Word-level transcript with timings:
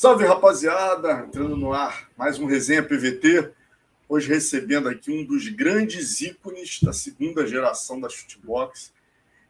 Salve 0.00 0.24
rapaziada, 0.24 1.26
entrando 1.26 1.54
no 1.58 1.74
ar, 1.74 2.08
mais 2.16 2.38
um 2.38 2.46
resenha 2.46 2.82
PVT. 2.82 3.52
Hoje 4.08 4.28
recebendo 4.28 4.88
aqui 4.88 5.10
um 5.12 5.26
dos 5.26 5.46
grandes 5.48 6.22
ícones 6.22 6.80
da 6.80 6.90
segunda 6.90 7.46
geração 7.46 8.00
da 8.00 8.08
shootbox. 8.08 8.94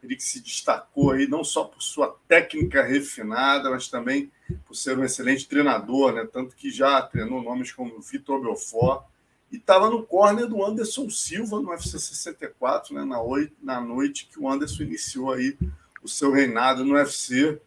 Ele 0.03 0.13
que 0.13 0.23
se 0.23 0.41
destacou 0.41 1.11
aí 1.11 1.25
não 1.25 1.41
só 1.41 1.63
por 1.63 1.81
sua 1.81 2.19
técnica 2.27 2.83
refinada, 2.83 3.69
mas 3.69 3.87
também 3.87 4.29
por 4.65 4.75
ser 4.75 4.99
um 4.99 5.05
excelente 5.05 5.47
treinador, 5.47 6.11
né? 6.11 6.27
Tanto 6.29 6.53
que 6.53 6.69
já 6.69 7.01
treinou 7.01 7.41
nomes 7.41 7.71
como 7.71 8.01
Vitor 8.01 8.41
Belfort 8.41 9.05
e 9.49 9.55
estava 9.55 9.89
no 9.89 10.05
corner 10.05 10.47
do 10.47 10.65
Anderson 10.65 11.09
Silva 11.09 11.61
no 11.61 11.69
UFC 11.69 11.97
64, 11.97 12.93
né? 12.93 13.05
Na, 13.05 13.21
oito, 13.21 13.55
na 13.63 13.79
noite 13.79 14.27
que 14.29 14.37
o 14.37 14.49
Anderson 14.49 14.83
iniciou 14.83 15.31
aí 15.31 15.57
o 16.03 16.09
seu 16.09 16.29
reinado 16.29 16.83
no 16.83 16.95
UFC. 16.95 17.57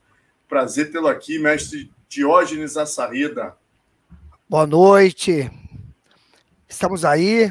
Prazer 0.47 0.93
tê-lo 0.93 1.09
aqui, 1.09 1.39
mestre 1.39 1.91
Diógenes 2.15 2.77
Assarida. 2.77 3.57
Boa 4.49 4.69
noite. 4.69 5.51
Estamos 6.69 7.05
aí, 7.05 7.51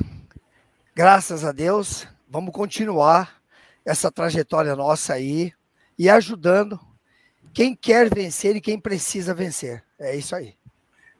graças 0.96 1.44
a 1.44 1.52
Deus. 1.52 2.08
Vamos 2.30 2.54
continuar 2.54 3.42
essa 3.84 4.10
trajetória 4.10 4.74
nossa 4.74 5.16
aí 5.16 5.52
e 6.00 6.10
ajudando 6.10 6.80
quem 7.54 7.76
quer 7.76 8.10
vencer 8.10 8.56
e 8.56 8.62
quem 8.62 8.80
precisa 8.80 9.34
vencer. 9.34 9.84
É 10.00 10.16
isso 10.16 10.34
aí. 10.34 10.56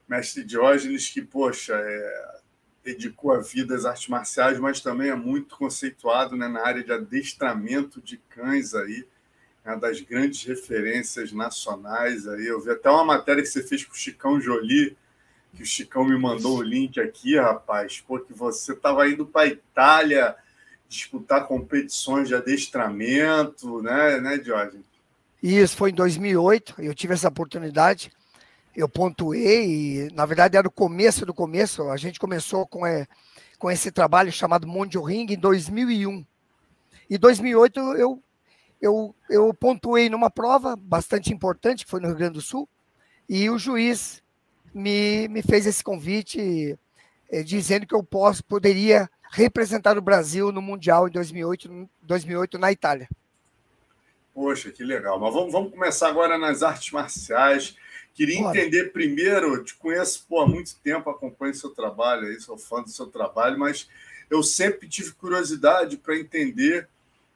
Mestre 0.08 0.42
Diógenes, 0.42 1.10
que, 1.10 1.20
poxa, 1.20 1.74
é, 1.74 2.38
dedicou 2.82 3.30
a 3.30 3.42
vida 3.42 3.74
às 3.74 3.84
artes 3.84 4.08
marciais, 4.08 4.58
mas 4.58 4.80
também 4.80 5.10
é 5.10 5.14
muito 5.14 5.58
conceituado 5.58 6.34
né, 6.34 6.48
na 6.48 6.66
área 6.66 6.82
de 6.82 6.92
adestramento 6.92 8.00
de 8.00 8.16
cães 8.16 8.74
aí 8.74 9.06
uma 9.64 9.76
das 9.76 10.00
grandes 10.00 10.44
referências 10.44 11.32
nacionais 11.32 12.28
aí. 12.28 12.46
Eu 12.46 12.60
vi 12.60 12.70
até 12.70 12.90
uma 12.90 13.04
matéria 13.04 13.42
que 13.42 13.48
você 13.48 13.62
fez 13.62 13.84
com 13.84 13.92
o 13.92 13.96
Chicão 13.96 14.40
Jolie, 14.40 14.96
que 15.54 15.62
o 15.62 15.66
Chicão 15.66 16.04
me 16.04 16.18
mandou 16.18 16.58
o 16.58 16.62
link 16.62 17.00
aqui, 17.00 17.38
rapaz, 17.38 18.02
porque 18.06 18.34
você 18.34 18.72
estava 18.72 19.08
indo 19.08 19.24
para 19.24 19.42
a 19.42 19.46
Itália 19.46 20.36
disputar 20.88 21.46
competições 21.46 22.28
de 22.28 22.34
adestramento, 22.34 23.82
né, 23.82 24.20
né, 24.20 24.40
Jorge? 24.42 24.80
Isso, 25.42 25.76
foi 25.76 25.90
em 25.90 25.94
2008, 25.94 26.74
eu 26.78 26.94
tive 26.94 27.14
essa 27.14 27.28
oportunidade, 27.28 28.10
eu 28.76 28.88
pontuei, 28.88 30.06
e 30.06 30.08
na 30.14 30.24
verdade 30.24 30.56
era 30.56 30.66
o 30.66 30.70
começo 30.70 31.26
do 31.26 31.34
começo, 31.34 31.88
a 31.90 31.96
gente 31.96 32.18
começou 32.18 32.66
com, 32.66 32.86
é, 32.86 33.06
com 33.58 33.70
esse 33.70 33.90
trabalho 33.90 34.32
chamado 34.32 34.66
Mondio 34.66 35.02
Ring 35.02 35.26
em 35.30 35.38
2001. 35.38 36.24
Em 37.10 37.18
2008 37.18 37.78
eu 37.94 38.23
eu, 38.80 39.14
eu 39.30 39.52
pontuei 39.54 40.08
numa 40.08 40.30
prova 40.30 40.76
bastante 40.76 41.32
importante, 41.32 41.84
que 41.84 41.90
foi 41.90 42.00
no 42.00 42.08
Rio 42.08 42.16
Grande 42.16 42.34
do 42.34 42.42
Sul, 42.42 42.68
e 43.28 43.48
o 43.48 43.58
juiz 43.58 44.22
me, 44.74 45.28
me 45.28 45.42
fez 45.42 45.66
esse 45.66 45.82
convite 45.82 46.78
eh, 47.30 47.42
dizendo 47.42 47.86
que 47.86 47.94
eu 47.94 48.02
posso, 48.02 48.44
poderia 48.44 49.08
representar 49.30 49.96
o 49.96 50.02
Brasil 50.02 50.52
no 50.52 50.62
Mundial 50.62 51.08
em 51.08 51.10
2008, 51.10 51.88
2008 52.02 52.58
na 52.58 52.70
Itália. 52.70 53.08
Poxa, 54.34 54.70
que 54.70 54.82
legal. 54.82 55.18
Mas 55.18 55.32
vamos, 55.32 55.52
vamos 55.52 55.72
começar 55.72 56.08
agora 56.08 56.36
nas 56.36 56.62
artes 56.62 56.90
marciais. 56.92 57.76
Queria 58.14 58.40
Bora. 58.40 58.58
entender 58.58 58.92
primeiro, 58.92 59.64
te 59.64 59.74
conheço 59.74 60.24
pô, 60.28 60.40
há 60.40 60.46
muito 60.46 60.76
tempo, 60.76 61.10
acompanho 61.10 61.54
seu 61.54 61.70
trabalho 61.70 62.28
aí, 62.28 62.40
sou 62.40 62.56
fã 62.56 62.82
do 62.82 62.90
seu 62.90 63.06
trabalho, 63.06 63.58
mas 63.58 63.88
eu 64.30 64.42
sempre 64.42 64.88
tive 64.88 65.12
curiosidade 65.12 65.96
para 65.96 66.16
entender 66.16 66.88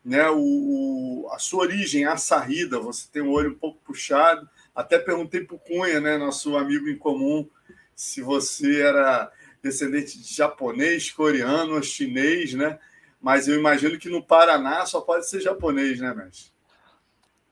né, 0.08 0.26
o, 0.30 1.28
a 1.30 1.38
sua 1.38 1.64
origem, 1.64 2.06
a 2.06 2.16
sarrida, 2.16 2.80
você 2.80 3.06
tem 3.12 3.20
o 3.20 3.30
olho 3.30 3.50
um 3.50 3.58
pouco 3.58 3.78
puxado. 3.84 4.48
Até 4.74 4.98
perguntei 4.98 5.44
para 5.44 5.54
o 5.54 5.58
Cunha, 5.58 6.00
né, 6.00 6.16
nosso 6.16 6.56
amigo 6.56 6.88
em 6.88 6.96
comum, 6.96 7.46
se 7.94 8.22
você 8.22 8.80
era 8.80 9.30
descendente 9.62 10.18
de 10.18 10.34
japonês, 10.34 11.10
coreano, 11.10 11.82
chinês, 11.82 12.54
né? 12.54 12.78
Mas 13.20 13.48
eu 13.48 13.56
imagino 13.56 13.98
que 13.98 14.08
no 14.08 14.24
Paraná 14.24 14.86
só 14.86 15.02
pode 15.02 15.28
ser 15.28 15.42
japonês, 15.42 16.00
né, 16.00 16.14
mestre? 16.14 16.52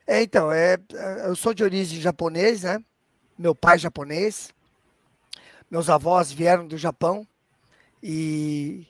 É, 0.07 0.23
então, 0.23 0.51
é, 0.51 0.79
eu 1.27 1.37
sou 1.37 1.53
de 1.53 1.63
origem 1.63 2.01
japonês, 2.01 2.63
né? 2.63 2.83
Meu 3.39 3.55
pai 3.55 3.75
é 3.75 3.81
japonês, 3.81 4.49
meus 5.71 5.91
avós 5.91 6.33
vieram 6.33 6.67
do 6.67 6.79
Japão 6.79 7.29
e 8.03 8.87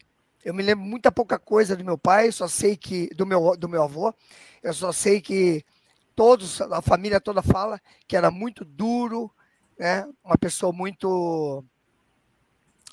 eu 0.47 0.55
me 0.55 0.62
lembro 0.62 0.84
muita 0.84 1.11
pouca 1.11 1.41
coisa 1.41 1.75
do 1.75 1.84
meu 1.84 1.99
pai, 1.99 2.31
só 2.31 2.47
sei 2.47 2.77
que 2.77 3.09
do 3.17 3.27
meu 3.27 3.57
do 3.57 3.69
meu 3.69 3.83
avô, 3.83 4.15
eu 4.62 4.73
só 4.73 4.93
sei 4.93 5.21
que 5.21 5.65
todos 6.15 6.61
a 6.61 6.81
família 6.81 7.21
toda 7.21 7.43
fala 7.43 7.81
que 8.07 8.17
era 8.17 8.31
muito 8.31 8.65
duro, 8.65 9.29
né? 9.77 10.09
Uma 10.25 10.39
pessoa 10.39 10.73
muito 10.73 11.65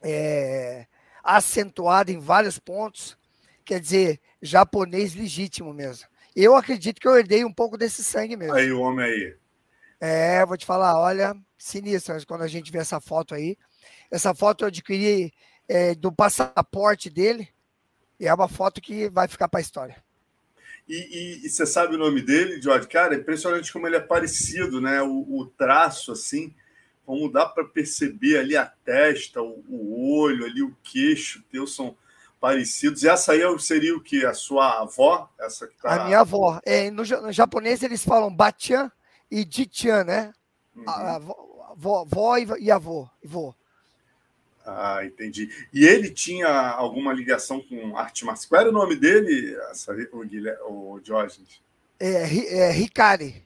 é, 0.02 0.88
acentuada 1.24 2.12
em 2.12 2.18
vários 2.18 2.58
pontos, 2.58 3.16
quer 3.64 3.80
dizer, 3.80 4.20
japonês 4.42 5.14
legítimo 5.14 5.72
mesmo. 5.76 6.08
Eu 6.36 6.56
acredito 6.56 7.00
que 7.00 7.08
eu 7.08 7.16
herdei 7.16 7.46
um 7.46 7.54
pouco 7.54 7.78
desse 7.78 8.04
sangue 8.04 8.36
mesmo. 8.36 8.56
Aí 8.56 8.72
o 8.72 8.82
homem 8.82 9.06
aí. 9.06 9.38
É, 10.02 10.44
vou 10.44 10.58
te 10.58 10.66
falar, 10.66 11.00
olha, 11.00 11.38
sinistro 11.56 12.16
quando 12.26 12.42
a 12.42 12.48
gente 12.48 12.72
vê 12.72 12.80
essa 12.80 13.00
foto 13.00 13.36
aí. 13.36 13.56
Essa 14.10 14.34
foto 14.34 14.64
eu 14.64 14.70
adquiri 14.70 15.32
é, 15.68 15.96
do 15.96 16.12
passaporte 16.12 17.10
dele. 17.10 17.50
E 18.20 18.28
é 18.28 18.34
uma 18.34 18.48
foto 18.48 18.82
que 18.82 19.10
vai 19.10 19.28
ficar 19.28 19.48
para 19.48 19.60
a 19.60 19.62
história. 19.62 20.04
E, 20.88 20.96
e, 20.96 21.46
e, 21.46 21.50
você 21.50 21.66
sabe 21.66 21.96
o 21.96 21.98
nome 21.98 22.22
dele, 22.22 22.62
George? 22.62 22.88
Cara, 22.88 23.16
é 23.16 23.18
impressionante 23.18 23.72
como 23.72 23.88
ele 23.88 23.96
é 23.96 24.02
parecido, 24.02 24.82
né? 24.82 25.02
O, 25.02 25.26
o 25.40 25.46
traço, 25.46 26.12
assim, 26.12 26.54
como 27.06 27.32
dá 27.32 27.46
para 27.46 27.64
perceber 27.64 28.38
ali 28.38 28.56
a 28.56 28.66
testa, 28.66 29.42
o, 29.42 29.64
o, 29.70 30.18
olho, 30.18 30.46
ali 30.46 30.62
o 30.62 30.76
queixo, 30.84 31.44
teu 31.50 31.66
são 31.66 31.96
parecidos. 32.40 33.04
E 33.04 33.10
essa 33.10 33.32
aí 33.32 33.42
seria 33.60 33.96
o 33.96 34.02
que? 34.02 34.26
A 34.26 34.34
sua 34.34 34.82
avó? 34.82 35.30
Essa 35.40 35.68
que 35.68 35.76
tá... 35.82 36.04
A 36.04 36.06
minha 36.06 36.20
avó. 36.20 36.60
É, 36.66 36.92
no, 36.92 37.04
no 37.04 37.32
japonês 37.32 37.82
eles 37.82 38.04
falam 38.04 38.34
Batian 38.34 38.92
e 39.32 39.48
Jitian, 39.50 40.04
né? 40.04 40.34
Uhum. 40.76 40.84
A, 40.90 40.92
a, 40.92 41.16
avó, 41.16 42.02
avó 42.02 42.38
e, 42.38 42.48
e 42.60 42.72
avô. 42.72 43.08
Ah, 44.66 45.02
entendi. 45.04 45.50
E 45.74 45.86
ele 45.86 46.10
tinha 46.10 46.48
alguma 46.48 47.12
ligação 47.12 47.62
com 47.62 47.98
arte 47.98 48.24
marcial? 48.24 48.50
Qual 48.50 48.62
era 48.62 48.70
o 48.70 48.74
nome 48.74 48.96
dele, 48.96 49.58
o, 50.14 50.24
Guilherme, 50.24 50.62
o 50.68 51.00
Diógenes? 51.02 51.62
É, 52.00 52.68
é 52.68 52.72
Ricari. 52.72 53.46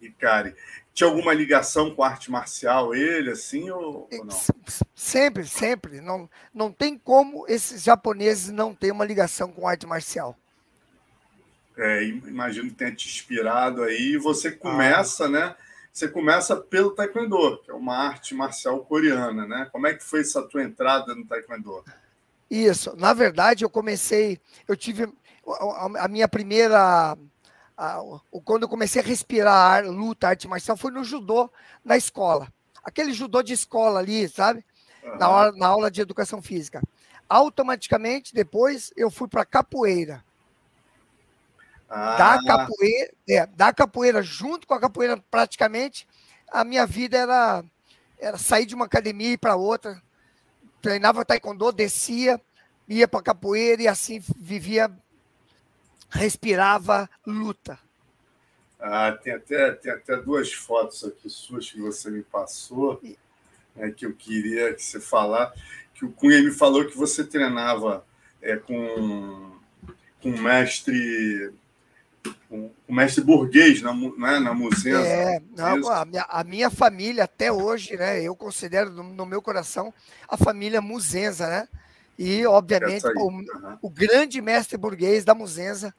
Ricari. 0.00 0.54
Tinha 0.92 1.08
alguma 1.08 1.34
ligação 1.34 1.92
com 1.92 2.04
arte 2.04 2.30
marcial 2.30 2.94
ele, 2.94 3.30
assim, 3.30 3.68
ou, 3.70 4.08
ou, 4.10 4.24
não? 4.24 4.40
Sempre, 4.94 5.44
sempre. 5.44 6.00
Não, 6.00 6.30
não 6.54 6.70
tem 6.70 6.96
como 6.96 7.44
esses 7.48 7.82
japoneses 7.82 8.50
não 8.50 8.72
terem 8.72 8.92
uma 8.92 9.04
ligação 9.04 9.50
com 9.50 9.66
arte 9.66 9.86
marcial. 9.86 10.38
É, 11.76 12.04
imagino 12.04 12.68
que 12.68 12.76
tenha 12.76 12.94
te 12.94 13.08
inspirado 13.08 13.82
aí. 13.82 14.12
E 14.12 14.18
você 14.18 14.52
começa, 14.52 15.24
ah. 15.24 15.28
né? 15.28 15.56
Você 15.94 16.08
começa 16.08 16.56
pelo 16.56 16.90
Taekwondo, 16.90 17.62
que 17.62 17.70
é 17.70 17.74
uma 17.74 17.96
arte 17.96 18.34
marcial 18.34 18.80
coreana, 18.80 19.46
né? 19.46 19.68
Como 19.70 19.86
é 19.86 19.94
que 19.94 20.02
foi 20.02 20.22
essa 20.22 20.42
tua 20.42 20.64
entrada 20.64 21.14
no 21.14 21.24
Taekwondo? 21.24 21.84
Isso, 22.50 22.96
na 22.96 23.12
verdade 23.12 23.64
eu 23.64 23.70
comecei, 23.70 24.40
eu 24.66 24.76
tive 24.76 25.08
a, 25.96 26.08
minha 26.08 26.26
primeira, 26.26 27.16
a, 27.76 28.00
quando 28.44 28.64
eu 28.64 28.68
comecei 28.68 29.00
a 29.00 29.04
respirar 29.04 29.86
luta, 29.86 30.28
arte 30.28 30.48
marcial, 30.48 30.76
foi 30.76 30.90
no 30.90 31.04
judô 31.04 31.48
na 31.84 31.96
escola. 31.96 32.48
Aquele 32.82 33.12
judô 33.12 33.40
de 33.40 33.52
escola 33.52 34.00
ali, 34.00 34.28
sabe? 34.28 34.64
Uhum. 35.04 35.16
Na, 35.16 35.28
hora, 35.30 35.52
na 35.52 35.68
aula 35.68 35.90
de 35.92 36.00
educação 36.00 36.42
física. 36.42 36.82
Automaticamente, 37.28 38.34
depois, 38.34 38.92
eu 38.96 39.12
fui 39.12 39.28
para 39.28 39.44
capoeira. 39.44 40.24
Ah. 41.88 42.16
Da 42.16 42.44
capoeira, 42.44 43.12
é, 43.28 43.46
da 43.46 43.72
capoeira, 43.72 44.22
junto 44.22 44.66
com 44.66 44.74
a 44.74 44.80
capoeira, 44.80 45.16
praticamente, 45.30 46.06
a 46.48 46.64
minha 46.64 46.86
vida 46.86 47.16
era, 47.18 47.64
era 48.18 48.38
sair 48.38 48.66
de 48.66 48.74
uma 48.74 48.86
academia 48.86 49.28
e 49.28 49.32
ir 49.32 49.38
para 49.38 49.56
outra. 49.56 50.02
Treinava 50.80 51.24
taekwondo, 51.24 51.72
descia, 51.72 52.40
ia 52.88 53.08
para 53.08 53.22
capoeira 53.22 53.82
e 53.82 53.88
assim 53.88 54.22
vivia, 54.36 54.90
respirava 56.10 57.08
luta. 57.26 57.78
Ah, 58.78 59.12
tem 59.12 59.32
até, 59.32 59.72
tem 59.72 59.92
até 59.92 60.16
duas 60.16 60.52
fotos 60.52 61.04
aqui 61.04 61.30
suas 61.30 61.70
que 61.70 61.80
você 61.80 62.10
me 62.10 62.22
passou, 62.22 63.00
né, 63.74 63.90
que 63.90 64.04
eu 64.04 64.14
queria 64.14 64.74
que 64.74 64.82
você 64.82 65.00
falar. 65.00 65.54
Que 65.94 66.04
o 66.04 66.12
Cunha 66.12 66.42
me 66.42 66.50
falou 66.50 66.84
que 66.86 66.96
você 66.96 67.24
treinava 67.24 68.04
é, 68.42 68.56
com, 68.56 69.56
com 70.20 70.28
o 70.28 70.38
mestre 70.38 71.52
o 72.50 72.94
mestre 72.94 73.22
burguês 73.22 73.82
na, 73.82 73.92
né, 73.92 74.38
na 74.38 74.54
museu. 74.54 74.98
É, 74.98 75.40
não, 75.56 75.90
a, 75.90 76.04
minha, 76.04 76.26
a, 76.28 76.44
minha, 76.44 76.70
família 76.70 77.24
até 77.24 77.50
hoje, 77.50 77.96
né? 77.96 78.22
Eu 78.22 78.36
considero 78.36 78.90
no, 78.90 79.02
no 79.02 79.26
meu 79.26 79.42
coração 79.42 79.92
a 80.28 80.36
família 80.36 80.80
Muzenza, 80.80 81.46
né? 81.48 81.68
E, 82.18 82.46
obviamente, 82.46 83.06
o, 83.06 83.28
uhum. 83.28 83.78
o, 83.82 83.90
grande 83.90 84.40
mestre 84.40 84.76
burguês 84.76 85.24
da 85.24 85.34
Muzenza 85.34 85.92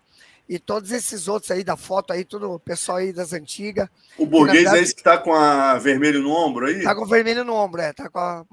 e 0.47 0.57
todos 0.57 0.91
esses 0.91 1.27
outros 1.27 1.51
aí 1.51 1.63
da 1.63 1.75
foto 1.75 2.13
aí, 2.13 2.23
tudo 2.23 2.51
o 2.51 2.59
pessoal 2.59 2.99
aí 2.99 3.11
das 3.11 3.33
antigas. 3.33 3.89
O 4.17 4.25
burguês 4.25 4.63
verdade, 4.63 4.79
é 4.79 4.81
esse 4.81 4.95
que 4.95 5.03
tá 5.03 5.17
com 5.17 5.33
a 5.33 5.77
vermelho 5.77 6.21
no 6.21 6.31
ombro 6.31 6.67
aí? 6.67 6.83
Tá 6.83 6.95
com 6.95 7.05
vermelho 7.05 7.43
no 7.43 7.53
ombro, 7.53 7.81
é. 7.81 7.91
Tá 7.91 8.09
com 8.09 8.19
a. 8.19 8.45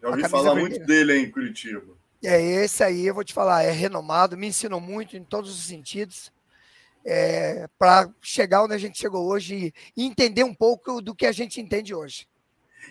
Já 0.00 0.08
ouvi 0.08 0.28
falar 0.28 0.54
vermelha. 0.54 0.68
muito 0.70 0.86
dele 0.86 1.12
aí 1.12 1.22
em 1.22 1.30
Curitiba. 1.30 1.82
É, 2.24 2.40
esse 2.64 2.82
aí, 2.82 3.06
eu 3.06 3.14
vou 3.14 3.22
te 3.22 3.34
falar, 3.34 3.62
é 3.62 3.70
renomado, 3.70 4.36
me 4.36 4.46
ensinou 4.46 4.80
muito 4.80 5.16
em 5.16 5.22
todos 5.22 5.50
os 5.50 5.66
sentidos. 5.66 6.32
É, 7.08 7.68
para 7.78 8.10
chegar 8.20 8.64
onde 8.64 8.74
a 8.74 8.78
gente 8.78 8.98
chegou 8.98 9.28
hoje 9.28 9.72
e 9.96 10.04
entender 10.04 10.42
um 10.42 10.52
pouco 10.52 11.00
do 11.00 11.14
que 11.14 11.24
a 11.24 11.30
gente 11.30 11.60
entende 11.60 11.94
hoje. 11.94 12.26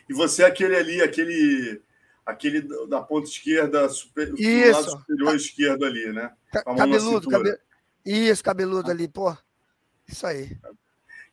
E 0.09 0.13
você 0.13 0.43
é 0.43 0.45
aquele 0.45 0.75
ali, 0.75 1.01
aquele 1.01 1.81
aquele 2.25 2.61
da 2.87 3.01
ponta 3.01 3.27
esquerda, 3.27 3.87
super, 3.89 4.33
Isso. 4.39 4.71
lado 4.71 4.89
superior 4.91 5.35
esquerdo 5.35 5.85
ali, 5.85 6.11
né? 6.11 6.31
Cabeludo, 6.51 7.29
cabe... 7.29 7.57
Isso, 8.05 8.43
cabeludo 8.43 8.89
ali, 8.89 9.07
pô. 9.07 9.35
Isso 10.07 10.25
aí. 10.25 10.57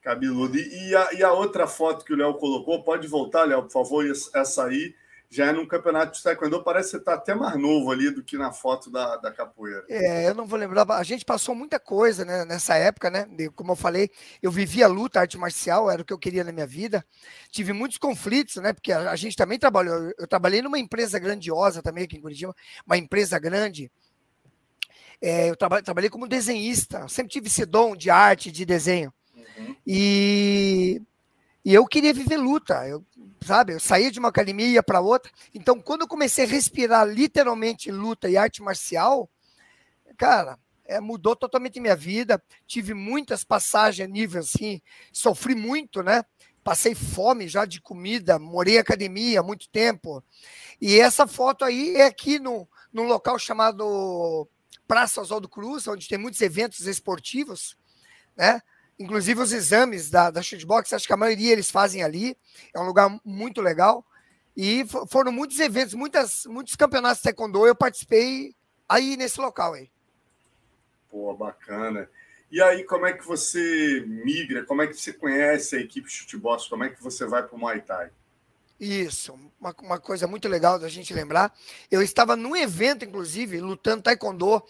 Cabeludo. 0.03 0.59
E 0.59 0.97
a, 0.97 1.13
e 1.15 1.23
a 1.23 1.33
outra 1.33 1.67
foto 1.67 2.05
que 2.05 2.13
o 2.13 2.17
Léo 2.17 2.35
colocou, 2.35 2.83
pode 2.83 3.07
voltar, 3.07 3.45
Léo, 3.45 3.63
por 3.63 3.73
favor, 3.73 4.05
essa 4.35 4.67
aí 4.67 4.95
já 5.33 5.47
é 5.47 5.53
num 5.53 5.65
campeonato 5.65 6.13
de 6.13 6.23
taekwondo, 6.23 6.63
parece 6.63 6.89
que 6.89 6.91
você 6.91 6.97
está 6.99 7.15
até 7.15 7.35
mais 7.35 7.59
novo 7.59 7.91
ali 7.91 8.11
do 8.11 8.23
que 8.23 8.37
na 8.37 8.53
foto 8.53 8.91
da, 8.91 9.17
da 9.17 9.33
capoeira. 9.33 9.83
É, 9.89 10.29
eu 10.29 10.35
não 10.35 10.47
vou 10.47 10.59
lembrar, 10.59 10.85
a 10.91 11.03
gente 11.03 11.25
passou 11.25 11.55
muita 11.55 11.81
coisa 11.81 12.23
né, 12.23 12.45
nessa 12.45 12.75
época, 12.75 13.09
né? 13.09 13.27
Como 13.57 13.73
eu 13.73 13.77
falei, 13.77 14.11
eu 14.43 14.51
vivia 14.51 14.87
luta, 14.87 15.21
arte 15.21 15.39
marcial, 15.39 15.91
era 15.91 16.03
o 16.03 16.05
que 16.05 16.13
eu 16.13 16.19
queria 16.19 16.45
na 16.45 16.53
minha 16.53 16.67
vida. 16.67 17.03
Tive 17.51 17.73
muitos 17.73 17.97
conflitos, 17.97 18.57
né? 18.57 18.75
Porque 18.75 18.93
a, 18.93 19.11
a 19.11 19.17
gente 19.17 19.35
também 19.35 19.59
trabalhou, 19.59 20.13
eu 20.19 20.27
trabalhei 20.29 20.61
numa 20.61 20.79
empresa 20.79 21.19
grandiosa 21.19 21.81
também 21.81 22.05
aqui 22.05 22.19
em 22.19 22.21
Curitiba, 22.21 22.55
uma 22.87 22.99
empresa 22.99 23.39
grande. 23.39 23.91
É, 25.19 25.49
eu 25.49 25.57
traba, 25.57 25.83
trabalhei 25.83 26.11
como 26.11 26.29
desenhista, 26.29 27.09
sempre 27.09 27.33
tive 27.33 27.47
esse 27.47 27.65
dom 27.65 27.97
de 27.97 28.11
arte, 28.11 28.53
de 28.53 28.67
desenho. 28.67 29.11
Uhum. 29.35 29.77
E, 29.87 31.01
e 31.65 31.73
eu 31.73 31.87
queria 31.87 32.13
viver 32.13 32.37
luta. 32.37 32.87
Eu 32.87 33.05
sabe? 33.43 33.73
Eu 33.73 33.81
saía 33.81 34.11
de 34.11 34.19
uma 34.19 34.29
academia 34.29 34.67
ia 34.67 34.83
para 34.83 35.01
outra. 35.01 35.31
Então, 35.55 35.81
quando 35.81 36.03
eu 36.03 36.09
comecei 36.09 36.45
a 36.45 36.49
respirar 36.49 37.07
literalmente 37.07 37.91
luta 37.91 38.29
e 38.29 38.37
arte 38.37 38.63
marcial, 38.63 39.29
cara, 40.17 40.59
é, 40.85 41.01
mudou 41.01 41.37
totalmente 41.37 41.81
minha 41.81 41.97
vida. 41.97 42.43
Tive 42.67 42.95
muitas 42.95 43.45
passagens 43.45 44.09
a 44.09 44.11
nível 44.11 44.41
assim, 44.41 44.81
sofri 45.13 45.55
muito, 45.55 46.03
né? 46.03 46.25
Passei 46.65 46.95
fome 46.95 47.49
já 47.49 47.65
de 47.65 47.81
comida, 47.81 48.39
morei 48.39 48.77
em 48.77 48.79
academia 48.79 49.41
há 49.41 49.43
muito 49.43 49.69
tempo. 49.69 50.23
E 50.81 50.99
essa 50.99 51.27
foto 51.27 51.65
aí 51.65 51.97
é 51.97 52.07
aqui 52.07 52.39
no, 52.39 52.69
num 52.93 53.05
local 53.05 53.37
chamado 53.39 54.49
Praça 54.87 55.21
Oswaldo 55.21 55.49
Cruz, 55.49 55.89
onde 55.89 56.09
tem 56.09 56.19
muitos 56.19 56.41
eventos 56.41 56.87
esportivos, 56.87 57.77
né? 58.37 58.61
Inclusive 58.99 59.41
os 59.41 59.53
exames 59.53 60.11
da, 60.11 60.31
da 60.31 60.43
shootbox, 60.43 60.93
acho 60.93 61.07
que 61.07 61.13
a 61.13 61.17
maioria 61.17 61.53
eles 61.53 61.71
fazem 61.71 62.03
ali. 62.03 62.37
É 62.75 62.79
um 62.79 62.87
lugar 62.87 63.19
muito 63.25 63.61
legal. 63.61 64.05
E 64.57 64.85
foram 65.09 65.33
muitos 65.33 65.59
eventos, 65.59 65.95
muitas, 65.95 66.45
muitos 66.47 66.77
campeonatos 66.77 67.19
de 67.19 67.25
taekwondo 67.25 67.67
eu 67.67 67.75
participei 67.75 68.55
aí 68.89 69.17
nesse 69.17 69.41
local 69.41 69.75
aí. 69.75 69.91
Pô, 71.11 71.35
bacana. 71.35 72.09
E 72.51 72.61
aí, 72.61 72.85
como 72.85 73.07
é 73.07 73.15
que 73.15 73.27
você 73.27 74.05
migra? 74.07 74.63
Como 74.65 74.83
é 74.83 74.87
que 74.87 74.95
você 74.95 75.13
conhece 75.13 75.75
a 75.75 75.81
equipe 75.81 76.11
shootbox? 76.11 76.69
Como 76.69 76.85
é 76.85 76.91
que 76.91 77.03
você 77.03 77.25
vai 77.25 77.43
para 77.43 77.57
o 77.57 77.59
Muay 77.59 77.81
Thai? 77.81 78.11
Isso, 78.79 79.39
uma, 79.61 79.75
uma 79.81 79.99
coisa 80.01 80.27
muito 80.27 80.49
legal 80.49 80.79
da 80.79 80.89
gente 80.89 81.15
lembrar. 81.15 81.55
Eu 81.91 82.03
estava 82.03 82.37
num 82.37 82.55
evento, 82.55 83.05
inclusive, 83.05 83.61
lutando 83.61 84.03
taekwondo 84.03 84.63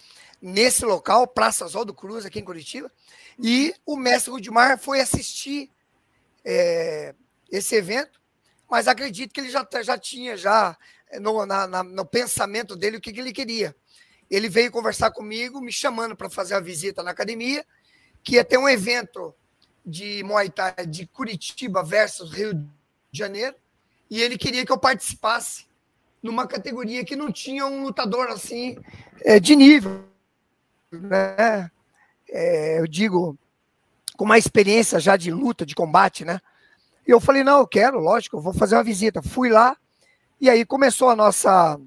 nesse 0.43 0.85
local, 0.85 1.29
Praça 1.29 1.65
Oswaldo 1.65 1.95
Cruz, 1.95 2.27
aqui 2.27 2.41
em 2.41 2.45
Curitiba, 2.45 2.91
e 3.39 3.73
o 3.87 3.97
mestre 3.97 4.33
Rudimar 4.33 4.77
foi 4.77 5.01
assistir 5.01 5.71
é, 6.45 7.15
esse 7.51 7.77
evento, 7.77 8.21
mas 8.69 8.89
acredito 8.89 9.33
que 9.33 9.41
ele 9.41 9.51
já, 9.51 9.67
já 9.83 9.97
tinha 9.97 10.37
já 10.37 10.77
é, 11.09 11.21
no, 11.21 11.47
na, 11.47 11.69
na, 11.69 11.83
no 11.85 12.05
pensamento 12.05 12.75
dele 12.75 12.97
o 12.97 13.01
que, 13.01 13.13
que 13.13 13.21
ele 13.21 13.33
queria. 13.33 13.77
Ele 14.29 14.49
veio 14.49 14.73
conversar 14.73 15.13
comigo, 15.13 15.61
me 15.61 15.71
chamando 15.71 16.17
para 16.17 16.29
fazer 16.29 16.55
a 16.55 16.61
visita 16.61 17.03
na 17.03 17.13
academia, 17.13 17.65
que 18.25 18.35
ia 18.35 18.45
ter 18.45 18.59
um 18.59 18.69
evento 18.69 19.35
de 19.85 20.23
Muay 20.25 20.51
Thai 20.51 20.87
de 20.87 21.07
Curitiba 21.07 21.85
versus 21.85 22.33
Rio 22.33 22.55
de 22.55 22.67
Janeiro, 23.13 23.55
e 24.11 24.21
ele 24.21 24.37
queria 24.37 24.67
que 24.67 24.73
eu 24.73 24.79
participasse 24.79 25.67
numa 26.23 26.47
categoria 26.47 27.05
que 27.05 27.17
não 27.17 27.31
tinha 27.31 27.67
um 27.67 27.83
lutador 27.83 28.29
assim 28.29 28.79
é, 29.25 29.39
de 29.41 29.55
nível 29.57 30.12
né? 30.93 31.71
É, 32.29 32.81
eu 32.81 32.87
digo, 32.87 33.37
com 34.17 34.25
uma 34.25 34.39
experiência 34.39 34.99
já 35.01 35.17
de 35.17 35.31
luta, 35.31 35.67
de 35.67 35.75
combate, 35.75 36.25
né? 36.25 36.41
E 37.07 37.11
eu 37.11 37.21
falei, 37.21 37.43
não, 37.43 37.59
eu 37.59 37.67
quero, 37.67 37.99
lógico, 37.99 38.37
eu 38.37 38.41
vou 38.41 38.55
fazer 38.55 38.77
uma 38.77 38.85
visita. 38.85 39.23
Fui 39.23 39.49
lá, 39.49 39.77
e 40.41 40.49
aí 40.49 40.65
começou 40.65 41.11
a 41.11 41.17
nossa. 41.17 41.79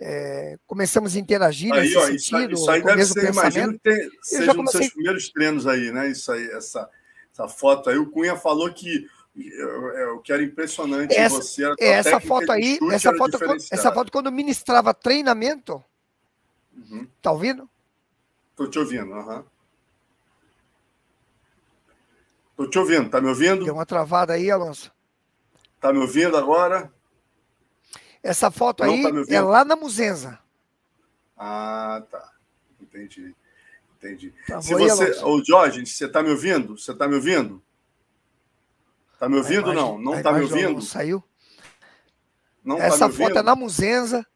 É, 0.00 0.56
começamos 0.66 1.16
a 1.16 1.18
interagir 1.18 1.72
aí, 1.72 1.80
nesse 1.80 1.96
ó, 1.96 2.06
sentido. 2.06 2.54
Isso, 2.54 2.70
aí 2.70 2.82
deve 2.82 3.04
ser, 3.04 3.32
imagino 3.32 3.72
que 3.72 3.78
tem, 3.80 4.08
seja 4.22 4.52
um 4.52 4.62
dos 4.62 4.70
seus 4.70 4.88
primeiros 4.90 5.28
treinos 5.30 5.66
aí, 5.66 5.90
né? 5.90 6.08
Isso 6.08 6.30
aí, 6.30 6.46
essa, 6.52 6.88
essa 7.32 7.48
foto 7.48 7.90
aí. 7.90 7.98
O 7.98 8.08
Cunha 8.08 8.36
falou 8.36 8.72
que 8.72 9.06
o 10.14 10.18
que 10.20 10.32
era 10.32 10.42
impressionante 10.42 11.14
essa, 11.14 11.36
em 11.36 11.40
você 11.40 11.64
era 11.64 11.76
essa 11.78 12.20
foto 12.20 12.50
aí, 12.50 12.78
essa 12.92 13.14
foto, 13.14 13.38
essa 13.70 13.92
foto 13.92 14.10
quando 14.10 14.32
ministrava 14.32 14.92
treinamento, 14.92 15.82
uhum. 16.76 17.06
tá 17.22 17.30
ouvindo? 17.30 17.68
Estou 18.58 18.68
te 18.68 18.78
ouvindo, 18.80 19.14
aham. 19.14 19.44
Estou 22.50 22.68
te 22.68 22.76
ouvindo, 22.76 23.08
tá 23.08 23.20
me 23.20 23.28
ouvindo? 23.28 23.64
Deu 23.64 23.74
uma 23.74 23.86
travada 23.86 24.32
aí, 24.32 24.50
Alonso. 24.50 24.92
Tá 25.80 25.92
me 25.92 26.00
ouvindo 26.00 26.36
agora? 26.36 26.92
Essa 28.20 28.50
foto 28.50 28.84
Não, 28.84 28.92
aí 28.92 29.02
tá 29.04 29.10
é 29.32 29.40
lá 29.40 29.64
na 29.64 29.76
Muzenza. 29.76 30.40
Ah, 31.36 32.02
tá. 32.10 32.32
Entendi. 32.80 33.32
Entendi. 33.96 34.34
Tá, 34.44 34.60
Se 34.60 34.74
você, 34.74 35.24
ô 35.24 35.40
Jorge, 35.44 35.86
você 35.86 36.06
está 36.06 36.20
me 36.20 36.30
ouvindo? 36.30 36.76
Você 36.76 36.90
está 36.90 37.06
me 37.06 37.14
ouvindo? 37.14 37.62
Está 39.12 39.28
me 39.28 39.36
ouvindo 39.36 39.68
ou 39.68 39.74
não? 39.74 39.98
Não 39.98 40.14
está 40.14 40.32
me 40.32 40.42
ouvindo? 40.42 40.82
Saiu. 40.82 41.22
Não 42.64 42.76
tá 42.76 42.86
Essa 42.86 43.08
tá 43.08 43.10
foto 43.10 43.38
é 43.38 43.42
na 43.42 43.54
Muzenza, 43.54 44.26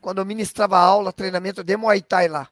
quando 0.00 0.18
eu 0.18 0.24
ministrava 0.24 0.78
aula, 0.78 1.12
treinamento 1.12 1.64
de 1.64 1.76
Muay 1.76 2.00
Thai 2.00 2.28
lá. 2.28 2.48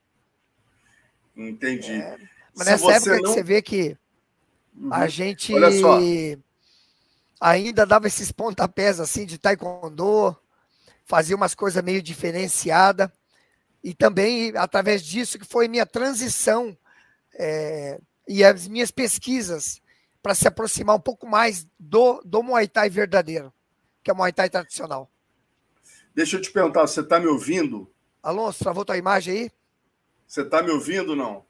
Entendi. 1.47 1.93
É, 1.93 2.17
mas 2.55 2.67
Se 2.67 2.71
nessa 2.71 2.91
época 2.91 3.15
não... 3.15 3.21
que 3.23 3.29
você 3.29 3.43
vê 3.43 3.61
que 3.61 3.97
uhum. 4.75 4.93
a 4.93 5.07
gente 5.07 5.53
ainda 7.39 7.85
dava 7.85 8.07
esses 8.07 8.31
pontapés 8.31 8.99
assim 8.99 9.25
de 9.25 9.37
taekwondo, 9.37 10.35
fazia 11.05 11.35
umas 11.35 11.55
coisas 11.55 11.81
meio 11.83 12.01
diferenciadas. 12.01 13.09
E 13.81 13.93
também, 13.93 14.51
através 14.57 15.01
disso, 15.01 15.39
que 15.39 15.45
foi 15.45 15.69
minha 15.69 15.85
transição 15.85 16.77
é, 17.33 17.97
e 18.27 18.43
as 18.43 18.67
minhas 18.67 18.91
pesquisas 18.91 19.81
para 20.21 20.35
se 20.35 20.45
aproximar 20.45 20.97
um 20.97 20.99
pouco 20.99 21.25
mais 21.25 21.65
do, 21.79 22.21
do 22.25 22.43
Muay 22.43 22.67
Thai 22.67 22.89
verdadeiro, 22.89 23.53
que 24.03 24.11
é 24.11 24.13
o 24.13 24.17
Muay 24.17 24.33
Thai 24.33 24.49
tradicional. 24.49 25.09
Deixa 26.13 26.35
eu 26.35 26.41
te 26.41 26.51
perguntar, 26.51 26.81
você 26.81 26.99
está 26.99 27.17
me 27.17 27.27
ouvindo? 27.27 27.89
Alonso, 28.21 28.59
travou 28.59 28.83
tua 28.83 28.97
imagem 28.97 29.33
aí? 29.33 29.51
Você 30.29 30.41
está 30.41 30.61
me 30.61 30.69
ouvindo 30.69 31.09
ou 31.09 31.15
não? 31.15 31.43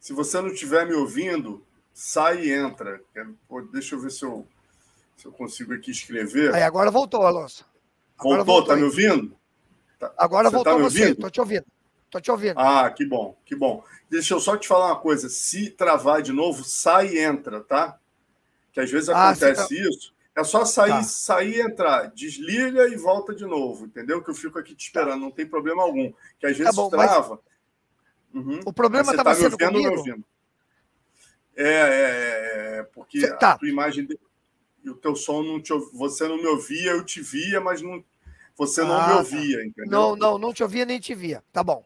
Se 0.00 0.14
você 0.14 0.40
não 0.40 0.48
estiver 0.48 0.86
me 0.86 0.94
ouvindo, 0.94 1.62
sai 1.92 2.46
e 2.46 2.50
entra. 2.50 3.02
Deixa 3.70 3.94
eu 3.94 4.00
ver 4.00 4.10
se 4.10 4.24
eu, 4.24 4.48
se 5.14 5.26
eu 5.26 5.32
consigo 5.32 5.74
aqui 5.74 5.90
escrever. 5.90 6.54
Aí, 6.54 6.62
agora 6.62 6.90
voltou, 6.90 7.26
Alonso. 7.26 7.66
Agora 8.18 8.42
voltou, 8.42 8.62
está 8.62 8.76
me 8.76 8.84
ouvindo? 8.84 9.36
Tá. 9.98 10.10
Agora 10.16 10.48
você 10.48 10.52
tá 10.52 10.56
voltou 10.56 10.76
tá 10.78 10.90
você, 10.90 11.10
estou 11.10 11.30
te 11.30 11.40
ouvindo. 11.40 11.66
Estou 12.06 12.20
te 12.20 12.30
ouvindo. 12.30 12.58
Ah, 12.58 12.90
que 12.90 13.04
bom, 13.04 13.36
que 13.44 13.54
bom. 13.54 13.84
Deixa 14.08 14.32
eu 14.32 14.40
só 14.40 14.56
te 14.56 14.66
falar 14.66 14.86
uma 14.86 15.00
coisa. 15.00 15.28
Se 15.28 15.68
travar 15.68 16.22
de 16.22 16.32
novo, 16.32 16.64
sai 16.64 17.08
e 17.08 17.18
entra, 17.18 17.60
tá? 17.60 17.98
Que 18.72 18.80
às 18.80 18.90
vezes 18.90 19.10
ah, 19.10 19.28
acontece 19.28 19.68
tá... 19.68 19.88
isso. 19.90 20.13
É 20.36 20.42
só 20.42 20.64
sair, 20.64 20.90
tá. 20.90 21.02
sair 21.02 21.56
e 21.56 21.60
entrar. 21.60 22.10
Desliga 22.12 22.88
e 22.88 22.96
volta 22.96 23.34
de 23.34 23.46
novo, 23.46 23.86
entendeu? 23.86 24.22
Que 24.22 24.30
eu 24.30 24.34
fico 24.34 24.58
aqui 24.58 24.74
te 24.74 24.86
esperando, 24.86 25.20
não 25.20 25.30
tem 25.30 25.46
problema 25.46 25.82
algum. 25.82 26.12
Que 26.38 26.46
às 26.46 26.52
tá 26.52 26.58
vezes 26.58 26.64
tá 26.64 26.72
bom, 26.72 26.90
trava. 26.90 27.40
Mas... 28.32 28.44
Uhum. 28.44 28.60
O 28.66 28.72
problema 28.72 29.12
estava 29.12 29.30
tá 29.30 29.36
sendo 29.36 29.56
comigo. 29.56 29.96
ouvindo. 29.96 30.24
É, 31.56 31.68
é, 31.68 32.76
é, 32.76 32.78
é 32.78 32.82
porque 32.82 33.20
Cê, 33.20 33.36
tá. 33.36 33.52
a 33.52 33.58
tua 33.58 33.68
imagem 33.68 34.08
e 34.82 34.90
o 34.90 34.94
teu 34.94 35.14
som 35.14 35.42
não 35.42 35.62
te 35.62 35.72
você 35.92 36.26
não 36.26 36.36
me 36.36 36.46
ouvia, 36.46 36.90
eu 36.90 37.04
te 37.04 37.22
via, 37.22 37.60
mas 37.60 37.80
não 37.80 38.04
você 38.56 38.82
não 38.82 38.92
ah, 38.92 39.06
me 39.06 39.12
tá. 39.12 39.18
ouvia, 39.18 39.64
entendeu? 39.64 39.90
Não, 39.90 40.16
não, 40.16 40.38
não 40.38 40.52
te 40.52 40.62
ouvia 40.64 40.84
nem 40.84 40.98
te 40.98 41.14
via. 41.14 41.44
Tá 41.52 41.62
bom. 41.62 41.84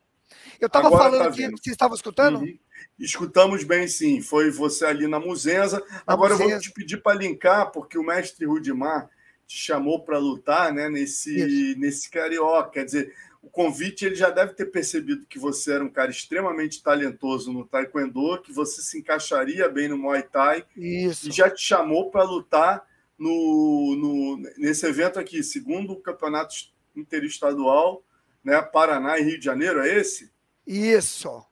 Eu 0.59 0.67
estava 0.67 0.91
falando 0.91 1.25
tá 1.25 1.31
que 1.31 1.51
você 1.51 1.71
estava 1.71 1.95
escutando? 1.95 2.41
Uhum. 2.41 2.59
Escutamos 2.99 3.65
bem, 3.65 3.87
sim. 3.87 4.21
Foi 4.21 4.51
você 4.51 4.87
ali 4.87 5.07
na 5.07 5.21
Muzenza. 5.21 5.83
Agora 6.07 6.35
Muzenza. 6.35 6.51
eu 6.51 6.57
vou 6.57 6.61
te 6.61 6.73
pedir 6.73 7.03
para 7.03 7.19
linkar, 7.19 7.71
porque 7.71 7.99
o 7.99 8.03
mestre 8.03 8.47
Rudimar 8.47 9.09
te 9.47 9.57
chamou 9.57 10.05
para 10.05 10.19
lutar 10.19 10.73
né, 10.73 10.89
nesse, 10.89 11.75
nesse 11.79 12.11
carioca. 12.11 12.71
Quer 12.71 12.85
dizer, 12.85 13.15
o 13.43 13.49
convite 13.49 14.05
ele 14.05 14.15
já 14.15 14.31
deve 14.31 14.53
ter 14.53 14.67
percebido 14.67 15.25
que 15.27 15.39
você 15.39 15.73
era 15.73 15.85
um 15.85 15.91
cara 15.91 16.11
extremamente 16.11 16.83
talentoso 16.83 17.53
no 17.53 17.65
Taekwondo, 17.65 18.43
que 18.43 18.53
você 18.53 18.83
se 18.83 18.99
encaixaria 18.99 19.69
bem 19.69 19.89
no 19.89 19.97
Muay 19.97 20.23
Thai 20.23 20.65
Isso. 20.77 21.29
e 21.29 21.33
já 21.33 21.49
te 21.49 21.63
chamou 21.63 22.11
para 22.11 22.25
lutar 22.25 22.87
no, 23.19 23.97
no, 23.97 24.51
nesse 24.59 24.87
evento 24.87 25.19
aqui, 25.19 25.43
segundo 25.43 25.93
o 25.93 26.01
campeonato 26.01 26.55
interestadual, 26.95 28.05
né, 28.45 28.61
Paraná 28.61 29.19
e 29.19 29.23
Rio 29.23 29.39
de 29.39 29.45
Janeiro, 29.45 29.81
é 29.81 29.97
esse? 29.97 30.31
Isso. 30.67 31.45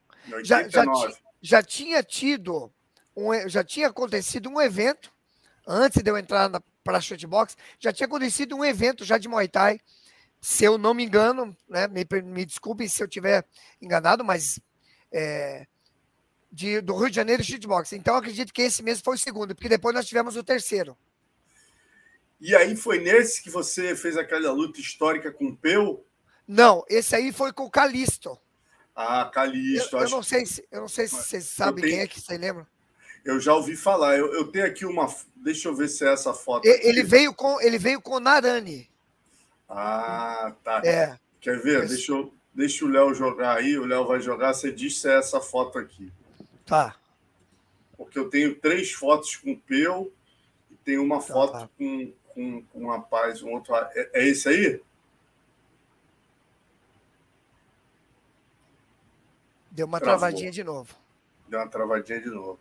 Já, 0.43 0.67
já, 0.67 0.85
já, 1.41 1.63
tinha 1.63 2.03
tido, 2.03 2.71
um, 3.15 3.47
já 3.47 3.63
tinha 3.63 3.87
acontecido 3.87 4.49
um 4.49 4.61
evento, 4.61 5.11
antes 5.65 6.01
de 6.01 6.09
eu 6.09 6.17
entrar 6.17 6.49
para 6.83 6.97
a 6.97 7.01
shootbox, 7.01 7.55
já 7.79 7.91
tinha 7.91 8.07
acontecido 8.07 8.55
um 8.55 8.65
evento 8.65 9.03
já 9.03 9.17
de 9.17 9.27
Muay 9.27 9.47
Thai, 9.47 9.79
se 10.39 10.63
eu 10.63 10.77
não 10.77 10.93
me 10.93 11.03
engano, 11.03 11.55
né, 11.67 11.87
me, 11.87 12.05
me 12.21 12.45
desculpem 12.45 12.87
se 12.87 13.01
eu 13.01 13.07
tiver 13.07 13.45
enganado, 13.81 14.23
mas 14.23 14.59
é, 15.11 15.65
de, 16.51 16.81
do 16.81 16.95
Rio 16.95 17.09
de 17.09 17.15
Janeiro 17.15 17.43
shootbox. 17.43 17.93
Então 17.93 18.15
acredito 18.15 18.53
que 18.53 18.61
esse 18.61 18.83
mesmo 18.83 19.03
foi 19.03 19.15
o 19.15 19.19
segundo, 19.19 19.55
porque 19.55 19.69
depois 19.69 19.95
nós 19.95 20.07
tivemos 20.07 20.35
o 20.35 20.43
terceiro. 20.43 20.97
E 22.39 22.55
aí 22.55 22.75
foi 22.75 22.99
nesse 22.99 23.41
que 23.41 23.49
você 23.49 23.95
fez 23.95 24.15
aquela 24.15 24.51
luta 24.51 24.79
histórica 24.79 25.31
com 25.31 25.47
o 25.47 25.57
Peu? 25.57 26.05
Não, 26.47 26.83
esse 26.87 27.15
aí 27.15 27.31
foi 27.31 27.51
com 27.51 27.63
o 27.63 27.71
Calisto. 27.71 28.39
Ah, 28.99 29.29
Calisto. 29.31 29.95
Eu, 29.95 30.01
eu 30.01 30.09
não 30.09 30.23
sei 30.23 30.43
se 30.47 30.67
eu 30.71 30.81
não 30.81 30.87
sei 30.87 31.07
se 31.07 31.15
vocês 31.15 31.45
sabem 31.45 31.83
tenho... 31.83 31.93
quem 31.93 32.03
é 32.03 32.07
que 32.07 32.19
você 32.19 32.35
lembra. 32.35 32.65
Eu 33.23 33.39
já 33.39 33.53
ouvi 33.53 33.75
falar. 33.75 34.17
Eu, 34.17 34.33
eu, 34.33 34.47
tenho 34.47 34.65
aqui 34.65 34.87
uma. 34.87 35.07
Deixa 35.35 35.67
eu 35.67 35.75
ver 35.75 35.87
se 35.87 36.03
é 36.03 36.13
essa 36.13 36.33
foto. 36.33 36.65
Ele, 36.65 37.03
veio 37.03 37.31
com 37.31 37.61
ele 37.61 37.77
veio 37.77 38.01
com 38.01 38.19
Narani. 38.19 38.89
Ah, 39.69 40.51
tá. 40.63 40.81
É. 40.83 41.15
Quer 41.39 41.61
ver? 41.61 41.87
Deixa, 41.87 42.11
eu, 42.11 42.33
deixa 42.55 42.85
o 42.85 42.87
Léo 42.87 43.13
jogar 43.13 43.57
aí. 43.57 43.77
O 43.77 43.85
Léo 43.85 44.07
vai 44.07 44.19
jogar. 44.19 44.55
Você 44.55 44.71
diz 44.71 44.99
se 44.99 45.07
é 45.07 45.19
essa 45.19 45.39
foto 45.39 45.77
aqui. 45.77 46.11
Tá. 46.65 46.95
Porque 47.95 48.17
eu 48.17 48.31
tenho 48.31 48.55
três 48.55 48.93
fotos 48.93 49.35
com 49.35 49.51
o 49.51 49.59
Peu 49.59 50.11
e 50.71 50.75
tem 50.75 50.97
uma 50.97 51.17
então, 51.17 51.27
foto 51.27 51.51
tá. 51.51 51.69
com, 51.77 52.11
com, 52.29 52.63
com 52.63 52.83
um 52.85 52.89
rapaz, 52.89 53.43
um 53.43 53.51
outro. 53.51 53.75
É, 53.75 54.09
é 54.13 54.27
esse 54.27 54.49
aí? 54.49 54.81
Deu 59.77 59.85
uma 59.85 59.99
Travou. 59.99 60.17
travadinha 60.17 60.49
de 60.49 60.63
novo. 60.63 60.95
Deu 61.47 61.59
uma 61.59 61.67
travadinha 61.67 62.19
de 62.19 62.31
novo. 62.31 62.57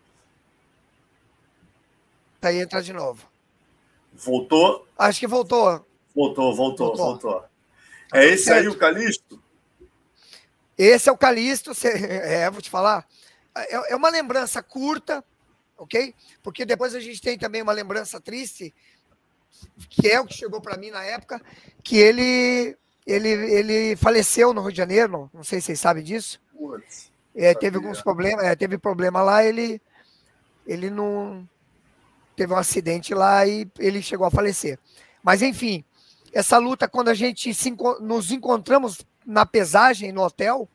Tá 2.38 2.48
aí, 2.48 2.58
entra 2.58 2.82
de 2.82 2.92
novo. 2.92 3.26
Voltou? 4.12 4.86
Acho 4.98 5.20
que 5.20 5.26
voltou. 5.26 5.82
Voltou, 6.14 6.54
voltou, 6.54 6.88
voltou. 6.88 6.96
voltou. 6.96 7.40
Tá 8.10 8.18
é 8.22 8.26
esse 8.26 8.44
certo. 8.44 8.58
aí 8.60 8.68
o 8.68 8.76
Calixto? 8.76 9.42
Esse 10.76 11.08
é 11.08 11.12
o 11.12 11.16
Calixto. 11.16 11.72
É, 11.88 12.50
vou 12.50 12.60
te 12.60 12.68
falar. 12.68 13.08
É, 13.56 13.92
é 13.94 13.96
uma 13.96 14.10
lembrança 14.10 14.62
curta, 14.62 15.24
ok? 15.78 16.14
Porque 16.42 16.66
depois 16.66 16.94
a 16.94 17.00
gente 17.00 17.22
tem 17.22 17.38
também 17.38 17.62
uma 17.62 17.72
lembrança 17.72 18.20
triste, 18.20 18.74
que 19.88 20.06
é 20.06 20.20
o 20.20 20.26
que 20.26 20.34
chegou 20.34 20.60
para 20.60 20.76
mim 20.76 20.90
na 20.90 21.02
época, 21.02 21.40
que 21.82 21.96
ele, 21.96 22.76
ele, 23.06 23.30
ele 23.30 23.96
faleceu 23.96 24.52
no 24.52 24.60
Rio 24.60 24.72
de 24.72 24.76
Janeiro. 24.76 25.30
Não 25.32 25.42
sei 25.42 25.62
se 25.62 25.68
vocês 25.68 25.80
sabem 25.80 26.04
disso. 26.04 26.44
É, 27.34 27.54
teve 27.54 27.76
alguns 27.76 28.00
problemas, 28.00 28.44
é, 28.44 28.56
teve 28.56 28.78
problema 28.78 29.22
lá, 29.22 29.44
ele, 29.44 29.80
ele 30.66 30.88
não 30.90 31.46
teve 32.34 32.52
um 32.52 32.56
acidente 32.56 33.14
lá 33.14 33.46
e 33.46 33.68
ele 33.78 34.02
chegou 34.02 34.26
a 34.26 34.30
falecer. 34.30 34.78
Mas 35.22 35.42
enfim, 35.42 35.84
essa 36.32 36.58
luta, 36.58 36.88
quando 36.88 37.08
a 37.08 37.14
gente 37.14 37.52
se, 37.54 37.74
nos 38.00 38.30
encontramos 38.30 39.00
na 39.24 39.44
pesagem 39.46 40.12
no 40.12 40.22
hotel, 40.22 40.68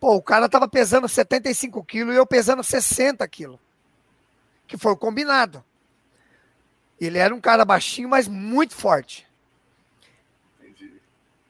pô, 0.00 0.16
o 0.16 0.22
cara 0.22 0.48
tava 0.48 0.68
pesando 0.68 1.08
75 1.08 1.84
quilos 1.84 2.14
e 2.14 2.18
eu 2.18 2.26
pesando 2.26 2.62
60 2.62 3.26
quilos. 3.28 3.58
Que 4.66 4.76
foi 4.76 4.92
o 4.92 4.96
combinado. 4.96 5.64
Ele 7.00 7.18
era 7.18 7.34
um 7.34 7.40
cara 7.40 7.64
baixinho, 7.64 8.08
mas 8.08 8.26
muito 8.26 8.74
forte. 8.74 9.25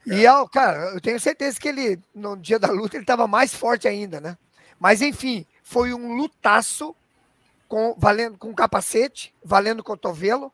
E, 0.06 0.24
cara, 0.52 0.92
eu 0.94 1.00
tenho 1.00 1.18
certeza 1.18 1.58
que 1.58 1.68
ele, 1.68 2.00
no 2.14 2.36
dia 2.36 2.60
da 2.60 2.70
luta, 2.70 2.96
ele 2.96 3.02
estava 3.02 3.26
mais 3.26 3.52
forte 3.52 3.88
ainda, 3.88 4.20
né? 4.20 4.38
Mas, 4.78 5.02
enfim, 5.02 5.44
foi 5.64 5.92
um 5.92 6.14
lutaço 6.14 6.94
com, 7.66 7.92
valendo, 7.98 8.38
com 8.38 8.54
capacete, 8.54 9.34
valendo 9.44 9.82
cotovelo. 9.82 10.52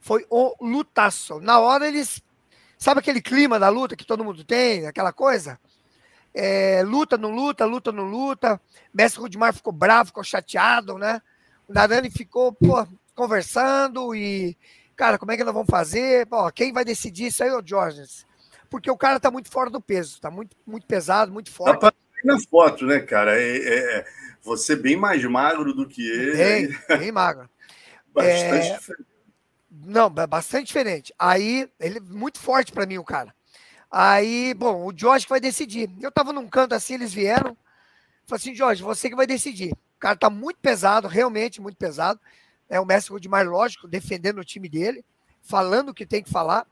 Foi 0.00 0.26
um 0.30 0.52
lutaço. 0.60 1.40
Na 1.40 1.58
hora 1.58 1.86
eles. 1.86 2.22
Sabe 2.78 3.00
aquele 3.00 3.20
clima 3.20 3.60
da 3.60 3.68
luta 3.68 3.94
que 3.94 4.04
todo 4.04 4.24
mundo 4.24 4.42
tem, 4.42 4.86
aquela 4.86 5.12
coisa? 5.12 5.60
É, 6.34 6.82
luta, 6.82 7.18
não 7.18 7.30
luta, 7.30 7.64
luta, 7.66 7.92
não 7.92 8.04
luta. 8.04 8.60
Mestre 8.92 9.20
Rudimar 9.20 9.54
ficou 9.54 9.72
bravo, 9.72 10.06
ficou 10.06 10.24
chateado, 10.24 10.96
né? 10.96 11.20
O 11.68 11.72
Narani 11.72 12.10
ficou 12.10 12.52
pô, 12.52 12.84
conversando 13.14 14.14
e 14.14 14.56
Cara, 14.96 15.18
como 15.18 15.32
é 15.32 15.36
que 15.36 15.44
nós 15.44 15.54
vamos 15.54 15.70
fazer? 15.70 16.26
Quem 16.54 16.72
vai 16.72 16.84
decidir 16.84 17.26
isso 17.26 17.42
aí 17.42 17.50
é 17.50 17.56
o 17.56 17.62
Jorge. 17.64 18.02
Porque 18.70 18.90
o 18.90 18.96
cara 18.96 19.20
tá 19.20 19.30
muito 19.30 19.50
fora 19.50 19.68
do 19.68 19.80
peso, 19.80 20.20
tá 20.20 20.30
muito, 20.30 20.56
muito 20.66 20.86
pesado, 20.86 21.32
muito 21.32 21.50
forte. 21.50 21.80
Tá 21.80 21.92
na 22.24 22.38
foto, 22.40 22.86
né, 22.86 23.00
cara? 23.00 23.38
É, 23.38 23.56
é, 23.56 23.98
é, 23.98 24.06
você 24.42 24.76
bem 24.76 24.96
mais 24.96 25.22
magro 25.24 25.74
do 25.74 25.86
que 25.86 26.08
ele. 26.08 26.36
Bem, 26.36 26.98
bem 26.98 27.12
magro. 27.12 27.50
bastante 28.14 28.68
é... 28.68 28.78
diferente. 28.78 29.06
Não, 29.84 30.10
bastante 30.10 30.66
diferente. 30.66 31.14
Aí, 31.18 31.68
ele 31.80 31.98
é 31.98 32.00
muito 32.00 32.38
forte 32.38 32.72
para 32.72 32.86
mim, 32.86 32.98
o 32.98 33.04
cara. 33.04 33.34
Aí, 33.90 34.54
bom, 34.54 34.86
o 34.86 34.92
Jorge 34.96 35.26
que 35.26 35.30
vai 35.30 35.40
decidir. 35.40 35.90
Eu 36.00 36.12
tava 36.12 36.32
num 36.32 36.48
canto 36.48 36.74
assim, 36.74 36.94
eles 36.94 37.12
vieram. 37.12 37.56
Falei 38.26 38.40
assim, 38.40 38.54
Jorge, 38.54 38.82
você 38.82 39.10
que 39.10 39.16
vai 39.16 39.26
decidir. 39.26 39.72
O 39.72 39.98
cara 39.98 40.16
tá 40.16 40.30
muito 40.30 40.58
pesado, 40.60 41.08
realmente 41.08 41.60
muito 41.60 41.76
pesado 41.76 42.20
é 42.68 42.80
o 42.80 42.86
mestre 42.86 43.12
Rudimar, 43.12 43.46
lógico, 43.46 43.88
defendendo 43.88 44.38
o 44.38 44.44
time 44.44 44.68
dele, 44.68 45.04
falando 45.42 45.90
o 45.90 45.94
que 45.94 46.06
tem 46.06 46.22
que 46.22 46.30
falar. 46.30 46.66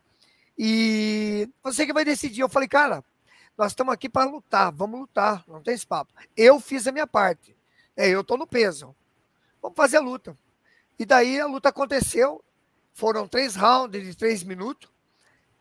E 0.57 1.49
você 1.63 1.87
que 1.87 1.93
vai 1.93 2.05
decidir. 2.05 2.41
Eu 2.41 2.49
falei, 2.49 2.69
cara, 2.69 3.05
nós 3.57 3.73
estamos 3.73 3.93
aqui 3.93 4.09
para 4.09 4.31
lutar, 4.31 4.73
vamos 4.73 5.01
lutar, 5.01 5.45
não 5.47 5.63
tem 5.63 5.75
esse 5.75 5.87
papo. 5.87 6.13
Eu 6.37 6.61
fiz 6.61 6.87
a 6.87 6.93
minha 6.93 7.07
parte. 7.07 7.57
É, 7.97 8.09
eu 8.09 8.23
estou 8.23 8.39
no 8.39 8.47
peso. 8.47 8.95
Vamos 9.61 9.77
fazer 9.77 9.99
a 9.99 10.01
luta. 10.01 10.37
E 10.99 11.05
daí 11.05 11.41
a 11.41 11.47
luta 11.47 11.69
aconteceu. 11.69 12.43
Foram 12.93 13.29
três 13.29 13.57
rounds 13.57 14.03
de 14.03 14.15
três 14.15 14.43
minutos. 14.43 14.91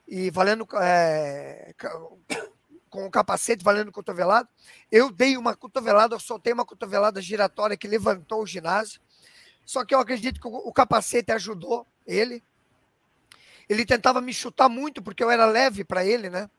E 0.07 0.29
valendo 0.31 0.67
é, 0.81 1.73
com 2.89 3.05
o 3.05 3.11
capacete, 3.11 3.63
valendo 3.63 3.91
cotovelado. 3.91 4.49
Eu 4.91 5.11
dei 5.11 5.37
uma 5.37 5.55
cotovelada, 5.55 6.15
eu 6.15 6.19
soltei 6.19 6.51
uma 6.51 6.65
cotovelada 6.65 7.21
giratória 7.21 7.77
que 7.77 7.87
levantou 7.87 8.41
o 8.41 8.47
ginásio. 8.47 8.99
Só 9.69 9.85
que 9.85 9.93
eu 9.93 9.99
acredito 9.99 10.41
que 10.41 10.47
o 10.47 10.73
capacete 10.73 11.31
ajudou 11.31 11.85
ele. 12.07 12.43
Ele 13.69 13.85
tentava 13.85 14.19
me 14.19 14.33
chutar 14.33 14.67
muito, 14.67 14.99
porque 14.99 15.23
eu 15.23 15.29
era 15.29 15.45
leve 15.45 15.83
para 15.83 16.03
ele, 16.03 16.27
né? 16.27 16.49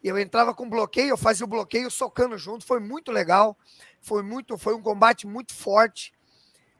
E 0.00 0.06
eu 0.06 0.16
entrava 0.16 0.54
com 0.54 0.70
bloqueio, 0.70 1.08
eu 1.08 1.16
fazia 1.16 1.44
o 1.44 1.48
bloqueio 1.48 1.90
socando 1.90 2.38
junto. 2.38 2.64
Foi 2.64 2.78
muito 2.78 3.10
legal. 3.10 3.58
Foi 4.00 4.22
muito, 4.22 4.56
foi 4.56 4.76
um 4.76 4.80
combate 4.80 5.26
muito 5.26 5.52
forte. 5.52 6.12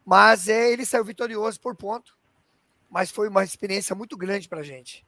Mas 0.04 0.48
é, 0.48 0.70
ele 0.72 0.86
saiu 0.86 1.04
vitorioso 1.04 1.60
por 1.60 1.74
ponto. 1.74 2.16
Mas 2.88 3.10
foi 3.10 3.28
uma 3.28 3.42
experiência 3.42 3.96
muito 3.96 4.16
grande 4.16 4.48
para 4.48 4.60
a 4.60 4.62
gente. 4.62 5.04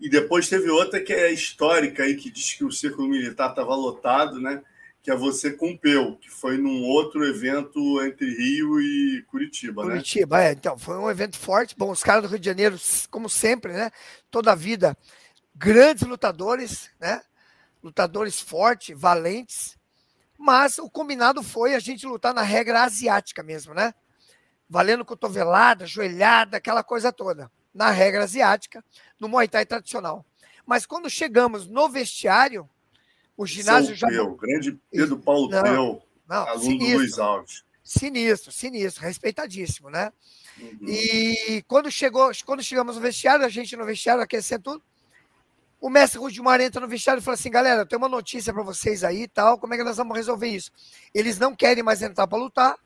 E 0.00 0.08
depois 0.08 0.48
teve 0.48 0.70
outra 0.70 0.98
que 1.02 1.12
é 1.12 1.30
histórica 1.30 2.04
aí, 2.04 2.16
que 2.16 2.30
diz 2.30 2.54
que 2.54 2.64
o 2.64 2.72
círculo 2.72 3.06
militar 3.06 3.50
estava 3.50 3.74
lotado, 3.74 4.40
né? 4.40 4.62
Que 5.02 5.10
é 5.10 5.16
você 5.16 5.50
com 5.50 5.76
Peu, 5.76 6.16
que 6.16 6.28
foi 6.28 6.58
num 6.58 6.82
outro 6.84 7.24
evento 7.24 8.02
entre 8.02 8.26
Rio 8.26 8.80
e 8.80 9.22
Curitiba, 9.22 9.82
né? 9.82 9.92
Curitiba, 9.92 10.42
é. 10.42 10.52
Então, 10.52 10.76
foi 10.76 10.96
um 10.98 11.10
evento 11.10 11.38
forte. 11.38 11.74
Bom, 11.76 11.90
os 11.90 12.02
caras 12.02 12.22
do 12.22 12.28
Rio 12.28 12.38
de 12.38 12.46
Janeiro, 12.46 12.76
como 13.10 13.28
sempre, 13.28 13.72
né? 13.72 13.90
Toda 14.30 14.52
a 14.52 14.54
vida, 14.54 14.96
grandes 15.54 16.06
lutadores, 16.06 16.90
né? 17.00 17.22
Lutadores 17.82 18.40
fortes, 18.40 18.98
valentes. 18.98 19.78
Mas 20.38 20.78
o 20.78 20.90
combinado 20.90 21.42
foi 21.42 21.74
a 21.74 21.78
gente 21.78 22.06
lutar 22.06 22.34
na 22.34 22.42
regra 22.42 22.82
asiática 22.82 23.42
mesmo, 23.42 23.72
né? 23.72 23.94
Valendo 24.68 25.04
cotovelada, 25.04 25.86
joelhada, 25.86 26.58
aquela 26.58 26.82
coisa 26.82 27.10
toda. 27.10 27.50
Na 27.72 27.90
regra 27.90 28.24
asiática, 28.24 28.84
no 29.18 29.28
Muay 29.28 29.48
Thai 29.48 29.64
tradicional. 29.64 30.26
Mas 30.66 30.84
quando 30.84 31.08
chegamos 31.08 31.66
no 31.66 31.88
vestiário, 31.88 32.68
o 33.40 33.46
ginásio 33.46 33.96
São 33.96 33.96
já. 33.96 34.08
Peu, 34.08 34.34
grande 34.36 34.78
Pedro 34.90 35.18
Paulo 35.18 35.48
não, 35.48 35.62
Peu, 35.62 36.02
não, 36.28 36.46
aluno 36.46 36.62
sinistro, 36.62 36.92
do 36.92 36.98
Luiz 36.98 37.18
Alves. 37.18 37.64
Sinistro, 37.82 38.52
sinistro, 38.52 39.02
respeitadíssimo, 39.02 39.88
né? 39.88 40.12
Uhum. 40.60 40.86
E 40.86 41.64
quando 41.66 41.90
chegou, 41.90 42.30
quando 42.44 42.62
chegamos 42.62 42.96
no 42.96 43.02
vestiário, 43.02 43.42
a 43.42 43.48
gente 43.48 43.74
no 43.76 43.86
vestiário 43.86 44.22
aquecendo 44.22 44.62
tudo, 44.62 44.82
o 45.80 45.88
mestre 45.88 46.20
Rudimar 46.20 46.60
entra 46.60 46.82
no 46.82 46.86
vestiário 46.86 47.20
e 47.20 47.24
fala 47.24 47.34
assim: 47.34 47.50
galera, 47.50 47.86
tenho 47.86 47.98
uma 47.98 48.10
notícia 48.10 48.52
para 48.52 48.62
vocês 48.62 49.02
aí 49.02 49.22
e 49.22 49.28
tal, 49.28 49.58
como 49.58 49.72
é 49.72 49.78
que 49.78 49.84
nós 49.84 49.96
vamos 49.96 50.14
resolver 50.14 50.48
isso? 50.48 50.70
Eles 51.14 51.38
não 51.38 51.56
querem 51.56 51.82
mais 51.82 52.02
entrar 52.02 52.26
para 52.26 52.38
lutar 52.38 52.76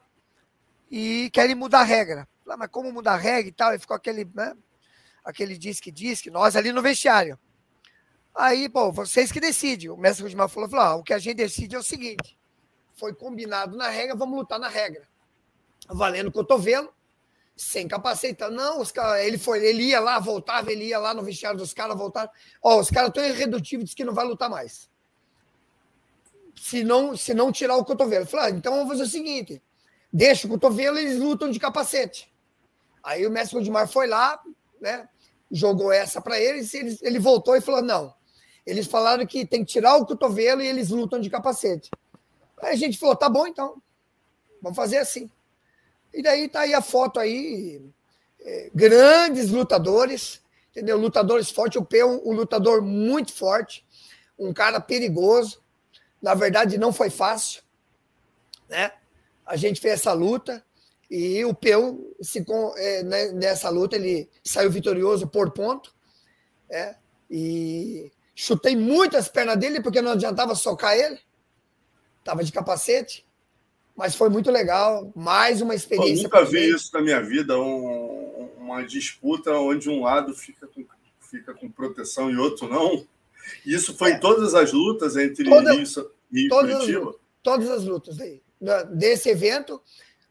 e 0.88 1.30
querem 1.32 1.56
mudar 1.56 1.80
a 1.80 1.84
regra. 1.84 2.28
Ah, 2.49 2.56
mas 2.56 2.68
como 2.70 2.92
mudar 2.92 3.14
a 3.14 3.16
regra 3.16 3.49
e 3.49 3.52
tal? 3.52 3.75
E 3.75 3.78
ficou 3.80 3.96
aquele, 3.96 4.25
né? 4.32 4.54
Aquele 5.25 5.58
diz 5.58 5.80
que 5.80 5.90
diz 5.90 6.20
que 6.20 6.30
nós 6.30 6.54
ali 6.54 6.70
no 6.70 6.80
vestiário. 6.80 7.37
Aí, 8.34 8.68
pô, 8.68 8.90
vocês 8.90 9.30
que 9.30 9.40
decidem. 9.40 9.90
O 9.90 9.96
mestre 9.96 10.24
Rudimar 10.24 10.48
falou, 10.48 10.68
falou 10.68 10.84
ah, 10.84 10.94
o 10.96 11.04
que 11.04 11.14
a 11.14 11.18
gente 11.18 11.36
decide 11.36 11.76
é 11.76 11.78
o 11.78 11.82
seguinte, 11.82 12.36
foi 12.94 13.14
combinado 13.14 13.76
na 13.76 13.88
regra, 13.88 14.16
vamos 14.16 14.36
lutar 14.36 14.58
na 14.58 14.68
regra. 14.68 15.06
Valendo 15.88 16.32
cotovelo, 16.32 16.92
sem 17.56 17.86
capacete. 17.86 18.42
Não, 18.50 18.80
os 18.80 18.90
cara, 18.90 19.22
ele 19.22 19.38
foi, 19.38 19.64
ele 19.64 19.84
ia 19.84 20.00
lá, 20.00 20.18
voltava, 20.18 20.72
ele 20.72 20.86
ia 20.86 20.98
lá 20.98 21.14
no 21.14 21.22
vestiário 21.22 21.58
dos 21.58 21.72
caras, 21.72 21.96
voltava. 21.96 22.30
Ó, 22.62 22.80
os 22.80 22.90
caras 22.90 23.08
estão 23.08 23.24
irredutíveis, 23.24 23.90
diz 23.90 23.94
que 23.94 24.04
não 24.04 24.14
vai 24.14 24.24
lutar 24.24 24.50
mais. 24.50 24.88
Se 26.56 26.82
não, 26.82 27.16
se 27.16 27.34
não 27.34 27.52
tirar 27.52 27.76
o 27.76 27.84
cotovelo. 27.84 28.26
falei, 28.26 28.46
ah, 28.46 28.50
então 28.50 28.74
vamos 28.74 28.88
fazer 28.88 29.02
o 29.02 29.06
seguinte: 29.06 29.62
deixa 30.12 30.46
o 30.46 30.50
cotovelo 30.50 30.98
eles 30.98 31.18
lutam 31.18 31.50
de 31.50 31.60
capacete. 31.60 32.32
Aí 33.02 33.26
o 33.26 33.30
mestre 33.30 33.58
Rudimar 33.58 33.86
foi 33.86 34.06
lá, 34.06 34.40
né? 34.80 35.08
Jogou 35.50 35.92
essa 35.92 36.20
para 36.20 36.40
eles, 36.40 36.72
eles, 36.72 37.02
ele 37.02 37.18
voltou 37.18 37.54
e 37.54 37.60
falou: 37.60 37.82
não. 37.82 38.14
Eles 38.66 38.87
falaram 38.87 39.26
que 39.26 39.47
tem 39.47 39.64
que 39.64 39.73
tirar 39.73 39.97
o 39.97 40.06
cotovelo 40.06 40.62
e 40.62 40.66
eles 40.66 40.88
lutam 40.88 41.21
de 41.21 41.28
capacete. 41.28 41.90
Aí 42.62 42.73
a 42.73 42.76
gente 42.76 42.99
falou: 42.99 43.14
tá 43.14 43.28
bom, 43.28 43.47
então. 43.47 43.80
Vamos 44.62 44.76
fazer 44.76 44.99
assim. 44.99 45.30
E 46.12 46.23
daí 46.23 46.49
tá 46.49 46.61
aí 46.61 46.73
a 46.73 46.80
foto 46.80 47.21
aí. 47.21 47.83
É, 48.40 48.71
grandes 48.75 49.50
lutadores, 49.50 50.40
entendeu? 50.71 50.99
Lutadores 50.99 51.50
fortes. 51.50 51.80
O 51.80 51.85
P 51.85 51.99
é 51.99 52.06
um, 52.06 52.28
um 52.28 52.33
lutador 52.33 52.83
muito 52.83 53.33
forte, 53.33 53.85
um 54.38 54.52
cara 54.52 54.80
perigoso. 54.80 55.62
Na 56.21 56.35
verdade, 56.35 56.78
não 56.78 56.92
foi 56.92 57.11
fácil, 57.11 57.62
né? 58.68 58.92
A 59.44 59.56
gente 59.56 59.80
fez 59.80 59.94
essa 59.94 60.12
luta. 60.12 60.64
E 61.11 61.44
o 61.44 61.54
Peu, 61.54 62.16
se, 62.21 62.44
é, 62.76 63.02
né, 63.02 63.33
nessa 63.33 63.68
luta, 63.68 63.94
ele 63.94 64.28
saiu 64.42 64.71
vitorioso 64.71 65.28
por 65.28 65.50
ponto. 65.50 65.94
É, 66.71 66.97
e 67.30 68.11
chutei 68.34 68.76
muitas 68.76 69.28
pernas 69.28 69.56
dele, 69.58 69.80
porque 69.80 70.02
não 70.02 70.12
adiantava 70.12 70.54
socar 70.54 70.96
ele. 70.96 71.18
Estava 72.18 72.42
de 72.42 72.52
capacete. 72.52 73.24
Mas 73.96 74.16
foi 74.16 74.28
muito 74.28 74.50
legal. 74.50 75.12
Mais 75.14 75.62
uma 75.62 75.74
experiência. 75.74 76.22
Eu 76.22 76.22
nunca 76.24 76.44
vi 76.44 76.70
isso 76.70 76.90
na 76.92 77.00
minha 77.00 77.22
vida. 77.22 77.58
Um, 77.58 78.50
uma 78.58 78.82
disputa 78.82 79.52
onde 79.52 79.88
um 79.88 80.02
lado 80.02 80.34
fica 80.34 80.66
com, 80.66 80.84
fica 81.20 81.54
com 81.54 81.70
proteção 81.70 82.30
e 82.30 82.36
outro 82.36 82.68
não. 82.68 83.06
Isso 83.64 83.94
foi 83.94 84.12
é. 84.12 84.14
em 84.14 84.20
todas 84.20 84.54
as 84.54 84.72
lutas 84.72 85.16
entre 85.16 85.44
Toda, 85.48 85.72
Rio, 85.72 85.84
e 86.32 86.48
todas 86.48 86.76
Curitiba? 86.76 87.10
As, 87.10 87.16
todas 87.42 87.70
as 87.70 87.84
lutas 87.84 88.20
aí. 88.20 88.42
Desse 88.94 89.28
evento, 89.28 89.80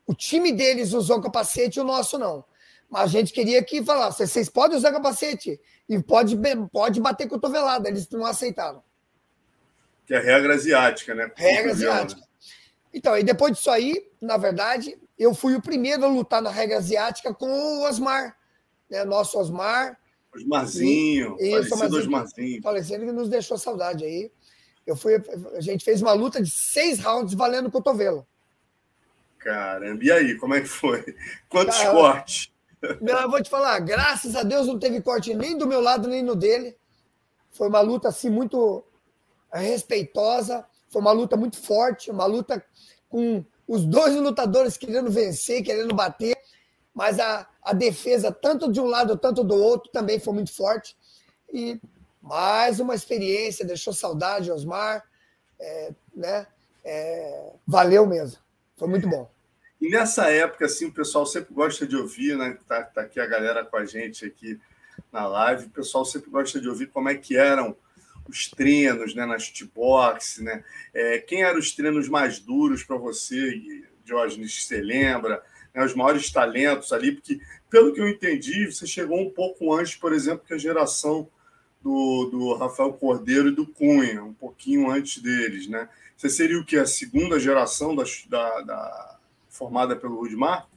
o 0.05 0.13
time 0.13 0.51
deles 0.51 0.93
usou 0.93 1.21
capacete 1.21 1.77
e 1.77 1.81
o 1.81 1.85
nosso 1.85 2.17
não. 2.17 2.43
Mas 2.93 3.05
a 3.05 3.07
gente 3.07 3.33
queria 3.33 3.63
que 3.63 3.83
falasse: 3.83 4.27
vocês 4.27 4.47
podem 4.47 4.77
usar 4.77 4.91
capacete 4.91 5.59
e 5.89 5.99
pode, 5.99 6.37
pode 6.71 7.01
bater 7.01 7.27
cotovelada. 7.27 7.89
Eles 7.89 8.07
não 8.09 8.23
aceitaram. 8.23 8.83
Que 10.05 10.13
é 10.13 10.19
regra 10.19 10.53
asiática, 10.53 11.15
né? 11.15 11.31
Regra 11.35 11.71
asiática. 11.71 12.21
Então, 12.93 13.17
e 13.17 13.23
depois 13.23 13.53
disso 13.53 13.71
aí, 13.71 14.07
na 14.21 14.37
verdade, 14.37 14.95
eu 15.17 15.33
fui 15.33 15.55
o 15.55 15.61
primeiro 15.61 16.05
a 16.05 16.07
lutar 16.07 16.39
na 16.39 16.51
regra 16.51 16.77
asiática 16.77 17.33
com 17.33 17.47
o 17.49 17.83
Osmar, 17.83 18.37
né? 18.87 19.03
Nosso 19.03 19.39
Osmar. 19.39 19.97
Osmarzinho, 20.31 21.35
e, 21.39 21.49
falecido 21.49 21.73
Osmarzinho. 21.73 21.97
Osmarzinho. 21.97 22.61
Falecido 22.61 23.05
que 23.05 23.11
nos 23.11 23.27
deixou 23.27 23.57
saudade 23.57 24.05
aí. 24.05 24.31
Eu 24.85 24.95
fui, 24.95 25.15
a 25.55 25.61
gente 25.61 25.83
fez 25.83 25.99
uma 25.99 26.13
luta 26.13 26.39
de 26.39 26.51
seis 26.51 26.99
rounds 26.99 27.33
valendo 27.33 27.71
cotovelo. 27.71 28.27
Caramba, 29.39 30.03
e 30.03 30.11
aí, 30.11 30.35
como 30.37 30.53
é 30.53 30.61
que 30.61 30.67
foi? 30.67 31.03
Quantos 31.49 31.81
cortes? 31.85 32.52
Eu 33.01 33.29
vou 33.29 33.41
te 33.41 33.49
falar, 33.49 33.79
graças 33.79 34.35
a 34.35 34.43
Deus 34.43 34.67
não 34.67 34.77
teve 34.77 35.01
corte 35.01 35.33
nem 35.33 35.57
do 35.57 35.65
meu 35.65 35.79
lado, 35.79 36.07
nem 36.07 36.21
no 36.21 36.35
dele. 36.35 36.75
Foi 37.51 37.69
uma 37.69 37.79
luta 37.79 38.09
assim 38.09 38.29
muito 38.29 38.83
respeitosa, 39.51 40.65
foi 40.89 41.01
uma 41.01 41.11
luta 41.11 41.37
muito 41.37 41.57
forte, 41.57 42.11
uma 42.11 42.25
luta 42.25 42.63
com 43.09 43.43
os 43.67 43.85
dois 43.85 44.15
lutadores 44.15 44.75
querendo 44.75 45.09
vencer, 45.09 45.63
querendo 45.63 45.95
bater, 45.95 46.37
mas 46.93 47.19
a, 47.19 47.47
a 47.61 47.73
defesa, 47.73 48.31
tanto 48.31 48.71
de 48.71 48.81
um 48.81 48.85
lado, 48.85 49.17
tanto 49.17 49.43
do 49.43 49.55
outro, 49.55 49.91
também 49.91 50.19
foi 50.19 50.33
muito 50.33 50.53
forte. 50.53 50.97
E 51.51 51.79
mais 52.21 52.79
uma 52.79 52.95
experiência, 52.95 53.65
deixou 53.65 53.93
saudade, 53.93 54.51
Osmar. 54.51 55.03
É, 55.59 55.91
né? 56.13 56.47
É, 56.83 57.51
valeu 57.65 58.05
mesmo. 58.05 58.37
Foi 58.75 58.87
muito 58.87 59.07
bom. 59.07 59.29
E 59.83 59.89
nessa 59.89 60.31
época, 60.31 60.63
assim, 60.63 60.85
o 60.85 60.93
pessoal 60.93 61.25
sempre 61.25 61.53
gosta 61.53 61.85
de 61.85 61.97
ouvir, 61.97 62.37
né? 62.37 62.57
Tá, 62.65 62.83
tá 62.83 63.01
aqui 63.01 63.19
a 63.19 63.25
galera 63.25 63.65
com 63.65 63.75
a 63.75 63.83
gente 63.83 64.23
aqui 64.23 64.57
na 65.11 65.27
live. 65.27 65.65
O 65.65 65.71
pessoal 65.71 66.05
sempre 66.05 66.31
gosta 66.31 66.57
de 66.61 66.69
ouvir 66.69 66.87
como 66.87 67.09
é 67.09 67.15
que 67.15 67.35
eram 67.35 67.75
os 68.25 68.49
treinos, 68.49 69.13
né, 69.13 69.25
na 69.25 69.37
shootbox, 69.37 70.37
né? 70.39 70.63
É, 70.93 71.17
quem 71.17 71.43
eram 71.43 71.59
os 71.59 71.73
treinos 71.73 72.07
mais 72.07 72.39
duros 72.39 72.81
para 72.81 72.95
você, 72.95 73.61
Diógenes, 74.05 74.65
você 74.65 74.79
lembra? 74.79 75.43
Né, 75.75 75.83
os 75.83 75.93
maiores 75.93 76.31
talentos 76.31 76.93
ali, 76.93 77.11
porque, 77.11 77.41
pelo 77.69 77.91
que 77.91 77.99
eu 77.99 78.07
entendi, 78.07 78.71
você 78.71 78.87
chegou 78.87 79.19
um 79.19 79.31
pouco 79.31 79.73
antes, 79.73 79.95
por 79.95 80.13
exemplo, 80.13 80.45
que 80.47 80.53
a 80.53 80.57
geração 80.57 81.27
do, 81.81 82.29
do 82.31 82.53
Rafael 82.53 82.93
Cordeiro 82.93 83.49
e 83.49 83.55
do 83.55 83.67
Cunha, 83.67 84.23
um 84.23 84.33
pouquinho 84.33 84.89
antes 84.89 85.21
deles, 85.21 85.67
né? 85.67 85.89
Você 86.15 86.29
seria 86.29 86.57
o 86.57 86.65
que? 86.65 86.77
A 86.77 86.85
segunda 86.85 87.37
geração 87.37 87.93
da, 87.93 88.05
da, 88.29 88.61
da 88.61 89.12
formada 89.53 89.95
pelo 89.95 90.19
Rudimar? 90.19 90.67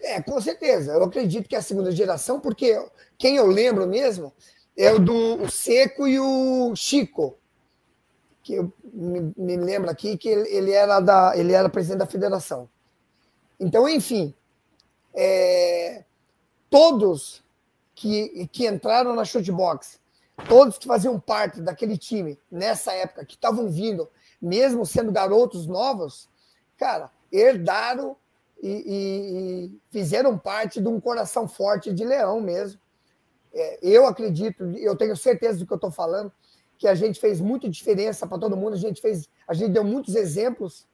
É, 0.00 0.20
com 0.20 0.40
certeza. 0.40 0.92
Eu 0.92 1.04
acredito 1.04 1.48
que 1.48 1.54
é 1.54 1.58
a 1.58 1.62
segunda 1.62 1.92
geração, 1.92 2.40
porque 2.40 2.82
quem 3.18 3.36
eu 3.36 3.46
lembro 3.46 3.86
mesmo 3.86 4.32
é 4.76 4.92
o 4.92 4.98
do 4.98 5.48
Seco 5.50 6.08
e 6.08 6.18
o 6.18 6.74
Chico, 6.74 7.36
que 8.42 8.54
eu 8.54 8.72
me, 8.82 9.32
me 9.36 9.56
lembro 9.56 9.90
aqui 9.90 10.16
que 10.16 10.28
ele, 10.28 10.48
ele, 10.48 10.72
era 10.72 11.00
da, 11.00 11.36
ele 11.36 11.52
era 11.52 11.68
presidente 11.68 11.98
da 11.98 12.06
federação. 12.06 12.68
Então, 13.60 13.88
enfim, 13.88 14.34
é, 15.14 16.02
todos 16.68 17.44
que, 17.94 18.48
que 18.50 18.66
entraram 18.66 19.14
na 19.14 19.24
shootbox, 19.24 20.00
todos 20.48 20.78
que 20.78 20.86
faziam 20.86 21.20
parte 21.20 21.60
daquele 21.60 21.96
time 21.96 22.38
nessa 22.50 22.92
época, 22.92 23.24
que 23.24 23.34
estavam 23.34 23.70
vindo, 23.70 24.08
mesmo 24.40 24.84
sendo 24.84 25.12
garotos 25.12 25.66
novos, 25.66 26.28
cara, 26.76 27.10
herdaram 27.34 28.16
e, 28.62 28.68
e, 28.68 29.66
e, 29.66 29.80
fizeram 29.90 30.38
parte 30.38 30.80
de 30.80 30.88
um 30.88 31.00
coração 31.00 31.48
forte 31.48 31.92
de 31.92 32.04
leão 32.04 32.40
mesmo. 32.40 32.80
É, 33.52 33.78
eu 33.82 34.06
acredito, 34.06 34.64
eu 34.76 34.96
tenho 34.96 35.16
certeza 35.16 35.58
do 35.58 35.66
que 35.66 35.72
eu 35.72 35.76
estou 35.76 35.90
falando, 35.90 36.32
que 36.78 36.88
a 36.88 36.94
gente 36.94 37.20
fez 37.20 37.40
muita 37.40 37.68
diferença 37.68 38.26
para 38.26 38.38
todo 38.38 38.56
mundo, 38.56 38.74
a 38.74 38.78
gente 38.78 39.00
fez, 39.00 39.28
a 39.46 39.54
gente 39.54 39.72
deu 39.72 39.84
muitos 39.84 40.14
exemplos, 40.14 40.86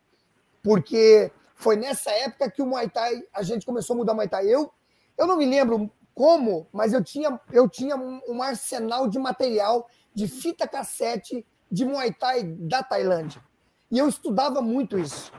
porque 0.62 1.30
foi 1.54 1.76
nessa 1.76 2.10
época 2.10 2.50
que 2.50 2.62
o 2.62 2.66
Muay 2.66 2.88
Thai, 2.88 3.22
a 3.32 3.42
gente 3.42 3.64
começou 3.64 3.94
a 3.94 3.98
mudar 3.98 4.12
o 4.12 4.16
Muay 4.16 4.28
Thai. 4.28 4.46
Eu, 4.46 4.72
eu 5.16 5.26
não 5.26 5.36
me 5.36 5.46
lembro 5.46 5.90
como, 6.14 6.66
mas 6.72 6.92
eu 6.92 7.02
tinha, 7.02 7.40
eu 7.52 7.68
tinha 7.68 7.96
um 7.96 8.42
arsenal 8.42 9.08
de 9.08 9.18
material 9.18 9.88
de 10.14 10.26
fita 10.26 10.66
cassete 10.66 11.46
de 11.70 11.84
Muay 11.84 12.12
Thai 12.12 12.42
da 12.42 12.82
Tailândia. 12.82 13.42
E 13.90 13.98
eu 13.98 14.08
estudava 14.08 14.60
muito 14.60 14.98
isso. 14.98 15.32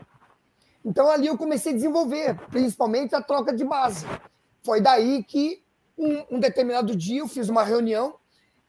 Então 0.84 1.10
ali 1.10 1.28
eu 1.28 1.38
comecei 1.38 1.72
a 1.72 1.76
desenvolver, 1.76 2.36
principalmente 2.50 3.16
a 3.16 3.22
troca 3.22 3.54
de 3.54 3.64
base. 3.64 4.06
Foi 4.64 4.82
daí 4.82 5.24
que 5.24 5.64
um, 5.98 6.36
um 6.36 6.40
determinado 6.40 6.96
dia 6.96 7.20
eu 7.20 7.28
fiz 7.28 7.50
uma 7.50 7.64
reunião 7.64 8.16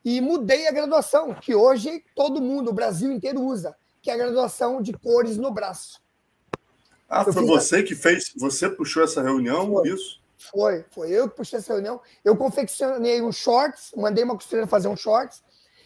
e 0.05 0.21
mudei 0.21 0.67
a 0.67 0.73
graduação, 0.73 1.35
que 1.35 1.55
hoje 1.55 2.05
todo 2.15 2.43
mundo, 2.43 2.71
o 2.71 2.75
Brasil 2.75 3.11
inteiro 3.13 3.41
usa, 3.41 3.77
que 4.01 4.11
é 4.11 4.15
a 4.15 4.17
graduação 4.17 4.83
de 4.83 4.93
cores 4.93 5.37
no 5.37 5.51
braço. 5.51 6.03
Ah, 7.09 7.25
eu 7.27 7.33
foi 7.33 7.47
você 7.47 7.77
a... 7.77 7.83
que 7.83 7.95
fez, 7.95 8.33
você 8.37 8.69
puxou 8.69 9.03
essa 9.03 9.23
reunião, 9.23 9.71
foi, 9.71 9.89
isso? 9.89 10.21
Foi, 10.39 10.85
foi 10.91 11.11
eu 11.11 11.29
que 11.29 11.37
puxei 11.37 11.59
essa 11.59 11.73
reunião. 11.73 12.01
Eu 12.25 12.37
confeccionei 12.37 13.23
um 13.23 13.31
shorts, 13.31 13.93
mandei 13.97 14.25
uma 14.25 14.35
costureira 14.35 14.67
fazer 14.67 14.89
um 14.89 14.97
shorts, 14.97 15.43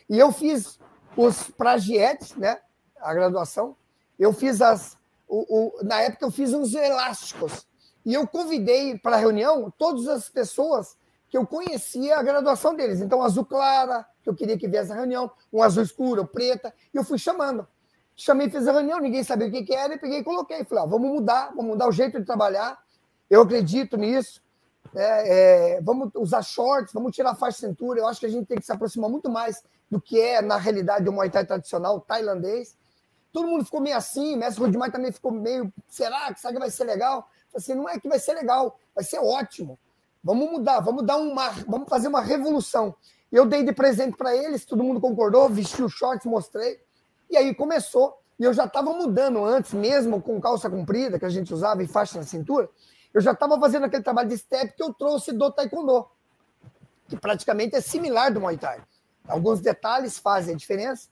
e 0.08 0.18
eu 0.18 0.32
fiz 0.32 0.78
os 1.16 1.50
pragietes, 1.50 2.34
né? 2.36 2.58
A 3.00 3.12
graduação. 3.12 3.76
Eu 4.18 4.32
fiz 4.32 4.62
as, 4.62 4.95
o, 5.28 5.80
o, 5.80 5.84
na 5.84 6.00
época 6.00 6.24
eu 6.24 6.30
fiz 6.30 6.52
uns 6.52 6.74
elásticos 6.74 7.66
e 8.04 8.14
eu 8.14 8.26
convidei 8.26 8.96
para 8.98 9.16
a 9.16 9.18
reunião 9.18 9.72
todas 9.76 10.06
as 10.06 10.28
pessoas 10.28 10.96
que 11.28 11.36
eu 11.36 11.46
conhecia 11.46 12.18
a 12.18 12.22
graduação 12.22 12.74
deles. 12.74 13.00
Então, 13.00 13.22
azul 13.22 13.44
clara, 13.44 14.06
que 14.22 14.30
eu 14.30 14.34
queria 14.34 14.56
que 14.56 14.68
viesse 14.68 14.92
a 14.92 14.94
reunião, 14.94 15.30
um 15.52 15.62
azul 15.62 15.82
escuro, 15.82 16.24
preta, 16.24 16.72
e 16.94 16.96
eu 16.96 17.04
fui 17.04 17.18
chamando. 17.18 17.66
Chamei, 18.14 18.48
fiz 18.48 18.66
a 18.66 18.72
reunião, 18.72 19.00
ninguém 19.00 19.22
sabia 19.24 19.48
o 19.48 19.50
que, 19.50 19.64
que 19.64 19.74
era, 19.74 19.94
e 19.94 19.98
peguei 19.98 20.20
e 20.20 20.24
coloquei. 20.24 20.64
Falei, 20.64 20.84
ó, 20.84 20.86
vamos 20.86 21.10
mudar, 21.10 21.48
vamos 21.48 21.72
mudar 21.72 21.88
o 21.88 21.92
jeito 21.92 22.18
de 22.18 22.24
trabalhar. 22.24 22.78
Eu 23.28 23.42
acredito 23.42 23.96
nisso. 23.96 24.40
É, 24.94 25.74
é, 25.74 25.80
vamos 25.82 26.10
usar 26.14 26.42
shorts, 26.42 26.94
vamos 26.94 27.14
tirar 27.14 27.30
a 27.30 27.34
faixa 27.34 27.58
de 27.58 27.66
cintura. 27.66 28.00
Eu 28.00 28.06
acho 28.06 28.20
que 28.20 28.26
a 28.26 28.30
gente 28.30 28.46
tem 28.46 28.56
que 28.56 28.64
se 28.64 28.72
aproximar 28.72 29.10
muito 29.10 29.28
mais 29.28 29.62
do 29.90 30.00
que 30.00 30.20
é, 30.20 30.40
na 30.40 30.56
realidade, 30.56 31.08
o 31.08 31.12
Muay 31.12 31.28
Thai 31.28 31.44
tradicional 31.44 32.00
tailandês. 32.00 32.76
Todo 33.36 33.48
mundo 33.48 33.66
ficou 33.66 33.82
meio 33.82 33.94
assim, 33.94 34.34
o 34.34 34.38
mestre 34.38 34.64
Rodimar 34.64 34.90
também 34.90 35.12
ficou 35.12 35.30
meio, 35.30 35.70
será 35.90 36.32
que, 36.32 36.40
será 36.40 36.54
que 36.54 36.58
vai 36.58 36.70
ser 36.70 36.84
legal? 36.84 37.28
Assim, 37.54 37.74
não 37.74 37.86
é 37.86 38.00
que 38.00 38.08
vai 38.08 38.18
ser 38.18 38.32
legal, 38.32 38.80
vai 38.94 39.04
ser 39.04 39.18
ótimo. 39.18 39.78
Vamos 40.24 40.50
mudar, 40.50 40.80
vamos 40.80 41.04
dar 41.04 41.18
uma, 41.18 41.50
vamos 41.68 41.86
fazer 41.86 42.08
uma 42.08 42.22
revolução. 42.22 42.96
Eu 43.30 43.44
dei 43.44 43.62
de 43.62 43.74
presente 43.74 44.16
para 44.16 44.34
eles, 44.34 44.64
todo 44.64 44.82
mundo 44.82 45.02
concordou, 45.02 45.50
vesti 45.50 45.82
os 45.82 45.92
shorts, 45.92 46.24
mostrei. 46.24 46.80
E 47.28 47.36
aí 47.36 47.54
começou. 47.54 48.18
E 48.38 48.44
eu 48.44 48.54
já 48.54 48.64
estava 48.64 48.90
mudando 48.94 49.44
antes, 49.44 49.74
mesmo 49.74 50.22
com 50.22 50.40
calça 50.40 50.70
comprida, 50.70 51.18
que 51.18 51.26
a 51.26 51.28
gente 51.28 51.52
usava 51.52 51.82
e 51.82 51.86
faixa 51.86 52.16
na 52.16 52.24
cintura. 52.24 52.70
Eu 53.12 53.20
já 53.20 53.32
estava 53.32 53.60
fazendo 53.60 53.84
aquele 53.84 54.02
trabalho 54.02 54.30
de 54.30 54.38
step 54.38 54.74
que 54.74 54.82
eu 54.82 54.94
trouxe 54.94 55.30
do 55.30 55.52
Taekwondo, 55.52 56.08
que 57.06 57.18
praticamente 57.18 57.76
é 57.76 57.82
similar 57.82 58.32
do 58.32 58.40
Muay 58.40 58.56
Thai. 58.56 58.82
Alguns 59.28 59.60
detalhes 59.60 60.18
fazem 60.18 60.54
a 60.54 60.56
diferença, 60.56 61.10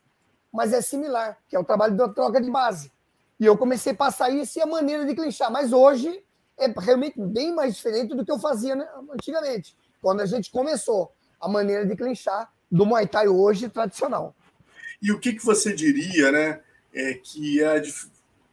mas 0.55 0.73
é 0.73 0.81
similar, 0.81 1.37
que 1.49 1.57
é 1.57 1.59
o 1.59 1.65
trabalho 1.65 1.97
da 1.97 2.09
troca 2.09 2.41
de 2.41 2.49
base. 2.49 2.93
E 3.41 3.45
eu 3.45 3.59
comecei 3.59 3.93
a 3.93 3.97
passar 3.97 4.31
isso 4.31 4.57
e 4.57 4.63
a 4.63 4.67
maneira 4.67 5.05
de 5.05 5.13
clinchar. 5.13 5.51
Mas 5.51 5.73
hoje 5.73 6.23
é 6.57 6.73
realmente 6.79 7.21
bem 7.21 7.53
mais 7.53 7.75
diferente 7.75 8.15
do 8.15 8.25
que 8.25 8.31
eu 8.31 8.39
fazia 8.39 8.77
né, 8.77 8.89
antigamente, 9.13 9.77
quando 10.01 10.21
a 10.21 10.27
gente 10.27 10.53
começou 10.53 11.13
a 11.41 11.49
maneira 11.49 11.85
de 11.85 11.97
clinchar 11.97 12.53
do 12.71 12.87
Muay 12.87 13.09
Thai 13.09 13.27
hoje 13.27 13.69
tradicional. 13.69 14.33
E 15.03 15.11
o 15.11 15.19
que, 15.19 15.33
que 15.33 15.45
você 15.45 15.75
diria, 15.75 16.31
né? 16.31 16.61
É 16.95 17.15
que 17.15 17.61
é 17.61 17.67
a, 17.67 17.79
dif 17.81 18.07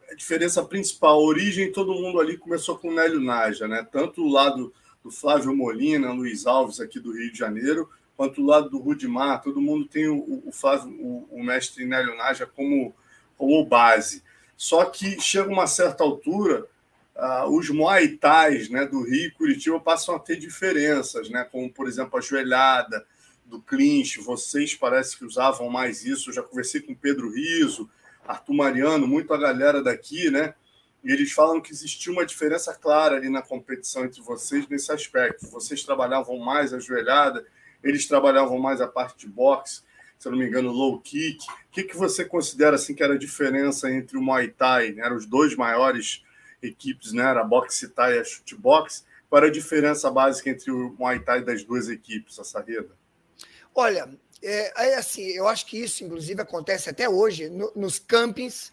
a 0.10 0.16
diferença 0.16 0.66
principal, 0.66 1.20
a 1.20 1.24
origem, 1.24 1.72
todo 1.72 1.94
mundo 1.94 2.20
ali 2.20 2.36
começou 2.36 2.78
com 2.80 2.90
o 2.90 2.94
Nélio 2.96 3.22
Naja, 3.22 3.68
né? 3.68 3.88
Tanto 3.92 4.24
o 4.24 4.30
lado 4.30 4.74
do 5.04 5.12
Flávio 5.12 5.56
Molina, 5.56 6.12
Luiz 6.12 6.48
Alves 6.48 6.80
aqui 6.80 7.00
do 7.00 7.14
Rio 7.14 7.32
de 7.32 7.38
Janeiro, 7.38 7.88
quanto 8.22 8.40
o 8.40 8.46
lado 8.46 8.70
do 8.70 8.78
Rudimar, 8.78 9.42
todo 9.42 9.60
mundo 9.60 9.88
tem 9.88 10.08
o, 10.08 10.44
o 10.46 10.52
Flávio, 10.52 10.92
o, 10.92 11.28
o 11.32 11.44
mestre 11.44 11.86
Nélio 11.86 12.16
Naja 12.16 12.46
como, 12.46 12.94
como 13.36 13.66
base. 13.66 14.22
Só 14.56 14.86
que 14.86 15.20
chega 15.20 15.50
uma 15.50 15.66
certa 15.66 16.04
altura, 16.04 16.68
uh, 17.16 17.50
os 17.50 17.72
Muay 17.72 18.10
Thais 18.10 18.70
né, 18.70 18.86
do 18.86 19.02
Rio 19.02 19.26
e 19.26 19.32
Curitiba 19.32 19.80
passam 19.80 20.16
a 20.16 20.20
ter 20.20 20.36
diferenças, 20.36 21.32
né, 21.32 21.44
como, 21.52 21.68
por 21.74 21.88
exemplo, 21.88 22.20
a 22.20 22.22
joelhada 22.22 23.04
do 23.44 23.60
clinch. 23.60 24.20
Vocês 24.20 24.76
parece 24.76 25.18
que 25.18 25.26
usavam 25.26 25.68
mais 25.68 26.06
isso. 26.06 26.30
Eu 26.30 26.36
já 26.36 26.44
conversei 26.44 26.80
com 26.80 26.94
Pedro 26.94 27.34
Riso, 27.34 27.90
Arthur 28.24 28.54
Mariano, 28.54 29.08
muito 29.08 29.34
a 29.34 29.38
galera 29.40 29.82
daqui, 29.82 30.30
né? 30.30 30.54
E 31.04 31.12
eles 31.12 31.32
falam 31.32 31.60
que 31.60 31.72
existia 31.72 32.14
uma 32.14 32.24
diferença 32.24 32.72
clara 32.72 33.16
ali 33.16 33.30
na 33.30 33.42
competição 33.42 34.06
entre 34.06 34.22
vocês 34.22 34.68
nesse 34.68 34.92
aspecto. 34.92 35.48
Vocês 35.48 35.82
trabalhavam 35.82 36.38
mais 36.38 36.72
a 36.72 36.80
joelhada, 36.80 37.44
eles 37.84 38.08
trabalhavam 38.08 38.60
mais 38.60 38.82
a 38.82 38.88
parte 38.88 39.26
de 39.26 39.28
boxe 39.28 39.82
se 40.22 40.30
não 40.30 40.38
me 40.38 40.46
engano, 40.46 40.70
low 40.70 41.02
kick. 41.02 41.44
O 41.44 41.72
que, 41.72 41.84
que 41.84 41.98
você 41.98 42.24
considera 42.24 42.76
assim 42.76 42.94
que 42.94 43.02
era 43.02 43.16
a 43.16 43.18
diferença 43.18 43.90
entre 43.90 44.16
o 44.18 44.22
Muay 44.22 44.50
Thai? 44.50 44.92
Né? 44.92 45.04
Eram 45.04 45.16
os 45.16 45.26
dois 45.26 45.56
maiores 45.56 46.24
equipes, 46.62 47.12
né? 47.12 47.24
Era 47.24 47.42
a 47.42 47.44
boxe 47.44 47.90
Thai 47.90 48.18
e 48.18 48.20
a 48.20 48.24
chute 48.24 48.56
boxe. 48.56 49.04
Qual 49.28 49.42
era 49.42 49.48
a 49.48 49.52
diferença 49.52 50.12
básica 50.12 50.52
entre 50.52 50.70
o 50.70 50.96
Muay 51.00 51.20
Thai 51.22 51.44
das 51.44 51.64
duas 51.64 51.90
equipes, 51.90 52.38
a 52.38 52.44
Sarreda? 52.44 52.96
Olha, 53.74 54.08
é, 54.44 54.90
é, 54.90 54.96
assim, 54.96 55.24
eu 55.24 55.48
acho 55.48 55.66
que 55.66 55.82
isso, 55.82 56.04
inclusive, 56.04 56.40
acontece 56.40 56.88
até 56.88 57.10
hoje 57.10 57.50
no, 57.50 57.72
nos 57.76 57.98
campings, 57.98 58.72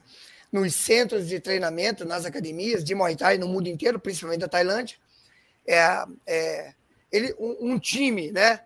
nos 0.53 0.75
centros 0.75 1.29
de 1.29 1.41
treinamento, 1.41 2.05
nas 2.05 2.27
academias 2.27 2.85
de 2.85 2.95
Muay 2.95 3.17
Thai 3.17 3.39
no 3.39 3.49
mundo 3.49 3.69
inteiro, 3.69 3.99
principalmente 3.99 4.41
da 4.41 4.49
Tailândia. 4.49 4.99
É, 5.67 6.05
é 6.27 6.75
ele, 7.11 7.35
um, 7.39 7.73
um 7.73 7.79
time, 7.79 8.31
né? 8.31 8.61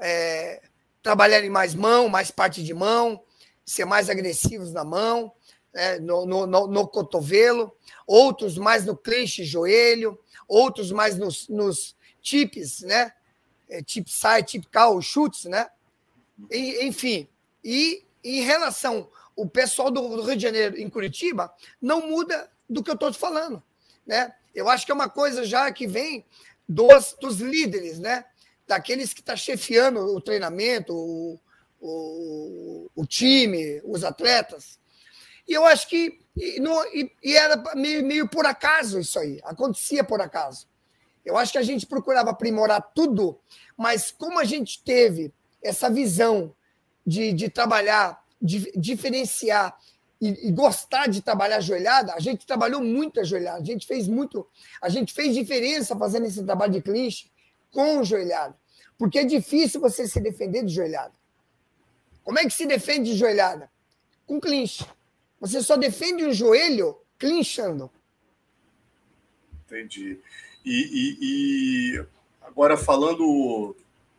É, 0.00 0.62
trabalharem 1.02 1.50
mais 1.50 1.74
mão, 1.74 2.08
mais 2.08 2.30
parte 2.30 2.62
de 2.64 2.72
mão, 2.72 3.22
ser 3.64 3.84
mais 3.84 4.08
agressivos 4.08 4.72
na 4.72 4.84
mão, 4.84 5.32
né, 5.72 5.98
no, 5.98 6.24
no, 6.24 6.46
no, 6.46 6.66
no, 6.66 6.88
cotovelo, 6.88 7.74
outros 8.06 8.56
mais 8.56 8.84
no 8.84 8.96
clinch, 8.96 9.44
joelho, 9.44 10.18
outros 10.48 10.90
mais 10.92 11.18
nos, 11.18 11.48
nos 11.48 11.96
tips, 12.22 12.82
né? 12.82 13.12
É, 13.68 13.82
tip 13.82 14.08
side, 14.08 14.44
tip 14.44 14.66
call, 14.72 15.00
chutes, 15.00 15.44
né? 15.44 15.68
E, 16.50 16.84
enfim, 16.86 17.28
e 17.62 18.04
em 18.22 18.40
relação 18.40 19.08
o 19.36 19.48
pessoal 19.48 19.90
do, 19.90 20.00
do 20.00 20.22
Rio 20.22 20.36
de 20.36 20.42
Janeiro 20.42 20.78
em 20.78 20.88
Curitiba 20.88 21.52
não 21.80 22.08
muda 22.08 22.50
do 22.68 22.82
que 22.82 22.90
eu 22.90 22.94
estou 22.94 23.10
te 23.10 23.18
falando, 23.18 23.62
né? 24.06 24.34
Eu 24.54 24.68
acho 24.68 24.86
que 24.86 24.92
é 24.92 24.94
uma 24.94 25.08
coisa 25.08 25.44
já 25.44 25.70
que 25.72 25.86
vem 25.86 26.24
dos, 26.68 27.16
dos 27.20 27.40
líderes, 27.40 27.98
né? 27.98 28.24
Daqueles 28.66 29.12
que 29.12 29.20
está 29.20 29.36
chefiando 29.36 30.00
o 30.00 30.20
treinamento, 30.20 30.94
o, 30.94 31.38
o, 31.80 32.90
o, 32.94 33.06
time, 33.06 33.80
os 33.84 34.04
atletas. 34.04 34.78
E 35.46 35.52
eu 35.52 35.64
acho 35.64 35.88
que 35.88 36.20
e, 36.36 36.58
no, 36.60 36.82
e, 36.86 37.12
e 37.22 37.36
era 37.36 37.62
meio, 37.74 38.04
meio 38.04 38.28
por 38.28 38.46
acaso 38.46 38.98
isso 38.98 39.18
aí, 39.18 39.40
acontecia 39.44 40.02
por 40.02 40.20
acaso. 40.20 40.66
Eu 41.24 41.36
acho 41.36 41.52
que 41.52 41.58
a 41.58 41.62
gente 41.62 41.86
procurava 41.86 42.30
aprimorar 42.30 42.92
tudo, 42.94 43.38
mas 43.76 44.10
como 44.10 44.38
a 44.38 44.44
gente 44.44 44.82
teve 44.82 45.32
essa 45.62 45.88
visão 45.88 46.54
de, 47.06 47.32
de 47.32 47.48
trabalhar, 47.48 48.22
de 48.40 48.70
diferenciar 48.76 49.78
e, 50.20 50.48
e, 50.48 50.52
gostar 50.52 51.08
de 51.08 51.22
trabalhar 51.22 51.56
ajoelhada, 51.56 52.14
a 52.14 52.20
gente 52.20 52.46
trabalhou 52.46 52.82
muito 52.82 53.20
ajoelhada, 53.20 53.60
a 53.60 53.64
gente 53.64 53.86
fez 53.86 54.06
muito, 54.06 54.46
a 54.80 54.88
gente 54.88 55.12
fez 55.12 55.34
diferença 55.34 55.96
fazendo 55.96 56.26
esse 56.26 56.42
trabalho 56.42 56.72
de 56.72 56.82
clinch, 56.82 57.30
com 57.74 57.98
o 57.98 58.04
joelhado. 58.04 58.54
Porque 58.96 59.18
é 59.18 59.24
difícil 59.24 59.80
você 59.80 60.06
se 60.06 60.20
defender 60.20 60.64
de 60.64 60.72
joelhada. 60.72 61.12
Como 62.22 62.38
é 62.38 62.44
que 62.44 62.50
se 62.50 62.64
defende 62.64 63.10
de 63.10 63.18
joelhada? 63.18 63.68
Com 64.26 64.40
clinch. 64.40 64.86
Você 65.40 65.60
só 65.60 65.76
defende 65.76 66.24
o 66.24 66.32
joelho 66.32 66.96
clinchando. 67.18 67.90
Entendi. 69.66 70.18
E, 70.64 70.70
e, 70.72 71.18
e, 71.20 72.06
agora 72.40 72.76
falando, 72.76 73.76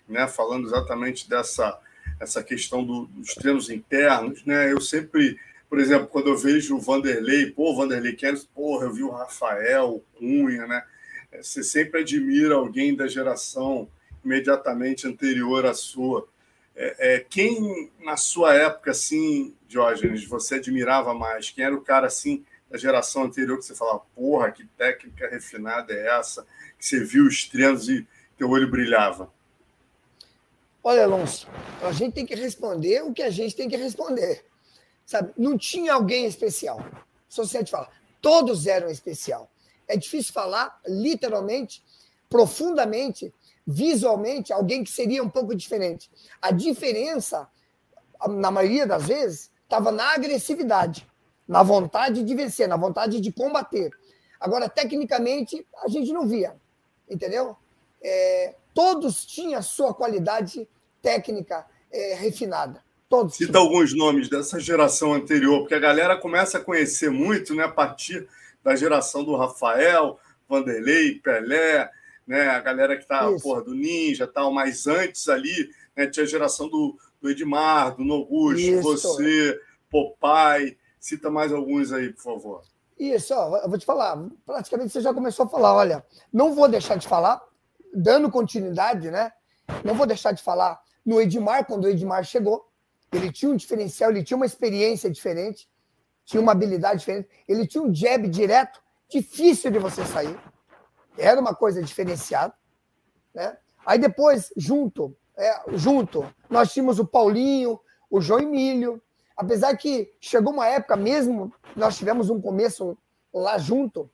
né, 0.07 0.27
falando 0.27 0.67
exatamente 0.67 1.27
dessa 1.27 1.79
essa 2.19 2.43
questão 2.43 2.83
do, 2.83 3.07
dos 3.07 3.33
treinos 3.33 3.69
internos, 3.69 4.45
né? 4.45 4.71
Eu 4.71 4.79
sempre, 4.79 5.37
por 5.69 5.79
exemplo, 5.79 6.07
quando 6.07 6.27
eu 6.27 6.37
vejo 6.37 6.77
o 6.77 6.79
Vanderlei, 6.79 7.51
pô, 7.51 7.75
Vanderlei 7.75 8.15
Kennedy, 8.15 8.47
porra, 8.53 8.85
eu 8.85 8.93
vi 8.93 9.03
o 9.03 9.11
Rafael, 9.11 9.95
o 9.95 10.03
Cunha, 10.17 10.65
né? 10.65 10.81
Você 11.41 11.63
sempre 11.63 12.01
admira 12.01 12.55
alguém 12.55 12.95
da 12.95 13.07
geração 13.07 13.87
imediatamente 14.23 15.07
anterior 15.07 15.65
à 15.65 15.73
sua. 15.73 16.27
É, 16.75 17.15
é, 17.15 17.19
quem, 17.19 17.91
na 18.03 18.17
sua 18.17 18.53
época, 18.53 18.91
assim, 18.91 19.53
Diógenes, 19.67 20.25
você 20.25 20.55
admirava 20.55 21.13
mais? 21.13 21.51
Quem 21.51 21.63
era 21.63 21.75
o 21.75 21.81
cara, 21.81 22.07
assim, 22.07 22.43
da 22.69 22.77
geração 22.77 23.23
anterior 23.23 23.57
que 23.57 23.65
você 23.65 23.75
falava, 23.75 24.01
porra, 24.15 24.51
que 24.51 24.65
técnica 24.77 25.29
refinada 25.29 25.93
é 25.93 26.17
essa? 26.17 26.45
Que 26.77 26.85
você 26.85 27.03
viu 27.03 27.25
os 27.25 27.47
treinos 27.47 27.87
e 27.87 28.05
teu 28.37 28.49
olho 28.49 28.69
brilhava? 28.69 29.31
Olha, 30.83 31.03
Alonso, 31.03 31.47
a 31.81 31.91
gente 31.91 32.13
tem 32.13 32.25
que 32.25 32.35
responder 32.35 33.03
o 33.03 33.13
que 33.13 33.23
a 33.23 33.29
gente 33.29 33.55
tem 33.55 33.69
que 33.69 33.77
responder. 33.77 34.45
Sabe? 35.05 35.31
Não 35.37 35.57
tinha 35.57 35.93
alguém 35.93 36.25
especial. 36.25 36.79
A 36.79 37.03
sociedade 37.27 37.71
fala, 37.71 37.89
todos 38.21 38.67
eram 38.67 38.89
especial 38.89 39.49
é 39.87 39.97
difícil 39.97 40.33
falar, 40.33 40.79
literalmente, 40.87 41.83
profundamente, 42.29 43.33
visualmente, 43.65 44.53
alguém 44.53 44.83
que 44.83 44.91
seria 44.91 45.23
um 45.23 45.29
pouco 45.29 45.55
diferente. 45.55 46.09
A 46.41 46.51
diferença, 46.51 47.47
na 48.27 48.51
maioria 48.51 48.85
das 48.85 49.05
vezes, 49.05 49.51
estava 49.63 49.91
na 49.91 50.13
agressividade, 50.13 51.07
na 51.47 51.63
vontade 51.63 52.23
de 52.23 52.35
vencer, 52.35 52.67
na 52.67 52.77
vontade 52.77 53.19
de 53.19 53.31
combater. 53.31 53.91
Agora, 54.39 54.69
tecnicamente, 54.69 55.65
a 55.83 55.87
gente 55.87 56.11
não 56.11 56.27
via, 56.27 56.55
entendeu? 57.09 57.55
É, 58.03 58.55
todos 58.73 59.25
tinham 59.25 59.59
a 59.59 59.63
sua 59.63 59.93
qualidade 59.93 60.67
técnica 61.01 61.65
é, 61.91 62.15
refinada. 62.15 62.83
Todos 63.09 63.35
Cita 63.35 63.53
tinham. 63.53 63.63
alguns 63.63 63.95
nomes 63.95 64.29
dessa 64.29 64.59
geração 64.59 65.13
anterior, 65.13 65.59
porque 65.59 65.75
a 65.75 65.79
galera 65.79 66.17
começa 66.17 66.57
a 66.57 66.61
conhecer 66.61 67.09
muito 67.09 67.53
né, 67.55 67.63
a 67.63 67.69
partir 67.69 68.27
da 68.65 68.75
geração 68.75 69.23
do 69.23 69.35
Rafael, 69.35 70.17
Vanderlei, 70.49 71.19
Pelé, 71.19 71.87
né? 72.25 72.47
A 72.49 72.59
galera 72.59 72.97
que 72.97 73.03
está 73.03 73.31
porra, 73.43 73.61
do 73.61 73.75
Ninja 73.75 74.25
tal, 74.25 74.51
mas 74.51 74.87
antes 74.87 75.29
ali 75.29 75.69
né, 75.95 76.07
tinha 76.07 76.23
a 76.23 76.27
geração 76.27 76.67
do, 76.67 76.97
do 77.21 77.29
Edmar, 77.29 77.95
do 77.95 78.03
Noguchi, 78.03 78.75
você, 78.77 79.61
Popai. 79.87 80.75
Cita 80.99 81.29
mais 81.29 81.53
alguns 81.53 81.93
aí, 81.93 82.11
por 82.11 82.23
favor. 82.23 82.61
Isso, 82.97 83.35
ó, 83.35 83.55
eu 83.57 83.69
vou 83.69 83.77
te 83.77 83.85
falar. 83.85 84.17
Praticamente 84.43 84.91
você 84.91 85.01
já 85.01 85.13
começou 85.13 85.45
a 85.45 85.49
falar. 85.49 85.75
Olha, 85.75 86.03
não 86.33 86.55
vou 86.55 86.67
deixar 86.67 86.95
de 86.95 87.07
falar, 87.07 87.39
dando 87.93 88.31
continuidade, 88.31 89.11
né? 89.11 89.31
Não 89.83 89.93
vou 89.93 90.07
deixar 90.07 90.31
de 90.31 90.41
falar 90.41 90.81
no 91.05 91.21
Edmar, 91.21 91.67
quando 91.67 91.83
o 91.83 91.87
Edmar 91.87 92.23
chegou. 92.23 92.67
Ele 93.13 93.31
tinha 93.31 93.51
um 93.51 93.55
diferencial, 93.55 94.09
ele 94.09 94.23
tinha 94.23 94.35
uma 94.35 94.47
experiência 94.47 95.07
diferente 95.07 95.69
tinha 96.25 96.41
uma 96.41 96.51
habilidade 96.51 96.99
diferente. 96.99 97.29
Ele 97.47 97.65
tinha 97.65 97.83
um 97.83 97.93
jab 97.93 98.27
direto, 98.27 98.81
difícil 99.07 99.71
de 99.71 99.79
você 99.79 100.03
sair. 100.05 100.37
Era 101.17 101.39
uma 101.39 101.55
coisa 101.55 101.81
diferenciada. 101.81 102.53
Né? 103.33 103.55
Aí 103.85 103.99
depois, 103.99 104.51
junto, 104.57 105.15
é, 105.37 105.61
junto, 105.73 106.25
nós 106.49 106.73
tínhamos 106.73 106.99
o 106.99 107.05
Paulinho, 107.05 107.79
o 108.09 108.19
João 108.19 108.39
Emílio. 108.39 109.01
Apesar 109.37 109.75
que 109.77 110.13
chegou 110.19 110.53
uma 110.53 110.67
época 110.67 110.95
mesmo, 110.95 111.53
nós 111.75 111.97
tivemos 111.97 112.29
um 112.29 112.41
começo 112.41 112.97
lá 113.33 113.57
junto 113.57 114.09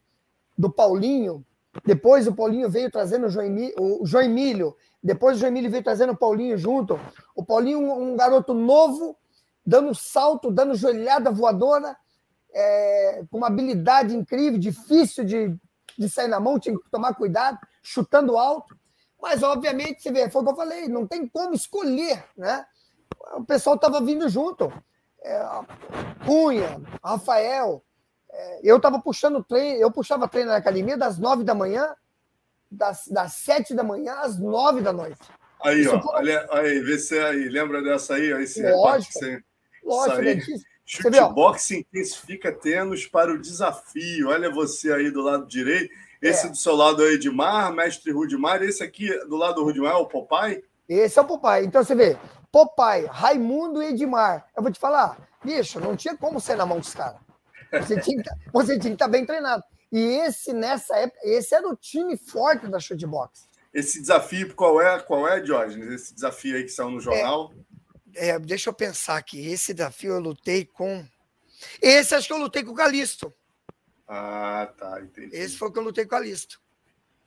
do 0.57 0.69
Paulinho. 0.69 1.45
Depois 1.85 2.27
o 2.27 2.35
Paulinho 2.35 2.69
veio 2.69 2.91
trazendo 2.91 3.27
o 3.27 3.29
João 3.29 3.45
Emílio, 3.45 3.75
o 3.79 4.05
João 4.05 4.23
Emílio 4.23 4.75
Depois 5.01 5.37
o 5.37 5.39
Jamile 5.39 5.69
veio 5.69 5.83
trazendo 5.83 6.11
o 6.11 6.17
Paulinho 6.17 6.57
junto. 6.57 6.99
O 7.33 7.45
Paulinho, 7.45 7.79
um 7.79 8.15
garoto 8.17 8.53
novo, 8.53 9.15
dando 9.65 9.93
salto, 9.93 10.51
dando 10.51 10.75
joelhada 10.75 11.31
voadora, 11.31 11.95
é, 12.53 13.23
com 13.29 13.37
uma 13.37 13.47
habilidade 13.47 14.15
incrível, 14.15 14.59
difícil 14.59 15.23
de, 15.23 15.55
de 15.97 16.09
sair 16.09 16.27
na 16.27 16.39
mão, 16.39 16.59
tinha 16.59 16.75
que 16.75 16.89
tomar 16.89 17.15
cuidado, 17.15 17.57
chutando 17.81 18.37
alto. 18.37 18.75
Mas, 19.21 19.43
obviamente, 19.43 20.01
você 20.01 20.11
vê, 20.11 20.29
foi 20.29 20.41
o 20.41 20.45
que 20.45 20.51
eu 20.51 20.55
falei, 20.55 20.87
não 20.87 21.05
tem 21.05 21.27
como 21.27 21.53
escolher, 21.53 22.23
né? 22.35 22.65
O 23.35 23.45
pessoal 23.45 23.75
estava 23.75 24.01
vindo 24.01 24.27
junto. 24.27 24.71
É, 25.23 25.45
Cunha, 26.25 26.81
Rafael. 27.03 27.83
É, 28.31 28.59
eu 28.63 28.77
estava 28.77 28.99
puxando 28.99 29.43
treino, 29.43 29.79
eu 29.79 29.91
puxava 29.91 30.27
treino 30.27 30.49
na 30.49 30.57
academia 30.57 30.97
das 30.97 31.19
nove 31.19 31.43
da 31.43 31.53
manhã, 31.53 31.93
das, 32.69 33.07
das 33.07 33.33
sete 33.33 33.73
da 33.73 33.83
manhã 33.83 34.15
às 34.15 34.39
nove 34.39 34.81
da 34.81 34.91
noite. 34.91 35.19
Aí, 35.63 35.81
Isso 35.81 35.95
ó, 35.95 36.01
foi... 36.01 36.31
aí, 36.51 36.79
vê 36.79 36.97
se 36.97 37.19
aí, 37.19 37.47
lembra 37.49 37.83
dessa 37.83 38.15
aí, 38.15 38.33
aí 38.33 38.43
esse 38.43 38.63
lógico, 38.71 39.13
você, 39.13 39.43
lógico, 39.95 40.21
aí, 40.21 40.41
Chutebox 40.85 41.71
intensifica 41.71 42.51
tênis 42.51 43.05
para 43.07 43.31
o 43.31 43.39
desafio. 43.39 44.29
Olha 44.29 44.51
você 44.51 44.91
aí 44.91 45.09
do 45.09 45.21
lado 45.21 45.47
direito. 45.47 45.93
Esse 46.21 46.47
é. 46.47 46.49
do 46.49 46.57
seu 46.57 46.75
lado 46.75 47.01
é 47.03 47.07
o 47.07 47.11
Edmar, 47.13 47.73
mestre 47.73 48.11
Rudimar. 48.11 48.61
Esse 48.61 48.83
aqui 48.83 49.07
do 49.27 49.35
lado 49.35 49.55
do 49.55 49.63
Rudimar 49.63 49.93
é 49.93 49.95
o 49.95 50.05
Popai? 50.05 50.61
Esse 50.87 51.17
é 51.17 51.21
o 51.21 51.25
Popai. 51.25 51.63
Então 51.63 51.83
você 51.83 51.95
vê, 51.95 52.17
Popai, 52.51 53.05
Raimundo 53.05 53.81
e 53.81 53.87
Edmar. 53.87 54.45
Eu 54.55 54.61
vou 54.61 54.71
te 54.71 54.79
falar, 54.79 55.17
bicho, 55.43 55.79
não 55.79 55.95
tinha 55.95 56.15
como 56.15 56.39
ser 56.39 56.55
na 56.55 56.65
mão 56.65 56.79
dos 56.79 56.93
caras. 56.93 57.19
Você 57.71 57.99
tinha, 58.01 58.17
que, 58.17 58.23
tá, 58.23 58.35
você 58.51 58.77
tinha 58.77 58.91
que 58.91 58.95
estar 58.95 59.05
tá 59.05 59.11
bem 59.11 59.25
treinado. 59.25 59.63
E 59.91 59.99
esse, 59.99 60.53
nessa 60.53 60.95
época, 60.97 61.19
esse 61.23 61.55
era 61.55 61.67
o 61.67 61.75
time 61.75 62.17
forte 62.17 62.67
da 62.67 62.79
Chutebox. 62.79 63.49
Esse 63.73 64.01
desafio, 64.01 64.53
qual 64.53 64.81
é, 64.81 64.99
qual 64.99 65.27
é, 65.27 65.39
Diógenes? 65.39 65.89
Esse 65.89 66.13
desafio 66.13 66.57
aí 66.57 66.63
que 66.63 66.69
saiu 66.69 66.91
no 66.91 66.99
jornal? 66.99 67.53
É, 67.53 67.70
é, 68.15 68.39
deixa 68.39 68.69
eu 68.69 68.73
pensar 68.73 69.17
aqui. 69.17 69.47
Esse 69.47 69.73
desafio 69.73 70.13
eu 70.13 70.19
lutei 70.19 70.65
com. 70.65 71.05
Esse 71.81 72.15
acho 72.15 72.27
que 72.27 72.33
eu 72.33 72.37
lutei 72.37 72.63
com 72.63 72.71
o 72.71 72.75
Calisto. 72.75 73.33
Ah, 74.07 74.69
tá, 74.77 74.99
entendi. 75.01 75.33
Esse 75.33 75.57
foi 75.57 75.69
o 75.69 75.71
que 75.71 75.79
eu 75.79 75.83
lutei 75.83 76.05
com 76.05 76.15
a 76.15 76.19
lista. 76.19 76.57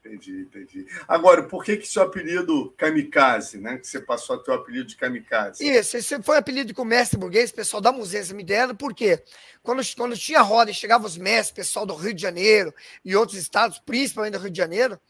Entendi, 0.04 0.42
entendi. 0.42 0.86
Agora, 1.08 1.44
por 1.44 1.64
que 1.64 1.78
que 1.78 1.88
seu 1.88 2.02
apelido 2.02 2.74
Kamikaze, 2.76 3.56
né? 3.56 3.78
Que 3.78 3.86
você 3.86 3.98
passou 3.98 4.36
a 4.36 4.38
ter 4.38 4.50
o 4.50 4.54
apelido 4.54 4.84
de 4.84 4.96
Kamikaze? 4.96 5.66
Isso, 5.66 5.96
esse 5.96 6.22
foi 6.22 6.36
o 6.36 6.38
apelido 6.38 6.74
que 6.74 6.80
o 6.80 6.84
mestre 6.84 7.18
burguês, 7.18 7.50
pessoal 7.50 7.80
da 7.80 7.90
Musença 7.90 8.34
me 8.34 8.44
deram, 8.44 8.76
porque 8.76 9.24
quando, 9.62 9.80
quando 9.96 10.14
tinha 10.14 10.42
roda 10.42 10.70
e 10.70 10.74
chegavam 10.74 11.06
os 11.06 11.16
mestres, 11.16 11.52
pessoal 11.52 11.86
do 11.86 11.94
Rio 11.94 12.12
de 12.12 12.20
Janeiro 12.20 12.74
e 13.02 13.16
outros 13.16 13.38
estados, 13.38 13.78
principalmente 13.78 14.34
do 14.34 14.40
Rio 14.40 14.50
de 14.50 14.58
Janeiro, 14.58 15.00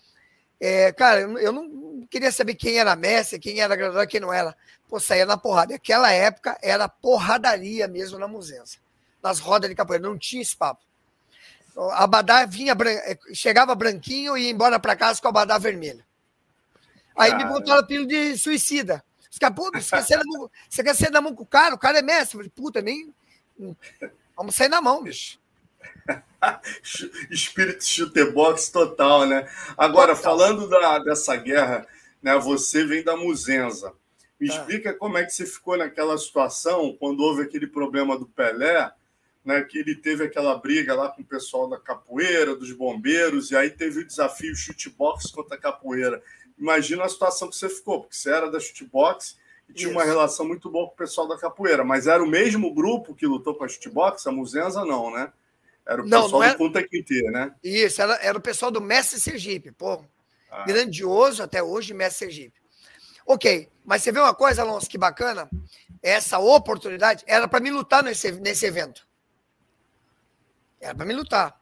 é, 0.66 0.92
cara, 0.92 1.20
eu, 1.20 1.52
não 1.52 2.06
queria 2.08 2.32
saber 2.32 2.54
quem 2.54 2.78
era 2.78 2.96
mestre, 2.96 3.38
quem 3.38 3.60
era 3.60 3.76
graduado, 3.76 4.08
quem 4.08 4.18
não 4.18 4.32
era. 4.32 4.56
Pô, 4.88 4.98
saía 4.98 5.26
na 5.26 5.36
porrada. 5.36 5.74
Aquela 5.74 6.10
época 6.10 6.58
era 6.62 6.88
porradaria 6.88 7.86
mesmo 7.86 8.18
na 8.18 8.26
Musença. 8.26 8.78
Nas 9.22 9.38
rodas 9.38 9.68
de 9.68 9.76
capoeira, 9.76 10.08
não 10.08 10.16
tinha 10.16 10.40
esse 10.40 10.56
papo. 10.56 10.82
Abadá 11.92 12.46
vinha, 12.46 12.74
eh, 12.86 13.18
chegava 13.34 13.74
branquinho 13.74 14.38
e 14.38 14.44
ia 14.44 14.50
embora 14.50 14.80
para 14.80 14.96
casa 14.96 15.20
com 15.20 15.26
o 15.26 15.28
abadá 15.28 15.58
vermelho. 15.58 16.02
Aí 17.14 17.30
cara. 17.32 17.44
me 17.44 17.52
botaram 17.52 17.80
o 17.82 17.84
apelido 17.84 18.08
de 18.08 18.38
suicida. 18.38 19.04
Os 19.30 19.38
caras, 19.38 19.56
pô, 19.56 19.70
você 19.70 20.02
quer, 20.02 20.22
você 20.70 20.82
quer 20.82 20.96
ser 20.96 21.10
na 21.10 21.20
mão 21.20 21.34
com 21.34 21.42
o 21.42 21.46
cara? 21.46 21.74
O 21.74 21.78
cara 21.78 21.98
é 21.98 22.02
mestre. 22.02 22.38
Eu 22.38 22.40
falei, 22.40 22.52
puta, 22.56 22.80
nem. 22.80 23.12
Vamos 24.34 24.54
sair 24.54 24.68
na 24.68 24.80
mão, 24.80 25.02
bicho. 25.02 25.38
Espírito 27.30 27.84
chutebox 27.84 28.68
total, 28.70 29.26
né? 29.26 29.48
Agora, 29.76 30.14
falando 30.14 30.68
da, 30.68 30.98
dessa 30.98 31.36
guerra, 31.36 31.86
né, 32.22 32.36
você 32.38 32.84
vem 32.84 33.02
da 33.02 33.16
Muzenza. 33.16 33.92
Me 34.40 34.48
tá. 34.48 34.54
explica 34.54 34.94
como 34.94 35.18
é 35.18 35.24
que 35.24 35.32
você 35.32 35.46
ficou 35.46 35.76
naquela 35.76 36.16
situação 36.18 36.96
quando 36.98 37.20
houve 37.20 37.42
aquele 37.42 37.66
problema 37.66 38.18
do 38.18 38.26
Pelé 38.26 38.92
né, 39.44 39.62
que 39.62 39.78
ele 39.78 39.94
teve 39.94 40.24
aquela 40.24 40.56
briga 40.56 40.94
lá 40.94 41.10
com 41.10 41.20
o 41.20 41.24
pessoal 41.24 41.68
da 41.68 41.78
capoeira, 41.78 42.56
dos 42.56 42.72
bombeiros, 42.72 43.50
e 43.50 43.56
aí 43.56 43.70
teve 43.70 44.00
o 44.00 44.06
desafio 44.06 44.56
chutebox 44.56 45.30
contra 45.30 45.56
a 45.56 45.60
capoeira. 45.60 46.22
Imagina 46.58 47.04
a 47.04 47.08
situação 47.08 47.48
que 47.48 47.56
você 47.56 47.68
ficou, 47.68 48.00
porque 48.00 48.16
você 48.16 48.30
era 48.30 48.50
da 48.50 48.58
chutebox 48.58 49.36
e 49.68 49.74
tinha 49.74 49.88
Isso. 49.88 49.98
uma 49.98 50.04
relação 50.04 50.46
muito 50.46 50.70
boa 50.70 50.86
com 50.86 50.94
o 50.94 50.96
pessoal 50.96 51.28
da 51.28 51.36
capoeira, 51.36 51.84
mas 51.84 52.06
era 52.06 52.22
o 52.22 52.26
mesmo 52.26 52.72
grupo 52.72 53.14
que 53.14 53.26
lutou 53.26 53.54
com 53.54 53.64
a 53.64 53.68
chutebox, 53.68 54.26
a 54.26 54.32
Muzenza 54.32 54.84
não, 54.84 55.10
né? 55.10 55.30
Era 55.86 56.02
o 56.02 56.06
não, 56.06 56.22
pessoal 56.22 56.40
não 56.40 56.42
era... 56.42 56.54
do 56.54 56.58
Punta 56.58 56.82
Quinteira, 56.82 57.30
né? 57.30 57.54
Isso, 57.62 58.00
era, 58.00 58.14
era 58.16 58.38
o 58.38 58.40
pessoal 58.40 58.70
do 58.70 58.80
Mestre 58.80 59.20
Sergipe, 59.20 59.70
pô. 59.72 60.02
Ah. 60.50 60.64
Grandioso 60.64 61.42
até 61.42 61.62
hoje, 61.62 61.92
Mestre 61.92 62.26
Sergipe. 62.26 62.58
Ok, 63.26 63.68
mas 63.84 64.02
você 64.02 64.12
vê 64.12 64.20
uma 64.20 64.34
coisa, 64.34 64.62
Alonso, 64.62 64.88
que 64.88 64.98
bacana? 64.98 65.48
Essa 66.02 66.38
oportunidade 66.38 67.24
era 67.26 67.48
para 67.48 67.60
mim 67.60 67.70
lutar 67.70 68.02
nesse, 68.02 68.32
nesse 68.32 68.66
evento. 68.66 69.06
Era 70.80 70.94
para 70.94 71.06
me 71.06 71.14
lutar. 71.14 71.58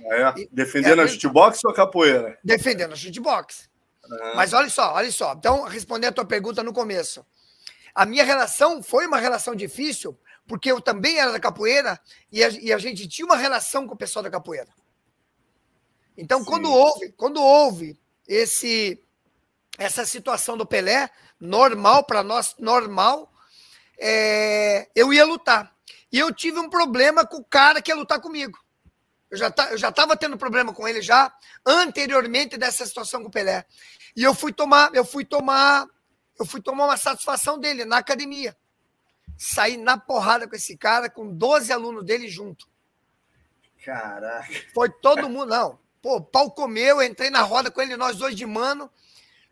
É, 0.00 0.48
defendendo 0.50 1.02
a 1.02 1.06
shootbox 1.06 1.62
ou 1.64 1.70
a 1.70 1.74
capoeira? 1.74 2.38
Defendendo 2.42 2.92
a 2.92 2.96
shootbox. 2.96 3.68
Uhum. 4.04 4.34
Mas 4.34 4.52
olha 4.52 4.70
só, 4.70 4.94
olha 4.94 5.12
só. 5.12 5.34
Então, 5.34 5.64
responder 5.64 6.06
a 6.06 6.12
tua 6.12 6.24
pergunta 6.24 6.62
no 6.62 6.72
começo. 6.72 7.24
A 7.94 8.06
minha 8.06 8.24
relação 8.24 8.82
foi 8.82 9.06
uma 9.06 9.18
relação 9.18 9.54
difícil, 9.54 10.18
porque 10.46 10.70
eu 10.70 10.80
também 10.80 11.18
era 11.18 11.32
da 11.32 11.40
capoeira 11.40 12.00
e 12.30 12.42
a, 12.42 12.48
e 12.48 12.72
a 12.72 12.78
gente 12.78 13.08
tinha 13.08 13.26
uma 13.26 13.36
relação 13.36 13.86
com 13.86 13.94
o 13.94 13.98
pessoal 13.98 14.22
da 14.22 14.30
capoeira. 14.30 14.68
Então, 16.16 16.44
quando 16.44 16.70
houve, 16.70 17.12
quando 17.12 17.42
houve 17.42 17.98
esse 18.28 19.02
essa 19.78 20.04
situação 20.04 20.56
do 20.56 20.66
Pelé, 20.66 21.10
normal 21.40 22.04
para 22.04 22.22
nós, 22.22 22.54
normal, 22.58 23.32
é, 23.98 24.88
eu 24.94 25.12
ia 25.12 25.24
lutar. 25.24 25.74
E 26.10 26.18
eu 26.18 26.32
tive 26.32 26.58
um 26.58 26.68
problema 26.68 27.26
com 27.26 27.38
o 27.38 27.44
cara 27.44 27.80
que 27.80 27.90
ia 27.90 27.96
lutar 27.96 28.20
comigo. 28.20 28.58
Eu 29.30 29.38
já, 29.38 29.50
tá, 29.50 29.70
eu 29.70 29.78
já 29.78 29.88
estava 29.88 30.14
tendo 30.14 30.36
problema 30.36 30.74
com 30.74 30.86
ele 30.86 31.00
já 31.00 31.32
anteriormente 31.64 32.58
dessa 32.58 32.84
situação 32.84 33.22
com 33.22 33.28
o 33.28 33.30
Pelé. 33.30 33.64
E 34.14 34.22
eu 34.22 34.34
fui 34.34 34.52
tomar, 34.52 34.94
eu 34.94 35.06
fui 35.06 35.24
tomar, 35.24 35.86
eu 36.38 36.44
fui 36.44 36.60
tomar 36.60 36.84
uma 36.84 36.98
satisfação 36.98 37.58
dele 37.58 37.86
na 37.86 37.96
academia. 37.96 38.54
Saí 39.44 39.76
na 39.76 39.98
porrada 39.98 40.46
com 40.46 40.54
esse 40.54 40.76
cara, 40.76 41.10
com 41.10 41.26
12 41.26 41.72
alunos 41.72 42.04
dele 42.04 42.28
junto. 42.28 42.68
Caraca. 43.84 44.46
Foi 44.72 44.88
todo 44.88 45.28
mundo, 45.28 45.46
não. 45.46 45.80
Pô, 46.00 46.20
pau 46.20 46.52
comeu, 46.52 47.02
entrei 47.02 47.28
na 47.28 47.42
roda 47.42 47.68
com 47.68 47.82
ele, 47.82 47.96
nós 47.96 48.16
dois 48.16 48.36
de 48.36 48.46
mano, 48.46 48.88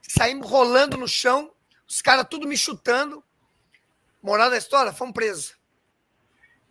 saímos 0.01 0.49
rolando 0.49 0.97
no 0.97 1.09
chão, 1.09 1.53
os 1.89 2.01
caras 2.01 2.25
tudo 2.31 2.47
me 2.47 2.57
chutando. 2.57 3.21
Moral 4.23 4.49
da 4.49 4.59
história, 4.59 4.93
fomos 4.93 5.13
presos. 5.13 5.57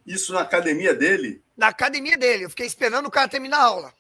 Isso 0.06 0.32
na 0.32 0.40
academia 0.40 0.94
dele? 0.94 1.44
Na 1.58 1.68
academia 1.68 2.18
dele. 2.18 2.46
Eu 2.46 2.50
fiquei 2.50 2.68
esperando 2.68 3.08
o 3.08 3.12
cara 3.12 3.28
terminar 3.28 3.58
a 3.58 3.64
aula. 3.64 3.94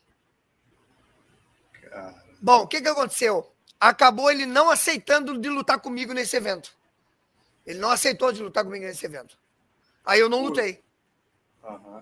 Cara... 1.73 2.23
Bom, 2.41 2.61
o 2.61 2.67
que, 2.67 2.79
que 2.79 2.87
aconteceu? 2.87 3.53
Acabou 3.77 4.31
ele 4.31 4.45
não 4.45 4.69
aceitando 4.69 5.37
de 5.37 5.49
lutar 5.49 5.77
comigo 5.81 6.13
nesse 6.13 6.37
evento. 6.37 6.78
Ele 7.65 7.79
não 7.79 7.91
aceitou 7.91 8.31
de 8.31 8.41
lutar 8.41 8.63
comigo 8.63 8.85
nesse 8.85 9.05
evento. 9.05 9.37
Aí 10.05 10.19
eu 10.19 10.29
não 10.29 10.43
lutei. 10.43 10.83
Uhum. 11.63 12.01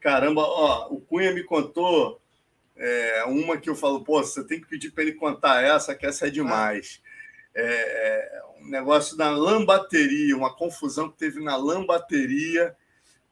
Caramba, 0.00 0.42
ó, 0.42 0.88
o 0.92 1.00
Cunha 1.00 1.32
me 1.32 1.42
contou 1.42 2.20
é, 2.76 3.24
uma 3.24 3.58
que 3.58 3.68
eu 3.68 3.74
falo, 3.74 4.04
pô, 4.04 4.22
você 4.22 4.44
tem 4.44 4.60
que 4.60 4.68
pedir 4.68 4.90
para 4.90 5.02
ele 5.02 5.14
contar 5.14 5.62
essa, 5.62 5.94
que 5.94 6.06
essa 6.06 6.28
é 6.28 6.30
demais. 6.30 7.02
Ah. 7.04 7.08
É, 7.60 8.42
um 8.60 8.68
negócio 8.68 9.16
da 9.16 9.30
lambateria, 9.30 10.36
uma 10.36 10.54
confusão 10.54 11.10
que 11.10 11.16
teve 11.16 11.42
na 11.42 11.56
lambateria 11.56 12.76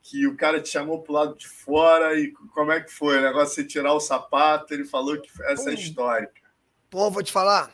que 0.08 0.26
o 0.26 0.36
cara 0.36 0.60
te 0.60 0.68
chamou 0.68 1.02
para 1.02 1.12
o 1.12 1.14
lado 1.14 1.36
de 1.36 1.48
fora 1.48 2.18
e 2.18 2.30
como 2.54 2.70
é 2.70 2.80
que 2.80 2.92
foi? 2.92 3.18
O 3.18 3.22
negócio 3.22 3.56
de 3.56 3.62
você 3.62 3.64
tirar 3.64 3.92
o 3.92 4.00
sapato, 4.00 4.72
ele 4.72 4.84
falou 4.84 5.20
que 5.20 5.28
essa 5.42 5.70
é 5.70 5.74
histórica. 5.74 6.40
Pô, 6.88 7.10
vou 7.10 7.22
te 7.24 7.32
falar. 7.32 7.72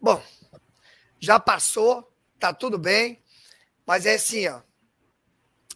Bom, 0.00 0.22
já 1.20 1.38
passou, 1.38 2.10
tá 2.42 2.52
tudo 2.52 2.76
bem, 2.76 3.22
mas 3.86 4.04
é 4.04 4.14
assim, 4.14 4.48
ó. 4.48 4.60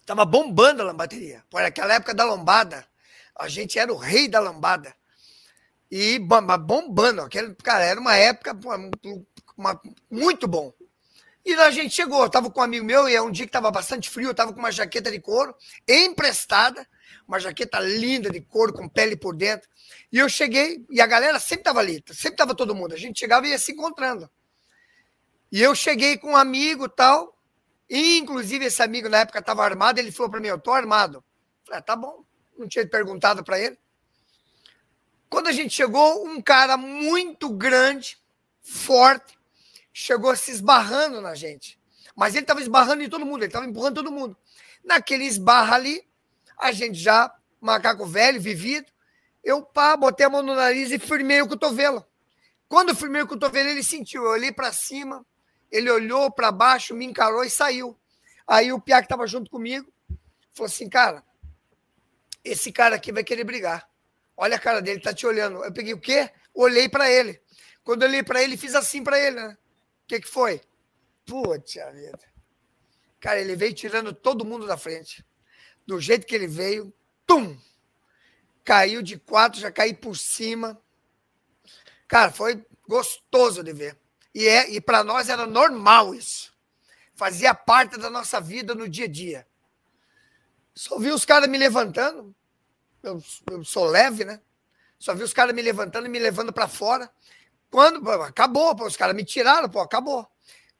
Tava 0.05 0.25
bombando 0.25 0.83
a 0.83 0.85
lambateria. 0.85 1.45
Por 1.49 1.63
aquela 1.63 1.95
época 1.95 2.13
da 2.13 2.25
lombada, 2.25 2.87
a 3.39 3.49
gente 3.49 3.79
era 3.79 3.93
o 3.93 3.97
rei 3.97 4.27
da 4.27 4.41
lambada. 4.41 4.95
E 5.91 6.19
bombando. 6.19 7.23
Aquele, 7.23 7.55
cara, 7.57 7.85
era 7.85 8.01
uma 8.01 8.17
época 8.17 8.59
uma, 9.57 9.81
muito 10.11 10.49
bom. 10.49 10.73
E 11.45 11.55
a 11.55 11.71
gente 11.71 11.95
chegou, 11.95 12.23
eu 12.23 12.29
tava 12.29 12.51
com 12.51 12.61
um 12.61 12.65
amigo 12.65 12.85
meu, 12.85 13.09
e 13.09 13.15
é 13.15 13.23
um 13.23 13.31
dia 13.31 13.47
que 13.47 13.53
tava 13.53 13.71
bastante 13.71 14.11
frio, 14.11 14.31
eu 14.31 14.35
tava 14.35 14.53
com 14.53 14.59
uma 14.59 14.73
jaqueta 14.73 15.13
de 15.13 15.21
couro 15.21 15.55
emprestada, 15.87 16.85
uma 17.27 17.39
jaqueta 17.39 17.79
linda 17.79 18.29
de 18.29 18.41
couro, 18.41 18.73
com 18.73 18.89
pele 18.89 19.17
por 19.17 19.37
dentro. 19.37 19.69
E 20.11 20.19
eu 20.19 20.29
cheguei, 20.29 20.85
e 20.91 21.01
a 21.01 21.07
galera 21.07 21.39
sempre 21.39 21.63
tava 21.63 21.79
ali, 21.79 22.03
sempre 22.13 22.37
tava 22.37 22.55
todo 22.55 22.75
mundo. 22.75 22.95
A 22.95 22.99
gente 22.99 23.21
chegava 23.21 23.47
e 23.47 23.51
ia 23.51 23.59
se 23.59 23.71
encontrando. 23.71 24.29
E 25.57 25.63
eu 25.63 25.75
cheguei 25.75 26.19
com 26.19 26.33
um 26.33 26.37
amigo 26.37 26.87
tal, 26.87 27.35
e 27.89 28.19
inclusive 28.19 28.67
esse 28.67 28.83
amigo 28.83 29.09
na 29.09 29.21
época 29.21 29.41
tava 29.41 29.65
armado, 29.65 29.99
ele 29.99 30.13
falou 30.13 30.31
para 30.31 30.39
mim, 30.39 30.49
eu 30.49 30.61
tô 30.61 30.71
armado. 30.71 31.17
Eu 31.17 31.25
falei, 31.65 31.79
ah, 31.79 31.83
tá 31.83 31.97
bom, 31.97 32.27
não 32.59 32.69
tinha 32.69 32.87
perguntado 32.87 33.43
para 33.43 33.59
ele. 33.59 33.79
Quando 35.31 35.47
a 35.47 35.53
gente 35.53 35.73
chegou, 35.73 36.27
um 36.27 36.43
cara 36.43 36.77
muito 36.77 37.49
grande, 37.49 38.19
forte, 38.61 39.39
chegou 39.95 40.37
se 40.37 40.51
esbarrando 40.51 41.23
na 41.23 41.35
gente. 41.35 41.81
Mas 42.15 42.35
ele 42.35 42.45
estava 42.45 42.61
esbarrando 42.61 43.03
em 43.03 43.09
todo 43.09 43.25
mundo, 43.25 43.39
ele 43.39 43.47
estava 43.47 43.65
empurrando 43.65 43.95
todo 43.95 44.13
mundo. 44.13 44.37
Naquele 44.85 45.25
esbarra 45.25 45.77
ali, 45.77 46.07
a 46.59 46.71
gente 46.71 46.99
já, 46.99 47.35
macaco 47.63 48.05
velho, 48.05 48.39
vivido, 48.39 48.93
eu 49.43 49.63
pá, 49.63 49.97
botei 49.97 50.27
a 50.27 50.29
mão 50.29 50.43
no 50.43 50.55
nariz 50.55 50.93
e 50.93 50.99
firmei 50.99 51.41
o 51.41 51.49
cotovelo. 51.49 52.07
Quando 52.69 52.91
eu 52.91 52.95
firmei 52.95 53.23
o 53.23 53.27
cotovelo, 53.27 53.71
ele 53.71 53.83
sentiu. 53.83 54.23
Eu 54.23 54.33
olhei 54.33 54.53
para 54.53 54.71
cima, 54.71 55.25
ele 55.71 55.91
olhou 55.91 56.31
para 56.31 56.53
baixo, 56.53 56.95
me 56.95 57.05
encarou 57.05 57.45
e 57.45 57.51
saiu. 57.51 57.99
Aí 58.47 58.73
o 58.73 58.81
Piá 58.81 58.99
que 59.01 59.07
estava 59.07 59.27
junto 59.27 59.51
comigo 59.51 59.93
falou 60.53 60.67
assim: 60.67 60.89
Cara, 60.89 61.25
esse 62.45 62.71
cara 62.71 62.97
aqui 62.97 63.13
vai 63.13 63.25
querer 63.25 63.45
brigar. 63.45 63.89
Olha 64.37 64.57
a 64.57 64.61
cara 64.61 64.81
dele, 64.81 65.01
tá 65.01 65.13
te 65.13 65.27
olhando. 65.27 65.65
Eu 65.65 65.73
peguei 65.73 65.95
o 65.95 66.01
quê? 66.01 66.31
Olhei 66.55 66.89
para 66.89 67.11
ele. 67.11 67.41
Quando 67.83 68.03
eu 68.03 68.09
olhei 68.09 68.23
para 68.23 68.43
ele, 68.43 68.57
fiz 68.57 68.75
assim 68.75 69.03
para 69.03 69.19
ele, 69.19 69.37
né? 69.37 69.57
O 70.05 70.07
que, 70.07 70.21
que 70.21 70.29
foi? 70.29 70.61
Putz, 71.25 71.75
vida. 71.75 72.19
Cara, 73.19 73.41
ele 73.41 73.57
veio 73.57 73.75
tirando 73.75 74.13
todo 74.13 74.45
mundo 74.45 74.67
da 74.67 74.77
frente. 74.77 75.25
Do 75.87 76.01
jeito 76.01 76.27
que 76.27 76.35
ele 76.35 76.47
veio, 76.47 76.93
tum! 77.27 77.59
Caiu 78.65 79.03
de 79.03 79.19
quatro, 79.19 79.61
já 79.61 79.71
caí 79.71 79.95
por 79.95 80.17
cima. 80.17 80.81
Cara, 82.07 82.31
foi 82.31 82.65
gostoso 82.89 83.63
de 83.63 83.73
ver. 83.73 83.97
E, 84.37 84.47
é, 84.47 84.71
e 84.71 84.83
para 84.83 85.03
nós 85.03 85.31
era 85.31 85.47
normal 85.47 86.15
isso. 86.15 86.53
Fazia 87.15 87.55
parte 87.55 87.97
da 87.97 88.11
nossa 88.11 88.39
vida 88.39 88.75
no 88.75 88.87
dia 88.87 89.07
a 89.07 89.09
dia. 89.09 89.47
Só 90.75 90.99
vi 90.99 91.11
os 91.11 91.25
caras 91.25 91.49
me 91.49 91.57
levantando. 91.57 92.37
Eu, 93.03 93.25
eu, 93.51 93.65
sou 93.65 93.87
leve, 93.87 94.27
né? 94.27 94.39
Só 94.99 95.15
vi 95.15 95.23
os 95.23 95.33
caras 95.33 95.55
me 95.55 95.63
levantando 95.63 96.07
e 96.07 96.11
me 96.11 96.19
levando 96.19 96.53
para 96.53 96.69
fora. 96.69 97.11
Quando 97.71 98.07
acabou, 98.11 98.77
pô, 98.77 98.87
os 98.87 98.95
caras 98.95 99.17
me 99.17 99.25
tiraram, 99.25 99.71
pô, 99.71 99.81
acabou. 99.81 100.29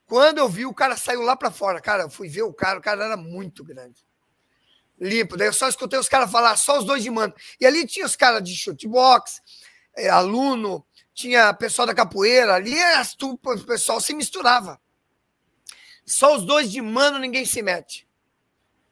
Quando 0.05 0.37
eu 0.37 0.51
vi, 0.51 0.67
o 0.67 0.75
cara 0.75 0.95
saiu 0.95 1.23
lá 1.23 1.35
para 1.35 1.51
fora. 1.51 1.81
Cara, 1.81 2.03
eu 2.03 2.11
fui 2.11 2.29
ver 2.29 2.43
o 2.43 2.53
cara, 2.53 2.79
o 2.79 2.83
cara 2.83 3.07
era 3.07 3.17
muito 3.17 3.65
grande. 3.65 4.05
Limpo. 5.01 5.35
Daí 5.35 5.49
eu 5.49 5.53
só 5.55 5.67
escutei 5.67 5.99
os 5.99 6.11
caras 6.11 6.31
falar, 6.31 6.59
só 6.59 6.79
os 6.79 6.85
dois 6.85 7.03
de 7.03 7.09
mano. 7.09 7.33
E 7.59 7.65
ali 7.65 7.87
tinha 7.87 8.05
os 8.05 8.17
caras 8.17 8.43
de 8.43 8.55
chute 8.55 8.87
box, 8.87 9.41
é, 9.97 10.11
aluno, 10.11 10.87
tinha 11.17 11.55
pessoal 11.55 11.87
da 11.87 11.95
capoeira, 11.95 12.55
ali 12.55 12.77
o 13.23 13.39
pessoal 13.65 14.03
se 14.03 14.13
misturava. 14.13 14.79
Só 16.05 16.37
os 16.37 16.45
dois 16.45 16.71
de 16.71 16.83
mano 16.83 17.19
ninguém 17.19 17.47
se 17.47 17.63
mete. 17.63 18.07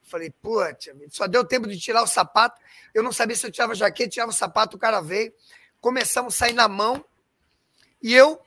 Falei, 0.03 0.31
putz, 0.31 0.89
só 1.11 1.27
deu 1.27 1.45
tempo 1.45 1.69
de 1.69 1.79
tirar 1.79 2.03
o 2.03 2.07
sapato. 2.07 2.59
Eu 2.95 3.03
não 3.03 3.13
sabia 3.13 3.37
se 3.37 3.47
eu 3.47 3.53
tirava 3.53 3.75
jaqueta, 3.75 4.09
tirava 4.09 4.31
o 4.31 4.35
sapato, 4.35 4.77
o 4.77 4.81
cara 4.81 5.03
veio. 5.03 5.35
Começamos 5.83 6.35
a 6.35 6.39
sair 6.39 6.55
na 6.55 6.67
mão. 6.67 7.05
E 8.03 8.15
eu 8.15 8.41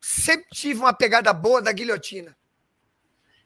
sempre 0.00 0.46
tive 0.52 0.78
uma 0.78 0.92
pegada 0.92 1.32
boa 1.32 1.60
da 1.60 1.72
guilhotina. 1.72 2.36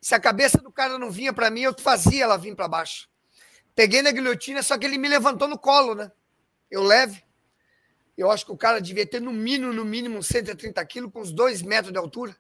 Se 0.03 0.15
a 0.15 0.21
cabeça 0.21 0.59
do 0.59 0.71
cara 0.71 0.99
não 0.99 1.11
vinha 1.11 1.33
para 1.33 1.51
mim, 1.51 1.63
eu 1.63 1.75
fazia 1.79 2.25
ela 2.25 2.37
vir 2.37 2.55
para 2.55 2.69
baixo. 2.69 3.09
Peguei 3.75 4.03
na 4.03 4.11
guilhotina, 4.11 4.63
só 4.63 4.77
que 4.77 4.85
ele 4.85 4.99
me 4.99 5.09
levantou 5.09 5.49
no 5.49 5.59
colo, 5.59 5.95
né? 5.95 6.13
Eu 6.71 6.83
leve. 6.83 7.25
Eu 8.17 8.31
acho 8.31 8.45
que 8.45 8.53
o 8.53 8.57
cara 8.57 8.81
devia 8.81 9.07
ter 9.07 9.21
no 9.21 9.33
mínimo, 9.33 9.73
no 9.73 9.85
mínimo, 9.85 10.23
130 10.23 10.85
quilos, 10.87 11.13
com 11.13 11.21
uns 11.21 11.33
dois 11.33 11.63
metros 11.63 11.93
de 11.93 11.99
altura. 11.99 12.37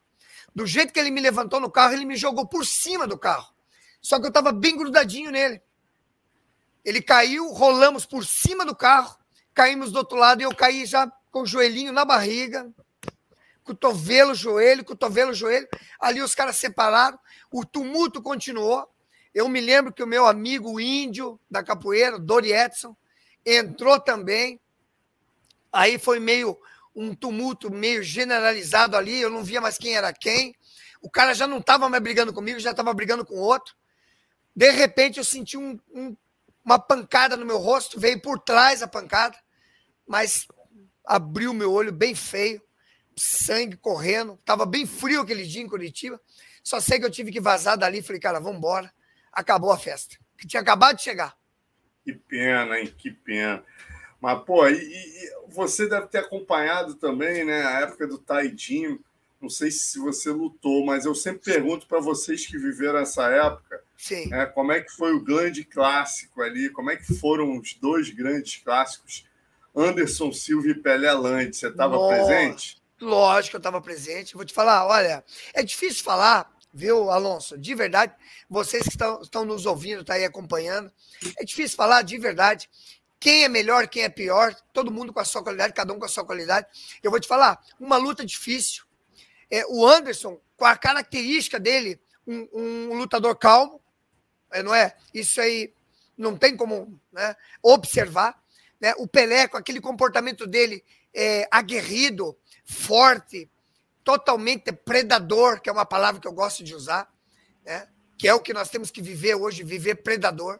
Do 0.55 0.67
jeito 0.67 0.93
que 0.93 1.01
ele 1.01 1.11
me 1.11 1.21
levantou 1.21 1.61
no 1.61 1.71
carro, 1.71 1.95
ele 1.95 2.05
me 2.05 2.17
jogou 2.17 2.47
por 2.47 2.67
cima 2.67 3.07
do 3.07 3.19
carro. 3.19 3.53
Só 4.01 4.19
que 4.19 4.27
eu 4.27 4.29
estava 4.29 4.53
bem 4.53 4.77
grudadinho 4.77 5.31
nele. 5.31 5.63
Ele 6.85 7.01
caiu, 7.01 7.53
rolamos 7.53 8.05
por 8.05 8.25
cima 8.27 8.67
do 8.67 8.75
carro, 8.75 9.17
caímos 9.55 9.93
do 9.93 9.99
outro 9.99 10.17
lado 10.17 10.41
e 10.41 10.45
eu 10.45 10.55
caí 10.55 10.85
já 10.85 11.11
com 11.31 11.43
o 11.43 11.47
joelhinho 11.47 11.93
na 11.93 12.05
barriga, 12.05 12.71
cotovelo, 13.63 14.35
joelho, 14.35 14.85
cotovelo, 14.85 15.33
joelho. 15.33 15.69
Ali 16.01 16.21
os 16.21 16.35
caras 16.35 16.57
separaram, 16.57 17.19
o 17.51 17.65
tumulto 17.65 18.21
continuou. 18.21 18.89
Eu 19.35 19.49
me 19.49 19.61
lembro 19.61 19.93
que 19.93 20.03
o 20.03 20.07
meu 20.07 20.27
amigo 20.27 20.79
índio 20.79 21.41
da 21.51 21.63
capoeira, 21.63 22.19
Dori 22.19 22.53
Edson, 22.53 22.95
entrou 23.47 23.99
também. 23.99 24.61
Aí 25.73 25.99
foi 25.99 26.21
meio 26.21 26.59
um 26.95 27.15
tumulto 27.15 27.73
meio 27.73 28.03
generalizado 28.03 28.97
ali, 28.97 29.21
eu 29.21 29.31
não 29.31 29.43
via 29.43 29.61
mais 29.61 29.79
quem 29.79 29.97
era 29.97 30.13
quem. 30.13 30.55
O 31.01 31.11
cara 31.11 31.35
já 31.35 31.47
não 31.47 31.59
estava 31.59 31.89
mais 31.89 32.03
brigando 32.03 32.33
comigo, 32.33 32.61
já 32.61 32.73
estava 32.73 32.93
brigando 32.93 33.25
com 33.25 33.37
outro. 33.37 33.75
De 34.55 34.71
repente 34.71 35.19
eu 35.19 35.25
senti 35.25 35.57
um, 35.57 35.81
um, 35.91 36.17
uma 36.65 36.79
pancada 36.79 37.37
no 37.37 37.47
meu 37.47 37.59
rosto, 37.59 37.99
veio 37.99 38.21
por 38.21 38.39
trás 38.39 38.83
a 38.83 38.87
pancada, 38.87 39.37
mas 40.07 40.47
abriu 41.05 41.55
meu 41.55 41.73
olho 41.73 41.91
bem 41.91 42.15
feio 42.15 42.63
sangue 43.17 43.77
correndo. 43.77 44.39
Tava 44.45 44.67
bem 44.67 44.87
frio 44.87 45.21
aquele 45.21 45.45
dia 45.45 45.63
em 45.63 45.69
Curitiba. 45.69 46.21
Só 46.63 46.81
sei 46.81 46.99
que 46.99 47.05
eu 47.05 47.11
tive 47.11 47.33
que 47.33 47.41
vazar 47.41 47.77
dali. 47.77 48.03
Falei, 48.03 48.21
cara, 48.21 48.41
vamos 48.41 48.59
embora. 48.59 48.93
Acabou 49.33 49.73
a 49.73 49.79
festa. 49.79 50.17
Que 50.39 50.47
tinha 50.47 50.61
acabado 50.61 50.97
de 50.97 51.03
chegar. 51.03 51.37
Que 52.05 52.13
pena, 52.13 52.79
hein? 52.79 52.95
Que 52.97 53.11
pena. 53.11 53.65
Mas, 54.21 54.43
pô, 54.45 54.69
e, 54.69 54.75
e 54.75 55.31
você 55.53 55.89
deve 55.89 56.07
ter 56.07 56.19
acompanhado 56.19 56.95
também, 56.95 57.45
né? 57.45 57.65
A 57.65 57.81
época 57.81 58.07
do 58.07 58.19
Taidinho. 58.19 59.01
Não 59.41 59.51
sei 59.51 59.73
se 59.73 59.99
você 59.99 60.31
lutou, 60.31 60.87
mas 60.87 61.05
eu 61.05 61.17
sempre 61.17 61.41
pergunto 61.53 61.87
para 61.89 61.99
vocês 61.99 62.47
que 62.47 62.57
viveram 62.57 63.01
essa 63.01 63.29
época. 63.29 63.83
Sim. 63.97 64.29
Né, 64.29 64.47
como 64.47 64.71
é 64.71 64.81
que 64.81 64.93
foi 64.93 65.13
o 65.13 65.23
grande 65.23 65.65
clássico 65.65 66.43
ali? 66.43 66.71
Como 66.71 66.91
é 66.91 66.97
que 66.97 67.13
foram 67.15 67.59
os 67.59 67.75
dois 67.75 68.11
grandes 68.11 68.63
clássicos? 68.63 69.25
Anderson 69.75 70.33
Silva 70.33 70.69
e 70.69 70.75
Pelé 70.75 71.13
Lande. 71.13 71.57
Você 71.57 71.69
estava 71.69 71.99
presente? 72.09 72.81
Lógico 73.01 73.57
eu 73.57 73.59
estava 73.59 73.81
presente. 73.81 74.35
Vou 74.35 74.45
te 74.45 74.53
falar, 74.53 74.87
olha, 74.87 75.25
é 75.55 75.63
difícil 75.63 76.05
falar, 76.05 76.51
viu, 76.73 77.11
Alonso? 77.11 77.59
De 77.59 77.75
verdade, 77.75 78.15
vocês 78.49 78.85
que 78.85 78.91
estão, 78.91 79.21
estão 79.21 79.45
nos 79.45 79.67
ouvindo, 79.67 80.01
estão 80.01 80.15
tá 80.15 80.15
aí 80.15 80.25
acompanhando, 80.25 80.93
é 81.37 81.45
difícil 81.45 81.77
falar 81.77 82.03
de 82.03 82.17
verdade. 82.19 82.71
Quem 83.23 83.45
é 83.45 83.49
melhor, 83.49 83.87
quem 83.87 84.03
é 84.03 84.09
pior, 84.09 84.53
todo 84.73 84.91
mundo 84.91 85.13
com 85.13 85.21
a 85.21 85.25
sua 85.25 85.45
qualidade, 85.45 85.73
cada 85.73 85.93
um 85.93 85.99
com 86.01 86.05
a 86.05 86.09
sua 86.09 86.25
qualidade. 86.25 86.67
Eu 87.01 87.09
vou 87.09 87.21
te 87.21 87.29
falar, 87.29 87.65
uma 87.79 87.97
luta 87.97 88.27
difícil. 88.27 88.83
É, 89.49 89.65
o 89.69 89.87
Anderson, 89.87 90.41
com 90.57 90.65
a 90.65 90.77
característica 90.77 91.61
dele, 91.61 92.01
um, 92.27 92.49
um 92.53 92.95
lutador 92.95 93.37
calmo, 93.37 93.81
é, 94.51 94.61
não 94.61 94.75
é? 94.75 94.97
Isso 95.15 95.41
aí 95.41 95.73
não 96.19 96.37
tem 96.37 96.57
como 96.57 97.01
né, 97.13 97.37
observar. 97.63 98.43
Né? 98.81 98.93
O 98.99 99.07
Pelé, 99.07 99.47
com 99.47 99.57
aquele 99.57 99.81
comportamento 99.81 100.45
dele 100.45 100.83
é, 101.15 101.47
aguerrido, 101.49 102.37
forte, 102.65 103.49
totalmente 104.03 104.73
predador, 104.73 105.61
que 105.61 105.71
é 105.71 105.73
uma 105.73 105.87
palavra 105.87 106.21
que 106.21 106.27
eu 106.27 106.33
gosto 106.33 106.65
de 106.65 106.75
usar, 106.75 107.09
né? 107.65 107.87
que 108.19 108.27
é 108.27 108.35
o 108.35 108.41
que 108.41 108.53
nós 108.53 108.69
temos 108.69 108.91
que 108.91 109.01
viver 109.01 109.37
hoje, 109.37 109.63
viver 109.63 110.03
predador. 110.03 110.59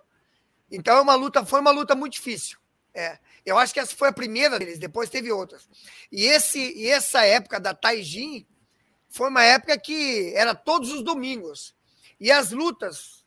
Então 0.73 0.97
é 0.97 1.01
uma 1.01 1.15
luta, 1.15 1.45
foi 1.45 1.61
uma 1.61 1.71
luta 1.71 1.95
muito 1.95 2.15
difícil. 2.15 2.59
É, 2.95 3.19
eu 3.45 3.59
acho 3.59 3.73
que 3.73 3.81
essa 3.81 3.95
foi 3.95 4.09
a 4.09 4.13
primeira 4.13 4.59
deles, 4.59 4.79
depois 4.79 5.11
teve 5.11 5.31
outras. 5.31 5.69
E, 6.11 6.25
esse, 6.25 6.59
e 6.59 6.89
essa 6.89 7.25
época 7.25 7.61
da 7.61 7.75
Taijin 7.75 8.47
foi 9.09 9.29
uma 9.29 9.45
época 9.45 9.79
que 9.79 10.33
era 10.35 10.55
todos 10.55 10.91
os 10.91 11.03
domingos. 11.03 11.75
E 12.19 12.31
as 12.31 12.51
lutas, 12.51 13.25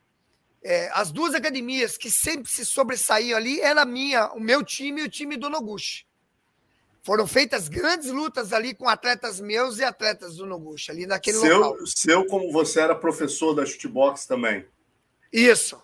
é, 0.64 0.90
as 0.94 1.12
duas 1.12 1.36
academias 1.36 1.98
que 1.98 2.10
sempre 2.10 2.52
se 2.52 2.66
sobressaíam 2.66 3.38
ali, 3.38 3.62
era 3.62 3.84
a 3.84 3.86
minha, 3.86 4.32
o 4.34 4.40
meu 4.40 4.64
time 4.64 5.02
e 5.02 5.06
o 5.06 5.10
time 5.10 5.38
do 5.38 5.50
Noguchi. 5.50 6.06
Foram 7.04 7.28
feitas 7.28 7.68
grandes 7.68 8.10
lutas 8.10 8.52
ali 8.52 8.74
com 8.74 8.90
atletas 8.90 9.40
meus 9.40 9.78
e 9.78 9.84
atletas 9.84 10.38
do 10.38 10.46
Noguchi, 10.48 10.90
ali 10.90 11.06
naquele 11.06 11.38
seu, 11.38 11.60
local. 11.60 11.86
Seu, 11.86 12.26
como 12.26 12.52
você 12.52 12.80
era 12.80 12.96
professor 12.96 13.54
da 13.54 13.64
shootbox 13.64 14.26
também. 14.26 14.66
Isso. 15.32 15.80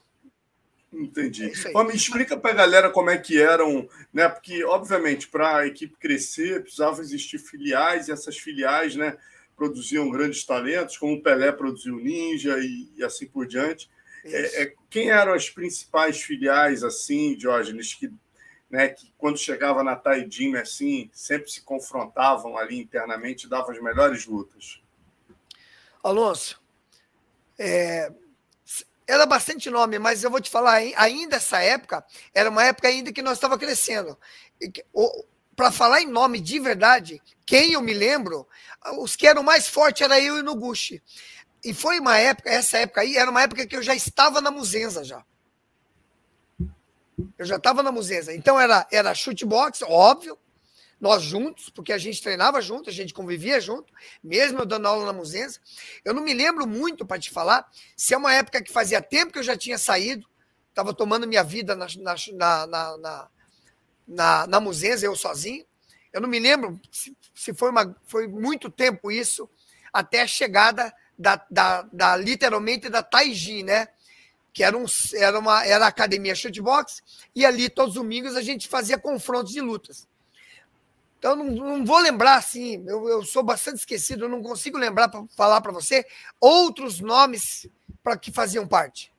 Entendi. 0.94 1.52
É 1.66 1.84
me 1.84 1.96
explica 1.96 2.36
para 2.36 2.52
a 2.52 2.56
galera 2.56 2.90
como 2.90 3.10
é 3.10 3.18
que 3.18 3.42
eram, 3.42 3.88
né? 4.14 4.28
Porque, 4.28 4.64
obviamente, 4.66 5.28
para 5.28 5.58
a 5.58 5.68
equipe 5.68 5.96
crescer, 5.98 6.64
precisava 6.64 7.02
existir 7.02 7.40
filiais, 7.40 8.08
e 8.08 8.12
essas 8.12 8.38
filiais, 8.38 8.96
né, 8.96 9.18
produziam 9.56 10.10
grandes 10.10 10.44
talentos, 10.44 10.98
como 10.98 11.14
o 11.14 11.22
Pelé 11.22 11.52
produziu 11.52 11.96
o 11.96 12.00
Ninja 12.00 12.58
e, 12.60 12.90
e 12.98 13.04
assim 13.04 13.26
por 13.26 13.48
diante. 13.48 13.90
É, 14.26 14.64
é, 14.64 14.74
quem 14.90 15.10
eram 15.10 15.34
as 15.34 15.50
principais 15.50 16.22
filiais, 16.22 16.84
assim, 16.84 17.36
Diógenes, 17.36 17.94
que 17.94 18.12
né, 18.72 18.88
que 18.88 19.14
quando 19.18 19.38
chegava 19.38 19.84
na 19.84 19.98
Taidime, 19.98 20.58
assim, 20.58 21.10
sempre 21.14 21.52
se 21.52 21.62
confrontavam 21.62 22.58
ali 22.58 22.80
internamente 22.80 23.46
e 23.46 23.50
davam 23.50 23.72
as 23.72 23.82
melhores 23.82 24.26
lutas. 24.26 24.82
Alonso, 26.02 26.62
é, 27.60 28.12
era 29.12 29.26
bastante 29.26 29.70
nome, 29.70 30.00
mas 30.00 30.24
eu 30.24 30.32
vou 30.32 30.40
te 30.40 30.50
falar, 30.50 30.76
ainda 30.96 31.36
essa 31.36 31.60
época, 31.60 32.04
era 32.34 32.50
uma 32.50 32.64
época 32.64 32.88
ainda 32.88 33.12
que 33.12 33.22
nós 33.22 33.34
estava 33.34 33.58
crescendo. 33.58 34.18
Para 35.54 35.70
falar 35.70 36.02
em 36.02 36.08
nome 36.08 36.40
de 36.40 36.60
verdade, 36.60 37.22
quem 37.46 37.74
eu 37.74 37.82
me 37.82 37.94
lembro, 37.94 38.48
os 39.00 39.18
que 39.18 39.28
eram 39.28 39.44
mais 39.44 39.68
fortes 39.68 40.02
era 40.02 40.20
eu 40.20 40.40
e 40.40 40.42
Noguchi. 40.42 41.04
E 41.64 41.74
foi 41.74 42.00
uma 42.00 42.18
época, 42.18 42.50
essa 42.50 42.78
época 42.78 43.02
aí, 43.02 43.18
era 43.18 43.30
uma 43.30 43.42
época 43.42 43.68
que 43.68 43.76
eu 43.76 43.84
já 43.84 43.94
estava 43.94 44.40
na 44.40 44.50
Muzenza 44.50 45.04
já. 45.04 45.24
Eu 47.38 47.46
já 47.46 47.58
estava 47.58 47.84
na 47.84 47.92
Muzenza. 47.92 48.34
Então 48.34 48.60
era, 48.60 48.88
era 48.92 49.14
chute 49.14 49.46
box, 49.46 49.82
óbvio. 49.84 50.40
Nós 51.02 51.24
juntos, 51.24 51.72
porque 51.72 51.92
a 51.92 51.98
gente 51.98 52.22
treinava 52.22 52.62
junto, 52.62 52.88
a 52.88 52.94
gente 52.94 53.12
convivia 53.12 53.60
junto, 53.60 53.92
mesmo 54.24 54.60
eu 54.60 54.66
dando 54.68 54.88
aula 54.88 55.04
na 55.08 55.12
Musenza. 55.12 55.60
Eu 56.06 56.14
não 56.14 56.24
me 56.24 56.32
lembro 56.32 56.68
muito 56.68 57.04
para 57.04 57.20
te 57.20 57.32
falar 57.32 57.68
se 57.98 58.14
é 58.14 58.18
uma 58.18 58.32
época 58.32 58.62
que 58.62 58.72
fazia 58.72 59.02
tempo 59.02 59.34
que 59.34 59.40
eu 59.40 59.44
já 59.44 59.58
tinha 59.58 59.80
saído, 59.80 60.30
estava 60.70 60.94
tomando 60.94 61.28
minha 61.28 61.44
vida 61.44 61.76
na, 61.76 61.88
na, 61.98 62.16
na, 62.34 62.68
na, 62.68 63.30
na, 64.08 64.48
na 64.48 64.62
eu 65.02 65.16
sozinho. 65.16 65.66
Eu 66.14 66.22
não 66.22 66.30
me 66.30 66.40
lembro 66.40 66.80
se, 66.92 67.18
se 67.34 67.52
foi, 67.52 67.72
uma, 67.72 67.96
foi 68.06 68.28
muito 68.28 68.70
tempo 68.70 69.12
isso, 69.12 69.50
até 69.92 70.22
a 70.22 70.28
chegada 70.28 70.94
da, 71.18 71.44
da, 71.50 71.82
da 71.92 72.16
literalmente 72.16 72.90
da 72.90 73.02
Taiji, 73.02 73.64
né? 73.64 73.88
Que 74.54 74.64
era, 74.64 74.78
um, 74.78 74.86
era, 75.16 75.40
uma, 75.40 75.66
era 75.66 75.86
a 75.86 75.88
academia 75.88 76.36
shootbox, 76.36 77.02
e 77.34 77.44
ali 77.44 77.70
todos 77.70 77.96
os 77.96 78.02
domingos 78.02 78.36
a 78.36 78.42
gente 78.42 78.68
fazia 78.68 79.00
confrontos 79.00 79.54
de 79.54 79.62
lutas. 79.62 80.11
Então, 81.22 81.36
não, 81.36 81.46
não 81.46 81.86
vou 81.86 82.00
lembrar 82.00 82.38
assim, 82.38 82.84
eu, 82.88 83.08
eu 83.08 83.24
sou 83.24 83.44
bastante 83.44 83.78
esquecido, 83.78 84.26
eu 84.26 84.30
não 84.30 84.42
consigo 84.42 84.76
lembrar 84.76 85.08
para 85.08 85.24
falar 85.38 85.62
para 85.62 85.72
você 85.72 86.04
outros 86.40 87.00
nomes 87.00 87.70
para 88.02 88.18
que 88.18 88.32
faziam 88.32 88.68
parte. 88.68 89.14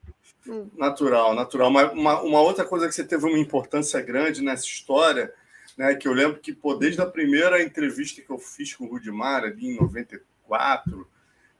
Natural, 0.76 1.32
natural. 1.32 1.70
Uma, 1.70 1.92
uma, 1.92 2.22
uma, 2.22 2.40
outra 2.40 2.64
coisa 2.64 2.88
que 2.88 2.94
você 2.96 3.04
teve 3.04 3.24
uma 3.24 3.38
importância 3.38 4.00
grande 4.02 4.42
nessa 4.42 4.64
história, 4.64 5.32
né, 5.78 5.94
que 5.94 6.08
eu 6.08 6.12
lembro 6.12 6.40
que 6.40 6.52
pô, 6.52 6.74
desde 6.74 7.00
a 7.00 7.06
primeira 7.06 7.62
entrevista 7.62 8.20
que 8.20 8.30
eu 8.30 8.38
fiz 8.40 8.74
com 8.74 8.86
o 8.86 8.88
Rudimar, 8.88 9.44
ali 9.44 9.68
em 9.68 9.76
94, 9.76 11.06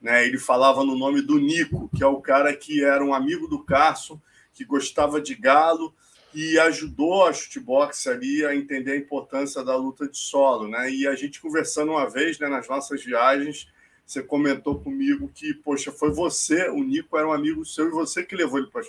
né, 0.01 0.26
ele 0.26 0.38
falava 0.38 0.82
no 0.82 0.99
nome 0.99 1.22
do 1.22 1.38
Nico, 1.38 1.88
que 1.97 2.03
é 2.03 2.07
o 2.09 2.20
cara 2.20 2.53
que 2.57 2.84
era 2.84 3.05
um 3.05 3.14
amigo 3.14 3.47
do 3.47 3.62
Carson, 3.62 4.20
que 4.53 4.64
gostava 4.64 5.20
de 5.20 5.36
galo 5.36 5.95
e 6.34 6.58
ajudou 6.58 7.26
a 7.26 7.32
shootbox 7.32 8.06
ali 8.06 8.44
a 8.44 8.54
entender 8.54 8.92
a 8.92 8.96
importância 8.96 9.62
da 9.62 9.76
luta 9.76 10.08
de 10.08 10.16
solo. 10.16 10.68
Né? 10.68 10.90
E 10.90 11.06
a 11.06 11.14
gente 11.14 11.40
conversando 11.40 11.92
uma 11.92 12.08
vez 12.08 12.38
né, 12.38 12.48
nas 12.48 12.68
nossas 12.68 13.04
viagens, 13.04 13.68
você 14.06 14.22
comentou 14.22 14.80
comigo 14.80 15.30
que, 15.34 15.54
poxa, 15.54 15.92
foi 15.92 16.10
você, 16.10 16.68
o 16.68 16.82
Nico 16.82 17.16
era 17.16 17.28
um 17.28 17.32
amigo 17.32 17.64
seu 17.64 17.88
e 17.88 17.90
você 17.90 18.22
que 18.22 18.36
levou 18.36 18.58
ele 18.58 18.68
para 18.68 18.80
a. 18.80 18.84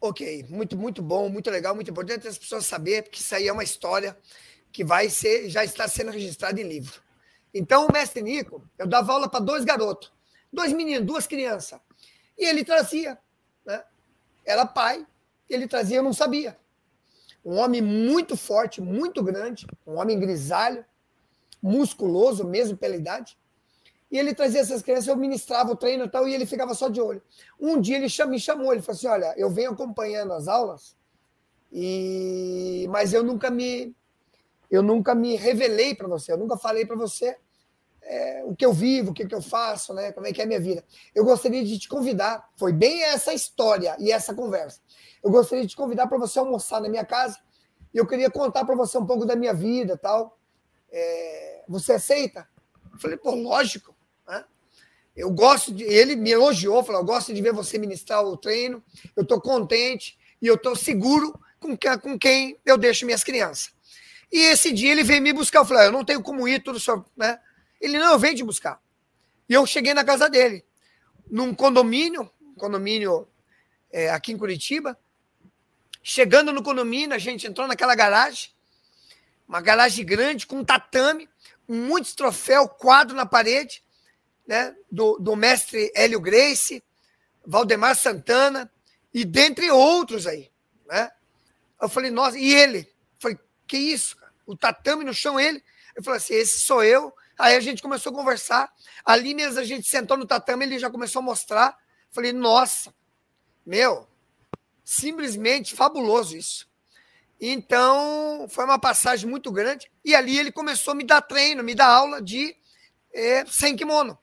Ok, 0.00 0.44
muito, 0.50 0.76
muito 0.76 1.02
bom, 1.02 1.28
muito 1.28 1.50
legal, 1.50 1.74
muito 1.74 1.90
importante 1.90 2.28
as 2.28 2.36
pessoas 2.36 2.66
saberem 2.66 3.10
que 3.10 3.20
isso 3.20 3.34
aí 3.34 3.48
é 3.48 3.52
uma 3.52 3.64
história 3.64 4.16
que 4.70 4.84
vai 4.84 5.08
ser, 5.08 5.48
já 5.48 5.64
está 5.64 5.88
sendo 5.88 6.10
registrada 6.10 6.60
em 6.60 6.68
livro. 6.68 7.00
Então, 7.54 7.86
o 7.86 7.92
mestre 7.92 8.20
Nico, 8.20 8.68
eu 8.76 8.86
dava 8.86 9.12
aula 9.12 9.30
para 9.30 9.40
dois 9.40 9.64
garotos, 9.64 10.12
dois 10.52 10.72
meninos, 10.72 11.06
duas 11.06 11.26
crianças. 11.26 11.80
E 12.36 12.44
ele 12.44 12.64
trazia, 12.64 13.16
né? 13.64 13.82
Era 14.44 14.66
pai, 14.66 15.06
ele 15.48 15.68
trazia, 15.68 15.98
eu 15.98 16.02
não 16.02 16.12
sabia. 16.12 16.56
Um 17.44 17.58
homem 17.58 17.82
muito 17.82 18.36
forte, 18.36 18.80
muito 18.80 19.22
grande, 19.22 19.66
um 19.86 19.98
homem 19.98 20.18
grisalho, 20.18 20.84
musculoso 21.62 22.44
mesmo 22.44 22.76
pela 22.76 22.96
idade. 22.96 23.38
E 24.10 24.18
ele 24.18 24.34
trazia 24.34 24.60
essas 24.60 24.82
crianças, 24.82 25.08
eu 25.08 25.16
ministrava 25.16 25.72
o 25.72 25.76
treino 25.76 26.04
e 26.04 26.08
tal, 26.08 26.28
e 26.28 26.34
ele 26.34 26.46
ficava 26.46 26.74
só 26.74 26.88
de 26.88 27.00
olho. 27.00 27.22
Um 27.58 27.80
dia 27.80 27.96
ele 27.96 28.06
me 28.28 28.38
chamou, 28.38 28.72
ele 28.72 28.80
falou 28.80 28.96
assim: 28.96 29.08
Olha, 29.08 29.34
eu 29.36 29.50
venho 29.50 29.72
acompanhando 29.72 30.32
as 30.32 30.46
aulas, 30.46 30.96
e 31.72 32.86
mas 32.90 33.12
eu 33.12 33.22
nunca 33.22 33.50
me 33.50 33.94
eu 34.70 34.82
nunca 34.82 35.14
me 35.14 35.36
revelei 35.36 35.94
para 35.94 36.08
você, 36.08 36.32
eu 36.32 36.38
nunca 36.38 36.56
falei 36.56 36.86
para 36.86 36.96
você 36.96 37.36
é, 38.06 38.42
o 38.44 38.54
que 38.54 38.64
eu 38.64 38.72
vivo, 38.72 39.10
o 39.10 39.14
que, 39.14 39.26
que 39.26 39.34
eu 39.34 39.42
faço, 39.42 39.92
né? 39.94 40.12
Como 40.12 40.26
é 40.26 40.32
que 40.32 40.40
é 40.40 40.44
a 40.44 40.46
minha 40.46 40.60
vida. 40.60 40.84
Eu 41.14 41.24
gostaria 41.24 41.64
de 41.64 41.78
te 41.78 41.88
convidar. 41.88 42.50
Foi 42.56 42.72
bem 42.72 43.02
essa 43.02 43.32
história 43.32 43.96
e 43.98 44.12
essa 44.12 44.34
conversa. 44.34 44.80
Eu 45.22 45.30
gostaria 45.30 45.64
de 45.64 45.70
te 45.70 45.76
convidar 45.76 46.06
para 46.06 46.18
você 46.18 46.38
almoçar 46.38 46.80
na 46.80 46.88
minha 46.88 47.04
casa. 47.04 47.38
E 47.92 47.98
eu 47.98 48.06
queria 48.06 48.30
contar 48.30 48.64
para 48.64 48.74
você 48.74 48.98
um 48.98 49.06
pouco 49.06 49.24
da 49.24 49.34
minha 49.34 49.54
vida, 49.54 49.96
tal. 49.96 50.38
É, 50.92 51.62
você 51.68 51.94
aceita? 51.94 52.46
Eu 52.92 52.98
falei, 52.98 53.16
pô, 53.16 53.34
lógico. 53.34 53.94
Né? 54.28 54.44
Eu 55.16 55.30
gosto 55.30 55.72
de. 55.72 55.84
Ele 55.84 56.14
me 56.14 56.30
elogiou, 56.30 56.84
falou: 56.84 57.00
eu 57.00 57.06
gosto 57.06 57.32
de 57.32 57.40
ver 57.40 57.52
você 57.52 57.78
ministrar 57.78 58.22
o 58.22 58.36
treino. 58.36 58.82
Eu 59.16 59.22
estou 59.22 59.40
contente 59.40 60.18
e 60.42 60.46
eu 60.46 60.56
estou 60.56 60.76
seguro 60.76 61.38
com, 61.58 61.76
que, 61.76 61.98
com 61.98 62.18
quem 62.18 62.58
eu 62.66 62.76
deixo 62.76 63.06
minhas 63.06 63.24
crianças. 63.24 63.72
E 64.30 64.40
esse 64.40 64.72
dia 64.72 64.92
ele 64.92 65.04
veio 65.04 65.22
me 65.22 65.32
buscar. 65.32 65.60
Eu 65.60 65.64
falei: 65.64 65.84
ah, 65.84 65.86
eu 65.86 65.92
não 65.92 66.04
tenho 66.04 66.22
como 66.22 66.46
ir, 66.46 66.62
tudo 66.62 66.78
só, 66.78 67.02
né? 67.16 67.38
Ele, 67.80 67.98
não, 67.98 68.18
venho 68.18 68.36
te 68.36 68.44
buscar. 68.44 68.80
E 69.48 69.54
eu 69.54 69.66
cheguei 69.66 69.92
na 69.94 70.04
casa 70.04 70.28
dele, 70.28 70.64
num 71.30 71.54
condomínio, 71.54 72.30
condomínio 72.56 73.28
é, 73.92 74.10
aqui 74.10 74.32
em 74.32 74.38
Curitiba. 74.38 74.98
Chegando 76.02 76.52
no 76.52 76.62
condomínio, 76.62 77.14
a 77.14 77.18
gente 77.18 77.46
entrou 77.46 77.66
naquela 77.66 77.94
garagem, 77.94 78.50
uma 79.48 79.60
garagem 79.60 80.04
grande, 80.04 80.46
com 80.46 80.56
um 80.56 80.64
tatame, 80.64 81.28
muitos 81.68 82.14
troféus, 82.14 82.68
quadro 82.78 83.16
na 83.16 83.26
parede, 83.26 83.82
né, 84.46 84.74
do, 84.90 85.18
do 85.18 85.34
mestre 85.34 85.90
Hélio 85.94 86.20
Grace, 86.20 86.82
Valdemar 87.46 87.96
Santana, 87.96 88.70
e 89.12 89.24
dentre 89.24 89.70
outros 89.70 90.26
aí. 90.26 90.50
Né? 90.86 91.10
Eu 91.80 91.88
falei, 91.88 92.10
nossa, 92.10 92.38
e 92.38 92.52
ele? 92.52 92.80
Eu 92.80 93.20
falei, 93.20 93.38
que 93.66 93.78
isso, 93.78 94.16
cara? 94.16 94.32
O 94.46 94.56
tatame 94.56 95.04
no 95.04 95.14
chão, 95.14 95.38
ele? 95.38 95.62
Eu 95.94 96.02
falei 96.02 96.18
assim, 96.18 96.34
esse 96.34 96.60
sou 96.60 96.82
eu, 96.82 97.14
Aí 97.38 97.56
a 97.56 97.60
gente 97.60 97.82
começou 97.82 98.12
a 98.12 98.14
conversar. 98.14 98.72
Ali 99.04 99.34
mesmo 99.34 99.60
a 99.60 99.64
gente 99.64 99.88
sentou 99.88 100.16
no 100.16 100.26
tatame, 100.26 100.64
ele 100.64 100.78
já 100.78 100.90
começou 100.90 101.20
a 101.20 101.22
mostrar. 101.22 101.76
Falei, 102.10 102.32
nossa, 102.32 102.94
meu, 103.66 104.06
simplesmente 104.84 105.74
fabuloso 105.74 106.36
isso. 106.36 106.68
Então, 107.40 108.46
foi 108.48 108.64
uma 108.64 108.78
passagem 108.78 109.28
muito 109.28 109.50
grande. 109.50 109.90
E 110.04 110.14
ali 110.14 110.38
ele 110.38 110.52
começou 110.52 110.92
a 110.92 110.94
me 110.94 111.04
dar 111.04 111.22
treino, 111.22 111.62
me 111.62 111.74
dar 111.74 111.88
aula 111.88 112.22
de 112.22 112.56
é, 113.12 113.44
sem 113.46 113.76
kimono. 113.76 114.18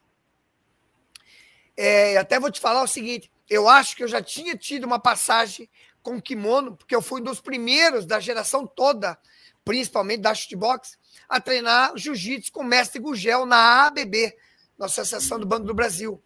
É, 1.75 2.17
até 2.17 2.39
vou 2.39 2.51
te 2.51 2.59
falar 2.59 2.83
o 2.83 2.87
seguinte: 2.87 3.31
eu 3.49 3.67
acho 3.67 3.95
que 3.95 4.03
eu 4.03 4.07
já 4.07 4.21
tinha 4.21 4.55
tido 4.55 4.85
uma 4.85 4.99
passagem 4.99 5.69
com 6.01 6.21
kimono, 6.21 6.75
porque 6.75 6.95
eu 6.95 7.01
fui 7.01 7.21
um 7.21 7.23
dos 7.23 7.41
primeiros 7.41 8.05
da 8.05 8.19
geração 8.19 8.65
toda, 8.65 9.17
principalmente 9.63 10.21
da 10.21 10.33
shootbox, 10.33 10.97
a 11.27 11.39
treinar 11.39 11.95
jiu-jitsu 11.95 12.51
com 12.51 12.61
o 12.61 12.65
mestre 12.65 12.99
Gugel 12.99 13.45
na 13.45 13.87
ABB, 13.87 14.35
na 14.77 14.85
Associação 14.85 15.39
do 15.39 15.45
Banco 15.45 15.65
do 15.65 15.73
Brasil. 15.73 16.21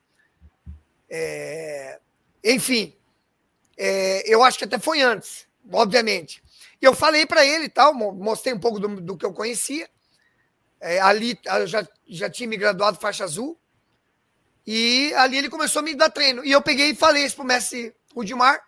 É, 1.10 2.00
enfim, 2.44 2.96
é, 3.78 4.24
eu 4.26 4.44
acho 4.44 4.58
que 4.58 4.66
até 4.66 4.80
foi 4.80 5.02
antes, 5.02 5.48
obviamente. 5.72 6.44
E 6.82 6.86
eu 6.86 6.94
falei 6.94 7.26
para 7.26 7.46
ele 7.46 7.70
tal, 7.70 7.94
mostrei 7.94 8.54
um 8.54 8.60
pouco 8.60 8.80
do, 8.80 9.02
do 9.02 9.18
que 9.18 9.26
eu 9.26 9.34
conhecia. 9.34 9.90
É, 10.80 11.00
ali 11.00 11.40
eu 11.46 11.68
já, 11.68 11.88
já 12.08 12.30
tinha 12.30 12.48
me 12.48 12.58
graduado 12.58 13.00
faixa 13.00 13.24
azul. 13.24 13.60
E 14.68 15.14
ali 15.16 15.38
ele 15.38 15.50
começou 15.50 15.80
a 15.80 15.84
me 15.84 15.96
dar 15.96 16.10
treino. 16.10 16.44
E 16.44 16.52
eu 16.52 16.62
peguei 16.62 16.90
e 16.90 16.96
falei 16.96 17.26
isso 17.26 17.36
pro 17.36 17.46
mestre 17.46 17.94
Rudimar 18.14 18.64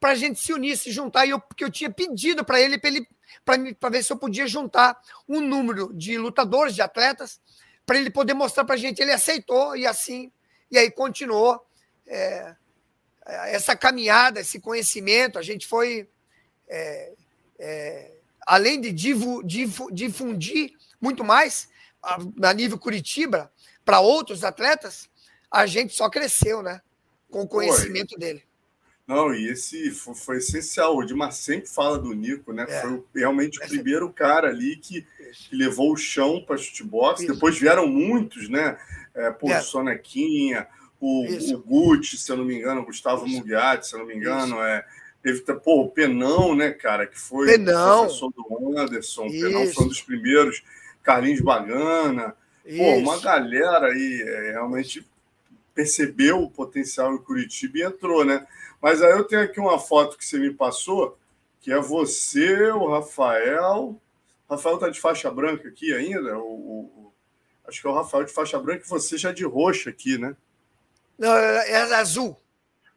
para 0.00 0.10
a 0.10 0.14
gente 0.14 0.38
se 0.40 0.52
unir, 0.52 0.76
se 0.76 0.90
juntar. 0.90 1.26
E 1.26 1.30
eu, 1.30 1.40
porque 1.40 1.64
eu 1.64 1.70
tinha 1.70 1.90
pedido 1.90 2.44
para 2.44 2.60
ele, 2.60 2.78
para 2.78 2.90
ele 2.90 3.08
para 3.44 3.90
ver 3.90 4.02
se 4.02 4.12
eu 4.12 4.16
podia 4.16 4.46
juntar 4.46 4.98
um 5.28 5.40
número 5.40 5.92
de 5.94 6.18
lutadores, 6.18 6.74
de 6.74 6.82
atletas, 6.82 7.40
para 7.84 7.98
ele 7.98 8.10
poder 8.10 8.34
mostrar 8.34 8.64
para 8.64 8.74
a 8.74 8.78
gente. 8.78 9.00
Ele 9.00 9.12
aceitou 9.12 9.76
e 9.76 9.86
assim, 9.86 10.30
e 10.70 10.78
aí 10.78 10.90
continuou 10.90 11.64
é, 12.06 12.54
é, 13.26 13.54
essa 13.54 13.76
caminhada, 13.76 14.40
esse 14.40 14.60
conhecimento. 14.60 15.38
A 15.38 15.42
gente 15.42 15.66
foi, 15.66 16.08
é, 16.68 17.12
é, 17.58 18.12
além 18.46 18.80
de 18.80 18.92
divu, 18.92 19.42
divu, 19.42 19.90
difundir 19.92 20.72
muito 21.00 21.24
mais 21.24 21.68
a, 22.02 22.18
a 22.42 22.52
nível 22.52 22.78
Curitiba 22.78 23.52
para 23.84 24.00
outros 24.00 24.44
atletas, 24.44 25.08
a 25.50 25.64
gente 25.66 25.94
só 25.94 26.10
cresceu, 26.10 26.62
né? 26.62 26.80
Com 27.30 27.42
o 27.42 27.48
conhecimento 27.48 28.12
Oi. 28.12 28.18
dele. 28.18 28.47
Não, 29.08 29.34
e 29.34 29.48
esse 29.48 29.90
foi, 29.90 30.14
foi, 30.14 30.36
essencial. 30.36 30.94
O 30.94 31.02
Edmar 31.02 31.32
sempre 31.32 31.66
fala 31.66 31.98
do 31.98 32.12
Nico, 32.12 32.52
né? 32.52 32.66
É. 32.68 32.80
Foi 32.82 33.02
realmente 33.14 33.58
o 33.58 33.66
primeiro 33.66 34.12
cara 34.12 34.48
ali 34.48 34.76
que, 34.76 35.06
que 35.32 35.56
levou 35.56 35.92
o 35.92 35.96
chão 35.96 36.44
para 36.46 36.58
chutebox. 36.58 37.26
Depois 37.26 37.58
vieram 37.58 37.86
muitos, 37.86 38.50
né? 38.50 38.78
É, 39.14 39.30
pô, 39.30 39.48
é. 39.50 39.62
Sonequinha, 39.62 40.68
o, 41.00 41.24
o 41.24 41.58
Gucci, 41.58 42.18
se 42.18 42.30
eu 42.30 42.36
não 42.36 42.44
me 42.44 42.56
engano, 42.56 42.82
o 42.82 42.84
Gustavo 42.84 43.26
Mugiati, 43.26 43.86
se 43.86 43.94
eu 43.94 44.00
não 44.00 44.06
me 44.06 44.14
engano, 44.14 44.56
Isso. 44.56 44.62
é. 44.62 44.84
Teve 45.22 45.40
pô, 45.40 45.82
o 45.82 45.88
Penão, 45.88 46.54
né, 46.54 46.70
cara, 46.70 47.06
que 47.06 47.18
foi 47.18 47.46
Penão. 47.46 48.02
professor 48.02 48.30
do 48.30 48.78
Anderson. 48.78 49.26
O 49.26 49.30
Penão 49.30 49.66
foi 49.68 49.84
um 49.86 49.88
dos 49.88 50.02
primeiros. 50.02 50.62
Carlinhos 51.08 51.40
Bagana. 51.40 52.34
Pô, 52.76 52.96
uma 52.96 53.18
galera 53.18 53.86
aí 53.86 54.22
é, 54.22 54.52
realmente 54.52 55.06
percebeu 55.78 56.42
o 56.42 56.50
potencial 56.50 57.14
em 57.14 57.18
Curitiba 57.18 57.78
e 57.78 57.82
entrou, 57.82 58.24
né? 58.24 58.44
Mas 58.82 59.00
aí 59.00 59.12
eu 59.12 59.22
tenho 59.22 59.42
aqui 59.42 59.60
uma 59.60 59.78
foto 59.78 60.18
que 60.18 60.26
você 60.26 60.36
me 60.36 60.52
passou, 60.52 61.16
que 61.60 61.70
é 61.70 61.78
você, 61.78 62.68
o 62.72 62.90
Rafael. 62.90 63.96
O 64.48 64.52
Rafael 64.52 64.76
tá 64.78 64.88
de 64.88 65.00
faixa 65.00 65.30
branca 65.30 65.68
aqui 65.68 65.94
ainda. 65.94 66.36
O, 66.36 66.50
o, 66.50 67.12
acho 67.64 67.80
que 67.80 67.86
é 67.86 67.90
o 67.90 67.94
Rafael 67.94 68.24
de 68.24 68.32
faixa 68.32 68.58
branca 68.58 68.82
e 68.84 68.88
você 68.88 69.16
já 69.16 69.30
de 69.30 69.44
roxa 69.44 69.90
aqui, 69.90 70.18
né? 70.18 70.34
Não, 71.16 71.32
é, 71.36 71.70
é 71.70 71.94
azul. 71.94 72.36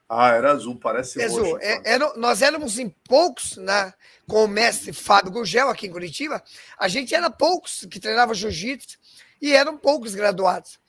Ah, 0.10 0.30
era 0.30 0.52
azul, 0.52 0.76
parece 0.76 1.22
azul. 1.22 1.52
roxo. 1.52 1.58
É, 1.62 1.82
era, 1.86 2.12
nós 2.16 2.42
éramos 2.42 2.80
em 2.80 2.90
poucos, 3.08 3.58
né, 3.58 3.94
com 4.28 4.46
o 4.46 4.48
mestre 4.48 4.92
Fábio 4.92 5.32
Gugel 5.32 5.70
aqui 5.70 5.86
em 5.86 5.92
Curitiba. 5.92 6.44
A 6.80 6.88
gente 6.88 7.14
era 7.14 7.30
poucos 7.30 7.86
que 7.92 8.00
treinava 8.00 8.34
jiu-jitsu 8.34 8.98
e 9.40 9.54
eram 9.54 9.78
poucos 9.78 10.16
graduados. 10.16 10.82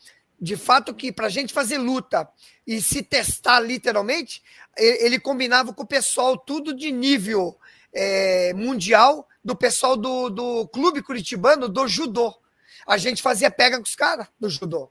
De 0.42 0.56
fato 0.56 0.92
que 0.92 1.12
para 1.12 1.28
a 1.28 1.30
gente 1.30 1.52
fazer 1.52 1.78
luta 1.78 2.28
e 2.66 2.82
se 2.82 3.00
testar 3.00 3.60
literalmente, 3.60 4.42
ele, 4.76 5.20
combinava 5.20 5.72
com 5.72 5.84
o 5.84 5.86
pessoal 5.86 6.36
tudo 6.36 6.74
de 6.74 6.90
nível 6.90 7.56
é, 7.92 8.52
mundial 8.52 9.28
do 9.44 9.54
pessoal 9.54 9.96
do, 9.96 10.28
do 10.28 10.66
clube 10.66 11.00
curitibano 11.00 11.68
do 11.68 11.86
judô. 11.86 12.34
A 12.84 12.98
gente 12.98 13.22
fazia 13.22 13.52
pega 13.52 13.76
com 13.76 13.84
os 13.84 13.94
caras 13.94 14.26
do 14.40 14.50
judô. 14.50 14.90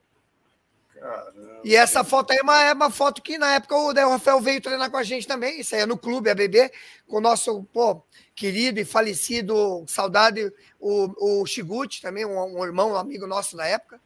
Caramba. 0.98 1.60
E 1.66 1.76
essa 1.76 2.02
foto 2.02 2.32
aí 2.32 2.38
é 2.38 2.42
uma, 2.42 2.64
é 2.64 2.72
uma 2.72 2.90
foto 2.90 3.22
que 3.22 3.38
na 3.38 3.56
época 3.56 3.76
o, 3.76 3.92
Rafael 3.92 4.40
veio 4.40 4.62
treinar 4.62 4.90
com 4.90 4.96
a 4.96 5.04
gente 5.04 5.28
também. 5.28 5.60
Isso 5.60 5.76
aí 5.76 5.82
é 5.82 5.86
no 5.86 5.98
clube, 5.98 6.30
a 6.30 6.36
bebê, 6.36 6.72
com 7.10 7.18
o 7.18 7.22
nosso 7.22 7.62
pô, 7.74 8.02
querido 8.34 8.80
e 8.80 8.86
falecido, 8.86 9.84
saudade, 9.86 10.50
o, 10.80 11.42
o 11.42 11.46
Shiguchi, 11.46 12.02
também, 12.02 12.24
um, 12.24 12.58
um 12.58 12.64
irmão, 12.64 12.92
um 12.92 12.96
amigo 12.96 13.28
nosso 13.28 13.58
na 13.58 13.66
época. 13.66 14.00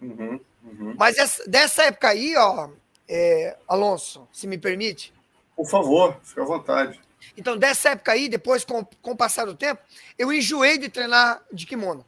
Uhum, 0.00 0.40
uhum. 0.64 0.94
Mas 0.98 1.18
essa, 1.18 1.48
dessa 1.48 1.84
época 1.84 2.08
aí, 2.08 2.36
ó, 2.36 2.70
é, 3.08 3.56
Alonso, 3.68 4.26
se 4.32 4.46
me 4.46 4.58
permite. 4.58 5.12
Por 5.56 5.68
favor, 5.68 6.18
fique 6.22 6.40
à 6.40 6.44
vontade. 6.44 7.00
Então, 7.36 7.56
dessa 7.56 7.90
época 7.90 8.12
aí, 8.12 8.28
depois, 8.28 8.64
com, 8.64 8.84
com 9.00 9.12
o 9.12 9.16
passar 9.16 9.44
do 9.44 9.54
tempo, 9.54 9.80
eu 10.18 10.32
enjoei 10.32 10.78
de 10.78 10.88
treinar 10.88 11.42
de 11.52 11.66
kimono. 11.66 12.04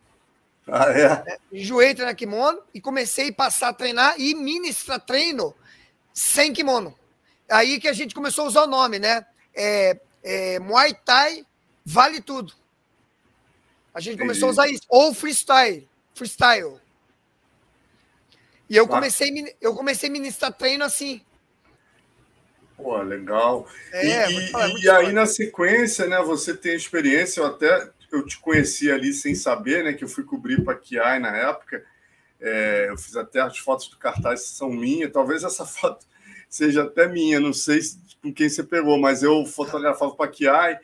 Ah, 0.66 0.90
é? 0.90 1.32
é 1.32 1.38
enjoei 1.52 1.94
treinar 1.94 2.16
kimono 2.16 2.60
e 2.72 2.80
comecei 2.80 3.28
a 3.28 3.34
passar 3.34 3.68
a 3.68 3.74
treinar 3.74 4.14
e 4.18 4.34
ministrar 4.34 4.98
treino 5.00 5.54
sem 6.12 6.52
kimono. 6.52 6.96
Aí 7.50 7.78
que 7.78 7.88
a 7.88 7.92
gente 7.92 8.14
começou 8.14 8.44
a 8.44 8.48
usar 8.48 8.62
o 8.64 8.68
nome, 8.68 8.98
né? 8.98 9.26
É, 9.54 10.00
é, 10.22 10.58
Muay 10.58 10.94
Thai 10.94 11.44
vale 11.84 12.20
tudo. 12.20 12.52
A 13.92 14.00
gente 14.00 14.18
começou 14.18 14.48
a 14.48 14.52
usar 14.52 14.68
isso. 14.68 14.82
Ou 14.88 15.14
freestyle. 15.14 15.88
Freestyle. 16.14 16.80
E 18.74 18.76
eu 18.76 18.88
comecei, 18.88 19.56
eu 19.60 19.72
comecei 19.72 20.08
a 20.08 20.12
ministrar 20.12 20.52
treino 20.52 20.82
assim. 20.82 21.20
Pô, 22.76 23.00
legal. 23.02 23.68
É, 23.92 24.28
e, 24.28 24.48
falar, 24.48 24.68
e, 24.68 24.80
e 24.82 24.90
aí, 24.90 25.12
na 25.12 25.26
sequência, 25.26 26.08
né, 26.08 26.20
você 26.22 26.56
tem 26.56 26.74
experiência, 26.74 27.40
eu 27.40 27.46
até 27.46 27.88
eu 28.10 28.26
te 28.26 28.36
conheci 28.40 28.90
ali 28.90 29.12
sem 29.12 29.32
saber, 29.32 29.84
né? 29.84 29.92
Que 29.92 30.02
eu 30.02 30.08
fui 30.08 30.24
cobrir 30.24 30.64
para 30.64 30.74
Kiai 30.74 31.20
na 31.20 31.36
época. 31.36 31.84
É, 32.40 32.86
eu 32.88 32.98
fiz 32.98 33.14
até 33.16 33.40
as 33.40 33.56
fotos 33.58 33.88
do 33.88 33.96
cartaz 33.96 34.42
são 34.48 34.70
minhas. 34.70 35.12
Talvez 35.12 35.44
essa 35.44 35.64
foto 35.66 36.04
seja 36.48 36.82
até 36.82 37.06
minha, 37.06 37.38
não 37.38 37.52
sei 37.52 37.80
com 38.20 38.34
quem 38.34 38.48
você 38.48 38.64
pegou, 38.64 38.98
mas 38.98 39.22
eu 39.22 39.46
fotografava 39.46 40.16
para 40.16 40.30
Kiai 40.30 40.80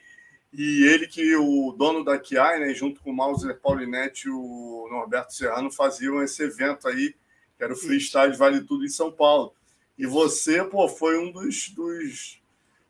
e 0.53 0.84
ele 0.84 1.09
que 1.09 1.34
o 1.34 1.74
dono 1.76 2.05
da 2.05 2.16
Kiai, 2.18 2.61
né, 2.61 2.72
junto 2.72 3.01
com 3.01 3.11
o 3.11 3.16
Mauser 3.16 3.59
Paulinetti 3.59 4.28
e 4.28 4.30
o 4.30 4.86
Norberto 4.91 5.32
Serrano 5.32 5.72
faziam 5.72 6.22
esse 6.22 6.43
evento 6.43 6.86
aí, 6.86 7.14
que 7.61 7.65
era 7.65 7.75
o 7.75 7.77
Freestyle 7.77 8.35
Vale 8.35 8.63
Tudo 8.63 8.87
em 8.87 8.89
São 8.89 9.13
Paulo. 9.13 9.53
E 9.99 10.07
você, 10.07 10.65
pô, 10.65 10.89
foi 10.89 11.19
um 11.19 11.31
dos, 11.31 11.69
dos 11.69 12.41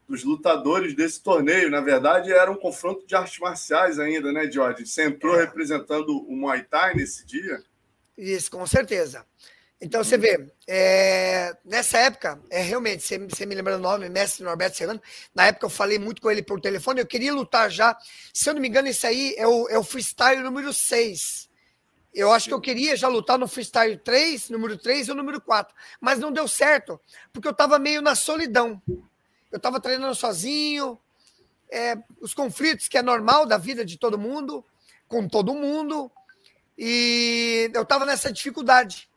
dos 0.08 0.24
lutadores 0.24 0.94
desse 0.94 1.22
torneio. 1.22 1.70
Na 1.70 1.80
verdade, 1.80 2.32
era 2.32 2.50
um 2.50 2.56
confronto 2.56 3.06
de 3.06 3.14
artes 3.14 3.38
marciais 3.38 3.98
ainda, 3.98 4.32
né, 4.32 4.50
Jorge? 4.50 4.84
Você 4.84 5.04
entrou 5.04 5.36
é. 5.36 5.44
representando 5.44 6.18
o 6.28 6.36
Muay 6.36 6.64
Thai 6.64 6.94
nesse 6.94 7.24
dia? 7.24 7.62
Isso, 8.18 8.50
com 8.50 8.66
certeza. 8.66 9.24
Então, 9.80 10.02
você 10.04 10.18
vê, 10.18 10.52
é, 10.68 11.56
nessa 11.64 11.98
época, 11.98 12.40
é 12.50 12.60
realmente, 12.60 13.02
você, 13.02 13.18
você 13.18 13.46
me 13.46 13.54
lembra 13.54 13.76
o 13.76 13.80
nome, 13.80 14.08
mestre 14.08 14.44
Norberto 14.44 14.76
Serrano, 14.76 15.00
na 15.34 15.46
época 15.46 15.66
eu 15.66 15.70
falei 15.70 15.98
muito 15.98 16.20
com 16.20 16.30
ele 16.30 16.42
por 16.42 16.60
telefone, 16.60 17.00
eu 17.00 17.06
queria 17.06 17.32
lutar 17.32 17.70
já, 17.70 17.96
se 18.34 18.50
eu 18.50 18.54
não 18.54 18.60
me 18.60 18.68
engano, 18.68 18.88
isso 18.88 19.06
aí 19.06 19.34
é 19.38 19.46
o, 19.46 19.68
é 19.68 19.78
o 19.78 19.82
freestyle 19.82 20.42
número 20.42 20.72
6. 20.72 21.49
Eu 22.12 22.32
acho 22.32 22.48
que 22.48 22.54
eu 22.54 22.60
queria 22.60 22.96
já 22.96 23.08
lutar 23.08 23.38
no 23.38 23.46
freestyle 23.46 23.96
3, 23.96 24.50
número 24.50 24.76
3 24.76 25.08
ou 25.10 25.14
número 25.14 25.40
4, 25.40 25.74
mas 26.00 26.18
não 26.18 26.32
deu 26.32 26.48
certo, 26.48 27.00
porque 27.32 27.46
eu 27.46 27.52
estava 27.52 27.78
meio 27.78 28.02
na 28.02 28.14
solidão 28.14 28.82
eu 29.50 29.56
estava 29.56 29.80
treinando 29.80 30.14
sozinho, 30.14 30.98
é, 31.70 31.96
os 32.20 32.32
conflitos 32.32 32.88
que 32.88 32.96
é 32.96 33.02
normal 33.02 33.46
da 33.46 33.58
vida 33.58 33.84
de 33.84 33.98
todo 33.98 34.18
mundo, 34.18 34.64
com 35.08 35.26
todo 35.26 35.54
mundo, 35.54 36.10
e 36.78 37.70
eu 37.74 37.82
estava 37.82 38.06
nessa 38.06 38.32
dificuldade. 38.32 39.08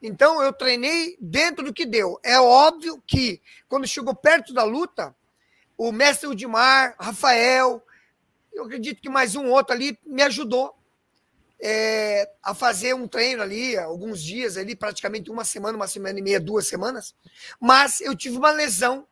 Então 0.00 0.42
eu 0.42 0.52
treinei 0.52 1.16
dentro 1.20 1.64
do 1.64 1.72
que 1.72 1.84
deu. 1.84 2.18
É 2.22 2.40
óbvio 2.40 3.02
que 3.06 3.40
quando 3.68 3.86
chegou 3.86 4.14
perto 4.14 4.52
da 4.52 4.62
luta, 4.62 5.14
o 5.76 5.90
mestre 5.90 6.28
Udimar, 6.28 6.94
Rafael, 6.98 7.84
eu 8.52 8.64
acredito 8.64 9.00
que 9.00 9.08
mais 9.08 9.34
um 9.34 9.48
outro 9.48 9.74
ali 9.74 9.98
me 10.06 10.22
ajudou 10.22 10.76
é, 11.64 12.28
a 12.42 12.52
fazer 12.54 12.92
um 12.92 13.06
treino 13.06 13.40
ali, 13.40 13.78
alguns 13.78 14.20
dias 14.20 14.56
ali, 14.56 14.74
praticamente 14.74 15.30
uma 15.30 15.44
semana, 15.44 15.76
uma 15.76 15.86
semana 15.86 16.18
e 16.18 16.22
meia, 16.22 16.40
duas 16.40 16.66
semanas. 16.66 17.14
Mas 17.60 18.00
eu 18.00 18.16
tive 18.16 18.36
uma 18.36 18.50
lesão 18.50 19.06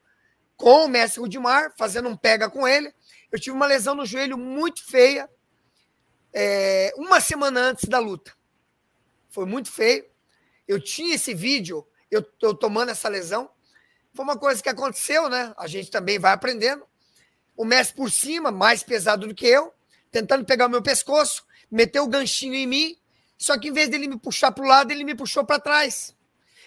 com 0.57 0.85
o 0.85 0.89
mestre 0.89 1.21
Rudimar, 1.21 1.73
fazendo 1.79 2.09
um 2.09 2.17
pega 2.17 2.51
com 2.51 2.67
ele. 2.67 2.93
Eu 3.31 3.39
tive 3.39 3.55
uma 3.55 3.67
lesão 3.67 3.95
no 3.95 4.05
joelho 4.05 4.37
muito 4.37 4.85
feia, 4.85 5.31
é, 6.33 6.93
uma 6.97 7.21
semana 7.21 7.61
antes 7.61 7.89
da 7.89 8.01
luta. 8.01 8.33
Foi 9.29 9.47
muito 9.47 9.71
feio. 9.71 10.05
Eu 10.67 10.83
tinha 10.83 11.15
esse 11.15 11.33
vídeo, 11.33 11.87
eu, 12.11 12.27
eu 12.43 12.53
tomando 12.53 12.91
essa 12.91 13.09
lesão. 13.09 13.49
Foi 14.13 14.25
uma 14.25 14.37
coisa 14.37 14.61
que 14.61 14.69
aconteceu, 14.69 15.29
né? 15.29 15.55
A 15.57 15.69
gente 15.69 15.89
também 15.89 16.19
vai 16.19 16.33
aprendendo. 16.33 16.85
O 17.57 17.65
mestre 17.65 17.97
por 17.97 18.11
cima, 18.11 18.51
mais 18.51 18.83
pesado 18.83 19.29
do 19.29 19.35
que 19.35 19.47
eu, 19.47 19.73
tentando 20.11 20.45
pegar 20.45 20.67
o 20.67 20.71
meu 20.71 20.83
pescoço, 20.83 21.45
meteu 21.71 22.05
o 22.05 22.09
ganchinho 22.09 22.55
em 22.55 22.67
mim. 22.67 22.97
Só 23.39 23.59
que 23.59 23.69
em 23.69 23.73
vez 23.73 23.89
dele 23.89 24.09
me 24.09 24.19
puxar 24.19 24.53
para 24.53 24.65
o 24.65 24.69
lado, 24.69 24.91
ele 24.91 25.05
me 25.05 25.15
puxou 25.15 25.45
para 25.45 25.61
trás. 25.61 26.15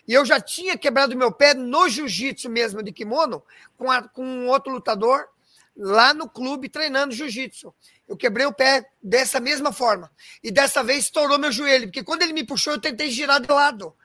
E 0.08 0.14
eu 0.14 0.26
já 0.26 0.40
tinha 0.40 0.78
quebrado 0.78 1.16
meu 1.16 1.32
pé 1.32 1.54
no 1.54 1.88
jiu-jitsu 1.88 2.50
mesmo 2.50 2.84
de 2.84 2.92
kimono 2.92 3.44
com, 3.78 3.90
a, 3.90 4.02
com 4.02 4.26
um 4.26 4.48
outro 4.48 4.72
lutador 4.72 5.28
lá 5.76 6.14
no 6.14 6.30
clube 6.30 6.70
treinando 6.70 7.14
jiu-jitsu. 7.14 7.74
Eu 8.08 8.18
quebrei 8.18 8.46
o 8.46 8.54
pé 8.54 8.90
dessa 9.02 9.40
mesma 9.40 9.72
forma. 9.72 10.12
E 10.44 10.52
dessa 10.52 10.84
vez 10.84 11.06
estourou 11.06 11.40
meu 11.40 11.52
joelho, 11.52 11.88
porque 11.88 12.04
quando 12.04 12.22
ele 12.22 12.34
me 12.34 12.44
puxou, 12.44 12.74
eu 12.74 12.82
tentei 12.82 13.10
girar 13.10 13.42
de 13.42 13.52
lado. 13.52 13.96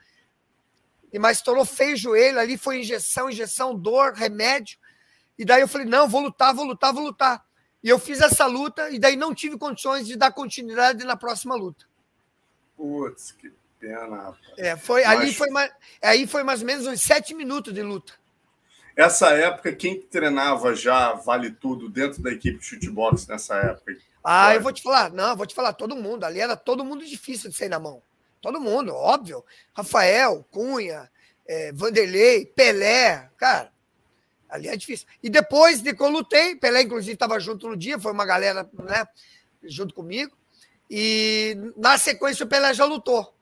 E 1.11 1.19
mas 1.19 1.37
estourou 1.37 1.65
feio 1.65 1.93
o 1.93 1.97
joelho, 1.97 2.39
ali 2.39 2.57
foi 2.57 2.79
injeção, 2.79 3.29
injeção, 3.29 3.75
dor, 3.75 4.13
remédio. 4.13 4.77
E 5.37 5.43
daí 5.43 5.61
eu 5.61 5.67
falei: 5.67 5.87
"Não, 5.87 6.07
vou 6.07 6.21
lutar, 6.21 6.53
vou 6.53 6.65
lutar, 6.65 6.93
vou 6.93 7.03
lutar". 7.03 7.43
E 7.83 7.89
eu 7.89 7.97
fiz 7.97 8.19
essa 8.19 8.45
luta 8.45 8.89
e 8.89 8.99
daí 8.99 9.15
não 9.15 9.33
tive 9.33 9.57
condições 9.57 10.05
de 10.05 10.15
dar 10.17 10.31
continuidade 10.31 11.05
na 11.05 11.15
próxima 11.15 11.55
luta. 11.55 11.85
Putz, 12.75 13.31
que 13.31 13.51
pena. 13.79 14.35
É, 14.57 14.75
foi, 14.75 15.03
Mas... 15.03 15.19
ali 15.19 15.33
foi 15.33 15.49
mais, 15.49 15.71
aí 16.01 16.27
foi 16.27 16.43
mais 16.43 16.61
ou 16.61 16.67
menos 16.67 16.85
uns 16.85 17.01
sete 17.01 17.33
minutos 17.33 17.73
de 17.73 17.81
luta. 17.81 18.13
Essa 18.95 19.29
época, 19.29 19.73
quem 19.73 20.01
treinava 20.01 20.75
já 20.75 21.13
vale 21.13 21.51
tudo 21.51 21.89
dentro 21.89 22.21
da 22.21 22.31
equipe 22.31 22.59
de 22.59 22.65
chutebox 22.65 23.27
nessa 23.27 23.55
época? 23.55 23.95
Ah, 24.21 24.53
eu 24.53 24.61
vou 24.61 24.73
te 24.73 24.81
falar, 24.81 25.09
não, 25.11 25.37
vou 25.37 25.45
te 25.45 25.55
falar, 25.55 25.71
todo 25.71 25.95
mundo. 25.95 26.25
Ali 26.25 26.41
era 26.41 26.57
todo 26.57 26.83
mundo 26.83 27.05
difícil 27.05 27.49
de 27.49 27.55
sair 27.55 27.69
na 27.69 27.79
mão. 27.79 28.01
Todo 28.41 28.59
mundo, 28.59 28.93
óbvio. 28.93 29.43
Rafael, 29.73 30.45
Cunha, 30.51 31.09
é, 31.47 31.71
Vanderlei, 31.71 32.45
Pelé, 32.45 33.29
cara, 33.37 33.71
ali 34.49 34.67
é 34.67 34.75
difícil. 34.75 35.07
E 35.21 35.29
depois 35.29 35.81
de 35.81 35.93
que 35.93 36.01
eu 36.01 36.09
lutei, 36.09 36.55
Pelé, 36.55 36.81
inclusive, 36.81 37.13
estava 37.13 37.39
junto 37.39 37.69
no 37.69 37.77
dia, 37.77 37.99
foi 37.99 38.11
uma 38.11 38.25
galera, 38.25 38.69
né, 38.73 39.07
junto 39.63 39.93
comigo. 39.93 40.35
E 40.89 41.55
na 41.77 41.97
sequência 41.97 42.43
o 42.45 42.49
Pelé 42.49 42.73
já 42.73 42.85
lutou. 42.85 43.33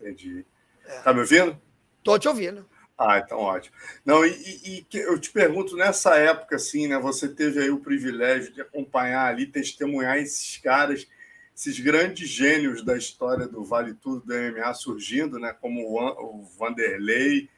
Entendi. 0.00 0.44
É. 0.84 1.00
Tá 1.00 1.12
me 1.12 1.20
ouvindo? 1.20 1.58
Tô 2.04 2.18
te 2.18 2.28
ouvindo. 2.28 2.68
Ah, 2.96 3.18
então 3.18 3.38
ótimo. 3.38 3.76
Não, 4.04 4.24
e, 4.24 4.84
e, 4.92 4.98
eu 4.98 5.18
te 5.20 5.30
pergunto, 5.30 5.76
nessa 5.76 6.16
época, 6.16 6.56
assim, 6.56 6.88
né? 6.88 6.98
Você 6.98 7.28
teve 7.28 7.60
aí 7.60 7.70
o 7.70 7.78
privilégio 7.78 8.52
de 8.52 8.60
acompanhar 8.60 9.26
ali, 9.26 9.46
testemunhar 9.46 10.18
esses 10.18 10.56
caras, 10.58 11.06
esses 11.54 11.78
grandes 11.78 12.28
gênios 12.28 12.82
da 12.82 12.96
história 12.96 13.46
do 13.46 13.64
Vale 13.64 13.94
Tudo 13.94 14.26
do 14.26 14.34
MMA 14.34 14.74
surgindo, 14.74 15.38
né? 15.38 15.52
Como 15.60 15.96
o 15.96 16.42
Vanderlei, 16.58 17.48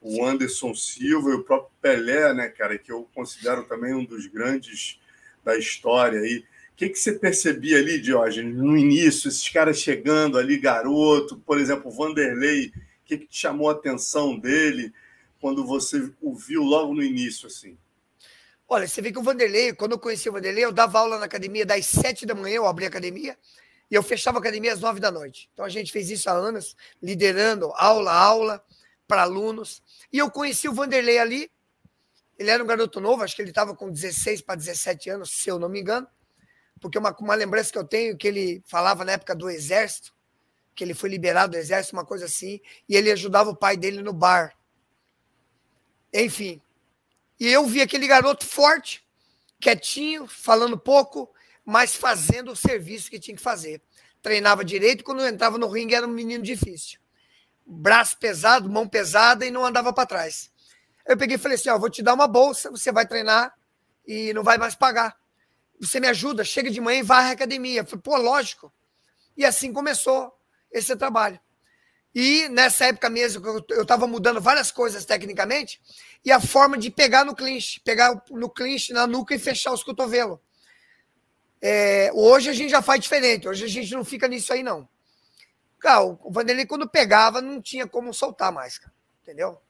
o 0.00 0.24
Anderson 0.24 0.74
Silva 0.74 1.30
e 1.30 1.34
o 1.34 1.44
próprio 1.44 1.70
Pelé, 1.80 2.32
né, 2.34 2.48
cara? 2.48 2.78
Que 2.78 2.92
eu 2.92 3.08
considero 3.14 3.64
também 3.64 3.94
um 3.94 4.04
dos 4.04 4.26
grandes 4.26 4.98
da 5.44 5.56
história 5.56 6.20
aí 6.20 6.44
que, 6.80 6.88
que 6.88 6.98
você 6.98 7.12
percebia 7.12 7.76
ali, 7.76 8.00
Diógenes, 8.00 8.56
no 8.56 8.74
início, 8.74 9.28
esses 9.28 9.46
caras 9.50 9.78
chegando 9.78 10.38
ali, 10.38 10.56
garoto, 10.56 11.36
por 11.36 11.60
exemplo, 11.60 11.90
o 11.90 11.94
Vanderlei, 11.94 12.68
o 12.68 12.72
que, 13.04 13.18
que 13.18 13.26
te 13.26 13.36
chamou 13.36 13.68
a 13.68 13.72
atenção 13.72 14.38
dele 14.38 14.90
quando 15.38 15.66
você 15.66 16.10
o 16.22 16.34
viu 16.34 16.62
logo 16.62 16.94
no 16.94 17.02
início, 17.02 17.46
assim? 17.46 17.76
Olha, 18.66 18.88
você 18.88 19.02
vê 19.02 19.12
que 19.12 19.18
o 19.18 19.22
Vanderlei, 19.22 19.74
quando 19.74 19.92
eu 19.92 19.98
conheci 19.98 20.30
o 20.30 20.32
Vanderlei, 20.32 20.64
eu 20.64 20.72
dava 20.72 21.00
aula 21.00 21.18
na 21.18 21.26
academia 21.26 21.66
das 21.66 21.84
sete 21.84 22.24
da 22.24 22.34
manhã, 22.34 22.56
eu 22.56 22.66
abri 22.66 22.86
a 22.86 22.88
academia, 22.88 23.36
e 23.90 23.94
eu 23.94 24.02
fechava 24.02 24.38
a 24.38 24.40
academia 24.40 24.72
às 24.72 24.80
nove 24.80 25.00
da 25.00 25.10
noite. 25.10 25.50
Então 25.52 25.66
a 25.66 25.68
gente 25.68 25.92
fez 25.92 26.08
isso 26.08 26.30
há 26.30 26.32
anos, 26.32 26.74
liderando 27.02 27.72
aula, 27.74 28.10
aula, 28.10 28.64
para 29.10 29.22
alunos. 29.22 29.82
E 30.12 30.18
eu 30.18 30.30
conheci 30.30 30.68
o 30.68 30.72
Vanderlei 30.72 31.18
ali. 31.18 31.50
Ele 32.38 32.48
era 32.48 32.62
um 32.62 32.66
garoto 32.66 33.00
novo, 33.00 33.24
acho 33.24 33.34
que 33.34 33.42
ele 33.42 33.50
estava 33.50 33.74
com 33.74 33.90
16 33.90 34.40
para 34.42 34.54
17 34.54 35.10
anos, 35.10 35.32
se 35.32 35.50
eu 35.50 35.58
não 35.58 35.68
me 35.68 35.80
engano. 35.80 36.06
Porque 36.80 36.96
uma, 36.96 37.14
uma 37.18 37.34
lembrança 37.34 37.72
que 37.72 37.76
eu 37.76 37.84
tenho 37.84 38.16
que 38.16 38.28
ele 38.28 38.62
falava 38.64 39.04
na 39.04 39.12
época 39.12 39.34
do 39.34 39.50
exército, 39.50 40.14
que 40.76 40.84
ele 40.84 40.94
foi 40.94 41.10
liberado 41.10 41.52
do 41.52 41.58
exército, 41.58 41.96
uma 41.96 42.06
coisa 42.06 42.26
assim, 42.26 42.60
e 42.88 42.94
ele 42.94 43.10
ajudava 43.10 43.50
o 43.50 43.56
pai 43.56 43.76
dele 43.76 44.00
no 44.00 44.12
bar. 44.12 44.56
Enfim. 46.14 46.62
E 47.38 47.48
eu 47.48 47.66
vi 47.66 47.82
aquele 47.82 48.06
garoto 48.06 48.46
forte, 48.46 49.04
quietinho, 49.60 50.28
falando 50.28 50.78
pouco, 50.78 51.28
mas 51.64 51.96
fazendo 51.96 52.52
o 52.52 52.56
serviço 52.56 53.10
que 53.10 53.18
tinha 53.18 53.36
que 53.36 53.42
fazer. 53.42 53.82
Treinava 54.22 54.64
direito, 54.64 55.02
quando 55.02 55.26
entrava 55.26 55.58
no 55.58 55.68
ringue 55.68 55.96
era 55.96 56.06
um 56.06 56.10
menino 56.10 56.44
difícil. 56.44 56.99
Braço 57.66 58.16
pesado, 58.18 58.68
mão 58.68 58.88
pesada 58.88 59.46
e 59.46 59.50
não 59.50 59.64
andava 59.64 59.92
para 59.92 60.06
trás. 60.06 60.50
Eu 61.06 61.16
peguei 61.16 61.36
e 61.36 61.38
falei 61.38 61.56
assim: 61.56 61.70
ó, 61.70 61.78
vou 61.78 61.90
te 61.90 62.02
dar 62.02 62.14
uma 62.14 62.26
bolsa, 62.26 62.70
você 62.70 62.90
vai 62.92 63.06
treinar 63.06 63.54
e 64.06 64.32
não 64.32 64.42
vai 64.42 64.58
mais 64.58 64.74
pagar. 64.74 65.16
Você 65.80 65.98
me 65.98 66.08
ajuda, 66.08 66.44
chega 66.44 66.70
de 66.70 66.80
manhã 66.80 66.98
e 66.98 67.02
vai 67.02 67.24
à 67.26 67.30
academia. 67.30 67.80
Eu 67.80 67.86
falei, 67.86 68.02
pô, 68.02 68.16
lógico. 68.16 68.72
E 69.36 69.44
assim 69.44 69.72
começou 69.72 70.32
esse 70.70 70.94
trabalho. 70.96 71.40
E 72.14 72.48
nessa 72.48 72.86
época 72.86 73.08
mesmo, 73.08 73.46
eu 73.68 73.82
estava 73.82 74.06
mudando 74.06 74.40
várias 74.40 74.70
coisas 74.72 75.04
tecnicamente, 75.04 75.80
e 76.24 76.32
a 76.32 76.40
forma 76.40 76.76
de 76.76 76.90
pegar 76.90 77.24
no 77.24 77.34
clinch, 77.34 77.80
pegar 77.80 78.20
no 78.30 78.50
clinch, 78.50 78.92
na 78.92 79.06
nuca 79.06 79.34
e 79.34 79.38
fechar 79.38 79.72
os 79.72 79.84
cotovelos. 79.84 80.38
É, 81.62 82.10
hoje 82.12 82.50
a 82.50 82.52
gente 82.52 82.70
já 82.70 82.82
faz 82.82 83.00
diferente, 83.00 83.46
hoje 83.46 83.64
a 83.64 83.68
gente 83.68 83.92
não 83.92 84.04
fica 84.04 84.26
nisso 84.26 84.52
aí, 84.52 84.62
não. 84.62 84.88
Cara, 85.80 86.02
o 86.02 86.30
Vanderlei, 86.30 86.66
quando 86.66 86.88
pegava, 86.88 87.40
não 87.40 87.60
tinha 87.60 87.86
como 87.86 88.12
soltar 88.12 88.52
mais, 88.52 88.78
cara, 88.78 88.92
entendeu? 89.22 89.60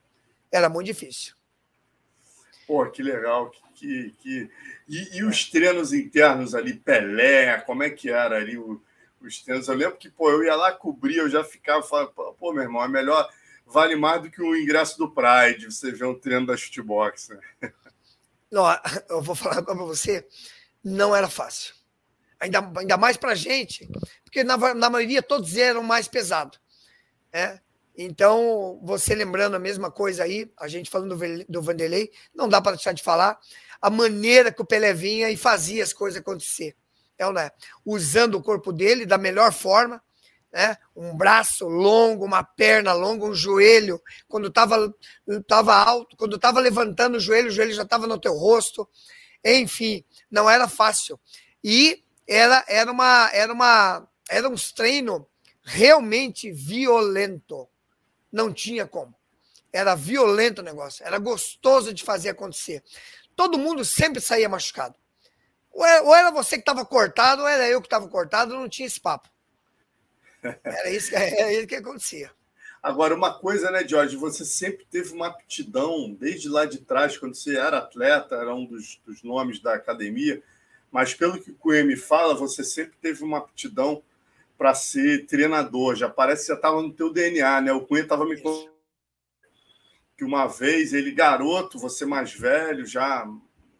Era 0.50 0.68
muito 0.68 0.86
difícil. 0.86 1.34
Pô, 2.66 2.84
que 2.90 3.02
legal. 3.02 3.50
Que, 3.74 4.14
que... 4.18 4.50
E, 4.88 5.18
e 5.18 5.24
os 5.24 5.48
treinos 5.48 5.92
internos 5.92 6.54
ali, 6.54 6.74
Pelé, 6.74 7.60
como 7.60 7.82
é 7.82 7.90
que 7.90 8.10
era 8.10 8.36
ali 8.36 8.58
o 8.58 8.82
os 9.20 9.42
treinos. 9.42 9.68
Eu 9.68 9.74
lembro 9.74 9.96
que, 9.96 10.10
pô, 10.10 10.30
eu 10.30 10.44
ia 10.44 10.56
lá 10.56 10.72
cobrir, 10.72 11.16
eu 11.16 11.28
já 11.28 11.44
ficava 11.44 11.82
falando, 11.82 12.10
pô, 12.10 12.52
meu 12.52 12.62
irmão, 12.62 12.82
é 12.82 12.88
melhor, 12.88 13.28
vale 13.66 13.94
mais 13.96 14.22
do 14.22 14.30
que 14.30 14.42
o 14.42 14.56
ingresso 14.56 14.98
do 14.98 15.10
Pride, 15.10 15.66
você 15.66 15.92
vê 15.92 16.04
um 16.04 16.18
treino 16.18 16.46
da 16.46 16.56
shootbox. 16.56 17.28
Né? 17.28 17.72
Não, 18.50 18.64
eu 19.08 19.20
vou 19.22 19.34
falar 19.34 19.62
para 19.62 19.74
você, 19.74 20.26
não 20.82 21.14
era 21.14 21.28
fácil. 21.28 21.74
Ainda, 22.40 22.72
ainda 22.76 22.96
mais 22.96 23.16
para 23.18 23.34
gente, 23.34 23.86
porque 24.24 24.42
na, 24.42 24.56
na 24.74 24.88
maioria 24.88 25.22
todos 25.22 25.56
eram 25.56 25.82
mais 25.82 26.08
pesados. 26.08 26.58
Né? 27.32 27.60
Então, 27.96 28.80
você 28.82 29.14
lembrando 29.14 29.56
a 29.56 29.58
mesma 29.58 29.90
coisa 29.90 30.24
aí, 30.24 30.50
a 30.58 30.66
gente 30.66 30.88
falando 30.88 31.16
do, 31.16 31.44
do 31.46 31.62
Vanderlei, 31.62 32.10
não 32.34 32.48
dá 32.48 32.60
para 32.60 32.72
deixar 32.72 32.92
de 32.92 33.02
falar 33.02 33.38
a 33.80 33.90
maneira 33.90 34.50
que 34.50 34.62
o 34.62 34.64
Pelé 34.64 34.94
vinha 34.94 35.30
e 35.30 35.36
fazia 35.36 35.82
as 35.82 35.92
coisas 35.92 36.20
acontecer 36.20 36.74
é, 37.20 37.32
né, 37.32 37.50
usando 37.84 38.36
o 38.36 38.42
corpo 38.42 38.72
dele 38.72 39.04
da 39.04 39.18
melhor 39.18 39.52
forma, 39.52 40.02
né? 40.50 40.76
um 40.96 41.14
braço 41.14 41.68
longo, 41.68 42.24
uma 42.24 42.42
perna 42.42 42.94
longa, 42.94 43.26
um 43.26 43.34
joelho, 43.34 44.00
quando 44.26 44.48
estava 44.48 44.92
tava 45.46 45.74
alto, 45.74 46.16
quando 46.16 46.36
estava 46.36 46.58
levantando 46.60 47.18
o 47.18 47.20
joelho, 47.20 47.48
o 47.48 47.52
joelho 47.52 47.74
já 47.74 47.82
estava 47.82 48.06
no 48.06 48.18
teu 48.18 48.32
rosto, 48.32 48.88
enfim, 49.44 50.02
não 50.30 50.48
era 50.48 50.66
fácil. 50.66 51.20
E 51.62 52.02
era, 52.30 52.64
era 52.68 52.92
uma 52.92 53.30
era 53.32 53.52
uma 53.52 54.08
era 54.28 54.48
um 54.48 54.54
treino 54.54 55.26
realmente 55.62 56.52
violento. 56.52 57.68
Não 58.30 58.52
tinha 58.52 58.86
como. 58.86 59.14
Era 59.72 59.94
violento 59.94 60.60
o 60.60 60.64
negócio, 60.64 61.04
era 61.04 61.18
gostoso 61.18 61.92
de 61.92 62.04
fazer 62.04 62.30
acontecer. 62.30 62.82
Todo 63.34 63.58
mundo 63.58 63.84
sempre 63.84 64.20
saía 64.20 64.48
machucado. 64.48 64.94
Ou 65.72 66.14
era 66.14 66.30
você 66.30 66.56
que 66.56 66.62
estava 66.62 66.84
cortado, 66.84 67.42
ou 67.42 67.48
era 67.48 67.68
eu 67.68 67.80
que 67.80 67.86
estava 67.86 68.08
cortado, 68.08 68.54
não 68.54 68.68
tinha 68.68 68.86
esse 68.86 69.00
papo. 69.00 69.28
Era 70.42 70.90
isso, 70.90 71.14
era 71.14 71.52
isso 71.52 71.66
que 71.66 71.76
acontecia. 71.76 72.30
Agora, 72.82 73.14
uma 73.14 73.38
coisa, 73.38 73.70
né, 73.70 73.86
Jorge? 73.86 74.16
Você 74.16 74.44
sempre 74.44 74.86
teve 74.90 75.12
uma 75.12 75.28
aptidão, 75.28 76.12
desde 76.12 76.48
lá 76.48 76.64
de 76.64 76.78
trás, 76.78 77.16
quando 77.16 77.34
você 77.34 77.56
era 77.56 77.78
atleta, 77.78 78.34
era 78.34 78.54
um 78.54 78.64
dos, 78.64 79.00
dos 79.04 79.22
nomes 79.22 79.60
da 79.60 79.74
academia, 79.74 80.42
mas 80.90 81.14
pelo 81.14 81.40
que 81.40 81.50
o 81.50 81.54
Cunha 81.54 81.84
me 81.84 81.96
fala, 81.96 82.34
você 82.34 82.64
sempre 82.64 82.96
teve 83.00 83.22
uma 83.22 83.38
aptidão 83.38 84.02
para 84.58 84.74
ser 84.74 85.26
treinador. 85.26 85.94
Já 85.94 86.08
parece 86.08 86.42
que 86.42 86.48
já 86.48 86.54
estava 86.54 86.82
no 86.82 86.92
teu 86.92 87.12
DNA, 87.12 87.60
né? 87.60 87.72
O 87.72 87.86
Cunha 87.86 88.02
estava 88.02 88.24
me 88.24 88.40
contando 88.40 88.80
que 90.20 90.24
uma 90.24 90.46
vez 90.46 90.92
ele, 90.92 91.12
garoto, 91.12 91.78
você 91.78 92.04
mais 92.04 92.34
velho, 92.34 92.84
já 92.84 93.26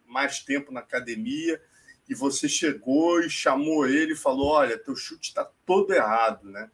mais 0.07 0.39
tempo 0.39 0.71
na 0.71 0.79
academia, 0.79 1.61
e 2.09 2.15
você 2.15 2.49
chegou 2.49 3.21
e 3.21 3.29
chamou 3.29 3.85
ele 3.85 4.13
e 4.13 4.17
falou: 4.17 4.47
Olha, 4.47 4.75
teu 4.75 4.95
chute 4.95 5.29
está 5.29 5.47
todo 5.67 5.93
errado, 5.93 6.49
né? 6.49 6.67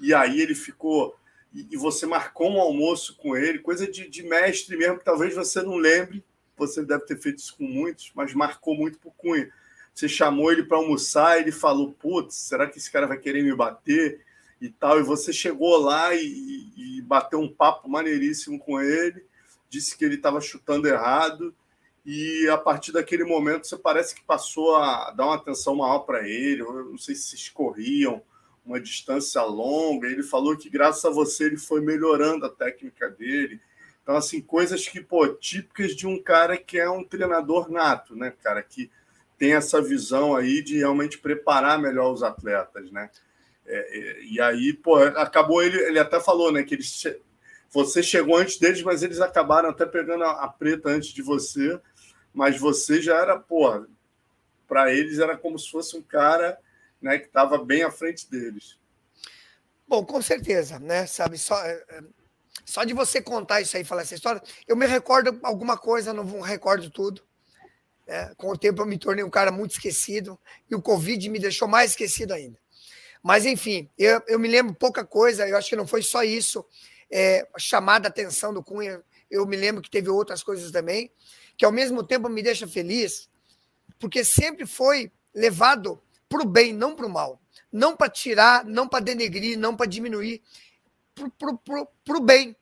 E 0.00 0.14
aí 0.14 0.40
ele 0.40 0.54
ficou. 0.54 1.14
E 1.52 1.76
você 1.76 2.06
marcou 2.06 2.50
um 2.50 2.60
almoço 2.60 3.14
com 3.16 3.36
ele, 3.36 3.58
coisa 3.58 3.86
de, 3.86 4.08
de 4.08 4.22
mestre 4.22 4.74
mesmo, 4.74 4.98
que 4.98 5.04
talvez 5.04 5.34
você 5.34 5.60
não 5.60 5.76
lembre, 5.76 6.24
você 6.56 6.82
deve 6.82 7.04
ter 7.04 7.20
feito 7.20 7.40
isso 7.40 7.56
com 7.58 7.64
muitos, 7.64 8.12
mas 8.14 8.32
marcou 8.32 8.74
muito 8.74 8.98
por 8.98 9.12
Cunha. 9.16 9.52
Você 10.00 10.08
chamou 10.08 10.50
ele 10.50 10.62
para 10.62 10.78
almoçar, 10.78 11.38
ele 11.38 11.52
falou: 11.52 11.92
Putz, 11.92 12.34
será 12.34 12.66
que 12.66 12.78
esse 12.78 12.90
cara 12.90 13.06
vai 13.06 13.18
querer 13.18 13.42
me 13.42 13.54
bater? 13.54 14.24
E 14.58 14.70
tal. 14.70 14.98
E 14.98 15.02
você 15.02 15.30
chegou 15.30 15.76
lá 15.76 16.14
e, 16.14 16.72
e 16.74 17.02
bateu 17.02 17.38
um 17.38 17.52
papo 17.52 17.86
maneiríssimo 17.86 18.58
com 18.58 18.80
ele, 18.80 19.22
disse 19.68 19.96
que 19.96 20.04
ele 20.04 20.14
estava 20.14 20.40
chutando 20.40 20.88
errado 20.88 21.54
e 22.04 22.48
a 22.48 22.56
partir 22.56 22.92
daquele 22.92 23.24
momento 23.24 23.66
você 23.66 23.76
parece 23.76 24.14
que 24.14 24.24
passou 24.24 24.76
a 24.76 25.10
dar 25.10 25.26
uma 25.26 25.34
atenção 25.34 25.76
maior 25.76 26.00
para 26.00 26.26
ele. 26.26 26.62
Eu 26.62 26.84
não 26.86 26.98
sei 26.98 27.14
se 27.14 27.28
vocês 27.28 27.48
corriam 27.50 28.22
uma 28.64 28.80
distância 28.80 29.42
longa. 29.42 30.08
Ele 30.08 30.22
falou 30.22 30.56
que 30.56 30.70
graças 30.70 31.04
a 31.04 31.10
você 31.10 31.44
ele 31.44 31.58
foi 31.58 31.82
melhorando 31.82 32.46
a 32.46 32.50
técnica 32.50 33.10
dele. 33.10 33.60
Então, 34.02 34.16
assim, 34.16 34.40
coisas 34.40 34.88
que, 34.88 35.00
pô, 35.00 35.28
típicas 35.28 35.94
de 35.94 36.06
um 36.06 36.20
cara 36.22 36.56
que 36.56 36.78
é 36.78 36.88
um 36.88 37.04
treinador 37.04 37.70
nato, 37.70 38.16
né, 38.16 38.32
cara, 38.42 38.62
que 38.62 38.90
tem 39.40 39.54
essa 39.54 39.82
visão 39.82 40.36
aí 40.36 40.62
de 40.62 40.78
realmente 40.78 41.18
preparar 41.18 41.80
melhor 41.80 42.12
os 42.12 42.22
atletas, 42.22 42.92
né? 42.92 43.10
É, 43.66 43.78
é 43.78 44.22
e 44.22 44.40
aí, 44.40 44.72
pô, 44.72 44.96
acabou 44.96 45.62
ele, 45.62 45.76
ele 45.78 45.98
até 45.98 46.20
falou, 46.20 46.52
né, 46.52 46.62
que 46.62 46.76
eles, 46.76 47.02
você 47.70 48.02
chegou 48.02 48.36
antes 48.36 48.56
deles, 48.58 48.82
mas 48.82 49.02
eles 49.02 49.20
acabaram 49.20 49.70
até 49.70 49.84
pegando 49.84 50.22
a, 50.22 50.44
a 50.44 50.48
preta 50.48 50.90
antes 50.90 51.12
de 51.12 51.22
você 51.22 51.80
mas 52.32 52.58
você 52.58 53.00
já 53.02 53.16
era, 53.16 53.38
porra, 53.38 53.86
para 54.68 54.92
eles 54.92 55.18
era 55.18 55.36
como 55.36 55.58
se 55.58 55.70
fosse 55.70 55.96
um 55.96 56.02
cara 56.02 56.58
né, 57.00 57.18
que 57.18 57.26
estava 57.26 57.58
bem 57.58 57.82
à 57.82 57.90
frente 57.90 58.30
deles. 58.30 58.78
Bom, 59.86 60.04
com 60.04 60.22
certeza, 60.22 60.78
né? 60.78 61.06
Sabe, 61.06 61.36
só, 61.36 61.60
é, 61.64 61.84
é, 61.88 62.00
só 62.64 62.84
de 62.84 62.94
você 62.94 63.20
contar 63.20 63.60
isso 63.60 63.76
aí, 63.76 63.84
falar 63.84 64.02
essa 64.02 64.14
história, 64.14 64.40
eu 64.66 64.76
me 64.76 64.86
recordo 64.86 65.38
alguma 65.42 65.76
coisa, 65.76 66.12
não 66.12 66.40
recordo 66.40 66.88
tudo. 66.90 67.22
Né? 68.10 68.34
Com 68.36 68.50
o 68.50 68.58
tempo 68.58 68.82
eu 68.82 68.86
me 68.86 68.98
tornei 68.98 69.22
um 69.22 69.30
cara 69.30 69.52
muito 69.52 69.70
esquecido 69.70 70.36
e 70.68 70.74
o 70.74 70.82
Covid 70.82 71.28
me 71.28 71.38
deixou 71.38 71.68
mais 71.68 71.92
esquecido 71.92 72.32
ainda. 72.32 72.58
Mas, 73.22 73.46
enfim, 73.46 73.88
eu, 73.96 74.20
eu 74.26 74.36
me 74.36 74.48
lembro 74.48 74.74
pouca 74.74 75.04
coisa, 75.04 75.48
eu 75.48 75.56
acho 75.56 75.68
que 75.68 75.76
não 75.76 75.86
foi 75.86 76.02
só 76.02 76.24
isso, 76.24 76.66
é, 77.08 77.46
chamada 77.56 78.08
a 78.08 78.10
atenção 78.10 78.52
do 78.52 78.64
Cunha, 78.64 79.00
eu 79.30 79.46
me 79.46 79.56
lembro 79.56 79.80
que 79.80 79.90
teve 79.90 80.08
outras 80.08 80.42
coisas 80.42 80.72
também, 80.72 81.12
que 81.56 81.64
ao 81.64 81.70
mesmo 81.70 82.02
tempo 82.02 82.28
me 82.28 82.42
deixa 82.42 82.66
feliz, 82.66 83.28
porque 83.96 84.24
sempre 84.24 84.66
foi 84.66 85.12
levado 85.32 86.02
para 86.28 86.42
o 86.42 86.46
bem, 86.46 86.72
não 86.72 86.96
para 86.96 87.06
o 87.06 87.10
mal. 87.10 87.40
Não 87.70 87.94
para 87.94 88.10
tirar, 88.10 88.64
não 88.64 88.88
para 88.88 89.04
denegrir, 89.04 89.56
não 89.56 89.76
para 89.76 89.86
diminuir, 89.86 90.42
para 91.14 92.16
o 92.16 92.20
bem, 92.20 92.56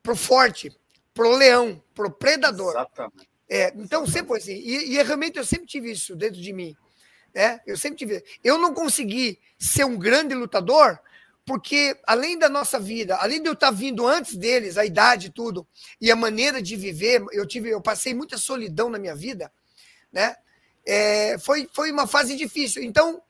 para 0.00 0.12
o 0.12 0.16
forte, 0.16 0.70
para 1.12 1.26
o 1.26 1.36
leão, 1.36 1.82
para 1.92 2.06
o 2.06 2.10
predador. 2.12 2.70
Exatamente. 2.70 3.31
É, 3.48 3.72
então, 3.76 4.06
sempre 4.06 4.28
foi 4.28 4.38
assim. 4.38 4.54
E, 4.54 4.94
e, 4.94 5.02
realmente 5.02 5.38
eu 5.38 5.44
sempre 5.44 5.66
tive 5.66 5.90
isso 5.90 6.16
dentro 6.16 6.40
de 6.40 6.52
mim. 6.52 6.76
Né? 7.34 7.60
Eu 7.66 7.76
sempre 7.76 7.98
tive. 7.98 8.24
Eu 8.42 8.58
não 8.58 8.72
consegui 8.72 9.38
ser 9.58 9.84
um 9.84 9.98
grande 9.98 10.34
lutador 10.34 10.98
porque 11.44 11.98
além 12.06 12.38
da 12.38 12.48
nossa 12.48 12.78
vida, 12.78 13.16
além 13.16 13.42
de 13.42 13.48
eu 13.48 13.54
estar 13.54 13.70
vindo 13.72 14.06
antes 14.06 14.36
deles, 14.36 14.78
a 14.78 14.84
idade 14.86 15.26
e 15.26 15.30
tudo, 15.30 15.66
e 16.00 16.10
a 16.10 16.16
maneira 16.16 16.62
de 16.62 16.76
viver, 16.76 17.24
eu 17.32 17.44
tive, 17.44 17.68
eu 17.70 17.80
passei 17.80 18.14
muita 18.14 18.38
solidão 18.38 18.88
na 18.88 18.98
minha 18.98 19.14
vida, 19.14 19.52
né? 20.12 20.36
É, 20.86 21.36
foi, 21.38 21.68
foi 21.72 21.90
uma 21.90 22.06
fase 22.06 22.36
difícil. 22.36 22.82
Então, 22.82 23.20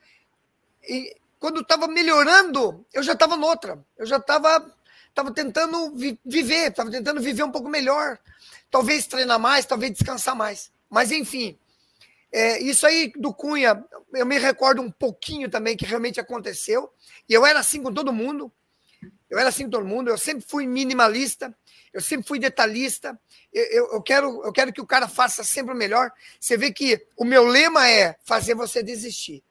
e, 0.86 1.16
quando 1.38 1.60
estava 1.60 1.88
melhorando, 1.88 2.84
eu 2.92 3.02
já 3.02 3.12
estava 3.14 3.36
noutra. 3.36 3.82
Eu 3.98 4.06
já 4.06 4.16
estava 4.16 4.72
tava 5.14 5.32
tentando 5.32 5.94
vi, 5.94 6.18
viver, 6.24 6.70
estava 6.70 6.90
tentando 6.90 7.20
viver 7.20 7.42
um 7.42 7.50
pouco 7.50 7.68
melhor. 7.68 8.18
Talvez 8.72 9.06
treinar 9.06 9.38
mais, 9.38 9.66
talvez 9.66 9.92
descansar 9.92 10.34
mais. 10.34 10.72
Mas, 10.88 11.12
enfim, 11.12 11.58
é, 12.32 12.58
isso 12.58 12.86
aí 12.86 13.12
do 13.14 13.34
Cunha, 13.34 13.84
eu 14.14 14.24
me 14.24 14.38
recordo 14.38 14.80
um 14.80 14.90
pouquinho 14.90 15.50
também 15.50 15.76
que 15.76 15.84
realmente 15.84 16.18
aconteceu. 16.18 16.90
E 17.28 17.34
eu 17.34 17.44
era 17.44 17.60
assim 17.60 17.82
com 17.82 17.92
todo 17.92 18.14
mundo. 18.14 18.50
Eu 19.28 19.38
era 19.38 19.50
assim 19.50 19.68
todo 19.68 19.84
mundo, 19.84 20.08
eu 20.08 20.18
sempre 20.18 20.44
fui 20.46 20.66
minimalista, 20.66 21.54
eu 21.92 22.00
sempre 22.00 22.26
fui 22.26 22.38
detalhista. 22.38 23.18
Eu, 23.52 23.64
eu, 23.64 23.92
eu, 23.92 24.02
quero, 24.02 24.42
eu 24.42 24.52
quero 24.52 24.72
que 24.72 24.80
o 24.80 24.86
cara 24.86 25.06
faça 25.06 25.44
sempre 25.44 25.74
o 25.74 25.76
melhor. 25.76 26.10
Você 26.40 26.56
vê 26.56 26.72
que 26.72 27.06
o 27.14 27.24
meu 27.24 27.44
lema 27.44 27.86
é 27.88 28.16
fazer 28.24 28.54
você 28.54 28.82
desistir. 28.82 29.44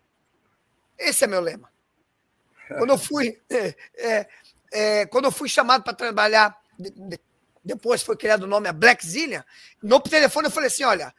Esse 0.98 1.26
é 1.26 1.28
meu 1.28 1.42
lema. 1.42 1.72
Quando 2.68 2.92
eu 2.92 2.98
fui, 2.98 3.40
é, 3.50 4.28
é, 4.72 5.06
quando 5.06 5.26
eu 5.26 5.32
fui 5.32 5.48
chamado 5.48 5.84
para 5.84 5.94
trabalhar, 5.94 6.60
de, 6.78 6.90
de, 6.90 7.20
depois 7.64 8.02
foi 8.02 8.18
criado 8.18 8.44
o 8.44 8.48
nome 8.48 8.68
a 8.68 8.74
Black 8.74 9.06
Zillion, 9.06 9.42
no 9.82 10.00
telefone 10.00 10.48
eu 10.48 10.52
falei 10.52 10.68
assim: 10.68 10.84
olha, 10.84 11.14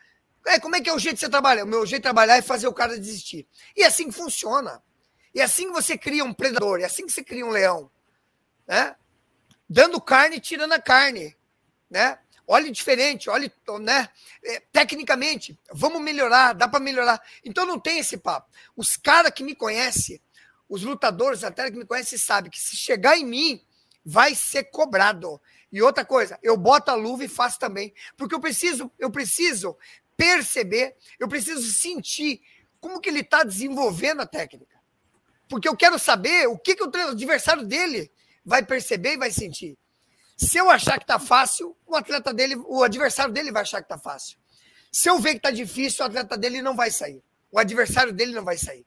é, 0.47 0.59
como 0.59 0.76
é 0.76 0.80
que 0.80 0.90
é 0.90 0.95
o 0.95 0.99
jeito 0.99 1.16
de 1.16 1.20
você 1.20 1.28
trabalhar? 1.28 1.64
O 1.64 1.68
meu 1.68 1.86
jeito 1.86 2.01
de 2.01 2.05
trabalhar 2.05 2.36
é 2.36 2.43
fazer 2.43 2.66
o 2.66 2.74
cara 2.74 2.99
desistir. 2.99 3.47
E 3.76 3.82
é 3.82 3.86
assim 3.86 4.07
que 4.09 4.12
funciona. 4.12 4.82
E 5.34 5.40
é 5.40 5.45
assim 5.45 5.66
que 5.66 5.72
você 5.72 5.97
cria 5.97 6.24
um 6.24 6.32
predador, 6.32 6.80
é 6.80 6.84
assim 6.84 7.07
que 7.07 7.12
você 7.12 7.22
cria 7.22 7.47
um 7.47 7.51
leão. 7.51 7.90
Né? 8.66 8.95
Dando 9.68 10.01
carne 10.01 10.36
e 10.36 10.40
tirando 10.40 10.72
a 10.72 10.80
carne. 10.80 11.36
Né? 11.88 12.18
Olhe 12.47 12.70
diferente, 12.70 13.30
olhe, 13.30 13.51
né? 13.80 14.09
É, 14.45 14.61
tecnicamente, 14.72 15.59
vamos 15.70 16.03
melhorar, 16.03 16.53
dá 16.53 16.66
para 16.66 16.80
melhorar. 16.80 17.22
Então 17.45 17.64
não 17.64 17.78
tem 17.78 17.99
esse 17.99 18.18
papo. 18.18 18.51
Os 18.76 18.97
caras 18.97 19.32
que 19.32 19.45
me 19.45 19.55
conhecem, 19.55 20.20
os 20.68 20.82
lutadores 20.82 21.45
até 21.45 21.70
que 21.70 21.76
me 21.76 21.86
conhecem, 21.86 22.18
sabem 22.18 22.51
que 22.51 22.61
se 22.61 22.76
chegar 22.76 23.16
em 23.16 23.24
mim, 23.24 23.64
vai 24.05 24.34
ser 24.34 24.64
cobrado. 24.64 25.40
E 25.72 25.80
outra 25.80 26.04
coisa, 26.04 26.38
eu 26.42 26.56
boto 26.56 26.90
a 26.90 26.94
luva 26.94 27.24
e 27.24 27.28
faço 27.28 27.58
também, 27.58 27.94
porque 28.16 28.34
eu 28.34 28.40
preciso, 28.40 28.92
eu 28.98 29.10
preciso 29.10 29.76
perceber, 30.16 30.94
eu 31.18 31.26
preciso 31.26 31.72
sentir 31.72 32.42
como 32.78 33.00
que 33.00 33.08
ele 33.08 33.20
está 33.20 33.42
desenvolvendo 33.42 34.20
a 34.20 34.26
técnica. 34.26 34.76
Porque 35.48 35.68
eu 35.68 35.76
quero 35.76 35.98
saber 35.98 36.46
o 36.46 36.58
que, 36.58 36.74
que 36.74 36.82
o 36.82 36.90
adversário 37.08 37.64
dele 37.64 38.10
vai 38.44 38.62
perceber 38.64 39.14
e 39.14 39.16
vai 39.16 39.30
sentir. 39.30 39.78
Se 40.36 40.58
eu 40.58 40.68
achar 40.68 40.98
que 40.98 41.04
está 41.04 41.18
fácil, 41.18 41.76
o 41.86 41.96
atleta 41.96 42.34
dele, 42.34 42.56
o 42.66 42.82
adversário 42.82 43.32
dele 43.32 43.52
vai 43.52 43.62
achar 43.62 43.80
que 43.80 43.86
está 43.86 43.98
fácil. 43.98 44.38
Se 44.90 45.08
eu 45.08 45.18
ver 45.18 45.32
que 45.32 45.36
está 45.38 45.50
difícil, 45.50 46.04
o 46.04 46.08
atleta 46.08 46.36
dele 46.36 46.60
não 46.60 46.76
vai 46.76 46.90
sair. 46.90 47.22
O 47.50 47.58
adversário 47.58 48.12
dele 48.12 48.34
não 48.34 48.44
vai 48.44 48.58
sair. 48.58 48.84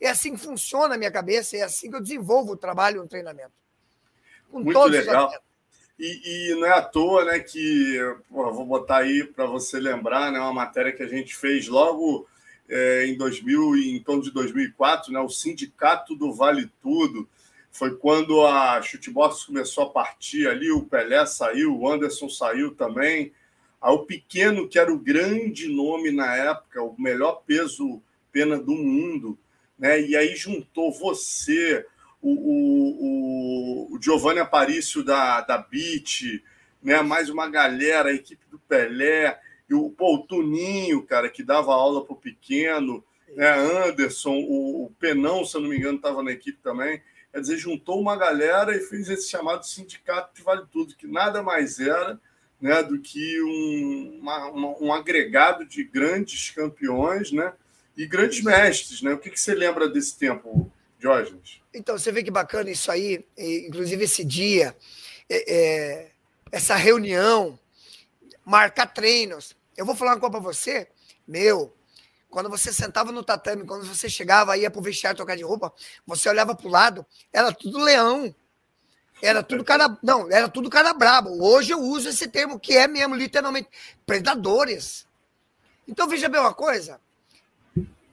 É 0.00 0.08
assim 0.08 0.32
que 0.34 0.38
funciona 0.38 0.94
a 0.94 0.98
minha 0.98 1.10
cabeça, 1.10 1.56
é 1.56 1.62
assim 1.62 1.90
que 1.90 1.96
eu 1.96 2.02
desenvolvo 2.02 2.52
o 2.52 2.56
trabalho 2.56 3.00
no 3.02 3.08
treinamento. 3.08 3.52
Com 4.50 4.60
Muito 4.60 4.80
legal. 4.84 5.32
E, 5.98 6.50
e, 6.50 6.54
não 6.54 6.66
é 6.66 6.70
à 6.70 6.82
toa, 6.82 7.24
né, 7.24 7.40
que 7.40 7.98
vou 8.30 8.64
botar 8.64 8.98
aí 8.98 9.24
para 9.24 9.46
você 9.46 9.80
lembrar, 9.80 10.30
né, 10.30 10.38
uma 10.38 10.52
matéria 10.52 10.92
que 10.92 11.02
a 11.02 11.08
gente 11.08 11.34
fez 11.34 11.66
logo 11.66 12.26
é, 12.68 13.06
em 13.06 13.16
2000, 13.16 13.76
em 13.76 14.00
torno 14.00 14.22
de 14.22 14.30
2004, 14.30 15.12
né, 15.12 15.18
o 15.18 15.28
Sindicato 15.28 16.14
do 16.14 16.32
Vale 16.32 16.70
Tudo. 16.80 17.28
Foi 17.72 17.96
quando 17.96 18.46
a 18.46 18.80
Chutebox 18.80 19.44
começou 19.44 19.84
a 19.84 19.90
partir 19.90 20.46
ali, 20.46 20.70
o 20.70 20.84
Pelé 20.84 21.26
saiu, 21.26 21.76
o 21.76 21.90
Anderson 21.90 22.28
saiu 22.28 22.74
também. 22.74 23.32
Aí 23.80 23.92
o 23.92 24.04
Pequeno, 24.04 24.68
que 24.68 24.78
era 24.78 24.92
o 24.92 24.98
grande 24.98 25.68
nome 25.68 26.10
na 26.10 26.34
época, 26.36 26.82
o 26.82 26.94
melhor 26.98 27.42
peso 27.46 28.02
pena 28.32 28.58
do 28.58 28.72
mundo, 28.72 29.38
né? 29.78 30.00
E 30.00 30.16
aí 30.16 30.34
juntou 30.34 30.92
você, 30.92 31.86
o, 32.20 33.90
o, 33.90 33.96
o 33.96 34.02
Giovanni 34.02 34.40
Aparício 34.40 35.04
da, 35.04 35.40
da 35.40 35.58
BIT, 35.58 36.42
né? 36.82 37.00
mais 37.02 37.28
uma 37.28 37.48
galera, 37.48 38.10
a 38.10 38.14
equipe 38.14 38.44
do 38.50 38.58
Pelé, 38.58 39.40
e 39.68 39.74
o, 39.74 39.90
pô, 39.90 40.14
o 40.14 40.26
Tuninho, 40.26 41.02
cara, 41.02 41.28
que 41.28 41.42
dava 41.42 41.72
aula 41.72 42.04
para 42.04 42.14
o 42.14 42.20
pequeno, 42.20 43.04
né? 43.34 43.54
Anderson, 43.86 44.34
o, 44.34 44.86
o 44.86 44.90
Penão, 44.98 45.44
se 45.44 45.56
eu 45.56 45.60
não 45.60 45.68
me 45.68 45.76
engano, 45.76 45.96
estava 45.96 46.22
na 46.22 46.32
equipe 46.32 46.58
também. 46.62 47.02
Quer 47.32 47.40
dizer, 47.40 47.58
juntou 47.58 48.00
uma 48.00 48.16
galera 48.16 48.74
e 48.74 48.80
fez 48.80 49.08
esse 49.08 49.28
chamado 49.28 49.66
sindicato 49.66 50.34
de 50.34 50.42
Vale 50.42 50.66
Tudo, 50.72 50.96
que 50.96 51.06
nada 51.06 51.42
mais 51.42 51.78
era 51.78 52.18
né, 52.60 52.82
do 52.82 52.98
que 52.98 53.40
um, 53.42 54.18
uma, 54.20 54.50
um 54.80 54.92
agregado 54.92 55.64
de 55.64 55.84
grandes 55.84 56.50
campeões 56.50 57.30
né, 57.30 57.52
e 57.96 58.06
grandes 58.06 58.42
mestres. 58.42 59.02
Né? 59.02 59.12
O 59.12 59.18
que, 59.18 59.30
que 59.30 59.40
você 59.40 59.54
lembra 59.54 59.88
desse 59.88 60.18
tempo, 60.18 60.72
Diógenes? 60.98 61.60
Então, 61.72 61.96
você 61.96 62.10
vê 62.10 62.22
que 62.22 62.30
bacana 62.30 62.70
isso 62.70 62.90
aí, 62.90 63.24
inclusive 63.36 64.04
esse 64.04 64.24
dia, 64.24 64.76
é, 65.28 65.54
é, 65.54 66.10
essa 66.50 66.74
reunião, 66.74 67.58
marcar 68.44 68.86
treinos. 68.86 69.56
Eu 69.76 69.86
vou 69.86 69.94
falar 69.94 70.12
uma 70.12 70.20
coisa 70.20 70.32
para 70.32 70.40
você, 70.40 70.88
meu, 71.26 71.74
quando 72.28 72.50
você 72.50 72.72
sentava 72.72 73.12
no 73.12 73.22
tatame, 73.22 73.64
quando 73.64 73.86
você 73.86 74.08
chegava, 74.08 74.56
ia 74.56 74.70
pro 74.70 74.82
vestiário 74.82 75.16
trocar 75.16 75.36
de 75.36 75.44
roupa, 75.44 75.72
você 76.06 76.28
olhava 76.28 76.54
pro 76.54 76.68
lado, 76.68 77.06
era 77.32 77.52
tudo 77.52 77.78
leão. 77.78 78.34
Era 79.20 79.42
tudo 79.42 79.64
cara. 79.64 79.98
Não, 80.02 80.30
era 80.30 80.48
tudo 80.48 80.70
cara 80.70 80.92
brabo. 80.92 81.42
Hoje 81.44 81.72
eu 81.72 81.80
uso 81.80 82.08
esse 82.08 82.28
termo 82.28 82.58
que 82.58 82.76
é 82.76 82.86
mesmo, 82.86 83.16
literalmente, 83.16 83.68
predadores. 84.06 85.06
Então, 85.88 86.06
veja 86.06 86.28
bem 86.28 86.40
uma 86.40 86.54
coisa. 86.54 87.00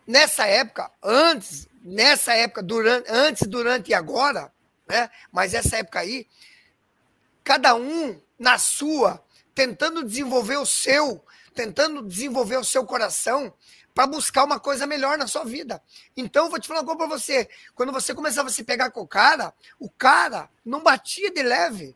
Nessa 0.07 0.47
época, 0.47 0.89
antes, 1.03 1.67
nessa 1.85 2.33
época, 2.33 2.63
durante, 2.63 3.05
antes, 3.11 3.47
durante 3.47 3.91
e 3.91 3.93
agora, 3.93 4.51
né? 4.87 5.09
Mas 5.31 5.53
essa 5.53 5.77
época 5.77 5.99
aí, 5.99 6.27
cada 7.43 7.75
um 7.75 8.19
na 8.39 8.57
sua, 8.57 9.23
tentando 9.53 10.03
desenvolver 10.03 10.57
o 10.57 10.65
seu, 10.65 11.23
tentando 11.53 12.01
desenvolver 12.01 12.57
o 12.57 12.63
seu 12.63 12.83
coração 12.85 13.53
para 13.93 14.07
buscar 14.07 14.43
uma 14.43 14.59
coisa 14.59 14.87
melhor 14.87 15.17
na 15.17 15.27
sua 15.27 15.45
vida. 15.45 15.81
Então, 16.17 16.45
eu 16.45 16.49
vou 16.49 16.59
te 16.59 16.67
falar 16.67 16.81
uma 16.81 16.85
coisa 16.85 16.97
para 16.97 17.17
você. 17.17 17.47
Quando 17.75 17.93
você 17.93 18.13
começava 18.13 18.49
a 18.49 18.51
se 18.51 18.63
pegar 18.63 18.89
com 18.89 19.01
o 19.01 19.07
cara, 19.07 19.53
o 19.79 19.89
cara 19.89 20.49
não 20.65 20.83
batia 20.83 21.31
de 21.31 21.41
leve. 21.43 21.95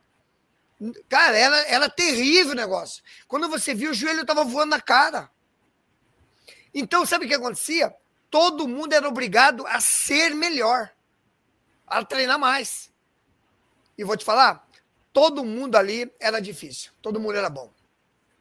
Cara, 1.09 1.37
era, 1.37 1.57
era 1.67 1.89
terrível 1.89 2.53
o 2.53 2.55
negócio. 2.55 3.03
Quando 3.27 3.49
você 3.49 3.73
viu, 3.73 3.91
o 3.91 3.93
joelho 3.93 4.21
estava 4.21 4.45
voando 4.45 4.69
na 4.69 4.79
cara. 4.79 5.29
Então, 6.73 7.05
sabe 7.05 7.25
o 7.25 7.27
que 7.27 7.33
acontecia? 7.33 7.93
Todo 8.29 8.67
mundo 8.67 8.93
era 8.93 9.07
obrigado 9.07 9.65
a 9.67 9.79
ser 9.79 10.33
melhor, 10.35 10.89
a 11.87 12.03
treinar 12.03 12.39
mais. 12.39 12.91
E 13.97 14.03
vou 14.03 14.15
te 14.15 14.23
falar, 14.23 14.67
todo 15.11 15.43
mundo 15.43 15.75
ali 15.75 16.11
era 16.19 16.39
difícil, 16.39 16.91
todo 17.01 17.19
mundo 17.19 17.35
era 17.35 17.49
bom. 17.49 17.71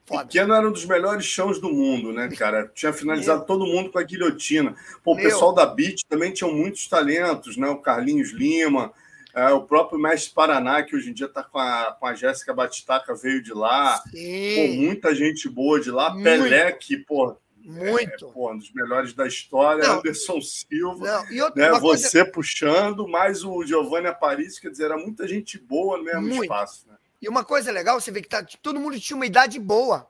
Foda. 0.09 0.25
Pequeno 0.25 0.55
era 0.55 0.67
um 0.67 0.73
dos 0.73 0.87
melhores 0.87 1.27
chãos 1.27 1.61
do 1.61 1.71
mundo, 1.71 2.13
né, 2.15 2.31
cara? 2.31 2.71
Tinha 2.75 2.95
finalizado 2.95 3.41
Meu. 3.41 3.47
todo 3.47 3.67
mundo 3.67 3.91
com 3.91 3.99
a 3.99 4.03
guilhotina. 4.03 4.75
Pô, 5.05 5.13
o 5.13 5.15
Meu. 5.15 5.25
pessoal 5.25 5.53
da 5.53 5.67
Beat 5.67 6.01
também 6.09 6.33
tinha 6.33 6.51
muitos 6.51 6.89
talentos, 6.89 7.59
né? 7.59 7.69
O 7.69 7.77
Carlinhos 7.77 8.31
Lima, 8.31 8.91
é, 9.35 9.51
o 9.51 9.65
próprio 9.65 10.01
Mestre 10.01 10.33
Paraná, 10.33 10.83
que 10.83 10.97
hoje 10.97 11.11
em 11.11 11.13
dia 11.13 11.27
está 11.27 11.43
com 11.43 11.59
a, 11.59 11.95
com 12.01 12.07
a 12.07 12.15
Jéssica 12.15 12.55
Batistaca, 12.55 13.15
veio 13.15 13.43
de 13.43 13.53
lá. 13.53 14.03
Pô, 14.03 14.75
muita 14.77 15.15
gente 15.15 15.47
boa 15.47 15.79
de 15.79 15.91
lá. 15.91 16.11
Muito. 16.11 16.25
Pelé, 16.25 16.73
que, 16.73 16.97
pô, 16.97 17.37
muito. 17.63 18.29
É, 18.29 18.33
pô, 18.33 18.53
um 18.53 18.59
dos 18.59 18.73
melhores 18.73 19.13
da 19.13 19.27
história, 19.27 19.87
não, 19.87 19.99
Anderson 19.99 20.41
Silva. 20.41 21.05
Não, 21.05 21.33
e 21.33 21.43
outra, 21.43 21.73
né, 21.73 21.79
você 21.79 22.19
coisa... 22.19 22.33
puxando, 22.33 23.09
mais 23.09 23.45
o 23.45 23.65
Giovanni 23.65 24.07
Aparício, 24.07 24.61
quer 24.61 24.71
dizer, 24.71 24.85
era 24.85 24.97
muita 24.97 25.27
gente 25.27 25.59
boa 25.59 25.99
no 25.99 26.05
mesmo 26.05 26.23
muito. 26.23 26.45
espaço. 26.45 26.87
Né? 26.89 26.97
E 27.21 27.29
uma 27.29 27.45
coisa 27.45 27.73
legal, 27.73 28.01
você 28.01 28.11
vê 28.11 28.23
que 28.23 28.29
tá, 28.29 28.45
todo 28.63 28.81
mundo 28.81 28.99
tinha 29.01 29.17
uma 29.17 29.27
idade 29.27 29.59
boa. 29.59 30.09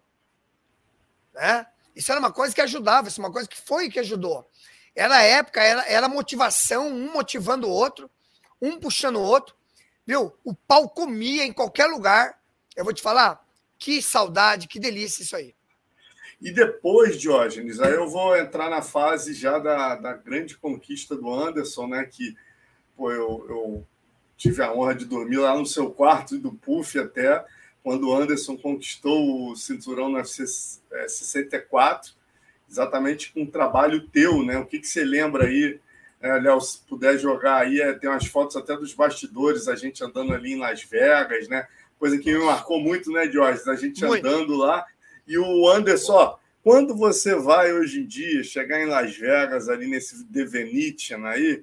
Né? 1.35 1.67
Isso 1.97 2.13
era 2.13 2.21
uma 2.21 2.33
coisa 2.33 2.55
que 2.55 2.61
ajudava, 2.61 3.09
isso 3.09 3.21
é 3.21 3.25
uma 3.25 3.33
coisa 3.33 3.49
que 3.49 3.61
foi 3.61 3.91
que 3.91 3.99
ajudou. 3.99 4.49
Era 4.95 5.17
a 5.17 5.23
época, 5.23 5.63
era, 5.63 5.85
era 5.87 6.09
motivação, 6.09 6.89
um 6.89 7.13
motivando 7.13 7.67
o 7.67 7.71
outro, 7.71 8.11
um 8.61 8.79
puxando 8.79 9.17
o 9.17 9.23
outro. 9.23 9.55
Viu? 10.07 10.33
O 10.45 10.55
pau 10.55 10.89
comia 10.89 11.45
em 11.45 11.53
qualquer 11.53 11.87
lugar. 11.87 12.39
Eu 12.75 12.85
vou 12.85 12.93
te 12.93 13.03
falar, 13.03 13.45
que 13.79 14.03
saudade, 14.03 14.67
que 14.69 14.81
delícia 14.81 15.23
isso 15.23 15.37
aí. 15.37 15.55
E 16.41 16.53
depois, 16.53 17.21
Diógenes, 17.21 17.81
aí 17.81 17.95
eu 17.95 18.09
vou 18.09 18.37
entrar 18.37 18.71
na 18.71 18.81
fase 18.81 19.35
já 19.35 19.59
da, 19.59 19.97
da 19.97 20.13
grande 20.13 20.57
conquista 20.57 21.17
do 21.17 21.33
Anderson, 21.33 21.89
né? 21.89 22.05
Que 22.05 22.37
pô, 22.97 23.11
eu, 23.11 23.47
eu 23.49 23.87
tive 24.37 24.63
a 24.63 24.73
honra 24.73 24.95
de 24.95 25.05
dormir 25.05 25.39
lá 25.39 25.57
no 25.57 25.67
seu 25.67 25.91
quarto 25.91 26.37
e 26.37 26.39
do 26.39 26.53
Puff 26.53 26.97
até, 26.99 27.45
quando 27.83 28.09
o 28.09 28.17
Anderson 28.17 28.57
conquistou 28.57 29.51
o 29.51 29.57
cinturão 29.57 30.09
no 30.09 30.17
UFC 30.17 30.45
64, 31.09 32.13
exatamente 32.71 33.33
com 33.33 33.43
um 33.43 33.51
trabalho 33.51 34.09
teu, 34.09 34.45
né? 34.45 34.59
O 34.59 34.67
que, 34.67 34.79
que 34.79 34.87
você 34.87 35.05
lembra 35.05 35.45
aí? 35.45 35.81
É, 36.21 36.39
Léo, 36.39 36.61
se 36.61 36.81
puder 36.81 37.19
jogar 37.19 37.63
aí, 37.63 37.81
é, 37.81 37.93
tem 37.93 38.11
umas 38.11 38.27
fotos 38.27 38.57
até 38.57 38.77
dos 38.77 38.93
bastidores, 38.93 39.69
a 39.69 39.75
gente 39.75 40.03
andando 40.05 40.35
ali 40.35 40.53
em 40.53 40.59
Las 40.59 40.83
Vegas, 40.83 41.49
né? 41.49 41.67
Coisa 41.99 42.19
que 42.19 42.33
me 42.33 42.45
marcou 42.45 42.81
muito, 42.81 43.11
né, 43.11 43.27
Diógenes? 43.27 43.67
A 43.67 43.75
gente 43.75 44.05
muito. 44.05 44.27
andando 44.27 44.57
lá 44.57 44.85
e 45.29 45.39
o 45.39 45.69
Anderson, 45.69 46.13
ó, 46.15 46.39
quando 46.63 46.97
você 46.97 47.35
vai 47.35 47.73
hoje 47.73 48.01
em 48.01 48.07
dia 48.07 48.43
chegar 48.43 48.81
em 48.81 48.87
Las 48.87 49.15
Vegas, 49.15 49.69
ali 49.69 49.87
nesse 49.87 50.25
The 50.25 50.45
Venetian 50.45 51.25
aí, 51.27 51.63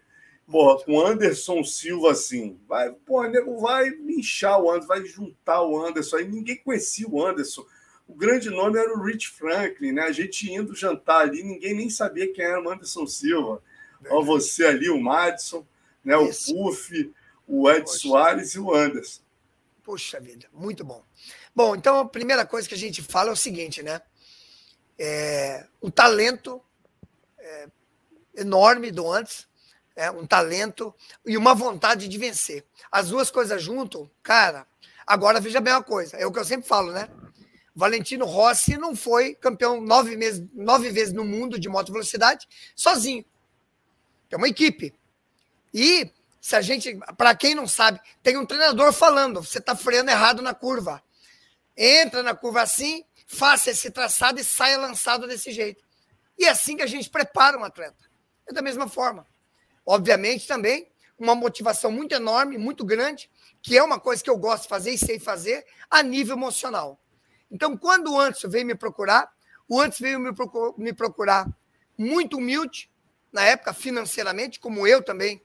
porra, 0.49 0.83
com 0.83 1.03
Anderson 1.03 1.63
Silva 1.63 2.11
assim, 2.11 2.59
vai, 2.67 2.91
porra, 2.91 3.27
nego 3.27 3.59
vai 3.59 3.89
linchar 3.89 4.61
o 4.61 4.69
Anderson, 4.69 4.87
vai 4.87 5.05
juntar 5.05 5.63
o 5.63 5.83
Anderson. 5.83 6.17
Aí 6.17 6.27
ninguém 6.27 6.57
conhecia 6.57 7.07
o 7.09 7.25
Anderson. 7.25 7.65
O 8.07 8.13
grande 8.13 8.51
nome 8.51 8.77
era 8.77 8.93
o 8.93 9.03
Rich 9.03 9.29
Franklin, 9.29 9.93
né? 9.93 10.03
A 10.03 10.11
gente 10.11 10.51
indo 10.51 10.75
jantar 10.75 11.21
ali, 11.21 11.43
ninguém 11.43 11.75
nem 11.75 11.89
sabia 11.89 12.31
quem 12.31 12.45
era 12.45 12.61
o 12.61 12.69
Anderson 12.69 13.07
Silva. 13.07 13.61
Ó, 14.09 14.21
você 14.21 14.65
ali, 14.65 14.89
o 14.89 15.01
Madison, 15.01 15.65
né? 16.03 16.15
o 16.15 16.27
Puff, 16.27 17.11
o 17.47 17.69
Ed 17.69 17.81
Poxa. 17.81 17.97
Soares 17.97 18.53
e 18.53 18.59
o 18.59 18.73
Anderson. 18.73 19.21
Puxa 19.81 20.19
vida, 20.19 20.47
muito 20.51 20.83
bom. 20.83 21.03
Bom, 21.55 21.73
então 21.73 21.99
a 21.99 22.05
primeira 22.05 22.45
coisa 22.45 22.67
que 22.67 22.73
a 22.73 22.77
gente 22.77 23.01
fala 23.01 23.29
é 23.29 23.33
o 23.33 23.35
seguinte, 23.35 23.81
né? 23.81 24.01
É, 24.99 25.65
um 25.81 25.89
talento 25.89 26.61
é, 27.39 27.67
enorme 28.35 28.91
do 28.91 29.09
antes, 29.09 29.47
é, 29.95 30.11
um 30.11 30.27
talento 30.27 30.93
e 31.25 31.37
uma 31.37 31.55
vontade 31.55 32.09
de 32.09 32.17
vencer. 32.17 32.65
As 32.91 33.07
duas 33.07 33.31
coisas 33.31 33.63
junto, 33.63 34.11
cara. 34.21 34.67
Agora 35.07 35.39
veja 35.39 35.61
bem 35.61 35.71
uma 35.71 35.83
coisa, 35.83 36.17
é 36.17 36.25
o 36.25 36.31
que 36.31 36.39
eu 36.39 36.45
sempre 36.45 36.67
falo, 36.67 36.91
né? 36.91 37.07
Valentino 37.73 38.25
Rossi 38.25 38.77
não 38.77 38.95
foi 38.95 39.35
campeão 39.35 39.79
nove, 39.79 40.17
meses, 40.17 40.43
nove 40.53 40.89
vezes 40.89 41.13
no 41.13 41.23
mundo 41.23 41.59
de 41.59 41.69
moto 41.69 41.91
velocidade 41.91 42.47
sozinho. 42.75 43.23
É 44.29 44.35
uma 44.35 44.47
equipe. 44.47 44.93
E 45.73 46.11
se 46.41 46.55
a 46.55 46.61
gente, 46.61 46.97
para 47.17 47.35
quem 47.35 47.55
não 47.55 47.67
sabe, 47.67 47.99
tem 48.21 48.37
um 48.37 48.45
treinador 48.45 48.91
falando, 48.91 49.41
você 49.41 49.59
está 49.59 49.75
freando 49.75 50.11
errado 50.11 50.41
na 50.41 50.53
curva. 50.53 51.01
Entra 51.77 52.23
na 52.23 52.33
curva 52.35 52.61
assim, 52.61 53.03
faça 53.27 53.71
esse 53.71 53.91
traçado 53.91 54.39
e 54.39 54.43
saia 54.43 54.77
lançado 54.77 55.27
desse 55.27 55.51
jeito. 55.51 55.83
E 56.37 56.45
é 56.45 56.49
assim 56.49 56.77
que 56.77 56.83
a 56.83 56.87
gente 56.87 57.09
prepara 57.09 57.57
um 57.57 57.63
atleta. 57.63 58.05
É 58.47 58.53
da 58.53 58.61
mesma 58.61 58.87
forma. 58.87 59.25
Obviamente 59.85 60.47
também 60.47 60.89
uma 61.17 61.33
motivação 61.33 61.91
muito 61.91 62.13
enorme, 62.13 62.57
muito 62.57 62.83
grande, 62.83 63.29
que 63.61 63.77
é 63.77 63.83
uma 63.83 63.99
coisa 63.99 64.23
que 64.23 64.29
eu 64.29 64.37
gosto 64.37 64.63
de 64.63 64.69
fazer 64.69 64.91
e 64.91 64.97
sei 64.97 65.17
fazer 65.17 65.65
a 65.89 66.03
nível 66.03 66.35
emocional. 66.35 66.99
Então, 67.49 67.77
quando 67.77 68.11
o 68.11 68.19
Anderson 68.19 68.49
veio 68.49 68.65
me 68.65 68.75
procurar, 68.75 69.31
o 69.67 69.79
Anderson 69.79 70.03
veio 70.03 70.19
me 70.77 70.93
procurar 70.93 71.47
muito 71.97 72.37
humilde, 72.37 72.89
na 73.31 73.43
época, 73.43 73.73
financeiramente, 73.73 74.59
como 74.59 74.87
eu 74.87 75.03
também, 75.03 75.41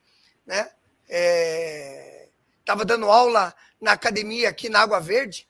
né? 0.47 0.71
Estava 2.61 2.83
é... 2.83 2.85
dando 2.85 3.11
aula 3.11 3.55
na 3.81 3.93
academia 3.93 4.49
aqui 4.49 4.69
na 4.69 4.81
Água 4.81 5.01
Verde, 5.01 5.49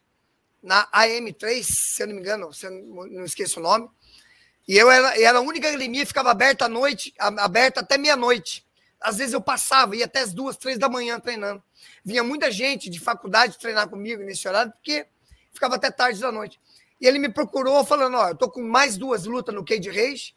na 0.62 0.86
AM3, 0.92 1.62
se 1.62 2.02
eu 2.02 2.08
não 2.08 2.14
me 2.14 2.20
engano, 2.20 2.52
se 2.52 2.66
eu 2.66 2.70
não 2.70 3.24
esqueço 3.24 3.61
o 3.61 3.62
nome. 3.62 3.88
E 4.68 4.76
eu 4.76 4.90
era, 4.90 5.20
era 5.20 5.38
a 5.38 5.42
única 5.42 5.68
academia 5.68 6.06
ficava 6.06 6.30
aberta 6.30 6.66
à 6.66 6.68
noite, 6.68 7.14
aberta 7.18 7.80
até 7.80 7.98
meia-noite. 7.98 8.66
Às 9.00 9.18
vezes 9.18 9.32
eu 9.32 9.40
passava, 9.40 9.96
ia 9.96 10.04
até 10.04 10.20
as 10.20 10.32
duas, 10.32 10.56
três 10.56 10.78
da 10.78 10.88
manhã 10.88 11.18
treinando. 11.18 11.62
Vinha 12.04 12.22
muita 12.22 12.50
gente 12.50 12.90
de 12.90 13.00
faculdade 13.00 13.58
treinar 13.58 13.88
comigo 13.88 14.22
nesse 14.22 14.46
horário, 14.46 14.72
porque 14.72 15.06
ficava 15.52 15.76
até 15.76 15.90
tarde 15.90 16.20
da 16.20 16.30
noite. 16.30 16.61
E 17.00 17.06
ele 17.06 17.18
me 17.18 17.30
procurou 17.30 17.84
falando: 17.84 18.16
Ó, 18.16 18.28
eu 18.28 18.36
tô 18.36 18.50
com 18.50 18.62
mais 18.62 18.96
duas 18.96 19.24
lutas 19.24 19.54
no 19.54 19.64
Cade 19.64 19.88
Reis, 19.88 20.34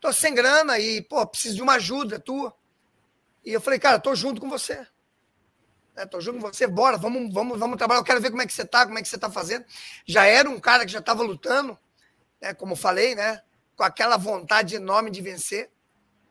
tô 0.00 0.12
sem 0.12 0.34
grana 0.34 0.78
e, 0.80 1.00
pô, 1.00 1.24
preciso 1.24 1.54
de 1.54 1.62
uma 1.62 1.74
ajuda 1.74 2.18
tua. 2.18 2.52
E 3.44 3.52
eu 3.52 3.60
falei, 3.60 3.78
cara, 3.78 3.98
tô 3.98 4.14
junto 4.14 4.40
com 4.40 4.48
você. 4.48 4.86
É, 5.94 6.06
tô 6.06 6.20
junto 6.20 6.40
com 6.40 6.50
você, 6.50 6.66
bora, 6.66 6.96
vamos, 6.96 7.32
vamos, 7.32 7.58
vamos 7.58 7.76
trabalhar. 7.76 8.00
Eu 8.00 8.04
quero 8.04 8.20
ver 8.20 8.30
como 8.30 8.42
é 8.42 8.46
que 8.46 8.52
você 8.52 8.64
tá, 8.64 8.86
como 8.86 8.98
é 8.98 9.02
que 9.02 9.08
você 9.08 9.18
tá 9.18 9.30
fazendo. 9.30 9.64
Já 10.06 10.24
era 10.24 10.48
um 10.48 10.58
cara 10.58 10.86
que 10.86 10.92
já 10.92 11.00
estava 11.00 11.22
lutando, 11.22 11.78
né, 12.40 12.54
como 12.54 12.74
falei, 12.74 13.14
né? 13.14 13.42
Com 13.76 13.84
aquela 13.84 14.16
vontade 14.16 14.74
enorme 14.74 15.10
de 15.10 15.20
vencer. 15.20 15.70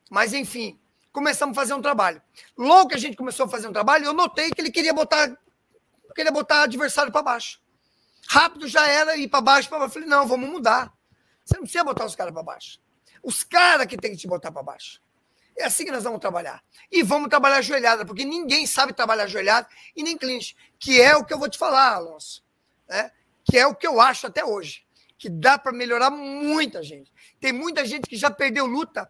Mas, 0.09 0.33
enfim, 0.33 0.79
começamos 1.11 1.55
a 1.55 1.61
fazer 1.61 1.73
um 1.73 1.81
trabalho. 1.81 2.21
Logo 2.57 2.89
que 2.89 2.95
a 2.95 2.99
gente 2.99 3.15
começou 3.15 3.45
a 3.45 3.49
fazer 3.49 3.67
um 3.67 3.73
trabalho, 3.73 4.05
eu 4.05 4.13
notei 4.13 4.49
que 4.49 4.59
ele 4.59 4.71
queria 4.71 4.93
botar, 4.93 5.37
queria 6.15 6.31
botar 6.31 6.63
adversário 6.63 7.11
para 7.11 7.21
baixo. 7.21 7.61
Rápido 8.27 8.67
já 8.67 8.87
era 8.87 9.15
ir 9.15 9.27
para 9.27 9.41
baixo, 9.41 9.69
para 9.69 9.79
baixo. 9.79 9.89
Eu 9.91 9.93
falei, 9.93 10.09
não, 10.09 10.27
vamos 10.27 10.49
mudar. 10.49 10.91
Você 11.45 11.55
não 11.55 11.63
precisa 11.63 11.83
botar 11.83 12.05
os 12.05 12.15
caras 12.15 12.33
para 12.33 12.43
baixo. 12.43 12.79
Os 13.21 13.43
caras 13.43 13.85
que 13.85 13.97
tem 13.97 14.11
que 14.11 14.17
te 14.17 14.27
botar 14.27 14.51
para 14.51 14.63
baixo. 14.63 15.01
É 15.61 15.65
assim 15.65 15.85
que 15.85 15.91
nós 15.91 16.03
vamos 16.03 16.19
trabalhar. 16.19 16.63
E 16.91 17.03
vamos 17.03 17.29
trabalhar 17.29 17.57
ajoelhada, 17.57 18.05
porque 18.05 18.25
ninguém 18.25 18.65
sabe 18.65 18.93
trabalhar 18.93 19.25
ajoelhada 19.25 19.67
e 19.95 20.01
nem 20.01 20.17
clinch, 20.17 20.55
que 20.79 20.99
é 20.99 21.15
o 21.15 21.23
que 21.23 21.33
eu 21.33 21.37
vou 21.37 21.47
te 21.47 21.57
falar, 21.57 21.93
Alonso. 21.93 22.43
Né? 22.89 23.11
Que 23.43 23.57
é 23.57 23.67
o 23.67 23.75
que 23.75 23.85
eu 23.85 24.01
acho 24.01 24.25
até 24.27 24.43
hoje. 24.43 24.83
Que 25.17 25.29
dá 25.29 25.57
para 25.57 25.71
melhorar 25.71 26.09
muita 26.09 26.81
gente. 26.81 27.13
Tem 27.39 27.53
muita 27.53 27.85
gente 27.85 28.09
que 28.09 28.15
já 28.15 28.31
perdeu 28.31 28.65
luta, 28.65 29.09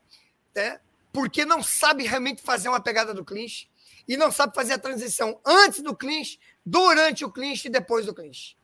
né? 0.54 0.80
porque 1.14 1.46
não 1.46 1.64
sabe 1.64 2.06
realmente 2.06 2.42
fazer 2.42 2.70
uma 2.70 2.82
pegada 2.82 3.14
do 3.14 3.24
clinch 3.24 3.70
e 4.08 4.18
não 4.18 4.32
sabe 4.32 4.54
fazer 4.54 4.74
a 4.74 4.80
transição 4.80 5.40
antes 5.46 5.82
do 5.82 5.96
clinch, 5.96 6.40
durante 6.66 7.24
o 7.24 7.32
clinch 7.32 7.68
e 7.68 7.70
depois 7.72 8.06
do 8.06 8.14
clinch. 8.14 8.58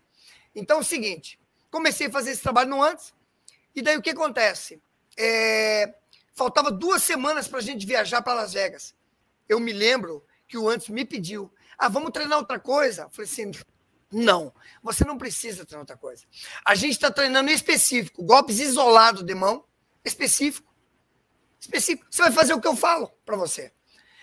Então 0.54 0.78
é 0.78 0.82
o 0.82 0.84
seguinte, 0.84 1.40
comecei 1.72 2.08
a 2.08 2.12
fazer 2.12 2.32
esse 2.32 2.42
trabalho 2.42 2.70
no 2.70 2.82
antes, 2.82 3.14
e 3.76 3.82
daí 3.82 3.96
o 3.98 4.02
que 4.02 4.10
acontece? 4.10 4.82
É, 5.16 5.94
Faltava 6.38 6.72
duas 6.72 7.02
semanas 7.02 7.48
para 7.48 7.58
a 7.58 7.64
gente 7.64 7.84
viajar 7.84 8.22
para 8.22 8.36
Las 8.36 8.54
Vegas. 8.54 8.94
Eu 9.50 9.60
me 9.60 9.74
lembro 9.74 10.24
que 10.48 10.56
o 10.56 10.70
antes 10.70 10.88
me 10.88 11.04
pediu: 11.04 11.52
ah, 11.76 11.90
vamos 11.90 12.12
treinar 12.12 12.38
outra 12.38 12.60
coisa? 12.60 13.02
Eu 13.02 13.10
falei 13.10 13.30
assim: 13.30 13.52
não, 14.12 14.54
você 14.84 15.04
não 15.04 15.18
precisa 15.18 15.66
treinar 15.66 15.82
outra 15.82 15.98
coisa. 15.98 16.26
A 16.64 16.76
gente 16.76 16.92
está 16.92 17.10
treinando 17.10 17.50
específico, 17.50 18.24
golpes 18.24 18.60
isolados 18.60 19.24
de 19.24 19.34
mão, 19.34 19.66
específico. 20.06 20.72
Específico. 21.60 22.06
Você 22.08 22.22
vai 22.22 22.32
fazer 22.32 22.54
o 22.54 22.62
que 22.62 22.68
eu 22.68 22.76
falo 22.76 23.12
para 23.26 23.36
você. 23.36 23.74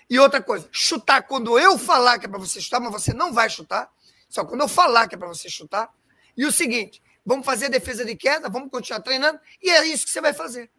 E 0.09 0.17
outra 0.21 0.41
coisa, 0.41 0.69
chutar 0.71 1.23
quando 1.23 1.59
eu 1.59 1.77
falar 1.77 2.21
que 2.21 2.27
é 2.27 2.29
para 2.29 2.39
você 2.39 2.61
chutar, 2.61 2.79
mas 2.79 2.93
você 2.93 3.13
não 3.13 3.33
vai 3.33 3.51
chutar. 3.51 3.91
Só 4.29 4.45
quando 4.45 4.61
eu 4.61 4.69
falar 4.69 5.09
que 5.09 5.17
é 5.17 5.19
para 5.19 5.27
você 5.27 5.51
chutar. 5.51 5.93
E 6.37 6.47
o 6.47 6.53
seguinte, 6.53 7.03
vamos 7.27 7.45
fazer 7.45 7.67
a 7.67 7.71
defesa 7.71 8.05
de 8.05 8.15
queda, 8.15 8.49
vamos 8.49 8.71
continuar 8.71 9.01
treinando, 9.01 9.41
e 9.61 9.69
é 9.69 9.85
isso 9.85 10.05
que 10.05 10.13
você 10.13 10.21
vai 10.21 10.33
fazer. 10.33 10.71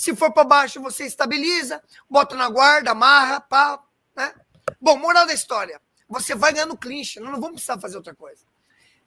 Se 0.00 0.16
for 0.16 0.32
para 0.32 0.44
baixo, 0.44 0.80
você 0.80 1.04
estabiliza, 1.04 1.82
bota 2.08 2.34
na 2.34 2.48
guarda, 2.48 2.92
amarra, 2.92 3.38
pá, 3.38 3.84
né? 4.16 4.32
Bom, 4.80 4.96
moral 4.96 5.26
da 5.26 5.34
história. 5.34 5.78
Você 6.08 6.34
vai 6.34 6.54
ganhando 6.54 6.74
clinch, 6.74 7.20
não, 7.20 7.32
vamos 7.32 7.56
precisar 7.56 7.78
fazer 7.78 7.98
outra 7.98 8.14
coisa. 8.14 8.42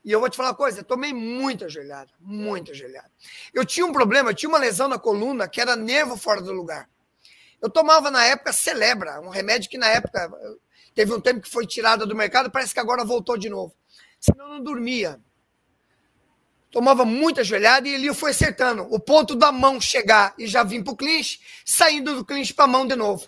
E 0.05 0.11
eu 0.11 0.19
vou 0.19 0.29
te 0.29 0.37
falar 0.37 0.49
uma 0.49 0.55
coisa, 0.55 0.81
eu 0.81 0.83
tomei 0.83 1.11
muita 1.11 1.67
gelada, 1.67 2.11
muita 2.19 2.75
gelada. 2.75 3.09
Eu 3.51 3.65
tinha 3.65 3.83
um 3.87 3.91
problema, 3.91 4.29
eu 4.29 4.35
tinha 4.35 4.47
uma 4.47 4.59
lesão 4.59 4.87
na 4.87 4.99
coluna 4.99 5.47
que 5.47 5.59
era 5.59 5.75
nervo 5.75 6.15
fora 6.15 6.43
do 6.43 6.53
lugar. 6.53 6.87
Eu 7.59 7.71
tomava 7.71 8.11
na 8.11 8.23
época 8.25 8.53
Celebra, 8.53 9.19
um 9.19 9.29
remédio 9.29 9.71
que 9.71 9.79
na 9.79 9.87
época 9.87 10.31
teve 10.93 11.11
um 11.11 11.19
tempo 11.19 11.41
que 11.41 11.49
foi 11.49 11.65
tirado 11.65 12.05
do 12.05 12.15
mercado, 12.15 12.51
parece 12.51 12.71
que 12.71 12.79
agora 12.79 13.03
voltou 13.03 13.35
de 13.35 13.49
novo. 13.49 13.73
Senão 14.19 14.45
eu 14.45 14.53
não 14.57 14.63
dormia 14.63 15.19
tomava 16.73 17.05
muita 17.05 17.43
joelhada 17.43 17.87
e 17.87 17.93
ele 17.93 18.11
foi 18.15 18.31
acertando. 18.31 18.87
O 18.89 18.99
ponto 18.99 19.35
da 19.35 19.51
mão 19.51 19.79
chegar 19.79 20.33
e 20.39 20.47
já 20.47 20.63
vir 20.63 20.83
para 20.83 20.91
o 20.91 20.97
clinch, 20.97 21.39
saindo 21.63 22.15
do 22.15 22.25
clinch 22.25 22.51
para 22.53 22.65
a 22.65 22.67
mão 22.67 22.85
de 22.85 22.95
novo. 22.95 23.23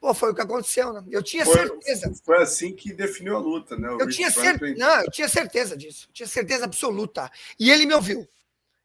Pô, 0.00 0.14
foi 0.14 0.30
o 0.30 0.34
que 0.34 0.40
aconteceu, 0.40 0.92
né? 0.92 1.02
Eu 1.10 1.22
tinha 1.22 1.44
foi, 1.44 1.54
certeza. 1.56 2.12
Foi 2.24 2.40
assim 2.40 2.72
que 2.72 2.92
definiu 2.92 3.36
a 3.36 3.40
luta, 3.40 3.76
né? 3.76 3.90
O 3.90 4.00
eu 4.00 4.08
tinha, 4.08 4.30
cer... 4.30 4.60
Não, 4.76 5.00
eu 5.00 5.10
tinha 5.10 5.28
certeza 5.28 5.76
disso. 5.76 6.06
Eu 6.08 6.14
tinha 6.14 6.28
certeza 6.28 6.64
absoluta. 6.64 7.28
E 7.58 7.72
ele 7.72 7.86
me 7.86 7.94
ouviu. 7.94 8.28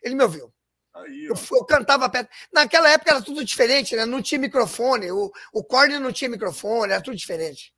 Ele 0.02 0.16
me 0.16 0.24
ouviu. 0.24 0.52
Aí, 0.96 1.26
eu, 1.26 1.36
eu, 1.52 1.66
cantava 1.66 2.10
perto. 2.10 2.30
Naquela 2.52 2.90
época 2.90 3.12
era 3.12 3.22
tudo 3.22 3.46
diferente, 3.46 3.96
né? 3.96 4.06
Não 4.06 4.22
tinha 4.22 4.40
microfone. 4.40 5.12
O, 5.12 5.32
o 5.54 5.64
corner 5.64 6.00
não 6.00 6.12
tinha 6.12 6.30
microfone, 6.30 6.94
era 6.94 7.02
tudo 7.02 7.16
diferente 7.16 7.72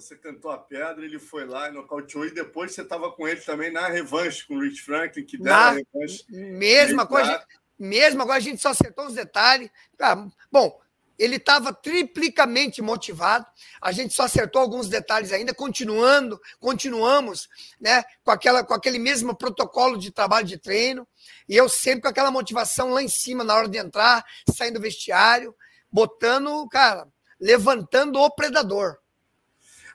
você 0.00 0.16
cantou 0.16 0.50
a 0.50 0.58
pedra, 0.58 1.04
ele 1.04 1.18
foi 1.18 1.46
lá 1.46 1.68
e 1.68 1.72
nocauteou, 1.72 2.26
e 2.26 2.34
depois 2.34 2.72
você 2.72 2.82
estava 2.82 3.10
com 3.12 3.26
ele 3.26 3.40
também 3.40 3.72
na 3.72 3.88
revanche 3.88 4.46
com 4.46 4.54
o 4.54 4.62
Rich 4.62 4.82
Franklin, 4.82 5.24
que 5.24 5.38
deram 5.38 5.56
na, 5.56 5.68
a 5.68 5.72
revanche. 5.72 6.24
Mesma 6.28 7.06
coisa, 7.06 7.44
mesma 7.78 8.24
coisa, 8.24 8.38
a 8.38 8.40
gente 8.40 8.60
só 8.60 8.70
acertou 8.70 9.06
os 9.06 9.14
detalhes. 9.14 9.70
Ah, 9.98 10.26
bom, 10.52 10.78
ele 11.18 11.36
estava 11.36 11.72
triplicamente 11.72 12.82
motivado. 12.82 13.46
A 13.80 13.90
gente 13.90 14.12
só 14.12 14.24
acertou 14.24 14.60
alguns 14.60 14.88
detalhes 14.88 15.32
ainda, 15.32 15.54
continuando, 15.54 16.38
continuamos, 16.60 17.48
né, 17.80 18.04
com 18.22 18.30
aquela, 18.30 18.62
com 18.62 18.74
aquele 18.74 18.98
mesmo 18.98 19.34
protocolo 19.34 19.96
de 19.96 20.10
trabalho 20.10 20.46
de 20.46 20.58
treino. 20.58 21.08
E 21.48 21.56
eu 21.56 21.68
sempre 21.68 22.02
com 22.02 22.08
aquela 22.08 22.30
motivação 22.30 22.90
lá 22.90 23.02
em 23.02 23.08
cima 23.08 23.42
na 23.42 23.54
hora 23.54 23.68
de 23.68 23.78
entrar, 23.78 24.24
saindo 24.54 24.74
do 24.74 24.82
vestiário, 24.82 25.54
botando, 25.90 26.68
cara, 26.68 27.08
levantando 27.40 28.20
o 28.20 28.30
predador. 28.30 28.98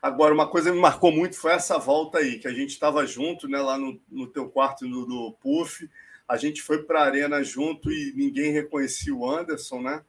Agora, 0.02 0.34
uma 0.34 0.48
coisa 0.48 0.72
que 0.72 0.76
me 0.76 0.82
marcou 0.82 1.12
muito 1.12 1.38
foi 1.38 1.52
essa 1.52 1.78
volta 1.78 2.18
aí, 2.18 2.40
que 2.40 2.48
a 2.48 2.54
gente 2.54 2.72
estava 2.72 3.06
junto, 3.06 3.48
né, 3.48 3.60
lá 3.62 3.78
no, 3.78 4.02
no 4.10 4.26
teu 4.26 4.50
quarto 4.50 4.88
no, 4.88 5.06
no 5.08 5.32
Puff. 5.34 5.88
A 6.28 6.38
gente 6.38 6.62
foi 6.64 6.82
para 6.82 7.02
a 7.02 7.06
arena 7.06 7.44
junto 7.44 7.92
e 7.92 8.12
ninguém 8.16 8.52
reconhecia 8.52 9.14
o 9.14 9.30
Anderson, 9.30 9.82
né? 9.82 10.04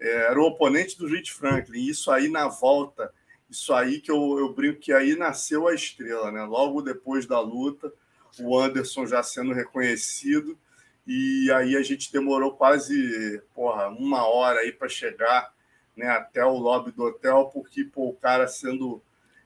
É, 0.00 0.30
era 0.30 0.40
o 0.40 0.46
oponente 0.46 0.98
do 0.98 1.06
Rich 1.06 1.32
Franklin. 1.32 1.86
Isso 1.86 2.10
aí 2.10 2.28
na 2.28 2.48
volta, 2.48 3.12
isso 3.48 3.72
aí 3.72 4.00
que 4.00 4.10
eu, 4.10 4.36
eu 4.38 4.52
brinco 4.52 4.80
que 4.80 4.92
aí 4.92 5.14
nasceu 5.14 5.68
a 5.68 5.74
estrela, 5.74 6.32
né? 6.32 6.42
Logo 6.42 6.82
depois 6.82 7.24
da 7.24 7.38
luta, 7.38 7.92
o 8.40 8.58
Anderson 8.58 9.06
já 9.06 9.22
sendo 9.22 9.52
reconhecido. 9.52 10.58
E 11.06 11.52
aí 11.52 11.76
a 11.76 11.82
gente 11.82 12.12
demorou 12.12 12.56
quase 12.56 13.40
porra, 13.54 13.88
uma 13.90 14.26
hora 14.26 14.58
aí 14.58 14.72
para 14.72 14.88
chegar 14.88 15.54
né, 15.96 16.08
até 16.08 16.44
o 16.44 16.58
lobby 16.58 16.90
do 16.90 17.04
hotel, 17.04 17.48
porque 17.52 17.84
pô, 17.84 18.08
o 18.08 18.14
cara 18.16 18.48
sendo 18.48 19.00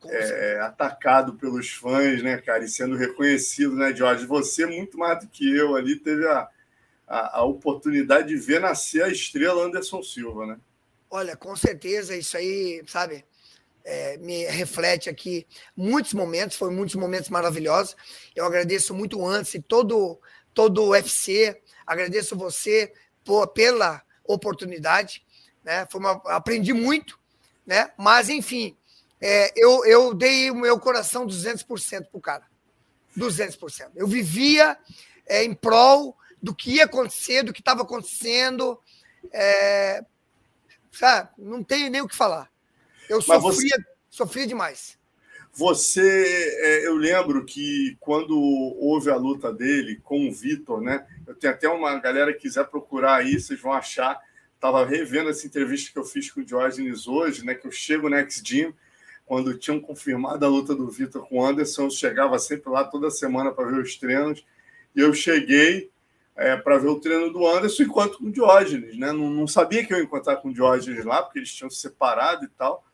é, 0.07 0.61
atacado 0.61 1.35
pelos 1.35 1.71
fãs, 1.71 2.23
né, 2.23 2.39
cara, 2.39 2.65
e 2.65 2.69
sendo 2.69 2.97
reconhecido, 2.97 3.75
né, 3.77 3.95
Jorge? 3.95 4.27
Você, 4.27 4.67
muito 4.67 4.99
mais 4.99 5.21
do 5.21 5.29
que 5.29 5.57
eu 5.57 5.77
ali, 5.77 5.97
teve 5.97 6.27
a, 6.27 6.49
a, 7.07 7.39
a, 7.39 7.45
oportunidade 7.45 8.29
de 8.29 8.37
ver 8.37 8.61
nascer 8.61 9.03
a 9.03 9.09
estrela 9.09 9.65
Anderson 9.65 10.03
Silva, 10.03 10.47
né? 10.47 10.59
Olha, 11.11 11.37
com 11.37 11.55
certeza, 11.57 12.17
isso 12.17 12.37
aí, 12.37 12.83
sabe? 12.87 13.25
é, 13.85 14.17
me 14.19 14.45
reflete 14.45 15.09
aqui 15.09 15.47
muitos 15.77 16.13
momentos, 16.13 16.57
foram 16.57 16.75
muitos 16.75 16.95
momentos 16.95 17.29
maravilhosos. 17.29 17.97
Eu 18.35 18.45
agradeço 18.45 18.95
muito 18.95 19.19
o 19.19 19.27
Antes 19.27 19.55
e 19.55 19.61
todo, 19.61 20.21
todo 20.55 20.83
o 20.83 20.91
UFC, 20.91 21.61
agradeço 21.87 22.37
você 22.37 22.93
por, 23.25 23.49
pela 23.49 24.03
oportunidade. 24.25 25.23
Né? 25.65 25.87
Foi 25.91 26.01
uma, 26.01 26.13
aprendi 26.27 26.73
muito, 26.73 27.19
né? 27.67 27.91
mas 27.99 28.29
enfim, 28.29 28.77
é, 29.21 29.53
eu, 29.55 29.85
eu 29.85 30.15
dei 30.15 30.51
o 30.51 30.55
meu 30.55 30.79
coração 30.79 31.27
200% 31.27 31.67
para 31.67 32.09
o 32.13 32.21
cara. 32.21 32.45
200%. 33.17 33.91
Eu 33.95 34.07
vivia 34.07 34.79
é, 35.27 35.45
em 35.45 35.53
prol 35.53 36.17
do 36.43 36.55
que 36.55 36.77
ia 36.77 36.85
acontecer, 36.85 37.43
do 37.43 37.53
que 37.53 37.61
estava 37.61 37.83
acontecendo. 37.83 38.79
É, 39.33 40.03
sabe? 40.91 41.29
Não 41.37 41.63
tenho 41.63 41.91
nem 41.91 42.01
o 42.01 42.09
que 42.09 42.17
falar. 42.17 42.51
Eu 43.09 43.21
sofria, 43.21 43.77
você, 43.77 43.85
sofria 44.09 44.47
demais. 44.47 44.99
Você, 45.53 46.57
é, 46.61 46.87
eu 46.87 46.95
lembro 46.95 47.45
que 47.45 47.97
quando 48.01 48.39
houve 48.39 49.11
a 49.11 49.17
luta 49.17 49.53
dele 49.53 50.01
com 50.03 50.29
o 50.29 50.33
Vitor, 50.33 50.81
né? 50.81 51.07
Eu 51.27 51.35
tenho 51.35 51.53
até 51.53 51.69
uma 51.69 51.99
galera 51.99 52.33
que 52.33 52.41
quiser 52.41 52.65
procurar 52.69 53.17
aí, 53.17 53.39
vocês 53.39 53.61
vão 53.61 53.73
achar. 53.73 54.19
Estava 54.55 54.87
revendo 54.87 55.29
essa 55.29 55.47
entrevista 55.47 55.93
que 55.93 55.99
eu 55.99 56.05
fiz 56.05 56.31
com 56.31 56.41
o 56.41 56.45
Diógenes 56.45 57.07
hoje, 57.07 57.45
né? 57.45 57.55
Que 57.55 57.67
eu 57.67 57.73
chego 57.73 58.09
no 58.09 58.17
Next 58.17 58.43
Gym 58.45 58.73
quando 59.31 59.57
tinham 59.57 59.79
confirmado 59.79 60.45
a 60.45 60.49
luta 60.49 60.75
do 60.75 60.91
Vitor 60.91 61.25
com 61.29 61.39
o 61.39 61.47
Anderson, 61.47 61.85
eu 61.85 61.91
chegava 61.93 62.37
sempre 62.37 62.69
lá 62.69 62.83
toda 62.83 63.13
semana 63.13 63.53
para 63.53 63.71
ver 63.71 63.81
os 63.81 63.97
treinos. 63.97 64.45
E 64.93 64.99
eu 64.99 65.15
cheguei 65.15 65.89
é, 66.35 66.57
para 66.57 66.79
ver 66.79 66.89
o 66.89 66.99
treino 66.99 67.33
do 67.33 67.47
Anderson 67.47 67.85
enquanto 67.85 68.19
com 68.19 68.25
o 68.25 68.33
Diógenes. 68.33 68.99
Né? 68.99 69.13
Não, 69.13 69.31
não, 69.31 69.47
sabia 69.47 69.87
que 69.87 69.95
eu 69.95 69.99
ia 69.99 70.03
encontrar 70.03 70.39
com 70.39 70.49
o 70.49 70.53
Diógenes 70.53 71.05
lá, 71.05 71.23
porque 71.23 71.39
eles 71.39 71.55
tinham 71.55 71.71
se 71.71 71.77
separado 71.77 72.45
e 72.45 72.49
tal. 72.49 72.85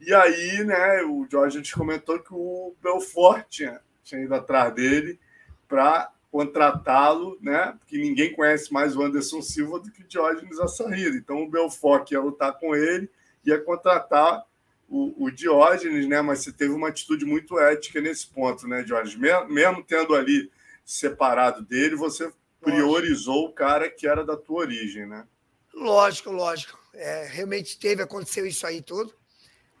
E 0.00 0.14
aí, 0.14 0.64
né, 0.64 1.02
o 1.02 1.26
Diógenes 1.26 1.70
comentou 1.70 2.18
que 2.18 2.32
o 2.32 2.74
Belfort 2.82 3.44
tinha, 3.50 3.78
tinha 4.02 4.22
ido 4.22 4.34
atrás 4.34 4.74
dele 4.74 5.20
para 5.68 6.10
contratá-lo, 6.32 7.36
né? 7.42 7.76
Porque 7.78 7.98
ninguém 7.98 8.32
conhece 8.32 8.72
mais 8.72 8.96
o 8.96 9.02
Anderson 9.02 9.42
Silva 9.42 9.80
do 9.80 9.90
que 9.90 10.00
o 10.00 10.08
Diógenes 10.08 10.58
Açarrida. 10.58 11.14
Então 11.14 11.42
o 11.42 11.50
Belfort 11.50 12.10
ia 12.10 12.22
lutar 12.22 12.58
com 12.58 12.74
ele, 12.74 13.10
ia 13.44 13.60
contratar 13.62 14.46
o, 14.88 15.24
o, 15.24 15.30
Diógenes, 15.30 16.06
né? 16.06 16.20
Mas 16.20 16.40
você 16.40 16.52
teve 16.52 16.72
uma 16.72 16.88
atitude 16.88 17.24
muito 17.24 17.58
ética 17.58 18.00
nesse 18.00 18.26
ponto, 18.26 18.66
né, 18.66 18.82
Diógenes? 18.82 19.16
Mesmo, 19.48 19.82
tendo 19.82 20.14
ali 20.14 20.50
separado 20.84 21.62
dele, 21.62 21.96
você 21.96 22.30
priorizou 22.60 23.34
lógico. 23.34 23.52
o 23.52 23.54
cara 23.54 23.90
que 23.90 24.06
era 24.06 24.24
da 24.24 24.36
tua 24.36 24.60
origem, 24.60 25.06
né? 25.06 25.26
Lógico, 25.72 26.30
lógico. 26.30 26.78
É, 26.94 27.26
realmente 27.26 27.78
teve, 27.78 28.02
aconteceu 28.02 28.46
isso 28.46 28.66
aí 28.66 28.80
tudo, 28.80 29.12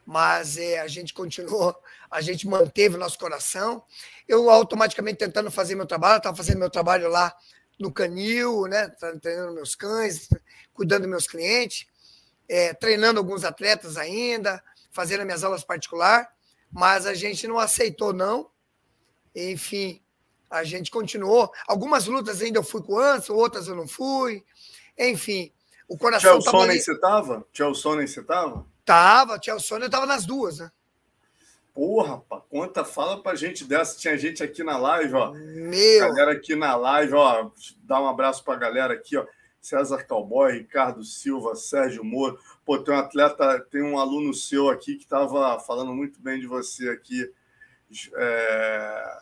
mas 0.04 0.56
é, 0.56 0.80
a 0.80 0.88
gente 0.88 1.14
continuou, 1.14 1.74
a 2.10 2.20
gente 2.20 2.46
manteve 2.46 2.96
o 2.96 2.98
nosso 2.98 3.18
coração. 3.18 3.84
Eu 4.26 4.50
automaticamente 4.50 5.18
tentando 5.18 5.50
fazer 5.50 5.74
meu 5.74 5.86
trabalho, 5.86 6.18
estava 6.18 6.36
fazendo 6.36 6.58
meu 6.58 6.70
trabalho 6.70 7.08
lá 7.08 7.34
no 7.78 7.92
canil, 7.92 8.66
né? 8.66 8.88
Treinando 9.20 9.54
meus 9.54 9.74
cães, 9.74 10.28
cuidando 10.72 11.02
dos 11.02 11.10
meus 11.10 11.26
clientes, 11.26 11.86
é, 12.48 12.74
treinando 12.74 13.20
alguns 13.20 13.44
atletas 13.44 13.96
ainda, 13.96 14.62
fazendo 14.94 15.24
minhas 15.24 15.42
aulas 15.42 15.64
particular, 15.64 16.32
mas 16.72 17.04
a 17.04 17.12
gente 17.12 17.46
não 17.48 17.58
aceitou, 17.58 18.12
não. 18.12 18.48
Enfim, 19.34 20.00
a 20.48 20.62
gente 20.62 20.90
continuou. 20.90 21.52
Algumas 21.66 22.06
lutas 22.06 22.40
ainda 22.40 22.60
eu 22.60 22.62
fui 22.62 22.80
com 22.80 22.94
o 22.94 22.98
Anson, 22.98 23.34
outras 23.34 23.66
eu 23.66 23.74
não 23.74 23.88
fui. 23.88 24.42
Enfim, 24.96 25.52
o 25.88 25.98
coração 25.98 26.38
Tchau 26.38 26.52
Sonnen 26.52 26.80
você 26.80 26.98
tava? 26.98 27.44
Tchau 27.52 27.74
Sonnen 27.74 28.06
você 28.06 28.22
tava? 28.22 28.64
Tava, 28.84 29.38
Tchau 29.38 29.58
Sonnen 29.58 29.86
eu 29.86 29.90
tava 29.90 30.06
nas 30.06 30.24
duas, 30.24 30.60
né? 30.60 30.70
Porra, 31.74 32.20
pá, 32.20 32.40
conta, 32.48 32.84
fala 32.84 33.20
pra 33.20 33.34
gente 33.34 33.64
dessa. 33.64 33.98
Tinha 33.98 34.16
gente 34.16 34.44
aqui 34.44 34.62
na 34.62 34.78
live, 34.78 35.14
ó. 35.14 35.32
Meu. 35.32 36.08
Galera 36.08 36.30
aqui 36.30 36.54
na 36.54 36.76
live, 36.76 37.14
ó. 37.14 37.50
Dá 37.82 38.00
um 38.00 38.06
abraço 38.06 38.44
pra 38.44 38.54
galera 38.54 38.94
aqui, 38.94 39.16
ó. 39.16 39.26
César 39.64 40.04
Cowboy, 40.06 40.52
Ricardo 40.52 41.02
Silva, 41.02 41.54
Sérgio 41.54 42.04
Moro. 42.04 42.38
Pô, 42.66 42.78
tem 42.78 42.94
um 42.94 42.98
atleta, 42.98 43.58
tem 43.70 43.82
um 43.82 43.98
aluno 43.98 44.34
seu 44.34 44.68
aqui 44.68 44.96
que 44.96 45.04
estava 45.04 45.58
falando 45.58 45.94
muito 45.94 46.20
bem 46.20 46.38
de 46.38 46.46
você 46.46 46.90
aqui. 46.90 47.32
É... 48.14 49.18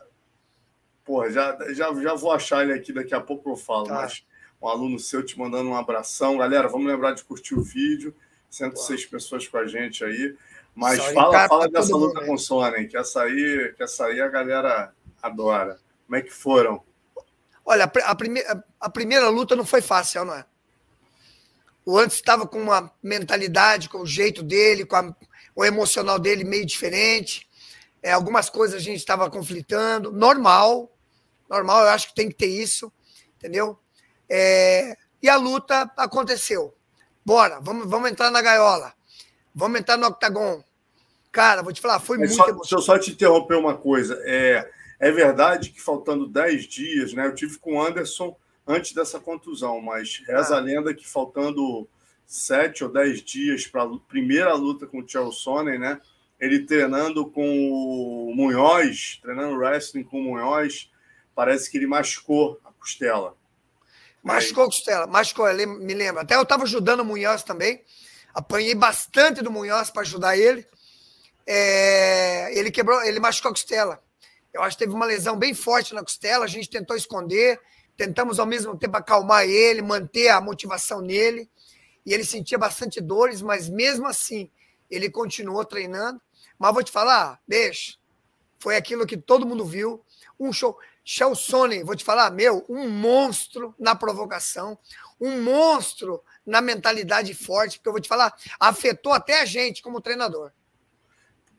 Pô, 1.04 1.30
já, 1.30 1.56
já, 1.72 1.94
já 1.94 2.14
vou 2.14 2.32
achar 2.32 2.64
ele 2.64 2.72
aqui, 2.72 2.92
daqui 2.92 3.14
a 3.14 3.20
pouco 3.20 3.50
eu 3.50 3.56
falo, 3.56 3.86
tá. 3.86 3.94
mas 3.94 4.26
um 4.60 4.66
aluno 4.66 4.98
seu 4.98 5.24
te 5.24 5.38
mandando 5.38 5.70
um 5.70 5.76
abração. 5.76 6.36
Galera, 6.36 6.66
vamos 6.66 6.88
lembrar 6.88 7.12
de 7.12 7.22
curtir 7.22 7.54
o 7.54 7.62
vídeo. 7.62 8.12
106 8.50 9.04
Pô. 9.04 9.10
pessoas 9.12 9.46
com 9.46 9.58
a 9.58 9.66
gente 9.66 10.04
aí. 10.04 10.36
Mas 10.74 11.00
Só 11.00 11.12
fala, 11.12 11.48
fala 11.48 11.68
dessa 11.68 11.96
luta 11.96 12.18
mundo, 12.18 12.26
com 12.26 12.34
o 12.34 12.38
Sonnen, 12.38 12.88
que 12.88 12.96
essa 12.96 13.22
aí, 13.22 13.72
que 13.76 13.82
essa 13.84 14.06
aí 14.06 14.20
a 14.20 14.26
galera 14.26 14.92
adora. 15.22 15.78
Como 16.04 16.16
é 16.16 16.20
que 16.20 16.32
foram? 16.32 16.82
Olha, 17.64 17.84
a, 17.84 18.14
primeira, 18.14 18.64
a 18.80 18.90
primeira 18.90 19.28
luta 19.28 19.54
não 19.54 19.64
foi 19.64 19.80
fácil, 19.80 20.24
não 20.24 20.34
é? 20.34 20.44
O 21.84 21.98
antes 21.98 22.16
estava 22.16 22.46
com 22.46 22.60
uma 22.60 22.92
mentalidade, 23.02 23.88
com 23.88 23.98
o 23.98 24.06
jeito 24.06 24.42
dele, 24.42 24.84
com 24.84 24.96
a, 24.96 25.14
o 25.54 25.64
emocional 25.64 26.18
dele 26.18 26.44
meio 26.44 26.66
diferente. 26.66 27.48
É, 28.02 28.12
algumas 28.12 28.50
coisas 28.50 28.76
a 28.76 28.84
gente 28.84 28.98
estava 28.98 29.30
conflitando. 29.30 30.12
Normal, 30.12 30.90
normal, 31.48 31.82
eu 31.82 31.88
acho 31.90 32.08
que 32.08 32.14
tem 32.14 32.28
que 32.28 32.34
ter 32.34 32.46
isso, 32.46 32.92
entendeu? 33.36 33.78
É, 34.28 34.96
e 35.22 35.28
a 35.28 35.36
luta 35.36 35.90
aconteceu. 35.96 36.74
Bora, 37.24 37.60
vamos, 37.60 37.88
vamos 37.88 38.10
entrar 38.10 38.30
na 38.30 38.42
gaiola. 38.42 38.92
Vamos 39.54 39.78
entrar 39.78 39.96
no 39.96 40.06
octagon. 40.06 40.62
Cara, 41.30 41.62
vou 41.62 41.72
te 41.72 41.80
falar, 41.80 42.00
foi 42.00 42.18
Mas 42.18 42.36
muito 42.36 42.44
só, 42.44 42.52
Deixa 42.52 42.74
eu 42.74 42.82
só 42.82 42.98
te 42.98 43.10
interromper 43.12 43.56
uma 43.56 43.76
coisa. 43.76 44.20
É, 44.24 44.68
é 45.02 45.10
verdade 45.10 45.70
que 45.70 45.82
faltando 45.82 46.28
10 46.28 46.64
dias, 46.68 47.12
né? 47.12 47.26
Eu 47.26 47.34
tive 47.34 47.58
com 47.58 47.74
o 47.74 47.82
Anderson 47.82 48.36
antes 48.64 48.92
dessa 48.92 49.18
contusão, 49.18 49.80
mas 49.80 50.22
reza 50.24 50.54
ah. 50.54 50.58
a 50.58 50.60
lenda 50.60 50.94
que 50.94 51.04
faltando 51.04 51.88
sete 52.24 52.84
ou 52.84 52.90
dez 52.90 53.20
dias 53.20 53.66
para 53.66 53.82
a 53.82 53.98
primeira 53.98 54.54
luta 54.54 54.86
com 54.86 55.00
o 55.00 55.08
Chael 55.08 55.32
né? 55.64 56.00
Ele 56.38 56.60
treinando 56.60 57.28
com 57.28 57.42
o 57.42 58.32
Munhoz, 58.32 59.18
treinando 59.20 59.56
wrestling 59.56 60.04
com 60.04 60.20
o 60.20 60.22
Munhoz, 60.22 60.88
parece 61.34 61.68
que 61.68 61.78
ele 61.78 61.86
machucou 61.88 62.60
a 62.64 62.70
costela. 62.70 63.36
Machucou 64.22 64.62
a 64.62 64.66
costela, 64.66 65.06
machucou, 65.08 65.48
ele 65.48 65.66
me 65.66 65.94
lembra. 65.94 66.22
Até 66.22 66.36
eu 66.36 66.42
estava 66.42 66.62
ajudando 66.62 67.00
o 67.00 67.04
Munhoz 67.04 67.42
também. 67.42 67.82
Apanhei 68.32 68.76
bastante 68.76 69.42
do 69.42 69.50
Munhoz 69.50 69.90
para 69.90 70.02
ajudar 70.02 70.38
ele. 70.38 70.64
É, 71.44 72.56
ele 72.56 72.70
quebrou, 72.70 73.02
ele 73.02 73.18
machucou 73.18 73.50
a 73.50 73.54
costela. 73.54 74.00
Eu 74.52 74.62
acho 74.62 74.76
que 74.76 74.84
teve 74.84 74.94
uma 74.94 75.06
lesão 75.06 75.36
bem 75.36 75.54
forte 75.54 75.94
na 75.94 76.02
costela, 76.02 76.44
a 76.44 76.48
gente 76.48 76.68
tentou 76.68 76.96
esconder 76.96 77.58
tentamos 77.96 78.38
ao 78.38 78.46
mesmo 78.46 78.76
tempo 78.76 78.96
acalmar 78.96 79.44
ele, 79.44 79.82
manter 79.82 80.28
a 80.28 80.40
motivação 80.40 81.00
nele. 81.00 81.48
E 82.04 82.12
ele 82.12 82.24
sentia 82.24 82.58
bastante 82.58 83.00
dores, 83.00 83.40
mas 83.40 83.68
mesmo 83.68 84.06
assim, 84.06 84.50
ele 84.90 85.08
continuou 85.08 85.64
treinando. 85.64 86.20
Mas 86.58 86.74
vou 86.74 86.82
te 86.82 86.90
falar, 86.90 87.40
deixa. 87.46 87.96
Foi 88.58 88.76
aquilo 88.76 89.06
que 89.06 89.16
todo 89.16 89.46
mundo 89.46 89.64
viu. 89.64 90.04
Um 90.38 90.52
show. 90.52 90.76
Shelson, 91.04 91.84
vou 91.84 91.96
te 91.96 92.04
falar, 92.04 92.30
meu, 92.30 92.64
um 92.68 92.88
monstro 92.88 93.74
na 93.76 93.92
provocação, 93.92 94.78
um 95.20 95.42
monstro 95.42 96.22
na 96.46 96.60
mentalidade 96.60 97.34
forte, 97.34 97.78
porque 97.78 97.88
eu 97.88 97.92
vou 97.92 98.00
te 98.00 98.08
falar, 98.08 98.32
afetou 98.58 99.12
até 99.12 99.40
a 99.40 99.44
gente 99.44 99.82
como 99.82 100.00
treinador 100.00 100.52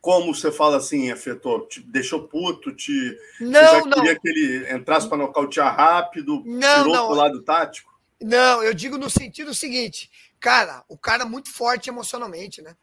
como 0.03 0.35
você 0.35 0.51
fala 0.51 0.75
assim, 0.75 1.09
afetou? 1.09 1.65
Te 1.65 1.79
deixou 1.79 2.27
puto? 2.27 2.75
Te, 2.75 3.17
não, 3.39 3.61
você 3.61 3.79
já 3.79 3.85
não. 3.85 3.91
queria 3.91 4.19
que 4.19 4.27
ele 4.27 4.73
entrasse 4.73 5.07
para 5.07 5.17
nocautear 5.17 5.73
rápido? 5.73 6.43
Não, 6.45 6.79
tirou 6.79 6.93
não. 6.93 7.07
pro 7.07 7.15
lado 7.15 7.41
tático? 7.41 7.97
Não, 8.21 8.61
eu 8.61 8.73
digo 8.73 8.97
no 8.97 9.09
sentido 9.09 9.53
seguinte, 9.53 10.11
cara, 10.41 10.83
o 10.89 10.97
cara 10.97 11.23
é 11.23 11.25
muito 11.25 11.49
forte 11.49 11.89
emocionalmente, 11.89 12.61
né? 12.61 12.75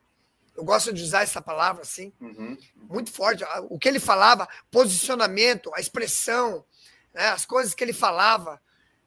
Eu 0.56 0.64
gosto 0.64 0.94
de 0.94 1.02
usar 1.02 1.20
essa 1.20 1.42
palavra 1.42 1.82
assim, 1.82 2.10
uhum. 2.18 2.56
muito 2.88 3.12
forte. 3.12 3.44
O 3.68 3.78
que 3.78 3.90
ele 3.90 4.00
falava, 4.00 4.48
posicionamento, 4.70 5.70
a 5.74 5.80
expressão, 5.80 6.64
né? 7.12 7.28
as 7.28 7.44
coisas 7.44 7.74
que 7.74 7.84
ele 7.84 7.92
falava. 7.92 8.58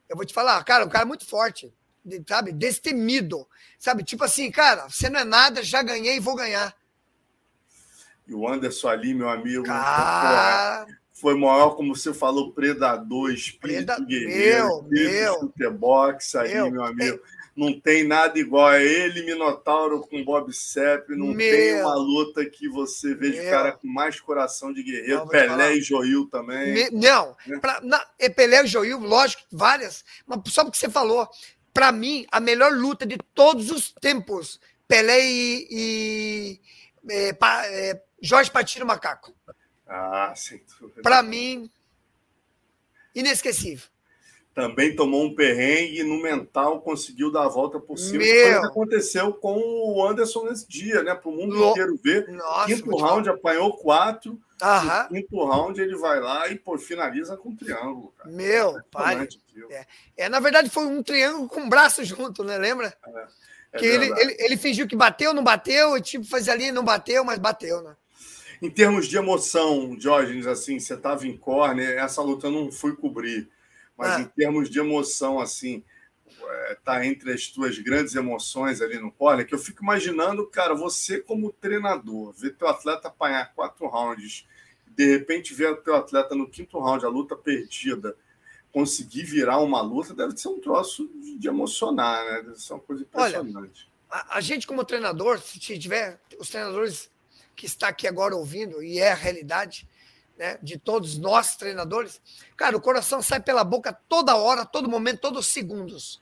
Eu 0.08 0.16
vou 0.16 0.24
te 0.24 0.36
falar, 0.36 0.64
cara, 0.64 0.86
um 0.86 0.90
cara 0.90 1.04
muito 1.04 1.26
forte, 1.26 1.74
sabe? 2.30 2.52
Destemido, 2.52 3.50
sabe? 3.80 4.04
Tipo 4.04 4.24
assim, 4.24 4.52
cara, 4.52 4.88
você 4.88 5.10
não 5.10 5.20
é 5.20 5.24
nada, 5.24 5.64
já 5.64 5.82
ganhei 5.82 6.18
e 6.18 6.20
vou 6.20 6.36
ganhar. 6.36 6.76
E 8.28 8.34
o 8.34 8.48
Anderson 8.48 8.88
ali, 8.88 9.14
meu 9.14 9.30
amigo, 9.30 9.64
Cara... 9.64 10.86
foi 11.12 11.36
maior, 11.36 11.76
como 11.76 11.96
você 11.96 12.14
falou, 12.14 12.52
predador, 12.54 13.32
espírito 13.32 13.86
Preda... 13.86 14.00
guerreiro, 14.00 14.86
meu, 14.90 15.52
meu. 15.56 15.74
box 15.74 16.36
aí, 16.36 16.54
meu, 16.54 16.72
meu 16.72 16.84
amigo. 16.84 17.16
É... 17.18 17.44
Não 17.56 17.80
tem 17.80 18.04
nada 18.04 18.40
igual 18.40 18.66
a 18.66 18.82
ele, 18.82 19.24
Minotauro 19.26 20.02
com 20.02 20.24
Bob 20.24 20.52
Sepp. 20.52 21.10
Não 21.10 21.28
meu. 21.28 21.38
tem 21.38 21.82
uma 21.82 21.94
luta 21.94 22.44
que 22.46 22.68
você 22.68 23.14
vê 23.14 23.30
de 23.30 23.44
cara 23.44 23.74
com 23.74 23.88
mais 23.88 24.20
coração 24.20 24.74
de 24.74 24.82
guerreiro. 24.82 25.20
Não, 25.20 25.28
Pelé 25.28 25.76
e 25.76 25.82
Joil 25.82 26.28
também. 26.32 26.74
Me... 26.74 26.90
Não, 26.90 27.36
né? 27.46 27.60
pra... 27.60 27.80
É 28.18 28.28
Pelé 28.28 28.64
e 28.64 28.68
Joil, 28.68 29.00
lógico, 29.00 29.44
várias. 29.52 30.04
Mas 30.26 30.40
só 30.48 30.64
porque 30.64 30.80
você 30.80 30.90
falou, 30.90 31.30
para 31.72 31.92
mim, 31.92 32.26
a 32.32 32.40
melhor 32.40 32.74
luta 32.74 33.06
de 33.06 33.18
todos 33.36 33.70
os 33.70 33.92
tempos, 33.92 34.60
Pelé 34.88 35.24
e, 35.24 35.68
e 35.70 36.62
é, 37.08 37.34
pa, 37.34 37.68
é, 37.68 38.02
Jorge 38.24 38.50
Patino 38.50 38.86
Macaco. 38.86 39.36
Ah, 39.86 40.34
sim. 40.34 40.62
Para 41.04 41.22
mim, 41.22 41.70
inesquecível. 43.14 43.86
Também 44.56 44.96
tomou 44.96 45.26
um 45.26 45.36
perrengue 45.36 46.00
e 46.00 46.04
no 46.04 46.22
mental 46.22 46.80
conseguiu 46.82 47.32
dar 47.32 47.46
a 47.46 47.50
volta 47.50 47.80
por 47.80 47.98
cima. 47.98 48.20
Meu. 48.20 48.28
Foi 48.28 48.56
o 48.56 48.62
que 48.62 48.68
aconteceu 48.68 49.34
com 49.34 49.58
o 49.58 50.08
Anderson 50.08 50.46
nesse 50.46 50.68
dia, 50.68 51.04
né? 51.04 51.14
Para 51.16 51.30
o 51.30 51.34
mundo 51.34 51.56
Lo- 51.56 51.72
inteiro 51.72 52.00
ver. 52.02 52.30
Nossa, 52.30 52.68
quinto 52.68 52.96
round 52.96 53.28
apanhou 53.30 53.76
quatro. 53.76 54.40
Aham. 54.62 55.08
Quinto 55.10 55.44
round 55.44 55.82
ele 55.82 55.96
vai 55.98 56.20
lá 56.20 56.48
e 56.48 56.56
pô, 56.58 56.78
finaliza 56.78 57.36
com 57.36 57.50
um 57.50 57.56
triângulo, 57.56 58.14
cara. 58.18 58.30
Meu, 58.30 58.80
pai. 58.92 59.16
Impressionante 59.16 59.42
aquilo. 59.50 59.70
É, 60.16 60.30
na 60.30 60.40
verdade, 60.40 60.70
foi 60.70 60.86
um 60.86 61.04
triângulo 61.04 61.50
com 61.50 61.62
um 61.62 61.70
braço 61.70 62.04
junto, 62.06 62.44
né? 62.44 62.58
Lembra? 62.58 62.96
É 63.74 63.80
que 63.80 63.86
ele, 63.86 64.06
ele, 64.22 64.36
ele 64.38 64.56
fingiu 64.56 64.88
que 64.88 64.96
bateu, 64.96 65.34
não 65.34 65.44
bateu, 65.44 65.98
e 65.98 66.02
tipo, 66.02 66.24
fez 66.26 66.48
ali, 66.48 66.72
não 66.72 66.86
bateu, 66.86 67.26
mas 67.26 67.40
bateu, 67.40 67.82
né? 67.82 67.96
Em 68.64 68.70
termos 68.70 69.10
de 69.10 69.18
emoção, 69.18 69.94
Diógenes, 69.94 70.48
assim, 70.48 70.80
você 70.80 70.94
estava 70.94 71.28
em 71.28 71.36
corner, 71.36 71.98
essa 71.98 72.22
luta 72.22 72.48
eu 72.48 72.52
não 72.52 72.72
fui 72.72 72.96
cobrir, 72.96 73.50
mas 73.98 74.12
Ah. 74.14 74.22
em 74.22 74.26
termos 74.26 74.70
de 74.70 74.80
emoção, 74.80 75.38
assim, 75.38 75.84
é, 76.42 76.78
tá 76.82 77.06
entre 77.06 77.34
as 77.34 77.48
tuas 77.48 77.78
grandes 77.78 78.16
emoções 78.16 78.80
ali 78.82 78.98
no 78.98 79.12
corner, 79.12 79.46
que 79.46 79.54
eu 79.54 79.60
fico 79.60 79.84
imaginando, 79.84 80.48
cara, 80.48 80.74
você 80.74 81.20
como 81.20 81.52
treinador, 81.52 82.32
ver 82.32 82.56
teu 82.56 82.70
atleta 82.70 83.10
apanhar 83.10 83.54
quatro 83.54 83.86
rounds, 83.86 84.48
de 84.88 85.12
repente 85.12 85.54
ver 85.54 85.72
o 85.72 85.76
teu 85.76 85.98
atleta 85.98 86.34
no 86.34 86.50
quinto 86.50 86.80
round, 86.80 87.04
a 87.04 87.10
luta 87.10 87.36
perdida, 87.36 88.16
conseguir 88.72 89.24
virar 89.26 89.60
uma 89.60 89.82
luta, 89.82 90.14
deve 90.14 90.38
ser 90.38 90.48
um 90.48 90.62
troço 90.62 91.12
de, 91.38 91.50
emocionar, 91.50 92.24
né? 92.24 92.42
Deve 92.44 92.62
ser 92.62 92.74
uma 92.76 92.80
coisa 92.80 93.06
Olha, 93.14 93.40
impressionante. 93.40 93.92
A, 94.10 94.38
a 94.38 94.42
gente, 94.42 94.66
como 94.66 94.86
treinador, 94.86 95.38
se 95.42 95.60
tiver 95.60 96.18
os 96.40 96.48
treinadores 96.48 97.12
que 97.56 97.66
está 97.66 97.88
aqui 97.90 98.08
agora 98.08 98.36
ouvindo, 98.36 98.82
e 98.82 99.00
é 99.00 99.12
a 99.12 99.16
realidade 99.16 99.88
né, 100.38 100.58
de 100.62 100.78
todos 100.78 101.18
nós 101.18 101.56
treinadores, 101.56 102.22
cara, 102.58 102.76
o 102.76 102.82
coração 102.82 103.22
sai 103.22 103.40
pela 103.40 103.64
boca 103.64 103.94
toda 104.10 104.36
hora, 104.36 104.66
todo 104.66 104.90
momento, 104.90 105.22
todos 105.22 105.48
os 105.48 105.54
segundos. 105.54 106.22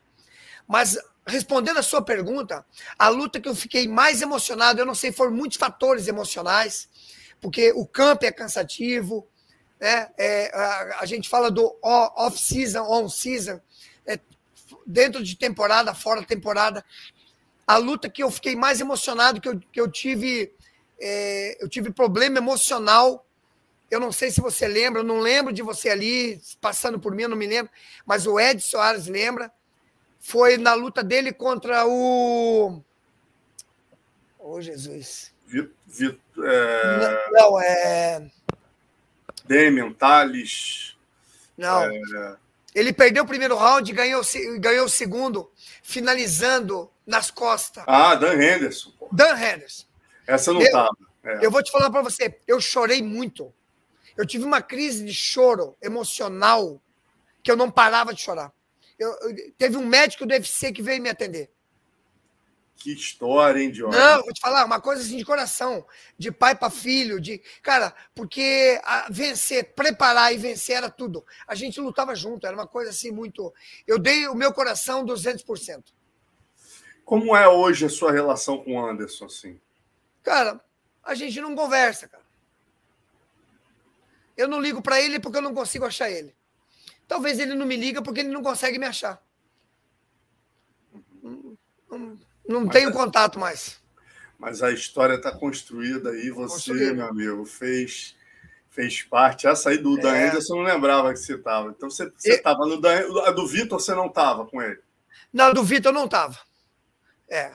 Mas 0.68 0.98
respondendo 1.26 1.78
a 1.78 1.84
sua 1.84 2.02
pergunta, 2.02 2.66
a 2.98 3.08
luta 3.08 3.40
que 3.40 3.48
eu 3.48 3.56
fiquei 3.56 3.88
mais 3.88 4.22
emocionado, 4.22 4.80
eu 4.80 4.86
não 4.86 4.96
sei, 4.96 5.12
foram 5.12 5.32
muitos 5.32 5.58
fatores 5.58 6.08
emocionais, 6.08 6.90
porque 7.40 7.72
o 7.74 7.86
campo 7.86 8.26
é 8.26 8.32
cansativo, 8.32 9.28
né? 9.80 10.10
É, 10.18 10.52
a, 10.54 11.00
a 11.00 11.06
gente 11.06 11.28
fala 11.28 11.50
do 11.50 11.76
off-season, 11.82 12.84
on-season, 12.84 13.60
é, 14.06 14.20
dentro 14.86 15.24
de 15.24 15.36
temporada, 15.36 15.94
fora 15.96 16.24
temporada. 16.24 16.86
A 17.66 17.78
luta 17.78 18.10
que 18.10 18.22
eu 18.22 18.30
fiquei 18.30 18.56
mais 18.56 18.80
emocionado, 18.80 19.42
que 19.42 19.50
eu, 19.50 19.60
que 19.60 19.82
eu 19.82 19.90
tive, 19.90 20.54
é, 21.02 21.58
eu 21.60 21.68
tive 21.68 21.92
problema 21.92 22.38
emocional. 22.38 23.26
Eu 23.90 24.00
não 24.00 24.12
sei 24.12 24.32
se 24.32 24.40
você 24.40 24.68
lembra, 24.68 25.02
eu 25.02 25.04
não 25.06 25.20
lembro 25.20 25.52
de 25.52 25.62
você 25.62 25.90
ali 25.90 26.42
passando 26.62 26.98
por 27.00 27.14
mim, 27.14 27.24
eu 27.24 27.30
não 27.30 27.36
me 27.36 27.48
lembro, 27.48 27.70
mas 28.06 28.26
o 28.26 28.40
Ed 28.40 28.62
Soares 28.62 29.08
lembra. 29.08 29.52
Foi 30.20 30.56
na 30.56 30.74
luta 30.76 31.04
dele 31.04 31.34
contra 31.34 31.86
o. 31.88 32.80
Ô, 34.40 34.62
Jesus. 34.62 35.34
Vi- 35.48 35.70
vi- 35.88 36.20
é, 36.44 37.30
Não, 37.32 37.60
é. 37.60 38.32
Demian, 39.46 39.92
Thales, 39.94 40.96
Não. 41.58 41.84
é, 41.84 42.38
Ele 42.74 42.94
perdeu 42.94 43.24
o 43.24 43.28
primeiro 43.28 43.58
round 43.58 43.92
e 43.92 43.94
ganhou, 43.94 44.22
ganhou 44.60 44.86
o 44.86 44.90
segundo, 44.90 45.52
finalizando 45.84 46.90
nas 47.06 47.30
costas. 47.30 47.84
Ah, 47.86 48.16
Dan 48.16 48.36
Henderson. 48.42 48.92
pô. 48.98 49.10
Dan 49.12 49.36
Henderson. 49.36 49.86
Essa 50.28 50.50
eu 50.50 50.56
não 50.56 50.62
Eu- 50.62 50.72
tava. 50.72 50.98
É. 51.24 51.46
Eu 51.46 51.52
vou 51.52 51.62
te 51.62 51.72
falar 51.72 51.90
para 51.90 52.02
você, 52.02 52.40
eu 52.48 52.60
chorei 52.60 53.02
muito. 53.02 53.54
Eu 54.18 54.26
tive 54.26 54.44
uma 54.44 54.62
crise 54.62 55.06
de 55.06 55.14
choro 55.14 55.76
emocional 55.82 56.82
que 57.44 57.52
eu 57.52 57.56
não 57.56 57.70
parava 57.70 58.14
de 58.14 58.22
chorar. 58.22 58.52
Eu- 58.98 59.18
eu- 59.22 59.52
teve 59.58 59.78
um 59.78 59.86
médico 59.86 60.26
do 60.26 60.32
UFC 60.32 60.72
que 60.72 60.82
veio 60.82 61.02
me 61.02 61.10
atender. 61.10 61.50
Que 62.76 62.92
história, 62.94 63.60
hein, 63.62 63.70
Diogo? 63.70 63.94
Não, 63.94 64.24
vou 64.24 64.34
te 64.34 64.42
falar, 64.42 64.66
uma 64.66 64.82
coisa 64.82 65.04
assim 65.04 65.18
de 65.18 65.24
coração, 65.24 65.86
de 66.18 66.32
pai 66.32 66.56
para 66.56 66.72
filho, 66.72 67.22
de. 67.22 67.40
Cara, 67.62 67.94
porque 68.16 68.82
vencer, 69.12 69.74
preparar 69.76 70.34
e 70.34 70.38
vencer 70.38 70.78
era 70.78 70.90
tudo. 70.90 71.24
A 71.48 71.54
gente 71.54 71.80
lutava 71.80 72.16
junto, 72.16 72.48
era 72.48 72.56
uma 72.56 72.66
coisa 72.66 72.90
assim 72.90 73.12
muito. 73.12 73.54
Eu 73.86 74.00
dei 74.00 74.28
o 74.28 74.34
meu 74.34 74.52
coração 74.52 75.06
200%. 75.06 75.94
Como 77.06 77.36
é 77.36 77.48
hoje 77.48 77.86
a 77.86 77.90
sua 77.90 78.12
relação 78.12 78.64
com 78.64 78.74
o 78.74 78.84
Anderson, 78.84 79.26
assim? 79.26 79.60
Cara, 80.24 80.60
a 81.04 81.16
gente 81.16 81.40
não 81.42 81.56
conversa, 81.56 82.08
cara. 82.08 82.24
Eu 84.38 84.48
não 84.48 84.60
ligo 84.62 84.82
para 84.82 85.00
ele 85.02 85.20
porque 85.20 85.38
eu 85.38 85.42
não 85.42 85.54
consigo 85.54 85.86
achar 85.86 86.10
ele. 86.10 86.36
Talvez 87.08 87.40
ele 87.40 87.54
não 87.56 87.66
me 87.66 87.76
liga 87.76 88.02
porque 88.02 88.22
ele 88.22 88.30
não 88.30 88.42
consegue 88.42 88.80
me 88.80 88.86
achar. 88.86 89.22
Não, 91.22 91.58
não- 92.48 92.62
Mas 92.66 92.72
tenho 92.74 92.90
é- 92.90 92.94
contato 92.94 93.40
mais. 93.40 93.80
Mas 94.40 94.64
a 94.64 94.72
história 94.72 95.16
está 95.16 95.32
construída 95.32 96.10
aí, 96.10 96.32
você, 96.32 96.74
meu 96.94 97.06
amigo, 97.08 97.46
fez, 97.46 98.16
fez 98.72 99.04
parte. 99.04 99.46
Essa 99.46 99.70
aí 99.70 99.78
do 99.78 99.96
Dan 99.98 100.16
É. 100.16 100.28
Henderson 100.28 100.56
eu 100.56 100.64
não 100.64 100.74
lembrava 100.74 101.14
que 101.14 101.20
você 101.20 101.36
estava. 101.36 101.70
Então 101.70 101.90
você 101.90 102.12
estava 102.26 102.66
no 102.66 102.82
Dan. 102.82 103.02
A 103.26 103.32
do 103.32 103.46
Vitor 103.46 103.80
você 103.80 103.94
não 103.94 104.08
estava 104.08 104.46
com 104.48 104.60
ele. 104.62 104.82
Não, 105.32 105.54
do 105.54 105.64
Vitor 105.64 105.92
eu 105.92 105.94
não 105.94 106.08
tava. 106.08 106.40
É. 107.30 107.54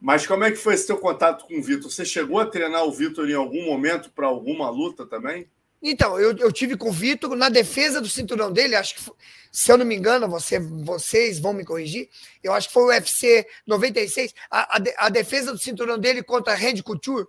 Mas 0.00 0.26
como 0.26 0.44
é 0.44 0.50
que 0.50 0.56
foi 0.56 0.74
esse 0.74 0.86
teu 0.86 0.96
contato 0.98 1.46
com 1.46 1.58
o 1.58 1.62
Vitor? 1.62 1.90
Você 1.90 2.04
chegou 2.04 2.38
a 2.38 2.46
treinar 2.46 2.84
o 2.84 2.92
Vitor 2.92 3.28
em 3.28 3.34
algum 3.34 3.64
momento 3.66 4.10
para 4.10 4.26
alguma 4.26 4.70
luta 4.70 5.04
também? 5.06 5.48
Então, 5.82 6.18
eu, 6.18 6.36
eu 6.36 6.52
tive 6.52 6.76
com 6.76 6.88
o 6.90 6.92
Vitor 6.92 7.34
na 7.36 7.48
defesa 7.48 8.00
do 8.00 8.08
cinturão 8.08 8.52
dele, 8.52 8.76
acho 8.76 8.94
que, 8.94 9.02
foi- 9.02 9.14
se 9.50 9.70
eu 9.72 9.78
não 9.78 9.84
me 9.86 9.94
engano, 9.96 10.28
você, 10.28 10.58
vocês 10.58 11.38
vão 11.38 11.52
me 11.54 11.64
corrigir, 11.64 12.08
eu 12.42 12.52
acho 12.52 12.68
que 12.68 12.74
foi 12.74 12.82
o 12.82 12.86
UFC 12.88 13.46
96, 13.66 14.34
a, 14.50 14.76
a, 14.76 14.82
a 15.06 15.08
defesa 15.08 15.52
do 15.52 15.58
cinturão 15.58 15.98
dele 15.98 16.22
contra 16.22 16.54
Randy 16.54 16.82
Couture, 16.82 17.26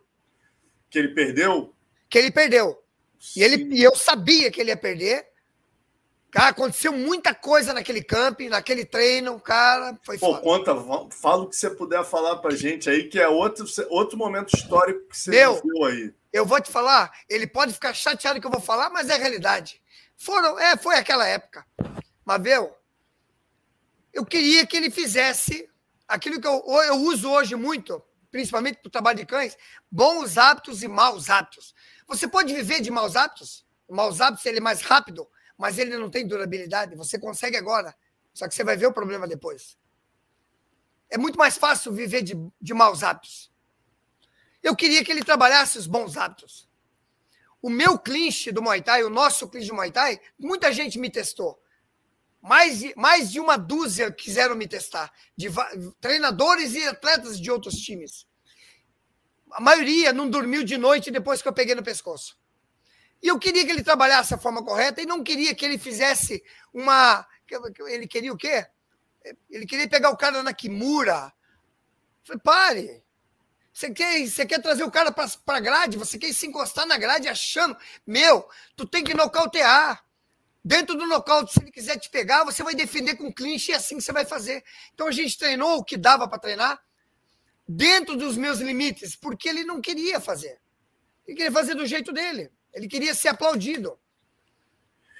Que 0.89 0.99
ele 0.99 1.09
perdeu? 1.09 1.73
que 2.09 2.17
ele 2.17 2.29
perdeu. 2.31 2.77
E, 3.37 3.41
ele, 3.43 3.73
e 3.73 3.81
eu 3.83 3.95
sabia 3.95 4.51
que 4.51 4.59
ele 4.59 4.71
ia 4.71 4.75
perder. 4.77 5.25
Cara, 6.31 6.47
aconteceu 6.47 6.93
muita 6.93 7.35
coisa 7.35 7.73
naquele 7.73 8.01
camping, 8.01 8.47
naquele 8.47 8.85
treino, 8.85 9.37
cara, 9.37 9.99
foi 10.01 10.17
Pô, 10.17 10.27
foda. 10.27 10.41
conta, 10.41 11.09
fala 11.11 11.43
o 11.43 11.49
que 11.49 11.55
você 11.57 11.69
puder 11.69 12.05
falar 12.05 12.37
pra 12.37 12.55
gente 12.55 12.89
aí, 12.89 13.09
que 13.09 13.19
é 13.19 13.27
outro, 13.27 13.65
outro 13.89 14.17
momento 14.17 14.55
histórico 14.55 15.09
que 15.09 15.17
você 15.17 15.29
Meu. 15.29 15.55
viveu 15.55 15.83
aí. 15.83 16.13
Eu 16.31 16.45
vou 16.45 16.61
te 16.61 16.71
falar, 16.71 17.11
ele 17.29 17.45
pode 17.45 17.73
ficar 17.73 17.93
chateado 17.93 18.39
que 18.39 18.47
eu 18.47 18.51
vou 18.51 18.61
falar, 18.61 18.89
mas 18.89 19.09
é 19.09 19.17
realidade. 19.17 19.81
Foram, 20.15 20.57
é, 20.57 20.77
foi 20.77 20.95
aquela 20.95 21.27
época. 21.27 21.65
Mas, 22.23 22.41
viu, 22.41 22.71
eu 24.13 24.25
queria 24.25 24.65
que 24.65 24.77
ele 24.77 24.89
fizesse 24.89 25.69
aquilo 26.07 26.39
que 26.39 26.47
eu, 26.47 26.63
eu 26.87 26.95
uso 26.95 27.29
hoje 27.29 27.57
muito, 27.57 28.01
principalmente 28.31 28.77
para 28.77 28.87
o 28.87 28.91
trabalho 28.91 29.17
de 29.17 29.25
cães, 29.25 29.57
bons 29.91 30.37
hábitos 30.37 30.81
e 30.81 30.87
maus 30.87 31.29
hábitos. 31.29 31.75
Você 32.07 32.25
pode 32.25 32.53
viver 32.53 32.79
de 32.79 32.89
maus 32.89 33.17
hábitos? 33.17 33.65
Maus 33.89 34.21
hábitos, 34.21 34.45
ele 34.45 34.59
é 34.59 34.61
mais 34.61 34.81
rápido, 34.81 35.27
mas 35.61 35.77
ele 35.77 35.95
não 35.95 36.09
tem 36.09 36.25
durabilidade. 36.25 36.95
Você 36.95 37.19
consegue 37.19 37.55
agora, 37.55 37.95
só 38.33 38.47
que 38.47 38.55
você 38.55 38.63
vai 38.63 38.75
ver 38.75 38.87
o 38.87 38.91
problema 38.91 39.27
depois. 39.27 39.77
É 41.07 41.19
muito 41.19 41.37
mais 41.37 41.55
fácil 41.55 41.93
viver 41.93 42.23
de, 42.23 42.33
de 42.59 42.73
maus 42.73 43.03
hábitos. 43.03 43.51
Eu 44.63 44.75
queria 44.75 45.05
que 45.05 45.11
ele 45.11 45.23
trabalhasse 45.23 45.77
os 45.77 45.85
bons 45.85 46.17
hábitos. 46.17 46.67
O 47.61 47.69
meu 47.69 47.99
clinch 47.99 48.51
do 48.51 48.59
Muay 48.59 48.81
Thai, 48.81 49.03
o 49.03 49.09
nosso 49.09 49.47
clinch 49.47 49.67
do 49.67 49.75
Muay 49.75 49.91
Thai, 49.91 50.19
muita 50.39 50.73
gente 50.73 50.97
me 50.97 51.11
testou. 51.11 51.61
Mais 52.41 52.79
de, 52.79 52.95
mais 52.97 53.31
de 53.31 53.39
uma 53.39 53.55
dúzia 53.55 54.11
quiseram 54.11 54.55
me 54.55 54.67
testar, 54.67 55.13
de 55.37 55.47
treinadores 55.99 56.73
e 56.73 56.83
atletas 56.87 57.39
de 57.39 57.51
outros 57.51 57.75
times. 57.75 58.25
A 59.51 59.61
maioria 59.61 60.11
não 60.11 60.27
dormiu 60.27 60.63
de 60.63 60.75
noite 60.75 61.11
depois 61.11 61.39
que 61.39 61.47
eu 61.47 61.53
peguei 61.53 61.75
no 61.75 61.83
pescoço. 61.83 62.40
E 63.21 63.27
eu 63.27 63.37
queria 63.37 63.65
que 63.65 63.71
ele 63.71 63.83
trabalhasse 63.83 64.33
a 64.33 64.37
forma 64.37 64.63
correta 64.63 65.01
e 65.01 65.05
não 65.05 65.23
queria 65.23 65.53
que 65.53 65.63
ele 65.63 65.77
fizesse 65.77 66.43
uma. 66.73 67.25
Ele 67.87 68.07
queria 68.07 68.33
o 68.33 68.37
quê? 68.37 68.65
Ele 69.49 69.65
queria 69.65 69.87
pegar 69.87 70.09
o 70.09 70.17
cara 70.17 70.41
na 70.41 70.53
Kimura. 70.53 71.31
Falei, 72.23 72.41
pare. 72.43 73.03
Você 73.73 73.91
quer, 73.91 74.27
você 74.27 74.45
quer 74.45 74.61
trazer 74.61 74.83
o 74.83 74.91
cara 74.91 75.11
para 75.11 75.59
grade, 75.59 75.97
você 75.97 76.17
quer 76.17 76.33
se 76.33 76.45
encostar 76.45 76.85
na 76.85 76.97
grade 76.97 77.27
achando, 77.27 77.75
meu, 78.05 78.47
tu 78.75 78.85
tem 78.85 79.03
que 79.03 79.13
nocautear. 79.13 80.03
Dentro 80.63 80.95
do 80.95 81.07
nocaute, 81.07 81.53
se 81.53 81.59
ele 81.59 81.71
quiser 81.71 81.97
te 81.97 82.09
pegar, 82.09 82.43
você 82.43 82.61
vai 82.61 82.75
defender 82.75 83.15
com 83.15 83.33
clinch 83.33 83.69
e 83.69 83.73
é 83.73 83.77
assim 83.77 83.97
que 83.97 84.03
você 84.03 84.11
vai 84.11 84.25
fazer. 84.25 84.63
Então 84.93 85.07
a 85.07 85.11
gente 85.11 85.37
treinou 85.37 85.77
o 85.77 85.83
que 85.83 85.97
dava 85.97 86.27
para 86.27 86.37
treinar 86.37 86.79
dentro 87.67 88.15
dos 88.15 88.37
meus 88.37 88.59
limites, 88.59 89.15
porque 89.15 89.49
ele 89.49 89.63
não 89.63 89.81
queria 89.81 90.19
fazer. 90.19 90.59
Ele 91.25 91.37
queria 91.37 91.51
fazer 91.51 91.73
do 91.73 91.85
jeito 91.85 92.11
dele. 92.11 92.51
Ele 92.73 92.87
queria 92.87 93.13
ser 93.13 93.29
aplaudido. 93.29 93.97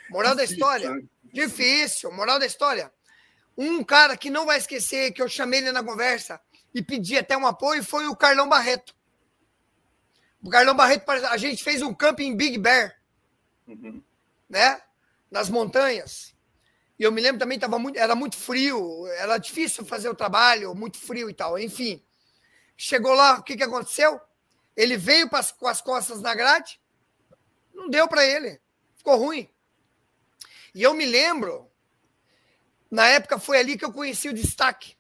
Moral 0.10 0.36
da 0.36 0.44
história. 0.44 0.90
né? 0.90 1.04
Difícil. 1.24 2.12
Moral 2.12 2.40
da 2.40 2.46
história. 2.46 2.92
Um 3.58 3.84
cara 3.84 4.18
que 4.18 4.30
não 4.30 4.46
vai 4.46 4.58
esquecer, 4.58 5.12
que 5.12 5.22
eu 5.22 5.30
chamei 5.30 5.60
ele 5.60 5.72
na 5.72 5.84
conversa, 5.84 6.40
e 6.74 6.82
pedir 6.82 7.18
até 7.18 7.38
um 7.38 7.46
apoio 7.46 7.84
foi 7.84 8.08
o 8.08 8.16
Carlão 8.16 8.48
Barreto. 8.48 8.96
O 10.44 10.50
Carlão 10.50 10.76
Barreto, 10.76 11.10
a 11.10 11.38
gente 11.38 11.64
fez 11.64 11.82
um 11.82 11.94
camping 11.94 12.28
em 12.28 12.36
Big 12.36 12.58
Bear, 12.58 12.98
uhum. 13.68 14.02
né? 14.50 14.82
Nas 15.30 15.50
montanhas. 15.50 16.34
E 16.98 17.04
eu 17.04 17.12
me 17.12 17.22
lembro 17.22 17.40
também, 17.40 17.60
tava 17.60 17.78
muito, 17.78 17.98
era 17.98 18.16
muito 18.16 18.36
frio, 18.36 19.06
era 19.18 19.38
difícil 19.38 19.86
fazer 19.86 20.10
o 20.10 20.16
trabalho, 20.16 20.74
muito 20.74 20.98
frio 20.98 21.30
e 21.30 21.34
tal. 21.34 21.60
Enfim, 21.60 22.04
chegou 22.76 23.14
lá, 23.14 23.40
o 23.40 23.44
que, 23.44 23.56
que 23.56 23.64
aconteceu? 23.64 24.20
Ele 24.76 24.98
veio 24.98 25.30
com 25.30 25.68
as 25.68 25.82
costas 25.82 26.22
na 26.22 26.34
grade, 26.34 26.81
não 27.82 27.90
deu 27.90 28.08
para 28.08 28.26
ele, 28.26 28.60
ficou 28.96 29.18
ruim. 29.18 29.50
E 30.74 30.82
eu 30.82 30.94
me 30.94 31.06
lembro, 31.06 31.70
na 32.90 33.08
época 33.08 33.40
foi 33.40 33.58
ali 33.58 33.78
que 33.78 33.86
eu 33.86 33.92
conheci 33.92 34.30
o 34.30 34.34
destaque. 34.34 34.96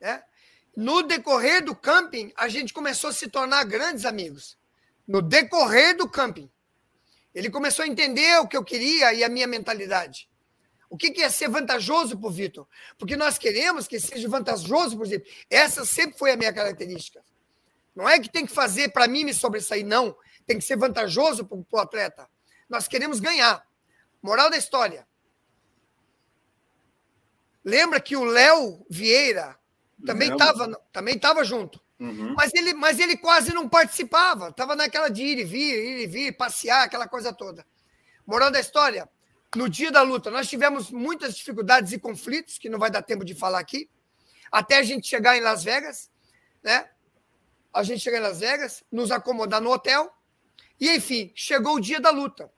Né? 0.00 0.22
No 0.76 1.02
decorrer 1.02 1.64
do 1.64 1.74
camping, 1.74 2.32
a 2.36 2.48
gente 2.48 2.72
começou 2.72 3.10
a 3.10 3.12
se 3.12 3.28
tornar 3.28 3.64
grandes 3.64 4.04
amigos. 4.04 4.58
No 5.06 5.22
decorrer 5.22 5.96
do 5.96 6.08
camping. 6.08 6.50
Ele 7.34 7.50
começou 7.50 7.84
a 7.84 7.88
entender 7.88 8.38
o 8.40 8.48
que 8.48 8.56
eu 8.56 8.64
queria 8.64 9.12
e 9.12 9.22
a 9.22 9.28
minha 9.28 9.46
mentalidade. 9.46 10.28
O 10.88 10.96
que, 10.96 11.10
que 11.10 11.22
é 11.22 11.28
ser 11.28 11.48
vantajoso 11.48 12.16
para 12.16 12.28
o 12.28 12.32
Vitor? 12.32 12.66
Porque 12.96 13.16
nós 13.16 13.36
queremos 13.36 13.86
que 13.88 13.98
seja 13.98 14.28
vantajoso 14.28 14.96
para 14.96 15.06
o 15.06 15.08
Vitor. 15.08 15.28
Essa 15.50 15.84
sempre 15.84 16.16
foi 16.16 16.30
a 16.30 16.36
minha 16.36 16.52
característica. 16.52 17.22
Não 17.94 18.08
é 18.08 18.18
que 18.18 18.28
tem 18.28 18.46
que 18.46 18.52
fazer 18.52 18.90
para 18.90 19.08
mim 19.08 19.24
me 19.24 19.34
sobressair, 19.34 19.84
não. 19.84 20.16
Tem 20.46 20.58
que 20.58 20.64
ser 20.64 20.76
vantajoso 20.76 21.44
para 21.44 21.58
o 21.70 21.78
atleta. 21.78 22.28
Nós 22.68 22.86
queremos 22.86 23.20
ganhar. 23.20 23.66
Moral 24.22 24.50
da 24.50 24.56
história. 24.56 25.06
Lembra 27.64 28.00
que 28.00 28.16
o 28.16 28.24
Léo 28.24 28.86
Vieira 28.88 29.58
também 30.04 30.30
estava 30.30 30.80
também 30.92 31.18
tava 31.18 31.44
junto. 31.44 31.80
Uhum. 31.98 32.34
Mas, 32.34 32.52
ele, 32.54 32.74
mas 32.74 32.98
ele 33.00 33.16
quase 33.16 33.52
não 33.52 33.68
participava. 33.68 34.48
Estava 34.48 34.76
naquela 34.76 35.08
de 35.08 35.22
ir 35.22 35.38
e 35.38 35.44
vir, 35.44 35.74
ir 35.74 36.02
e 36.02 36.06
vir, 36.06 36.36
passear, 36.36 36.84
aquela 36.84 37.08
coisa 37.08 37.32
toda. 37.32 37.66
Moral 38.26 38.50
da 38.50 38.60
história. 38.60 39.08
No 39.54 39.68
dia 39.68 39.90
da 39.90 40.02
luta, 40.02 40.30
nós 40.30 40.48
tivemos 40.48 40.90
muitas 40.90 41.34
dificuldades 41.34 41.92
e 41.92 41.98
conflitos, 41.98 42.58
que 42.58 42.68
não 42.68 42.78
vai 42.78 42.90
dar 42.90 43.02
tempo 43.02 43.24
de 43.24 43.34
falar 43.34 43.58
aqui, 43.58 43.88
até 44.52 44.78
a 44.78 44.82
gente 44.82 45.08
chegar 45.08 45.36
em 45.36 45.40
Las 45.40 45.64
Vegas, 45.64 46.10
né? 46.62 46.90
A 47.72 47.82
gente 47.82 48.00
chegar 48.00 48.18
em 48.18 48.22
Las 48.22 48.40
Vegas, 48.40 48.84
nos 48.92 49.10
acomodar 49.10 49.60
no 49.60 49.70
hotel, 49.70 50.12
e 50.80 50.90
enfim, 50.94 51.32
chegou 51.34 51.76
o 51.76 51.80
dia 51.80 52.00
da 52.00 52.10
luta. 52.10 52.50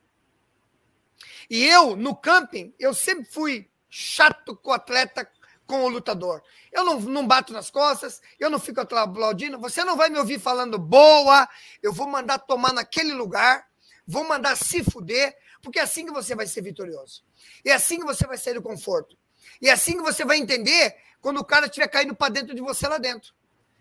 E 1.49 1.65
eu, 1.65 1.97
no 1.97 2.15
camping, 2.15 2.75
eu 2.79 2.93
sempre 2.93 3.25
fui 3.25 3.71
chato 3.89 4.55
com 4.57 4.71
o 4.71 4.75
atleta, 4.75 5.31
com 5.67 5.85
o 5.85 5.89
lutador. 5.89 6.43
Eu 6.73 6.85
não, 6.85 7.01
não 7.01 7.27
bato 7.27 7.53
nas 7.53 7.71
costas, 7.71 8.21
eu 8.39 8.51
não 8.51 8.59
fico 8.59 8.81
aplaudindo. 8.81 9.59
Você 9.59 9.85
não 9.85 9.97
vai 9.97 10.11
me 10.11 10.19
ouvir 10.19 10.39
falando 10.39 10.79
boa, 10.79 11.49
eu 11.83 11.93
vou 11.93 12.07
mandar 12.07 12.39
tomar 12.39 12.73
naquele 12.73 13.13
lugar, 13.13 13.67
vou 14.07 14.25
mandar 14.25 14.57
se 14.57 14.83
fuder, 14.85 15.37
porque 15.63 15.79
é 15.79 15.83
assim 15.83 16.05
que 16.05 16.13
você 16.13 16.35
vai 16.35 16.47
ser 16.47 16.63
vitorioso. 16.63 17.25
É 17.65 17.73
assim 17.73 17.99
que 17.99 18.05
você 18.05 18.27
vai 18.27 18.37
sair 18.37 18.55
do 18.55 18.63
conforto. 18.63 19.17
E 19.61 19.69
é 19.69 19.73
assim 19.73 19.97
que 19.97 20.03
você 20.03 20.25
vai 20.25 20.39
entender 20.39 20.97
quando 21.21 21.39
o 21.39 21.45
cara 21.45 21.67
estiver 21.67 21.89
caindo 21.89 22.15
para 22.15 22.33
dentro 22.33 22.55
de 22.55 22.61
você 22.61 22.87
lá 22.87 22.99
dentro. 22.99 23.33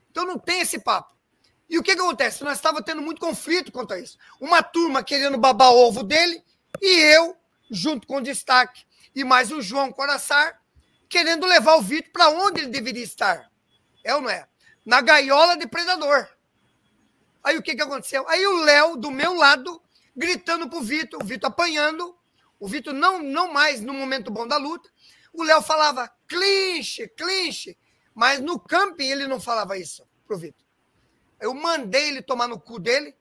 Então 0.10 0.26
não 0.26 0.40
tem 0.40 0.62
esse 0.62 0.80
papo. 0.80 1.17
E 1.70 1.78
o 1.78 1.84
que, 1.84 1.96
que 1.96 2.02
acontece? 2.02 2.44
Nós 2.44 2.58
estávamos 2.58 2.86
tendo 2.86 3.02
muito 3.02 3.20
conflito 3.20 3.72
quanto 3.72 3.94
a 3.94 4.00
isso. 4.00 4.18
Uma 4.40 4.64
turma 4.64 5.04
querendo 5.04 5.38
babar 5.38 5.72
o 5.72 5.88
ovo 5.88 6.04
dele 6.04 6.42
e 6.82 7.00
eu, 7.00 7.36
junto 7.70 8.08
com 8.08 8.18
o 8.18 8.22
destaque, 8.22 8.86
e 9.14 9.24
mais 9.24 9.52
o 9.52 9.62
João 9.62 9.92
Coraçar, 9.92 10.62
querendo 11.10 11.46
levar 11.46 11.76
o 11.76 11.82
Vitor 11.82 12.12
para 12.12 12.30
onde 12.30 12.62
ele 12.62 12.70
deveria 12.70 13.04
estar. 13.04 13.52
É 14.04 14.16
ou 14.16 14.22
não 14.22 14.30
é? 14.30 14.48
Na 14.86 15.02
gaiola 15.02 15.58
de 15.58 15.68
predador. 15.68 16.28
Aí 17.44 17.58
o 17.58 17.62
que, 17.62 17.76
que 17.76 17.82
aconteceu? 17.82 18.28
Aí 18.30 18.46
o 18.46 18.64
Léo, 18.64 18.96
do 18.96 19.10
meu 19.10 19.34
lado, 19.34 19.82
gritando 20.16 20.70
pro 20.70 20.82
Vitor, 20.82 21.22
o 21.22 21.26
Vitor 21.26 21.50
apanhando, 21.50 22.16
o 22.60 22.68
Vitor 22.68 22.94
não, 22.94 23.22
não 23.22 23.52
mais 23.52 23.82
no 23.82 23.94
momento 23.94 24.32
bom 24.32 24.48
da 24.48 24.58
luta. 24.58 24.90
O 25.34 25.44
Léo 25.44 25.62
falava 25.62 26.12
clinche, 26.28 27.08
clinche, 27.10 27.78
mas 28.14 28.40
no 28.40 28.60
camping 28.60 29.08
ele 29.08 29.28
não 29.28 29.40
falava 29.40 29.78
isso 29.78 30.08
pro 30.26 30.38
Vitor. 30.38 30.67
Eu 31.40 31.54
mandei 31.54 32.10
ele 32.10 32.22
tomar 32.22 32.48
no 32.48 32.60
cu 32.60 32.80
dele 32.80 33.16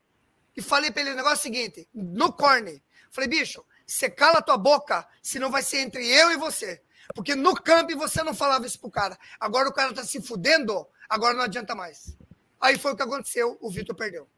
e 0.57 0.63
falei 0.63 0.91
para 0.91 1.03
ele 1.03 1.13
o 1.13 1.17
negócio 1.17 1.43
seguinte, 1.43 1.89
no 1.93 2.33
corner. 2.33 2.81
Falei, 3.11 3.29
bicho, 3.29 3.65
você 3.87 4.11
cala 4.11 4.43
tua 4.43 4.57
boca, 4.57 5.07
senão 5.23 5.51
vai 5.51 5.63
ser 5.63 5.79
entre 5.79 6.07
eu 6.07 6.31
e 6.33 6.37
você. 6.37 6.83
Porque 7.15 7.35
no 7.35 7.55
camping 7.55 7.95
você 7.95 8.23
não 8.23 8.35
falava 8.35 8.67
isso 8.67 8.81
pro 8.81 8.91
cara. 8.91 9.17
Agora 9.39 9.69
o 9.69 9.73
cara 9.73 9.95
tá 9.95 10.03
se 10.03 10.21
fudendo, 10.21 10.87
agora 11.09 11.35
não 11.35 11.45
adianta 11.45 11.75
mais. 11.75 12.17
Aí 12.61 12.79
foi 12.79 12.93
o 12.93 12.97
que 12.97 13.03
aconteceu, 13.03 13.57
o 13.61 13.71
Vitor 13.71 13.95
perdeu. 13.95 14.29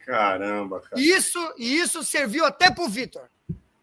Caramba, 0.00 0.80
cara. 0.80 1.00
Isso, 1.00 1.54
isso 1.56 2.02
serviu 2.02 2.44
até 2.44 2.70
pro 2.70 2.88
Vitor. 2.88 3.30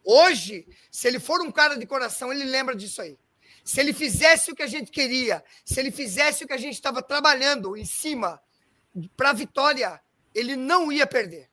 Hoje, 0.04 0.68
se 0.92 1.08
ele 1.08 1.20
for 1.20 1.42
um 1.42 1.52
cara 1.52 1.78
de 1.78 1.86
coração, 1.86 2.32
ele 2.32 2.44
lembra 2.44 2.76
disso 2.76 3.02
aí. 3.02 3.18
Se 3.64 3.80
ele 3.80 3.94
fizesse 3.94 4.52
o 4.52 4.56
que 4.56 4.62
a 4.62 4.68
gente 4.68 4.92
queria, 4.92 5.44
se 5.64 5.80
ele 5.80 5.92
fizesse 5.92 6.44
o 6.44 6.48
que 6.48 6.54
a 6.54 6.58
gente 6.58 6.76
estava 6.76 7.02
trabalhando 7.02 7.76
em 7.76 7.86
cima 7.86 8.40
para 9.16 9.32
a 9.32 9.34
vitória, 9.34 10.02
ele 10.34 10.56
não 10.56 10.92
ia 10.92 11.08
perder. 11.08 11.50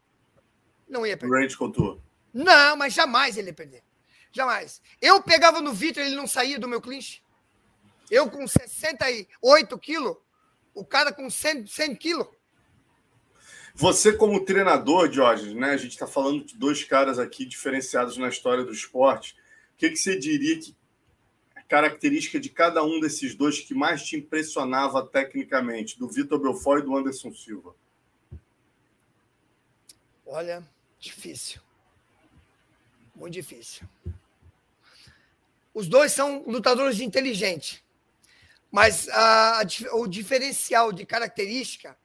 Não 0.88 1.06
ia 1.06 1.16
perder. 1.16 1.42
Range 1.42 1.56
Couture. 1.56 2.00
Não, 2.32 2.76
mas 2.76 2.94
jamais 2.94 3.36
ele 3.36 3.48
ia 3.48 3.54
perder. 3.54 3.82
Jamais. 4.32 4.80
Eu 5.00 5.22
pegava 5.22 5.60
no 5.60 5.72
Vitor, 5.72 6.02
ele 6.02 6.16
não 6.16 6.26
saía 6.26 6.58
do 6.58 6.68
meu 6.68 6.80
clinch. 6.80 7.22
Eu 8.10 8.30
com 8.30 8.46
68 8.46 9.78
quilos, 9.78 10.16
o 10.74 10.84
cara 10.84 11.12
com 11.12 11.28
100, 11.28 11.66
100 11.66 11.96
quilos. 11.96 12.26
Você, 13.74 14.12
como 14.12 14.44
treinador, 14.44 15.10
Jorge, 15.10 15.54
né? 15.54 15.70
A 15.70 15.76
gente 15.76 15.92
está 15.92 16.06
falando 16.06 16.44
de 16.44 16.56
dois 16.56 16.84
caras 16.84 17.18
aqui 17.18 17.44
diferenciados 17.44 18.16
na 18.16 18.28
história 18.28 18.64
do 18.64 18.72
esporte. 18.72 19.34
O 19.74 19.78
que, 19.78 19.90
que 19.90 19.96
você 19.96 20.18
diria 20.18 20.58
que 20.58 20.76
característica 21.72 22.38
de 22.38 22.50
cada 22.50 22.84
um 22.84 23.00
desses 23.00 23.34
dois 23.34 23.58
que 23.58 23.72
mais 23.72 24.02
te 24.02 24.14
impressionava 24.14 25.06
tecnicamente, 25.06 25.98
do 25.98 26.06
Vitor 26.06 26.38
Belfort 26.38 26.82
e 26.82 26.84
do 26.84 26.94
Anderson 26.94 27.32
Silva? 27.32 27.74
Olha, 30.26 30.62
difícil. 31.00 31.62
Muito 33.16 33.32
difícil. 33.32 33.88
Os 35.72 35.88
dois 35.88 36.12
são 36.12 36.44
lutadores 36.46 37.00
inteligentes. 37.00 37.82
Mas 38.70 39.08
a, 39.08 39.62
o 39.92 40.06
diferencial 40.06 40.92
de 40.92 41.06
característica 41.06 41.96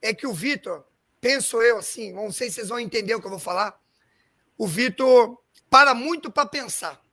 é 0.00 0.14
que 0.14 0.24
o 0.24 0.32
Vitor, 0.32 0.84
penso 1.20 1.60
eu 1.60 1.78
assim, 1.78 2.12
não 2.12 2.30
sei 2.30 2.48
se 2.48 2.54
vocês 2.56 2.68
vão 2.68 2.78
entender 2.78 3.16
o 3.16 3.20
que 3.20 3.26
eu 3.26 3.30
vou 3.30 3.40
falar. 3.40 3.76
O 4.56 4.68
Vitor 4.68 5.36
para 5.68 5.94
muito 5.94 6.30
para 6.30 6.46
pensar. 6.46 7.07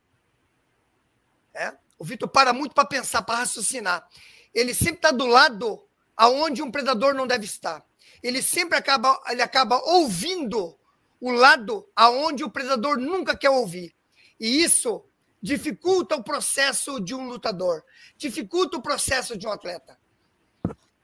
É? 1.56 1.74
O 1.98 2.04
Vitor 2.04 2.28
para 2.28 2.52
muito 2.52 2.74
para 2.74 2.84
pensar, 2.84 3.22
para 3.22 3.38
raciocinar. 3.38 4.06
Ele 4.52 4.74
sempre 4.74 4.96
está 4.96 5.10
do 5.10 5.26
lado 5.26 5.82
aonde 6.14 6.62
um 6.62 6.70
predador 6.70 7.14
não 7.14 7.26
deve 7.26 7.46
estar. 7.46 7.82
Ele 8.22 8.42
sempre 8.42 8.76
acaba, 8.76 9.20
ele 9.28 9.42
acaba 9.42 9.80
ouvindo 9.84 10.78
o 11.20 11.30
lado 11.30 11.88
aonde 11.96 12.44
o 12.44 12.50
predador 12.50 12.98
nunca 12.98 13.36
quer 13.36 13.50
ouvir. 13.50 13.94
E 14.38 14.62
isso 14.62 15.04
dificulta 15.40 16.16
o 16.16 16.22
processo 16.22 17.00
de 17.00 17.14
um 17.14 17.28
lutador, 17.28 17.82
dificulta 18.16 18.76
o 18.76 18.82
processo 18.82 19.36
de 19.36 19.46
um 19.46 19.50
atleta. 19.50 19.98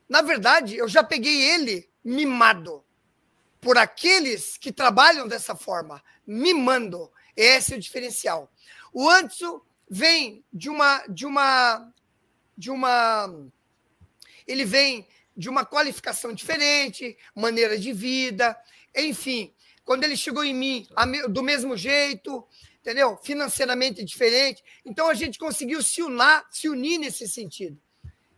Na 0.08 0.20
verdade, 0.20 0.76
eu 0.76 0.88
já 0.88 1.02
peguei 1.02 1.50
ele 1.50 1.88
mimado 2.04 2.84
por 3.60 3.78
aqueles 3.78 4.58
que 4.58 4.72
trabalham 4.72 5.26
dessa 5.28 5.54
forma, 5.54 6.02
mimando. 6.26 7.10
Esse 7.36 7.72
é 7.72 7.76
o 7.76 7.80
diferencial. 7.80 8.52
O 8.92 9.08
Anderson 9.08 9.62
vem 9.94 10.42
de 10.50 10.70
uma 10.70 11.06
de 11.06 11.26
uma 11.26 11.92
de 12.56 12.70
uma 12.70 13.28
ele 14.46 14.64
vem 14.64 15.06
de 15.36 15.50
uma 15.50 15.66
qualificação 15.66 16.32
diferente, 16.32 17.14
maneira 17.34 17.78
de 17.78 17.92
vida, 17.92 18.58
enfim. 18.96 19.52
Quando 19.84 20.04
ele 20.04 20.16
chegou 20.16 20.44
em 20.44 20.54
mim, 20.54 20.88
do 21.28 21.42
mesmo 21.42 21.76
jeito, 21.76 22.46
entendeu? 22.80 23.18
Financeiramente 23.22 24.02
diferente. 24.02 24.64
Então 24.82 25.10
a 25.10 25.14
gente 25.14 25.38
conseguiu 25.38 25.82
se 25.82 26.02
unir, 26.02 26.42
se 26.50 26.70
unir 26.70 26.96
nesse 26.96 27.28
sentido. 27.28 27.78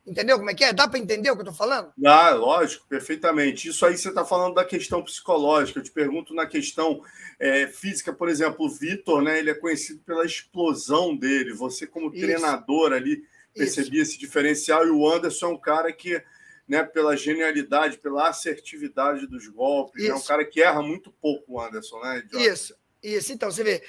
Entendeu 0.06 0.36
como 0.36 0.50
é 0.50 0.54
que 0.54 0.64
é? 0.64 0.72
Dá 0.72 0.86
para 0.86 0.98
entender 0.98 1.30
o 1.30 1.34
que 1.34 1.40
eu 1.40 1.50
estou 1.50 1.54
falando? 1.54 1.90
Dá, 1.96 2.30
lógico, 2.30 2.86
perfeitamente. 2.86 3.68
Isso 3.68 3.86
aí 3.86 3.96
você 3.96 4.10
está 4.10 4.24
falando 4.24 4.54
da 4.54 4.64
questão 4.64 5.02
psicológica. 5.02 5.78
Eu 5.78 5.82
te 5.82 5.90
pergunto 5.90 6.34
na 6.34 6.46
questão 6.46 7.02
é, 7.40 7.66
física, 7.66 8.12
por 8.12 8.28
exemplo, 8.28 8.66
o 8.66 8.68
Vitor, 8.68 9.22
né? 9.22 9.38
Ele 9.38 9.50
é 9.50 9.54
conhecido 9.54 10.00
pela 10.00 10.26
explosão 10.26 11.16
dele. 11.16 11.54
Você, 11.54 11.86
como 11.86 12.12
Isso. 12.12 12.20
treinador 12.20 12.92
ali, 12.92 13.24
percebia 13.54 14.02
Isso. 14.02 14.12
esse 14.12 14.20
diferencial. 14.20 14.86
E 14.86 14.90
o 14.90 15.08
Anderson 15.08 15.46
é 15.46 15.48
um 15.50 15.58
cara 15.58 15.90
que, 15.90 16.22
né, 16.68 16.82
pela 16.82 17.16
genialidade, 17.16 17.96
pela 17.96 18.28
assertividade 18.28 19.26
dos 19.26 19.48
golpes, 19.48 20.04
é 20.04 20.14
um 20.14 20.20
cara 20.20 20.44
que 20.44 20.62
erra 20.62 20.82
muito 20.82 21.10
pouco, 21.10 21.54
o 21.54 21.60
Anderson, 21.60 21.98
né? 22.00 22.22
Isso, 22.34 22.76
isso. 23.02 23.32
Então, 23.32 23.50
você 23.50 23.64
vê, 23.64 23.82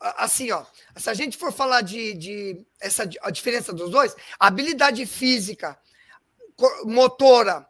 assim, 0.00 0.50
ó, 0.50 0.64
se 0.96 1.08
a 1.08 1.14
gente 1.14 1.36
for 1.36 1.52
falar 1.52 1.80
de, 1.80 2.14
de 2.14 2.66
essa 2.80 3.08
a 3.22 3.30
diferença 3.30 3.72
dos 3.72 3.90
dois, 3.90 4.14
a 4.38 4.46
habilidade 4.48 5.04
física 5.06 5.78
motora 6.84 7.66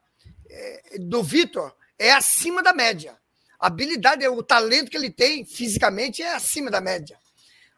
é, 0.48 0.98
do 0.98 1.22
Vitor 1.22 1.74
é 1.98 2.12
acima 2.12 2.62
da 2.62 2.72
média. 2.72 3.16
A 3.58 3.68
habilidade, 3.68 4.26
o 4.28 4.42
talento 4.42 4.90
que 4.90 4.96
ele 4.96 5.10
tem 5.10 5.44
fisicamente 5.44 6.22
é 6.22 6.34
acima 6.34 6.70
da 6.70 6.80
média. 6.80 7.18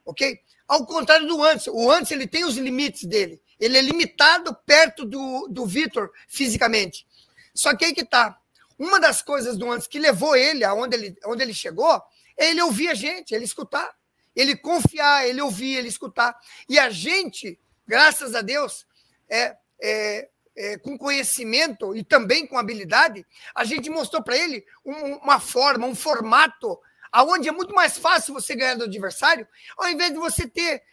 Ok? 0.04 0.40
Ao 0.66 0.84
contrário 0.84 1.26
do 1.26 1.42
Anderson. 1.42 1.70
O 1.72 1.90
Anderson 1.90 2.14
ele 2.14 2.26
tem 2.26 2.44
os 2.44 2.56
limites 2.56 3.04
dele. 3.04 3.40
Ele 3.58 3.78
é 3.78 3.82
limitado 3.82 4.54
perto 4.66 5.04
do, 5.04 5.48
do 5.48 5.66
Vitor 5.66 6.10
fisicamente. 6.28 7.06
Só 7.54 7.74
que 7.76 7.84
aí 7.84 7.94
que 7.94 8.04
tá. 8.04 8.38
Uma 8.78 9.00
das 9.00 9.22
coisas 9.22 9.56
do 9.56 9.70
Anderson 9.70 9.88
que 9.88 9.98
levou 9.98 10.36
ele 10.36 10.64
aonde 10.64 10.96
ele, 10.96 11.16
onde 11.26 11.42
ele 11.42 11.54
chegou 11.54 12.02
é 12.36 12.50
ele 12.50 12.62
ouvir 12.62 12.88
a 12.88 12.94
gente, 12.94 13.34
ele 13.34 13.44
escutar. 13.44 13.97
Ele 14.38 14.56
confiar, 14.56 15.26
ele 15.26 15.42
ouvir, 15.42 15.74
ele 15.74 15.88
escutar. 15.88 16.38
E 16.68 16.78
a 16.78 16.90
gente, 16.90 17.58
graças 17.84 18.36
a 18.36 18.40
Deus, 18.40 18.86
é, 19.28 19.56
é, 19.82 20.28
é 20.56 20.78
com 20.78 20.96
conhecimento 20.96 21.96
e 21.96 22.04
também 22.04 22.46
com 22.46 22.56
habilidade, 22.56 23.26
a 23.52 23.64
gente 23.64 23.90
mostrou 23.90 24.22
para 24.22 24.36
ele 24.36 24.64
um, 24.84 25.16
uma 25.16 25.40
forma, 25.40 25.88
um 25.88 25.94
formato 25.94 26.78
aonde 27.10 27.48
é 27.48 27.52
muito 27.52 27.74
mais 27.74 27.98
fácil 27.98 28.32
você 28.32 28.54
ganhar 28.54 28.76
do 28.76 28.84
adversário, 28.84 29.44
ao 29.76 29.88
invés 29.88 30.12
de 30.12 30.18
você 30.18 30.46
ter, 30.46 30.84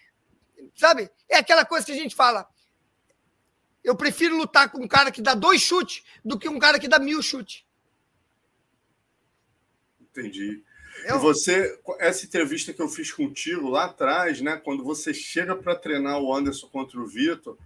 sabe? 0.75 1.07
É 1.29 1.37
aquela 1.37 1.63
coisa 1.63 1.85
que 1.85 1.91
a 1.91 1.95
gente 1.95 2.15
fala. 2.15 2.49
Eu 3.83 3.95
prefiro 3.95 4.35
lutar 4.35 4.71
com 4.71 4.79
um 4.79 4.87
cara 4.87 5.11
que 5.11 5.21
dá 5.21 5.35
dois 5.35 5.61
chutes 5.61 6.03
do 6.23 6.39
que 6.39 6.49
um 6.49 6.57
cara 6.57 6.79
que 6.79 6.87
dá 6.87 6.97
mil 6.97 7.21
chutes. 7.21 7.63
Entendi. 10.01 10.63
Eu... 11.03 11.19
Você, 11.19 11.79
essa 11.99 12.25
entrevista 12.25 12.73
que 12.73 12.81
eu 12.81 12.87
fiz 12.87 13.11
contigo 13.11 13.69
lá 13.69 13.85
atrás, 13.85 14.41
né? 14.41 14.59
Quando 14.63 14.83
você 14.83 15.13
chega 15.13 15.55
para 15.55 15.75
treinar 15.75 16.19
o 16.19 16.33
Anderson 16.33 16.67
contra 16.67 16.99
o 16.99 17.05
Vitor, 17.05 17.57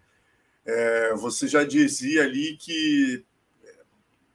é, 0.65 1.13
você 1.15 1.47
já 1.47 1.63
dizia 1.63 2.23
ali 2.23 2.57
que 2.57 3.23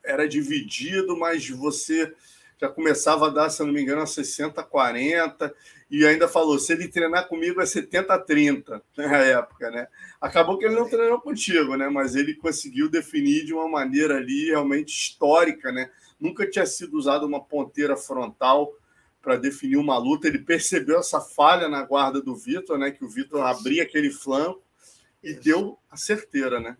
era 0.02 0.28
dividido, 0.28 1.16
mas 1.16 1.48
você 1.48 2.12
já 2.60 2.68
começava 2.68 3.26
a 3.26 3.30
dar, 3.30 3.50
se 3.50 3.62
não 3.62 3.72
me 3.72 3.82
engano, 3.82 4.02
a 4.02 4.06
60 4.06 4.62
40 4.62 5.54
e 5.90 6.06
ainda 6.06 6.28
falou: 6.28 6.58
se 6.58 6.72
ele 6.72 6.88
treinar 6.88 7.28
comigo 7.28 7.60
é 7.60 7.66
70 7.66 8.18
30 8.18 8.82
na 8.96 9.16
época, 9.18 9.70
né? 9.70 9.88
Acabou 10.20 10.58
que 10.58 10.64
ele 10.64 10.74
não 10.74 10.88
treinou 10.88 11.20
contigo, 11.20 11.76
né? 11.76 11.88
Mas 11.88 12.14
ele 12.14 12.34
conseguiu 12.34 12.88
definir 12.88 13.44
de 13.44 13.52
uma 13.52 13.68
maneira 13.68 14.16
ali 14.16 14.46
realmente 14.46 14.88
histórica, 14.88 15.70
né? 15.70 15.90
Nunca 16.18 16.48
tinha 16.48 16.66
sido 16.66 16.96
usada 16.96 17.26
uma 17.26 17.42
ponteira 17.42 17.96
frontal 17.96 18.72
para 19.24 19.36
definir 19.36 19.78
uma 19.78 19.96
luta. 19.96 20.28
Ele 20.28 20.38
percebeu 20.38 21.00
essa 21.00 21.20
falha 21.20 21.68
na 21.68 21.82
guarda 21.82 22.20
do 22.20 22.36
Vitor, 22.36 22.78
né? 22.78 22.90
Que 22.90 23.04
o 23.04 23.08
Vitor 23.08 23.42
abria 23.42 23.82
aquele 23.82 24.10
flanco 24.10 24.62
e 25.22 25.32
deu 25.32 25.78
a 25.90 25.96
certeira, 25.96 26.60
né? 26.60 26.76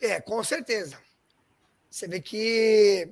É, 0.00 0.20
com 0.20 0.42
certeza. 0.42 0.98
Você 1.88 2.08
vê 2.08 2.20
que 2.20 3.08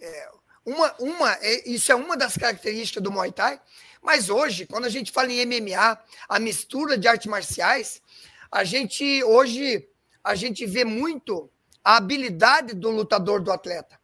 é, 0.00 0.30
uma, 0.64 0.94
uma, 0.98 1.32
é, 1.40 1.68
isso 1.68 1.92
é 1.92 1.94
uma 1.94 2.16
das 2.16 2.36
características 2.36 3.02
do 3.02 3.12
Muay 3.12 3.32
Thai, 3.32 3.60
mas 4.02 4.30
hoje, 4.30 4.66
quando 4.66 4.84
a 4.84 4.90
gente 4.90 5.12
fala 5.12 5.30
em 5.30 5.44
MMA, 5.44 5.98
a 6.28 6.38
mistura 6.38 6.96
de 6.96 7.08
artes 7.08 7.26
marciais, 7.26 8.00
a 8.50 8.64
gente 8.64 9.22
hoje 9.24 9.88
a 10.22 10.34
gente 10.34 10.66
vê 10.66 10.84
muito 10.84 11.50
a 11.82 11.96
habilidade 11.96 12.74
do 12.74 12.90
lutador 12.90 13.40
do 13.40 13.50
atleta. 13.50 13.97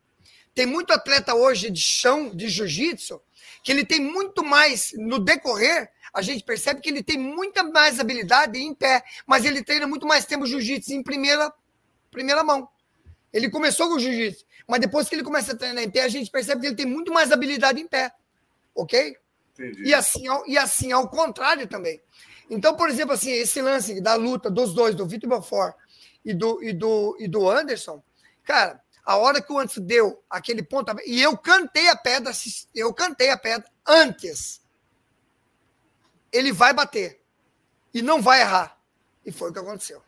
Tem 0.54 0.66
muito 0.66 0.92
atleta 0.92 1.34
hoje 1.34 1.70
de 1.70 1.80
chão, 1.80 2.30
de 2.30 2.48
jiu-jitsu, 2.48 3.20
que 3.62 3.72
ele 3.72 3.84
tem 3.84 4.00
muito 4.00 4.44
mais 4.44 4.92
no 4.96 5.18
decorrer, 5.18 5.90
a 6.12 6.22
gente 6.22 6.44
percebe 6.44 6.80
que 6.80 6.88
ele 6.88 7.02
tem 7.02 7.18
muita 7.18 7.64
mais 7.64 7.98
habilidade 7.98 8.58
em 8.58 8.72
pé, 8.72 9.02
mas 9.26 9.44
ele 9.44 9.64
treina 9.64 9.86
muito 9.86 10.06
mais 10.06 10.24
tempo 10.24 10.46
jiu-jitsu 10.46 10.92
em 10.92 11.02
primeira 11.02 11.52
primeira 12.10 12.44
mão. 12.44 12.68
Ele 13.32 13.50
começou 13.50 13.88
com 13.88 13.98
jiu-jitsu, 13.98 14.44
mas 14.68 14.80
depois 14.80 15.08
que 15.08 15.16
ele 15.16 15.24
começa 15.24 15.52
a 15.52 15.56
treinar 15.56 15.82
em 15.82 15.90
pé, 15.90 16.02
a 16.02 16.08
gente 16.08 16.30
percebe 16.30 16.60
que 16.60 16.68
ele 16.68 16.76
tem 16.76 16.86
muito 16.86 17.12
mais 17.12 17.32
habilidade 17.32 17.80
em 17.80 17.88
pé. 17.88 18.12
Ok? 18.72 19.16
Entendi. 19.54 19.88
E 19.88 19.92
assim, 19.92 20.24
e 20.46 20.56
assim 20.56 20.92
ao 20.92 21.08
contrário 21.08 21.66
também. 21.66 22.00
Então, 22.48 22.76
por 22.76 22.88
exemplo, 22.88 23.14
assim, 23.14 23.32
esse 23.32 23.60
lance 23.60 24.00
da 24.00 24.14
luta 24.14 24.48
dos 24.48 24.72
dois, 24.72 24.94
do 24.94 25.06
Vitor 25.06 25.28
Belfort 25.28 25.74
e 26.24 26.32
do, 26.32 26.62
e, 26.62 26.72
do, 26.72 27.16
e 27.18 27.26
do 27.26 27.50
Anderson, 27.50 28.00
cara, 28.44 28.80
a 29.04 29.16
hora 29.16 29.42
que 29.42 29.52
o 29.52 29.58
Anderson 29.58 29.82
deu 29.82 30.22
aquele 30.30 30.62
ponto, 30.62 30.94
e 31.04 31.20
eu 31.20 31.36
cantei 31.36 31.88
a 31.88 31.96
pedra, 31.96 32.32
eu 32.74 32.92
cantei 32.94 33.30
a 33.30 33.36
pedra 33.36 33.68
antes. 33.86 34.62
Ele 36.32 36.52
vai 36.52 36.72
bater 36.72 37.20
e 37.92 38.00
não 38.00 38.22
vai 38.22 38.40
errar. 38.40 38.78
E 39.24 39.30
foi 39.30 39.50
o 39.50 39.52
que 39.52 39.58
aconteceu. 39.58 40.02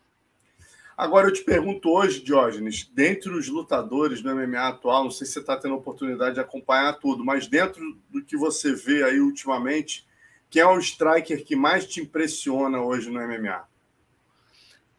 Agora 0.97 1.29
eu 1.29 1.33
te 1.33 1.45
pergunto 1.45 1.91
hoje, 1.91 2.23
Diógenes, 2.23 2.91
dentre 2.95 3.31
os 3.31 3.49
lutadores 3.49 4.23
do 4.23 4.35
MMA 4.35 4.69
atual, 4.69 5.05
não 5.05 5.11
sei 5.11 5.27
se 5.27 5.35
você 5.35 5.41
está 5.41 5.55
tendo 5.55 5.75
a 5.75 5.77
oportunidade 5.77 6.37
de 6.37 6.41
acompanhar 6.41 6.95
tudo, 6.95 7.23
mas 7.23 7.47
dentro 7.47 8.01
do 8.09 8.25
que 8.25 8.35
você 8.35 8.73
vê 8.73 9.05
aí 9.05 9.21
ultimamente, 9.21 10.07
quem 10.49 10.63
é 10.63 10.67
o 10.67 10.79
striker 10.79 11.45
que 11.45 11.55
mais 11.55 11.87
te 11.87 12.01
impressiona 12.01 12.81
hoje 12.81 13.11
no 13.11 13.21
MMA? 13.21 13.69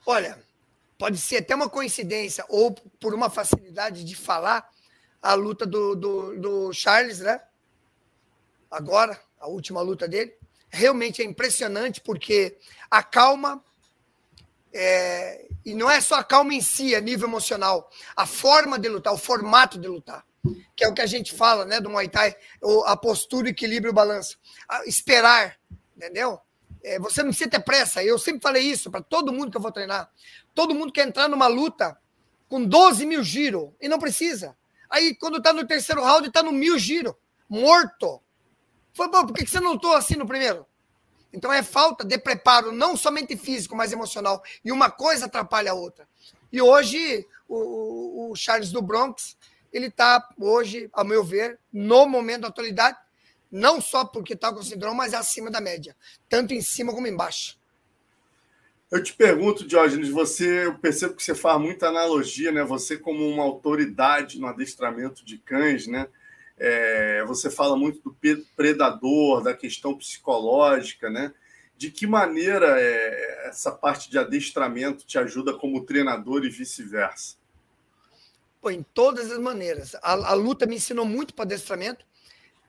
Olha, 0.05 0.39
pode 0.97 1.17
ser 1.17 1.37
até 1.37 1.55
uma 1.55 1.69
coincidência 1.69 2.45
ou 2.49 2.73
por 2.99 3.13
uma 3.13 3.29
facilidade 3.29 4.03
de 4.03 4.15
falar 4.15 4.69
a 5.21 5.33
luta 5.33 5.65
do, 5.65 5.95
do, 5.95 6.39
do 6.39 6.73
Charles, 6.73 7.19
né? 7.19 7.41
Agora, 8.69 9.19
a 9.39 9.47
última 9.47 9.81
luta 9.81 10.07
dele. 10.07 10.35
Realmente 10.69 11.21
é 11.21 11.25
impressionante 11.25 12.01
porque 12.01 12.57
a 12.91 13.01
calma 13.01 13.63
é, 14.73 15.47
e 15.65 15.73
não 15.73 15.89
é 15.89 15.99
só 16.01 16.15
a 16.15 16.23
calma 16.23 16.53
em 16.53 16.61
si, 16.61 16.93
a 16.93 17.01
nível 17.01 17.27
emocional, 17.27 17.89
a 18.15 18.25
forma 18.25 18.77
de 18.77 18.87
lutar, 18.87 19.13
o 19.13 19.17
formato 19.17 19.79
de 19.79 19.87
lutar, 19.87 20.25
que 20.75 20.83
é 20.83 20.87
o 20.87 20.93
que 20.93 21.01
a 21.01 21.05
gente 21.05 21.33
fala, 21.33 21.65
né, 21.65 21.79
do 21.79 21.89
Muay 21.89 22.07
Thai, 22.09 22.35
a 22.85 22.95
postura, 22.95 23.47
o 23.47 23.49
equilíbrio, 23.49 23.91
o 23.91 23.95
balanço. 23.95 24.37
esperar, 24.85 25.57
entendeu? 25.95 26.39
É, 26.87 26.97
você 26.99 27.21
não 27.21 27.29
precisa 27.29 27.49
ter 27.49 27.59
pressa. 27.59 28.01
Eu 28.01 28.17
sempre 28.17 28.41
falei 28.41 28.63
isso 28.63 28.89
para 28.89 29.01
todo 29.01 29.33
mundo 29.33 29.51
que 29.51 29.57
eu 29.57 29.61
vou 29.61 29.71
treinar. 29.71 30.09
Todo 30.55 30.73
mundo 30.73 30.93
quer 30.93 31.05
entrar 31.05 31.27
numa 31.27 31.47
luta 31.47 31.97
com 32.47 32.63
12 32.63 33.05
mil 33.05 33.21
giro 33.23 33.75
e 33.81 33.89
não 33.89 33.99
precisa. 33.99 34.55
Aí, 34.89 35.13
quando 35.15 35.41
tá 35.41 35.51
no 35.51 35.67
terceiro 35.67 36.01
round, 36.01 36.31
tá 36.31 36.41
no 36.41 36.51
mil 36.51 36.79
giro, 36.79 37.17
morto. 37.49 38.21
Foi, 38.93 39.09
bom, 39.09 39.25
por 39.25 39.33
que 39.35 39.45
você 39.45 39.59
não 39.59 39.73
lutou 39.73 39.93
assim 39.93 40.15
no 40.15 40.25
primeiro? 40.25 40.65
Então 41.33 41.51
é 41.51 41.61
falta 41.61 42.05
de 42.05 42.17
preparo, 42.17 42.71
não 42.71 42.95
somente 42.95 43.35
físico, 43.35 43.75
mas 43.75 43.91
emocional. 43.91 44.41
E 44.63 44.71
uma 44.71 44.89
coisa 44.89 45.25
atrapalha 45.25 45.71
a 45.71 45.75
outra. 45.75 46.07
E 46.51 46.61
hoje, 46.61 47.27
o, 47.49 48.31
o 48.31 48.35
Charles 48.35 48.71
do 48.71 48.81
Bronx, 48.81 49.37
ele 49.73 49.87
está 49.87 50.25
hoje, 50.39 50.89
ao 50.93 51.03
meu 51.03 51.21
ver, 51.21 51.59
no 51.71 52.07
momento 52.07 52.43
da 52.43 52.47
atualidade, 52.47 52.97
não 53.57 53.81
só 53.81 54.05
porque 54.05 54.33
está 54.33 54.53
com 54.53 54.61
síndrome, 54.61 54.95
mas 54.95 55.13
acima 55.13 55.49
da 55.49 55.59
média, 55.59 55.95
tanto 56.29 56.53
em 56.53 56.61
cima 56.61 56.93
como 56.93 57.07
embaixo. 57.07 57.57
Eu 58.89 59.03
te 59.03 59.13
pergunto, 59.13 59.67
Diógenes, 59.67 60.09
você, 60.09 60.65
eu 60.65 60.77
percebo 60.79 61.15
que 61.15 61.23
você 61.23 61.35
faz 61.35 61.59
muita 61.59 61.87
analogia, 61.87 62.53
né? 62.53 62.63
Você 62.63 62.97
como 62.97 63.27
uma 63.27 63.43
autoridade 63.43 64.39
no 64.39 64.47
adestramento 64.47 65.25
de 65.25 65.37
cães, 65.39 65.87
né? 65.87 66.07
É, 66.57 67.23
você 67.25 67.49
fala 67.49 67.75
muito 67.75 68.01
do 68.01 68.17
predador, 68.55 69.43
da 69.43 69.53
questão 69.53 69.95
psicológica, 69.97 71.09
né? 71.09 71.33
De 71.75 71.91
que 71.91 72.07
maneira 72.07 72.79
é, 72.79 73.49
essa 73.49 73.71
parte 73.71 74.09
de 74.09 74.17
adestramento 74.17 75.05
te 75.05 75.19
ajuda 75.19 75.53
como 75.53 75.85
treinador 75.85 76.45
e 76.45 76.49
vice-versa? 76.49 77.35
Pô, 78.61 78.71
em 78.71 78.83
todas 78.93 79.29
as 79.29 79.37
maneiras. 79.37 79.95
A, 79.95 80.13
a 80.31 80.33
luta 80.33 80.65
me 80.65 80.75
ensinou 80.77 81.05
muito 81.05 81.33
para 81.33 81.43
adestramento. 81.43 82.05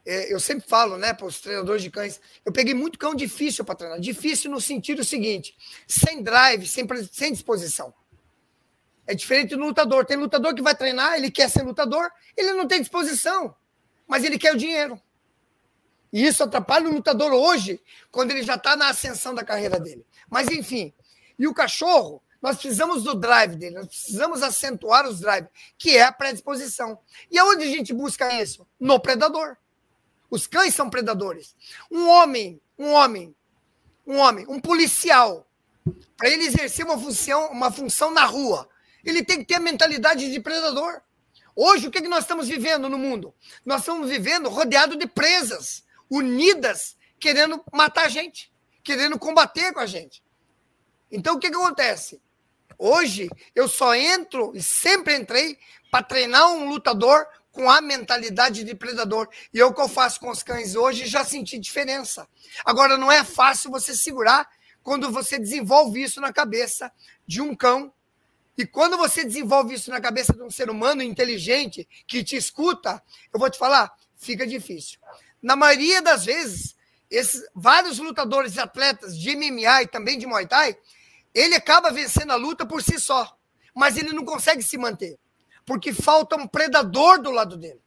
É, 0.09 0.33
eu 0.33 0.41
sempre 0.41 0.67
falo, 0.67 0.97
né, 0.97 1.13
para 1.13 1.27
os 1.27 1.41
treinadores 1.41 1.83
de 1.83 1.91
cães, 1.91 2.21
eu 2.45 2.51
peguei 2.51 2.73
muito 2.73 2.99
cão 2.99 3.15
difícil 3.15 3.65
para 3.65 3.75
treinar. 3.75 4.01
Difícil 4.01 4.51
no 4.51 4.61
sentido 4.61 5.05
seguinte: 5.05 5.57
sem 5.87 6.23
drive, 6.23 6.67
sem, 6.67 6.87
sem 7.13 7.33
disposição. 7.33 7.93
É 9.07 9.15
diferente 9.15 9.57
do 9.57 9.65
lutador. 9.65 10.05
Tem 10.05 10.17
lutador 10.17 10.55
que 10.55 10.63
vai 10.63 10.75
treinar, 10.75 11.15
ele 11.15 11.31
quer 11.31 11.49
ser 11.49 11.63
lutador, 11.63 12.11
ele 12.37 12.53
não 12.53 12.67
tem 12.67 12.81
disposição 12.81 13.55
mas 14.09 14.25
ele 14.25 14.39
quer 14.39 14.55
o 14.55 14.57
dinheiro. 14.57 15.01
E 16.11 16.27
isso 16.27 16.43
atrapalha 16.43 16.89
o 16.89 16.93
lutador 16.93 17.31
hoje, 17.33 17.81
quando 18.11 18.31
ele 18.31 18.43
já 18.43 18.55
está 18.55 18.75
na 18.75 18.89
ascensão 18.89 19.35
da 19.35 19.45
carreira 19.45 19.79
dele. 19.79 20.05
Mas, 20.29 20.49
enfim. 20.49 20.95
E 21.39 21.47
o 21.47 21.53
cachorro, 21.53 22.23
nós 22.41 22.57
precisamos 22.57 23.05
do 23.05 23.15
drive 23.15 23.57
dele, 23.57 23.77
nós 23.77 23.87
precisamos 23.87 24.43
acentuar 24.43 25.07
os 25.07 25.21
drives, 25.21 25.51
que 25.77 25.97
é 25.97 26.05
a 26.05 26.11
predisposição. 26.11 26.99
E 27.31 27.39
aonde 27.39 27.65
a 27.65 27.67
gente 27.67 27.93
busca 27.93 28.41
isso? 28.41 28.67
No 28.81 28.99
predador. 28.99 29.59
Os 30.31 30.47
cães 30.47 30.75
são 30.75 30.91
predadores. 30.91 31.55
Um 31.91 32.09
homem, 32.09 32.61
um 32.79 32.93
homem, 32.93 33.35
um 34.07 34.17
homem, 34.17 34.47
um 34.49 34.61
policial, 34.61 35.47
para 36.17 36.29
ele 36.29 36.45
exercer 36.45 36.85
uma 36.85 36.99
função, 36.99 37.51
uma 37.51 37.71
função 37.71 38.11
na 38.11 38.25
rua, 38.25 38.69
ele 39.05 39.25
tem 39.25 39.39
que 39.39 39.45
ter 39.45 39.55
a 39.55 39.61
mentalidade 39.61 40.31
de 40.31 40.41
predador. 40.41 41.01
Hoje, 41.55 41.89
o 41.89 41.91
que, 41.91 41.99
é 41.99 42.03
que 42.03 42.09
nós 42.09 42.25
estamos 42.25 42.49
vivendo 42.49 42.89
no 42.89 42.99
mundo? 42.99 43.35
Nós 43.65 43.81
estamos 43.81 44.09
vivendo 44.09 44.49
rodeado 44.49 44.97
de 44.97 45.07
presas, 45.07 45.85
unidas, 46.11 46.97
querendo 47.19 47.63
matar 47.73 48.07
a 48.07 48.09
gente, 48.09 48.53
querendo 48.83 49.19
combater 49.19 49.73
com 49.73 49.81
a 49.81 49.87
gente. 49.87 50.23
Então, 51.11 51.37
o 51.37 51.39
que, 51.39 51.49
é 51.49 51.51
que 51.51 51.57
acontece? 51.57 52.21
Hoje, 52.79 53.29
eu 53.55 53.67
só 53.67 53.95
entro 53.95 54.53
e 54.55 54.63
sempre 54.63 55.17
entrei 55.17 55.59
para 55.91 56.05
treinar 56.05 56.53
um 56.53 56.69
lutador 56.69 57.27
com 57.59 57.69
a 57.69 57.81
mentalidade 57.81 58.63
de 58.63 58.73
predador. 58.73 59.29
E 59.53 59.59
é 59.59 59.65
o 59.65 59.75
que 59.75 59.81
eu 59.81 59.89
faço 59.89 60.21
com 60.21 60.31
os 60.31 60.45
cães 60.45 60.77
hoje 60.77 61.07
já 61.07 61.25
senti 61.25 61.59
diferença. 61.59 62.29
Agora, 62.65 62.97
não 62.97 63.11
é 63.11 63.25
fácil 63.25 63.69
você 63.69 63.97
segurar 63.97 64.49
quando 64.81 65.11
você 65.11 65.41
desenvolve 65.41 66.01
isso 66.01 66.21
na 66.21 66.33
cabeça 66.33 66.93
de 67.27 67.43
um 67.43 67.57
cão. 67.57 67.93
E 68.57 68.65
quando 68.65 68.97
você 68.97 69.25
desenvolve 69.25 69.75
isso 69.75 69.91
na 69.91 70.01
cabeça 70.01 70.33
de 70.33 70.41
um 70.41 70.49
ser 70.49 70.71
humano 70.71 71.03
inteligente 71.03 71.89
que 72.07 72.23
te 72.23 72.37
escuta, 72.37 73.03
eu 73.35 73.41
vou 73.41 73.51
te 73.51 73.59
falar, 73.59 73.93
fica 74.17 74.47
difícil. 74.47 75.01
Na 75.43 75.57
maioria 75.57 76.01
das 76.01 76.25
vezes, 76.25 76.77
esses 77.11 77.43
vários 77.53 77.99
lutadores 77.99 78.55
e 78.55 78.61
atletas 78.61 79.19
de 79.19 79.35
MMA 79.35 79.83
e 79.83 79.89
também 79.89 80.17
de 80.17 80.29
Muay 80.29 80.47
Thai, 80.47 80.79
ele 81.35 81.57
acaba 81.57 81.91
vencendo 81.91 82.31
a 82.31 82.37
luta 82.37 82.65
por 82.65 82.85
si 82.85 83.01
só, 83.01 83.37
mas 83.75 83.97
ele 83.97 84.13
não 84.13 84.25
consegue 84.25 84.63
se 84.63 84.79
manter, 84.79 85.19
porque 85.69 85.93
falta 85.93 86.35
um 86.35 86.49
predador 86.49 87.21
do 87.21 87.31
lado 87.31 87.55
dele. 87.55 87.83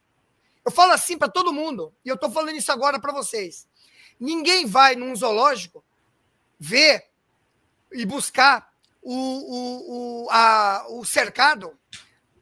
Eu 0.63 0.71
falo 0.71 0.91
assim 0.91 1.17
para 1.17 1.27
todo 1.27 1.51
mundo, 1.51 1.91
e 2.05 2.09
eu 2.09 2.13
estou 2.13 2.29
falando 2.29 2.55
isso 2.55 2.71
agora 2.71 2.99
para 2.99 3.11
vocês. 3.11 3.67
Ninguém 4.19 4.67
vai 4.67 4.95
num 4.95 5.15
zoológico 5.15 5.83
ver 6.59 7.09
e 7.91 8.05
buscar 8.05 8.71
o, 9.01 9.15
o, 9.15 10.25
o, 10.25 10.29
a, 10.29 10.85
o 10.89 11.03
cercado, 11.03 11.75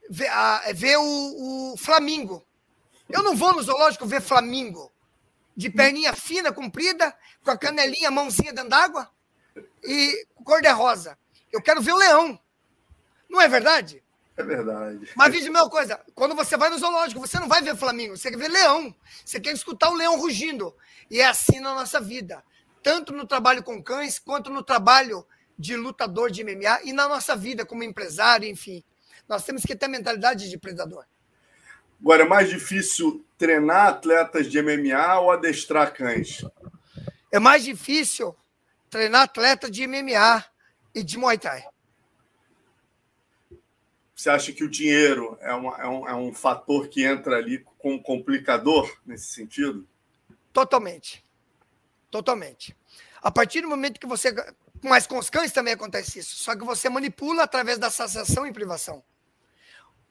ver, 0.09 0.27
a, 0.27 0.73
ver 0.73 0.97
o, 0.97 1.71
o 1.71 1.77
Flamingo. 1.77 2.45
Eu 3.07 3.23
não 3.23 3.33
vou 3.33 3.53
no 3.53 3.63
zoológico 3.63 4.05
ver 4.05 4.21
Flamingo 4.21 4.91
de 5.55 5.69
perninha 5.69 6.11
fina, 6.11 6.51
comprida, 6.51 7.17
com 7.45 7.51
a 7.51 7.57
canelinha, 7.57 8.11
mãozinha 8.11 8.51
dentro 8.51 8.71
d'água 8.71 9.09
e 9.85 10.27
cor 10.43 10.61
de 10.61 10.69
rosa. 10.69 11.17
Eu 11.49 11.61
quero 11.61 11.81
ver 11.81 11.93
o 11.93 11.97
leão. 11.97 12.37
Não 13.29 13.39
é 13.39 13.47
verdade? 13.47 14.03
É 14.39 14.43
verdade. 14.43 15.09
Mas 15.17 15.33
veja 15.33 15.49
uma 15.49 15.69
coisa: 15.69 15.99
quando 16.15 16.33
você 16.33 16.55
vai 16.55 16.69
no 16.69 16.79
zoológico, 16.79 17.19
você 17.19 17.37
não 17.37 17.49
vai 17.49 17.61
ver 17.61 17.75
flamingo, 17.75 18.15
você 18.15 18.31
quer 18.31 18.37
ver 18.37 18.47
leão. 18.47 18.95
Você 19.25 19.37
quer 19.37 19.51
escutar 19.51 19.89
o 19.89 19.95
leão 19.95 20.17
rugindo. 20.17 20.73
E 21.11 21.19
é 21.19 21.27
assim 21.27 21.59
na 21.59 21.75
nossa 21.75 21.99
vida. 21.99 22.41
Tanto 22.81 23.11
no 23.11 23.27
trabalho 23.27 23.61
com 23.61 23.83
cães, 23.83 24.17
quanto 24.17 24.49
no 24.49 24.63
trabalho 24.63 25.27
de 25.57 25.75
lutador 25.75 26.31
de 26.31 26.41
MMA 26.41 26.83
e 26.85 26.93
na 26.93 27.09
nossa 27.09 27.35
vida 27.35 27.65
como 27.65 27.83
empresário, 27.83 28.47
enfim. 28.47 28.81
Nós 29.27 29.43
temos 29.43 29.63
que 29.63 29.75
ter 29.75 29.89
mentalidade 29.89 30.49
de 30.49 30.57
predador. 30.57 31.03
Agora, 32.01 32.23
é 32.23 32.27
mais 32.27 32.49
difícil 32.49 33.25
treinar 33.37 33.87
atletas 33.87 34.49
de 34.49 34.61
MMA 34.61 35.19
ou 35.19 35.31
adestrar 35.31 35.93
cães? 35.93 36.45
É 37.29 37.39
mais 37.39 37.65
difícil 37.65 38.33
treinar 38.89 39.23
atleta 39.23 39.69
de 39.69 39.85
MMA 39.85 40.45
e 40.95 41.03
de 41.03 41.17
Muay 41.17 41.37
Thai. 41.37 41.65
Você 44.19 44.29
acha 44.29 44.51
que 44.51 44.65
o 44.65 44.69
dinheiro 44.69 45.37
é, 45.39 45.53
uma, 45.53 45.77
é, 45.77 45.87
um, 45.87 46.09
é 46.09 46.13
um 46.13 46.33
fator 46.33 46.89
que 46.89 47.05
entra 47.05 47.37
ali 47.37 47.65
como 47.77 48.03
complicador 48.03 48.99
nesse 49.05 49.27
sentido? 49.27 49.87
Totalmente. 50.51 51.25
Totalmente. 52.11 52.75
A 53.21 53.31
partir 53.31 53.61
do 53.61 53.69
momento 53.69 53.97
que 53.97 54.05
você. 54.05 54.35
Mas 54.83 55.07
com 55.07 55.17
os 55.17 55.29
cães 55.29 55.53
também 55.53 55.73
acontece 55.73 56.19
isso. 56.19 56.35
Só 56.35 56.53
que 56.53 56.65
você 56.65 56.89
manipula 56.89 57.43
através 57.43 57.77
da 57.77 57.87
associação 57.87 58.45
e 58.45 58.51
privação. 58.51 59.01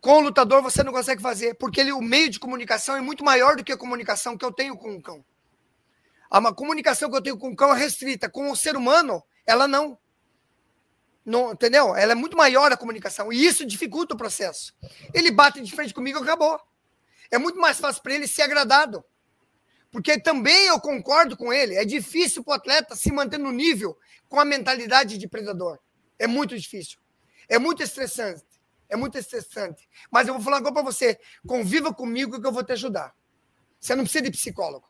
Com 0.01 0.13
o 0.13 0.21
lutador 0.21 0.63
você 0.63 0.83
não 0.83 0.93
consegue 0.93 1.21
fazer, 1.21 1.53
porque 1.57 1.79
ele, 1.79 1.93
o 1.93 2.01
meio 2.01 2.31
de 2.31 2.41
comunicação 2.41 2.97
é 2.97 3.03
muito 3.03 3.23
maior 3.23 3.57
do 3.57 3.65
que 3.65 3.73
a 3.73 3.77
comunicação 3.77 4.39
que 4.39 4.45
eu 4.45 4.53
tenho 4.53 4.75
com 4.75 4.97
o 4.97 5.03
cão. 5.03 5.23
A 6.31 6.41
comunicação 6.55 7.11
que 7.11 7.17
eu 7.19 7.23
tenho 7.23 7.37
com 7.37 7.51
o 7.51 7.57
cão 7.57 7.75
é 7.75 7.79
restrita. 7.79 8.27
Com 8.27 8.51
o 8.51 8.57
ser 8.57 8.75
humano, 8.75 9.23
ela 9.47 9.69
não. 9.69 9.99
Não. 11.29 11.53
Entendeu? 11.53 11.95
Ela 11.95 12.13
é 12.13 12.15
muito 12.15 12.37
maior 12.37 12.73
a 12.73 12.77
comunicação. 12.77 13.33
E 13.33 13.45
isso 13.45 13.67
dificulta 13.67 14.15
o 14.15 14.19
processo. 14.19 14.75
Ele 15.15 15.31
bate 15.31 15.61
de 15.61 15.71
frente 15.73 15.95
comigo, 15.95 16.19
acabou. 16.19 16.61
É 17.31 17.39
muito 17.39 17.59
mais 17.59 17.79
fácil 17.79 18.03
para 18.03 18.15
ele 18.15 18.27
ser 18.27 18.43
agradado. 18.43 19.05
Porque 19.91 20.21
também 20.21 20.67
eu 20.67 20.81
concordo 20.81 21.37
com 21.37 21.53
ele. 21.53 21.75
É 21.75 21.85
difícil 21.85 22.43
para 22.45 22.53
o 22.53 22.55
atleta 22.55 22.97
se 22.97 23.11
manter 23.13 23.39
no 23.39 23.53
nível 23.53 23.97
com 24.29 24.39
a 24.39 24.45
mentalidade 24.45 25.17
de 25.17 25.29
predador. 25.29 25.79
É 26.19 26.27
muito 26.27 26.59
difícil. 26.59 26.99
É 27.49 27.59
muito 27.59 27.83
estressante. 27.83 28.45
É 28.89 28.97
muito 28.97 29.17
estressante. 29.19 29.89
Mas 30.11 30.29
eu 30.29 30.35
vou 30.35 30.43
falar 30.43 30.59
agora 30.59 30.75
para 30.75 30.83
você. 30.83 31.19
Conviva 31.47 31.93
comigo 31.93 32.41
que 32.41 32.47
eu 32.47 32.53
vou 32.53 32.65
te 32.65 32.73
ajudar. 32.73 33.15
Você 33.81 33.95
não 33.95 34.05
precisa 34.05 34.25
de 34.25 34.31
psicólogo. 34.31 34.89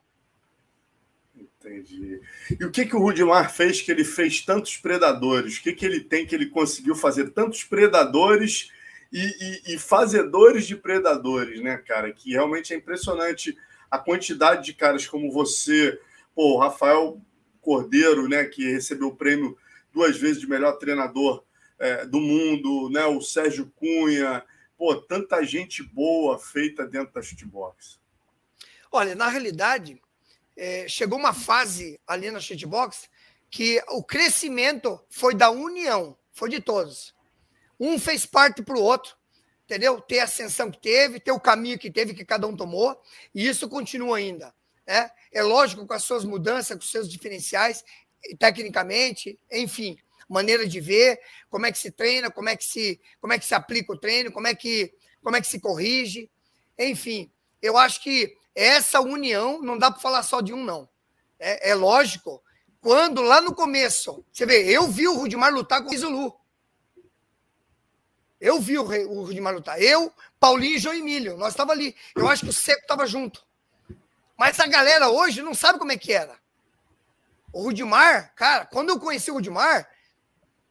Entendi. 1.68 2.20
E 2.58 2.64
o 2.64 2.70
que, 2.70 2.86
que 2.86 2.96
o 2.96 3.00
Rudimar 3.00 3.52
fez 3.52 3.80
que 3.80 3.90
ele 3.90 4.04
fez 4.04 4.40
tantos 4.40 4.76
predadores? 4.76 5.58
O 5.58 5.62
que, 5.62 5.72
que 5.72 5.84
ele 5.84 6.00
tem 6.00 6.26
que 6.26 6.34
ele 6.34 6.46
conseguiu 6.46 6.94
fazer 6.94 7.30
tantos 7.30 7.62
predadores 7.64 8.72
e, 9.12 9.20
e, 9.20 9.74
e 9.74 9.78
fazedores 9.78 10.66
de 10.66 10.76
predadores, 10.76 11.60
né, 11.60 11.76
cara? 11.76 12.12
Que 12.12 12.32
realmente 12.32 12.72
é 12.72 12.76
impressionante 12.76 13.56
a 13.90 13.98
quantidade 13.98 14.64
de 14.64 14.74
caras 14.74 15.06
como 15.06 15.30
você, 15.30 15.98
pô, 16.34 16.54
o 16.54 16.58
Rafael 16.58 17.20
Cordeiro, 17.60 18.28
né, 18.28 18.44
que 18.44 18.70
recebeu 18.70 19.08
o 19.08 19.16
prêmio 19.16 19.56
duas 19.92 20.16
vezes 20.16 20.40
de 20.40 20.48
melhor 20.48 20.72
treinador 20.72 21.44
é, 21.78 22.06
do 22.06 22.20
mundo, 22.20 22.90
né, 22.90 23.04
o 23.06 23.20
Sérgio 23.20 23.72
Cunha, 23.76 24.44
pô, 24.76 24.94
tanta 24.96 25.42
gente 25.42 25.82
boa 25.82 26.38
feita 26.38 26.86
dentro 26.86 27.12
da 27.12 27.22
shootbox. 27.22 27.98
Olha, 28.90 29.14
na 29.14 29.28
realidade, 29.28 30.00
é, 30.58 30.88
chegou 30.88 31.16
uma 31.16 31.32
fase 31.32 32.00
ali 32.04 32.30
na 32.32 32.40
shootbox 32.40 33.08
que 33.48 33.80
o 33.88 34.02
crescimento 34.02 35.00
foi 35.08 35.34
da 35.34 35.50
união, 35.50 36.18
foi 36.32 36.50
de 36.50 36.60
todos. 36.60 37.14
Um 37.78 37.98
fez 37.98 38.26
parte 38.26 38.60
para 38.62 38.76
o 38.76 38.82
outro, 38.82 39.16
entendeu? 39.64 40.00
Ter 40.00 40.18
a 40.18 40.24
ascensão 40.24 40.70
que 40.70 40.80
teve, 40.80 41.20
ter 41.20 41.30
o 41.30 41.40
caminho 41.40 41.78
que 41.78 41.90
teve, 41.90 42.12
que 42.12 42.24
cada 42.24 42.46
um 42.46 42.56
tomou, 42.56 43.00
e 43.32 43.46
isso 43.46 43.68
continua 43.68 44.18
ainda. 44.18 44.52
Né? 44.84 45.08
É 45.32 45.42
lógico 45.42 45.86
com 45.86 45.94
as 45.94 46.02
suas 46.02 46.24
mudanças, 46.24 46.76
com 46.76 46.82
os 46.82 46.90
seus 46.90 47.08
diferenciais, 47.08 47.84
tecnicamente, 48.38 49.38
enfim, 49.50 49.96
maneira 50.28 50.66
de 50.66 50.80
ver, 50.80 51.20
como 51.48 51.66
é 51.66 51.72
que 51.72 51.78
se 51.78 51.92
treina, 51.92 52.30
como 52.30 52.48
é 52.48 52.56
que 52.56 52.64
se, 52.64 53.00
como 53.20 53.32
é 53.32 53.38
que 53.38 53.46
se 53.46 53.54
aplica 53.54 53.92
o 53.92 53.98
treino, 53.98 54.32
como 54.32 54.48
é 54.48 54.54
que, 54.54 54.92
como 55.22 55.36
é 55.36 55.40
que 55.40 55.46
se 55.46 55.60
corrige, 55.60 56.28
enfim. 56.76 57.30
Eu 57.62 57.76
acho 57.76 58.02
que 58.02 58.36
essa 58.58 59.00
união 59.00 59.62
não 59.62 59.78
dá 59.78 59.88
para 59.88 60.00
falar 60.00 60.24
só 60.24 60.40
de 60.40 60.52
um, 60.52 60.64
não. 60.64 60.88
É, 61.38 61.70
é, 61.70 61.74
lógico, 61.76 62.42
quando 62.80 63.22
lá 63.22 63.40
no 63.40 63.54
começo, 63.54 64.24
você 64.32 64.44
vê, 64.44 64.64
eu 64.68 64.88
vi 64.88 65.06
o 65.06 65.14
Rudimar 65.14 65.54
lutar 65.54 65.80
com 65.84 65.94
o 65.94 65.96
Zulu. 65.96 66.36
Eu 68.40 68.60
vi 68.60 68.76
o, 68.76 68.82
o 68.82 69.22
Rudimar 69.22 69.54
lutar. 69.54 69.80
Eu, 69.80 70.12
Paulinho 70.40 70.74
e 70.74 70.78
João 70.78 70.96
Emílio, 70.96 71.36
nós 71.36 71.50
estava 71.50 71.70
ali. 71.70 71.94
Eu 72.16 72.28
acho 72.28 72.42
que 72.42 72.50
o 72.50 72.52
Seco 72.52 72.80
estava 72.80 73.06
junto. 73.06 73.46
Mas 74.36 74.58
a 74.58 74.66
galera 74.66 75.08
hoje 75.08 75.40
não 75.40 75.54
sabe 75.54 75.78
como 75.78 75.92
é 75.92 75.96
que 75.96 76.12
era. 76.12 76.36
O 77.52 77.62
Rudimar, 77.62 78.34
cara, 78.34 78.66
quando 78.66 78.88
eu 78.88 78.98
conheci 78.98 79.30
o 79.30 79.34
Rudimar, 79.34 79.88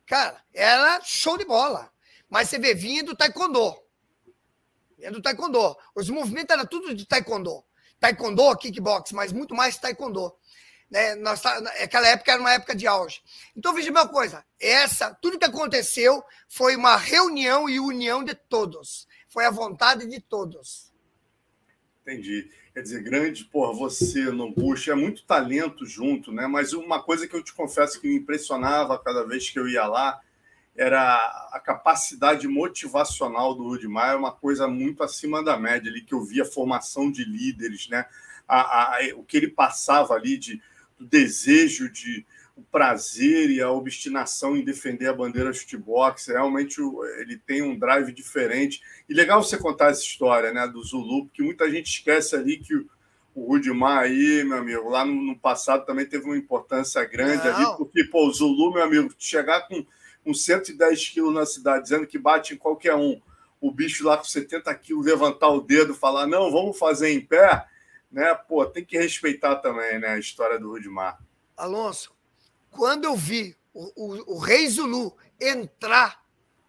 cara, 0.06 0.44
era 0.54 1.00
show 1.04 1.38
de 1.38 1.46
bola. 1.46 1.90
Mas 2.30 2.50
você 2.50 2.60
vê, 2.60 2.74
vinha 2.74 3.02
do 3.02 3.16
Taekwondo. 3.16 3.82
Vinha 4.98 5.10
do 5.10 5.22
Taekwondo. 5.22 5.78
Os 5.96 6.10
movimentos 6.10 6.54
eram 6.54 6.66
tudo 6.66 6.94
de 6.94 7.06
Taekwondo 7.06 7.66
taekwondo, 7.99 8.56
kickbox, 8.57 9.11
mas 9.11 9.32
muito 9.32 9.56
mais 9.56 9.78
taekwondo. 9.78 10.34
Né? 10.90 11.15
Nós, 11.15 11.41
tá, 11.41 11.57
aquela 11.82 12.07
época 12.07 12.32
era 12.32 12.41
uma 12.41 12.53
época 12.53 12.76
de 12.76 12.88
auge. 12.88 13.22
Então, 13.56 13.74
veja 13.74 13.91
uma 13.91 14.07
coisa: 14.07 14.45
essa, 14.60 15.14
tudo 15.15 15.38
que 15.38 15.45
aconteceu 15.45 16.24
foi 16.48 16.76
uma 16.76 16.95
reunião 16.95 17.69
e 17.69 17.80
união 17.80 18.24
de 18.24 18.34
todos. 18.34 19.07
Foi 19.28 19.45
a 19.45 19.52
vontade 19.52 20.07
de 20.07 20.22
todos. 20.22 20.91
Entendi. 22.02 22.49
Quer 22.74 22.84
dizer, 22.84 23.03
grande, 23.03 23.44
porra, 23.45 23.74
você 23.74 24.26
no 24.26 24.53
Bush, 24.53 24.88
é 24.88 24.95
muito 24.95 25.26
talento 25.26 25.86
junto, 25.86 26.32
né? 26.32 26.48
Mas 26.48 26.74
uma 26.74 27.02
coisa 27.02 27.28
que 27.28 27.36
eu 27.36 27.44
te 27.44 27.53
confesso 27.53 27.99
que 27.99 28.07
me 28.07 28.15
impressionava 28.15 28.98
cada 28.99 29.26
vez 29.26 29.49
que 29.49 29.60
eu 29.60 29.68
ia 29.68 29.86
lá 29.88 30.22
era 30.78 31.49
a 31.52 31.60
capacidade 31.60 32.48
motivacional 32.48 33.56
do 33.56 33.64
Rudimar, 33.64 34.12
é 34.12 34.16
uma 34.16 34.32
coisa 34.32 34.68
muito 34.68 35.04
acima 35.04 35.44
da 35.44 35.58
média 35.58 35.90
ali, 35.90 36.02
que 36.02 36.14
eu 36.14 36.24
via 36.24 36.44
a 36.44 36.45
formação 36.45 37.12
de 37.12 37.26
líderes, 37.26 37.90
né? 37.90 38.06
A, 38.48 38.95
a, 38.95 38.99
o 39.16 39.24
que 39.24 39.36
ele 39.36 39.49
passava 39.49 40.14
ali 40.14 40.38
de 40.38 40.62
do 40.98 41.06
desejo 41.06 41.91
de 41.91 42.26
o 42.56 42.64
prazer 42.64 43.52
e 43.52 43.62
a 43.62 43.70
obstinação 43.70 44.58
em 44.58 44.66
defender 44.66 45.08
a 45.08 45.14
bandeira 45.14 45.54
shootbox, 45.54 46.26
realmente 46.28 46.82
ele 47.20 47.38
tem 47.38 47.62
um 47.62 47.78
drive 47.78 48.12
diferente. 48.12 48.82
E 49.08 49.14
legal 49.14 49.44
você 49.44 49.60
contar 49.60 49.91
essa 49.91 50.02
história, 50.02 50.52
né, 50.52 50.68
do 50.68 50.82
Zulu, 50.82 51.28
porque 51.28 51.44
muita 51.44 51.70
gente 51.70 51.86
esquece 51.86 52.36
ali 52.36 52.58
que 52.58 52.76
o, 52.76 52.90
o 53.36 53.45
Rudimar 53.45 53.99
aí, 53.99 54.44
meu 54.44 54.58
amigo, 54.58 54.90
lá 54.90 55.06
no, 55.06 55.14
no, 55.14 55.38
passado 55.38 55.86
também 55.86 56.08
teve 56.08 56.26
uma 56.26 56.36
importância 56.36 57.06
grande 57.06 57.45
Não. 57.45 57.56
ali, 57.56 57.78
porque, 57.78 58.04
pô, 58.06 58.28
o 58.28 58.34
Zulu, 58.34 58.74
meu 58.74 58.84
amigo, 58.84 59.14
chegar 59.20 59.68
com 59.68 59.86
com 60.28 60.34
110 60.34 61.08
quilos 61.08 61.34
na 61.34 61.45
cidade, 61.45 61.84
dizendo 61.84 62.06
que 62.06 62.20
bate 62.20 62.54
em 62.54 62.58
qualquer 62.58 62.94
um, 62.95 63.22
o 63.62 63.72
bicho 63.72 64.06
lá 64.06 64.18
com 64.18 64.26
70 64.26 64.76
quilos 64.76 65.06
levantar 65.06 65.48
o 65.48 65.62
dedo 65.62 65.95
falar, 65.95 66.28
não, 66.28 66.52
vamos 66.52 66.78
fazer 66.78 67.12
em 67.12 67.26
pé, 67.26 67.66
né? 68.12 68.36
Pô, 68.36 68.66
tem 68.66 68.84
que 68.84 68.98
respeitar 68.98 69.56
também 69.56 69.99
né, 69.99 70.10
a 70.10 70.20
história 70.20 70.60
do 70.60 70.70
Rudimar. 70.70 71.18
Alonso, 71.56 72.14
quando 72.70 73.06
eu 73.06 73.16
vi 73.16 73.56
o, 73.74 73.86
o, 73.95 74.36
o 74.36 74.38
Rei 74.38 74.68
Zulu 74.68 75.16
entrar 75.40 76.22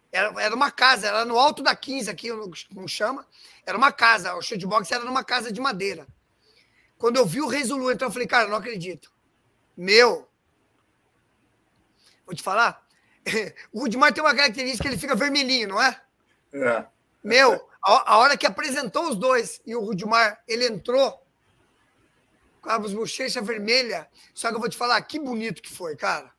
Era, 0.09 0.41
era 0.41 0.55
uma 0.55 0.71
casa, 0.71 1.07
era 1.07 1.25
no 1.25 1.37
alto 1.37 1.61
da 1.61 1.75
15 1.75 2.09
aqui, 2.09 2.29
como 2.73 2.87
chama. 2.87 3.27
Era 3.65 3.77
uma 3.77 3.91
casa, 3.91 4.35
o 4.35 4.41
shootbox 4.41 4.89
era 4.89 5.03
numa 5.03 5.23
casa 5.23 5.51
de 5.51 5.59
madeira. 5.59 6.07
Quando 6.97 7.17
eu 7.17 7.25
vi 7.25 7.41
o 7.41 7.47
Resolu 7.47 7.91
entrar, 7.91 8.07
eu 8.07 8.11
falei, 8.11 8.27
cara, 8.27 8.47
não 8.47 8.55
acredito. 8.55 9.11
Meu, 9.75 10.29
vou 12.25 12.33
te 12.33 12.41
falar, 12.41 12.88
o 13.71 13.81
Rudimar 13.81 14.13
tem 14.13 14.23
uma 14.23 14.35
característica 14.35 14.83
que 14.83 14.89
ele 14.89 14.99
fica 14.99 15.15
vermelhinho, 15.15 15.69
não 15.69 15.81
é? 15.81 16.01
É. 16.53 16.85
Meu, 17.23 17.53
a, 17.81 18.13
a 18.13 18.17
hora 18.17 18.37
que 18.37 18.45
apresentou 18.45 19.09
os 19.09 19.15
dois 19.15 19.61
e 19.65 19.75
o 19.75 19.81
Rudimar, 19.81 20.41
ele 20.47 20.65
entrou 20.67 21.25
com 22.61 22.69
as 22.69 22.93
bochechas 22.93 23.45
vermelhas. 23.45 24.05
Só 24.33 24.49
que 24.49 24.55
eu 24.55 24.59
vou 24.59 24.69
te 24.69 24.77
falar, 24.77 25.01
que 25.01 25.19
bonito 25.19 25.61
que 25.61 25.71
foi, 25.71 25.95
cara. 25.95 26.31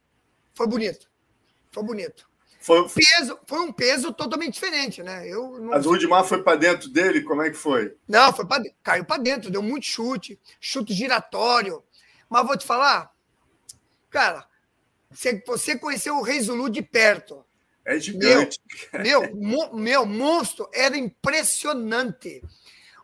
Foi 0.54 0.66
bonito. 0.66 1.08
Foi 1.72 1.82
bonito. 1.82 2.28
Foi, 2.60 2.86
peso, 2.90 3.38
foi 3.46 3.60
um 3.60 3.72
peso 3.72 4.12
totalmente 4.12 4.52
diferente, 4.52 5.02
né? 5.02 5.26
Eu 5.26 5.58
não... 5.58 5.70
Mas 5.70 5.86
o 5.86 5.90
Rudimar 5.90 6.24
foi 6.24 6.42
para 6.42 6.58
dentro 6.58 6.90
dele? 6.90 7.22
Como 7.22 7.40
é 7.40 7.48
que 7.48 7.56
foi? 7.56 7.96
Não, 8.06 8.30
foi 8.34 8.46
pra, 8.46 8.62
caiu 8.82 9.04
para 9.04 9.22
dentro, 9.22 9.50
deu 9.50 9.62
muito 9.62 9.86
chute, 9.86 10.38
chute 10.60 10.92
giratório. 10.92 11.82
Mas 12.28 12.46
vou 12.46 12.58
te 12.58 12.66
falar, 12.66 13.10
cara, 14.10 14.46
você, 15.10 15.42
você 15.46 15.76
conheceu 15.76 16.16
o 16.16 16.22
Rei 16.22 16.40
Zulu 16.40 16.70
de 16.70 16.82
perto. 16.82 17.44
É 17.84 17.98
gigante. 17.98 18.60
Meu, 18.92 19.34
meu, 19.34 19.74
meu 19.74 20.06
monstro 20.06 20.68
era 20.72 20.96
impressionante. 20.96 22.42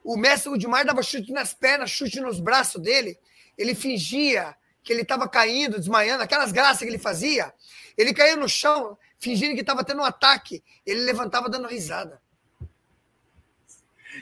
O 0.05 0.17
mestre 0.17 0.51
Rudimar 0.51 0.87
dava 0.87 1.03
chute 1.03 1.33
nas 1.33 1.53
pernas, 1.53 1.91
chute 1.91 2.21
nos 2.21 2.39
braços 2.39 2.81
dele. 2.81 3.19
Ele 3.59 3.75
fingia 3.75 4.55
que 4.85 4.93
ele 4.93 5.03
estava 5.03 5.29
caindo, 5.29 5.79
desmaiando, 5.79 6.23
aquelas 6.23 6.53
graças 6.53 6.79
que 6.79 6.85
ele 6.85 6.99
fazia. 6.99 7.53
Ele 7.99 8.15
caiu 8.15 8.37
no 8.37 8.49
chão, 8.49 8.97
fingindo 9.19 9.55
que 9.55 9.63
estava 9.63 9.83
tendo 9.83 10.01
um 10.01 10.05
ataque. 10.05 10.63
Ele 10.85 11.01
levantava 11.01 11.49
dando 11.49 11.67
risada. 11.67 12.23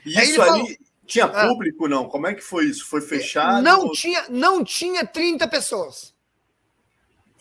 E 0.06 0.10
isso 0.10 0.40
ali 0.40 0.50
falou, 0.50 0.68
tinha 1.04 1.26
ah. 1.26 1.48
público, 1.48 1.84
ah, 1.84 1.88
não? 1.88 2.08
Como 2.08 2.26
é 2.26 2.34
que 2.34 2.40
foi 2.40 2.64
isso? 2.66 2.86
Foi 2.86 3.02
fechado? 3.02 3.62
Não, 3.62 3.86
ou... 3.86 3.92
tinha, 3.92 4.24
não 4.30 4.64
tinha 4.64 5.04
30 5.04 5.46
pessoas. 5.48 6.13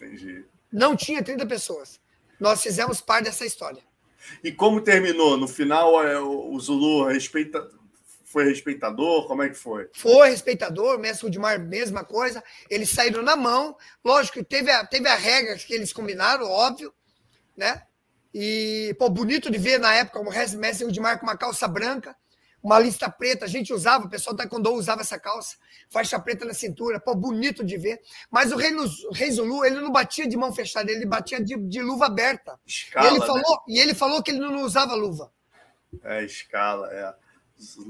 Entendi. 0.06 0.46
Não 0.72 0.96
tinha 0.96 1.24
30 1.24 1.46
pessoas. 1.46 2.00
Nós 2.40 2.62
fizemos 2.62 3.00
parte 3.00 3.26
dessa 3.26 3.46
história. 3.46 3.82
E 4.44 4.52
como 4.52 4.82
terminou? 4.82 5.38
No 5.38 5.48
final, 5.48 6.06
é, 6.06 6.20
o 6.20 6.58
Zulu 6.60 7.06
respeita, 7.06 7.70
foi 8.26 8.46
respeitador? 8.46 9.28
Como 9.28 9.44
é 9.44 9.50
que 9.50 9.56
foi? 9.56 9.90
Foi 9.94 10.30
respeitador, 10.30 10.96
o 10.96 11.00
mestre 11.00 11.28
Rudimar, 11.28 11.60
mesma 11.60 12.04
coisa. 12.04 12.44
Eles 12.70 12.90
saíram 12.90 13.22
na 13.22 13.36
mão. 13.36 13.78
Lógico 14.04 14.40
que 14.40 14.44
teve 14.44 14.72
a, 14.72 14.86
teve 14.86 15.08
a 15.08 15.16
regra 15.16 15.56
que 15.56 15.74
eles 15.74 15.94
combinaram, 15.94 16.50
óbvio, 16.50 16.94
né? 17.56 17.84
E, 18.34 18.96
pô, 18.98 19.10
bonito 19.10 19.52
de 19.52 19.60
ver 19.60 19.80
na 19.80 19.94
época 19.94 20.20
o 20.20 20.58
mestre 20.58 20.86
Rudimar 20.86 21.20
com 21.20 21.28
uma 21.28 21.38
calça 21.38 21.68
branca, 21.68 22.16
uma 22.64 22.80
lista 22.80 23.10
preta. 23.12 23.44
A 23.44 23.48
gente 23.48 23.74
usava, 23.74 24.06
o 24.06 24.10
pessoal 24.10 24.34
da 24.34 24.44
Taekwondo 24.44 24.72
usava 24.72 25.02
essa 25.02 25.20
calça, 25.20 25.58
faixa 25.90 26.18
preta 26.18 26.46
na 26.46 26.54
cintura. 26.54 27.00
Pô, 27.00 27.14
bonito 27.14 27.64
de 27.64 27.78
ver. 27.78 28.02
Mas 28.32 28.52
o 28.52 28.56
Rei, 28.56 28.72
Rei 29.12 29.32
Zulu, 29.32 29.66
ele 29.66 29.82
não 29.82 29.92
batia 29.92 30.28
de 30.28 30.38
mão 30.38 30.54
fechada, 30.54 30.90
ele 30.90 31.06
batia 31.06 31.44
de, 31.44 31.58
de 31.58 31.82
luva 31.82 32.06
aberta. 32.06 32.58
Escala, 32.66 33.08
e, 33.08 33.12
ele 33.12 33.20
né? 33.20 33.26
falou, 33.26 33.64
e 33.68 33.80
ele 33.80 33.94
falou 33.94 34.24
que 34.24 34.32
ele 34.32 34.40
não 34.40 34.64
usava 34.64 34.96
luva. 34.96 35.32
É, 36.04 36.24
escala, 36.24 36.90
é. 36.92 37.14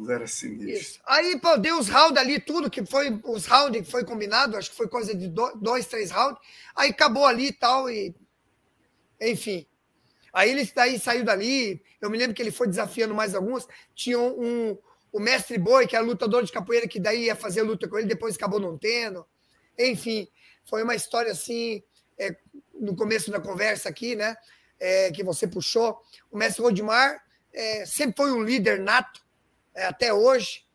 Era 0.09 0.27
sinistro. 0.27 0.69
Isso. 0.69 0.99
Aí, 1.05 1.39
pô, 1.39 1.57
deu 1.57 1.79
os 1.79 1.87
rounds 1.87 2.17
ali, 2.17 2.39
tudo 2.39 2.69
que 2.69 2.85
foi, 2.85 3.19
os 3.23 3.45
rounds 3.45 3.85
que 3.85 3.91
foi 3.91 4.03
combinado, 4.03 4.57
acho 4.57 4.69
que 4.69 4.75
foi 4.75 4.87
coisa 4.87 5.15
de 5.15 5.27
dois, 5.27 5.87
três 5.87 6.11
rounds. 6.11 6.39
Aí 6.75 6.89
acabou 6.89 7.25
ali 7.25 7.47
e 7.47 7.53
tal, 7.53 7.89
e. 7.89 8.13
Enfim. 9.19 9.65
Aí 10.33 10.49
ele 10.49 10.69
daí 10.75 10.99
saiu 10.99 11.23
dali. 11.23 11.81
Eu 12.01 12.09
me 12.09 12.17
lembro 12.17 12.35
que 12.35 12.41
ele 12.41 12.51
foi 12.51 12.67
desafiando 12.67 13.13
mais 13.13 13.35
alguns. 13.35 13.67
Tinha 13.93 14.19
um, 14.19 14.71
um 14.71 14.77
o 15.13 15.19
mestre 15.19 15.59
Boi, 15.59 15.85
que 15.85 15.95
era 15.95 16.03
lutador 16.03 16.43
de 16.43 16.51
capoeira, 16.51 16.87
que 16.87 16.99
daí 16.99 17.25
ia 17.25 17.35
fazer 17.35 17.61
luta 17.61 17.87
com 17.87 17.99
ele, 17.99 18.07
depois 18.07 18.35
acabou 18.35 18.59
não 18.59 18.75
tendo. 18.75 19.23
Enfim, 19.77 20.27
foi 20.63 20.81
uma 20.81 20.95
história 20.95 21.31
assim, 21.31 21.83
é, 22.17 22.35
no 22.73 22.95
começo 22.95 23.29
da 23.29 23.39
conversa 23.39 23.87
aqui, 23.87 24.15
né? 24.15 24.35
É, 24.79 25.11
que 25.11 25.23
você 25.23 25.47
puxou. 25.47 26.01
O 26.31 26.37
mestre 26.37 26.63
Rodimar 26.63 27.23
é, 27.53 27.85
sempre 27.85 28.15
foi 28.17 28.31
um 28.31 28.43
líder 28.43 28.79
nato 28.79 29.21
é, 29.75 29.85
até 29.85 30.11
hoje 30.11 30.65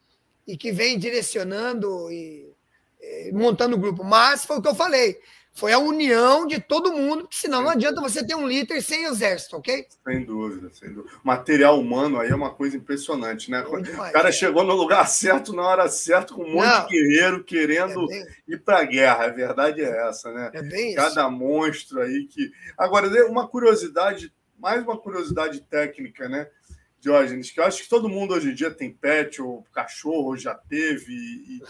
e 0.47 0.57
que 0.57 0.71
vem 0.71 0.99
direcionando 0.99 2.11
e, 2.11 2.55
e 3.01 3.33
montando 3.33 3.75
o 3.75 3.79
grupo. 3.79 4.05
Mas 4.05 4.47
foi 4.47 4.59
o 4.59 4.63
que 4.63 4.69
eu 4.69 4.75
falei. 4.75 5.21
Foi 5.59 5.73
a 5.73 5.79
união 5.81 6.47
de 6.47 6.61
todo 6.61 6.93
mundo, 6.93 7.23
porque 7.23 7.37
senão 7.37 7.61
não 7.61 7.71
adianta 7.71 8.01
você 8.01 8.25
ter 8.25 8.37
um 8.37 8.47
líder 8.47 8.81
sem 8.81 9.07
exército, 9.07 9.57
ok? 9.57 9.89
Sem 10.07 10.25
dúvida, 10.25 10.71
sem 10.73 10.93
dúvida. 10.93 11.13
Material 11.25 11.81
humano 11.81 12.21
aí 12.21 12.31
é 12.31 12.35
uma 12.35 12.55
coisa 12.55 12.77
impressionante, 12.77 13.51
né? 13.51 13.65
o 13.67 14.13
cara 14.13 14.31
chegou 14.31 14.63
no 14.63 14.73
lugar 14.75 15.05
certo, 15.11 15.53
na 15.53 15.63
hora 15.63 15.89
certa, 15.89 16.33
com 16.33 16.45
um 16.45 16.53
monte 16.53 16.65
não, 16.65 16.87
de 16.87 16.93
guerreiro 16.93 17.43
querendo 17.43 18.05
é 18.05 18.07
bem... 18.07 18.27
ir 18.47 18.59
para 18.59 18.79
a 18.79 18.85
guerra. 18.85 19.25
A 19.25 19.31
verdade 19.31 19.83
é 19.83 20.09
essa, 20.09 20.33
né? 20.33 20.49
É 20.55 20.63
bem 20.63 20.95
Cada 20.95 21.23
isso. 21.23 21.31
monstro 21.33 22.03
aí 22.03 22.29
que. 22.29 22.53
Agora, 22.79 23.09
uma 23.27 23.49
curiosidade, 23.49 24.33
mais 24.57 24.81
uma 24.85 24.97
curiosidade 24.97 25.61
técnica, 25.63 26.29
né? 26.29 26.49
Diógenes, 27.01 27.51
que 27.51 27.59
eu 27.59 27.65
acho 27.65 27.83
que 27.83 27.89
todo 27.89 28.09
mundo 28.09 28.33
hoje 28.33 28.53
em 28.53 28.55
dia 28.55 28.71
tem 28.71 28.93
pet 28.93 29.43
ou 29.43 29.65
cachorro, 29.75 30.37
já 30.37 30.55
teve, 30.55 31.13
e, 31.13 31.61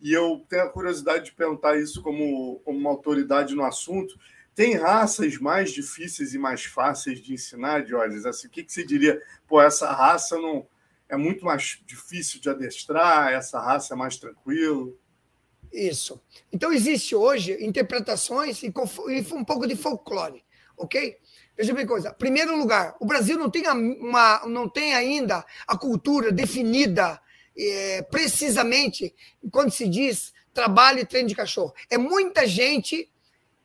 e 0.00 0.12
eu 0.12 0.44
tenho 0.48 0.62
a 0.62 0.68
curiosidade 0.68 1.26
de 1.26 1.32
perguntar 1.32 1.78
isso 1.78 2.02
como, 2.02 2.60
como 2.64 2.78
uma 2.78 2.90
autoridade 2.90 3.54
no 3.54 3.64
assunto. 3.64 4.18
Tem 4.54 4.76
raças 4.76 5.38
mais 5.38 5.72
difíceis 5.72 6.34
e 6.34 6.38
mais 6.38 6.64
fáceis 6.64 7.20
de 7.20 7.32
ensinar, 7.32 7.84
Diógenes? 7.84 8.26
Assim, 8.26 8.46
o 8.46 8.50
que, 8.50 8.62
que 8.62 8.72
você 8.72 8.84
diria? 8.84 9.20
Pô, 9.48 9.60
essa 9.60 9.90
raça 9.90 10.36
não 10.36 10.66
é 11.08 11.16
muito 11.16 11.44
mais 11.44 11.80
difícil 11.84 12.40
de 12.40 12.48
adestrar, 12.48 13.32
essa 13.32 13.60
raça 13.60 13.94
é 13.94 13.96
mais 13.96 14.16
tranquilo? 14.16 14.98
Isso. 15.72 16.20
Então, 16.52 16.72
existe 16.72 17.16
hoje 17.16 17.56
interpretações 17.64 18.62
e, 18.62 18.72
um 19.32 19.44
pouco 19.44 19.66
de 19.66 19.74
folclore, 19.74 20.44
ok? 20.76 21.16
Veja 21.56 21.72
bem 21.72 21.86
coisa. 21.86 22.12
Primeiro 22.12 22.56
lugar, 22.56 22.96
o 23.00 23.06
Brasil 23.06 23.38
não 23.38 23.50
tem, 23.50 23.68
uma, 23.68 24.46
não 24.46 24.68
tem 24.68 24.94
ainda 24.94 25.44
a 25.66 25.76
cultura 25.76 26.30
definida 26.30 27.20
é, 27.56 28.02
precisamente 28.02 29.14
quando 29.50 29.70
se 29.70 29.88
diz 29.88 30.32
trabalho 30.52 31.00
e 31.00 31.06
treino 31.06 31.28
de 31.28 31.34
cachorro. 31.34 31.74
É 31.90 31.98
muita 31.98 32.46
gente 32.46 33.10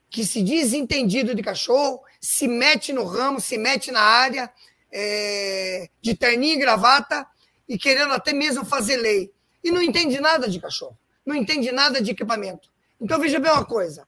que 0.10 0.26
se 0.26 0.42
diz 0.42 0.74
entendido 0.74 1.36
de 1.36 1.44
cachorro, 1.44 2.02
se 2.20 2.48
mete 2.48 2.92
no 2.92 3.06
ramo, 3.06 3.40
se 3.40 3.58
mete 3.58 3.92
na 3.92 4.02
área 4.02 4.52
é, 4.92 5.90
de 6.02 6.16
terninho 6.16 6.56
e 6.56 6.60
gravata 6.60 7.28
e 7.68 7.78
querendo 7.78 8.14
até 8.14 8.34
mesmo 8.34 8.66
fazer 8.66 8.98
lei. 8.98 9.32
E 9.64 9.72
não 9.72 9.82
entende 9.82 10.20
nada 10.20 10.50
de 10.50 10.60
cachorro, 10.60 10.98
não 11.26 11.36
entende 11.36 11.72
nada 11.72 12.02
de 12.02 12.12
equipamento. 12.12 12.70
Então 13.00 13.20
veja 13.20 13.40
bem 13.40 13.52
uma 13.52 13.66
coisa: 13.66 14.08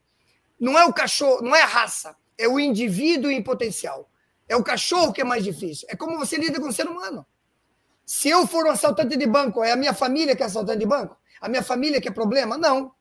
não 0.60 0.78
é 0.78 0.86
o 0.86 0.94
cachorro, 0.94 1.42
não 1.42 1.56
é 1.56 1.62
a 1.62 1.68
raça, 1.68 2.16
é 2.38 2.48
o 2.48 2.60
indivíduo 2.60 3.30
em 3.30 3.44
potencial. 3.44 4.10
É 4.50 4.56
o 4.56 4.64
cachorro 4.64 5.14
que 5.14 5.22
é 5.22 5.24
mais 5.24 5.44
difícil. 5.44 5.88
É 5.90 5.96
como 5.96 6.18
você 6.18 6.36
lida 6.36 6.60
com 6.60 6.68
o 6.68 6.74
ser 6.74 6.86
humano. 6.86 7.26
Se 8.14 8.28
eu 8.28 8.46
for 8.46 8.66
um 8.66 8.72
assaltante 8.72 9.16
de 9.16 9.26
banco, 9.26 9.64
é 9.64 9.72
a 9.72 9.76
minha 9.78 9.94
família 9.94 10.36
que 10.36 10.44
é 10.44 10.46
assaltante 10.46 10.80
de 10.80 10.86
banco? 10.86 11.16
A 11.40 11.48
minha 11.48 11.64
família 11.64 12.02
que 12.02 12.10
é 12.10 12.12
problema? 12.12 12.58
Não. 12.58 12.94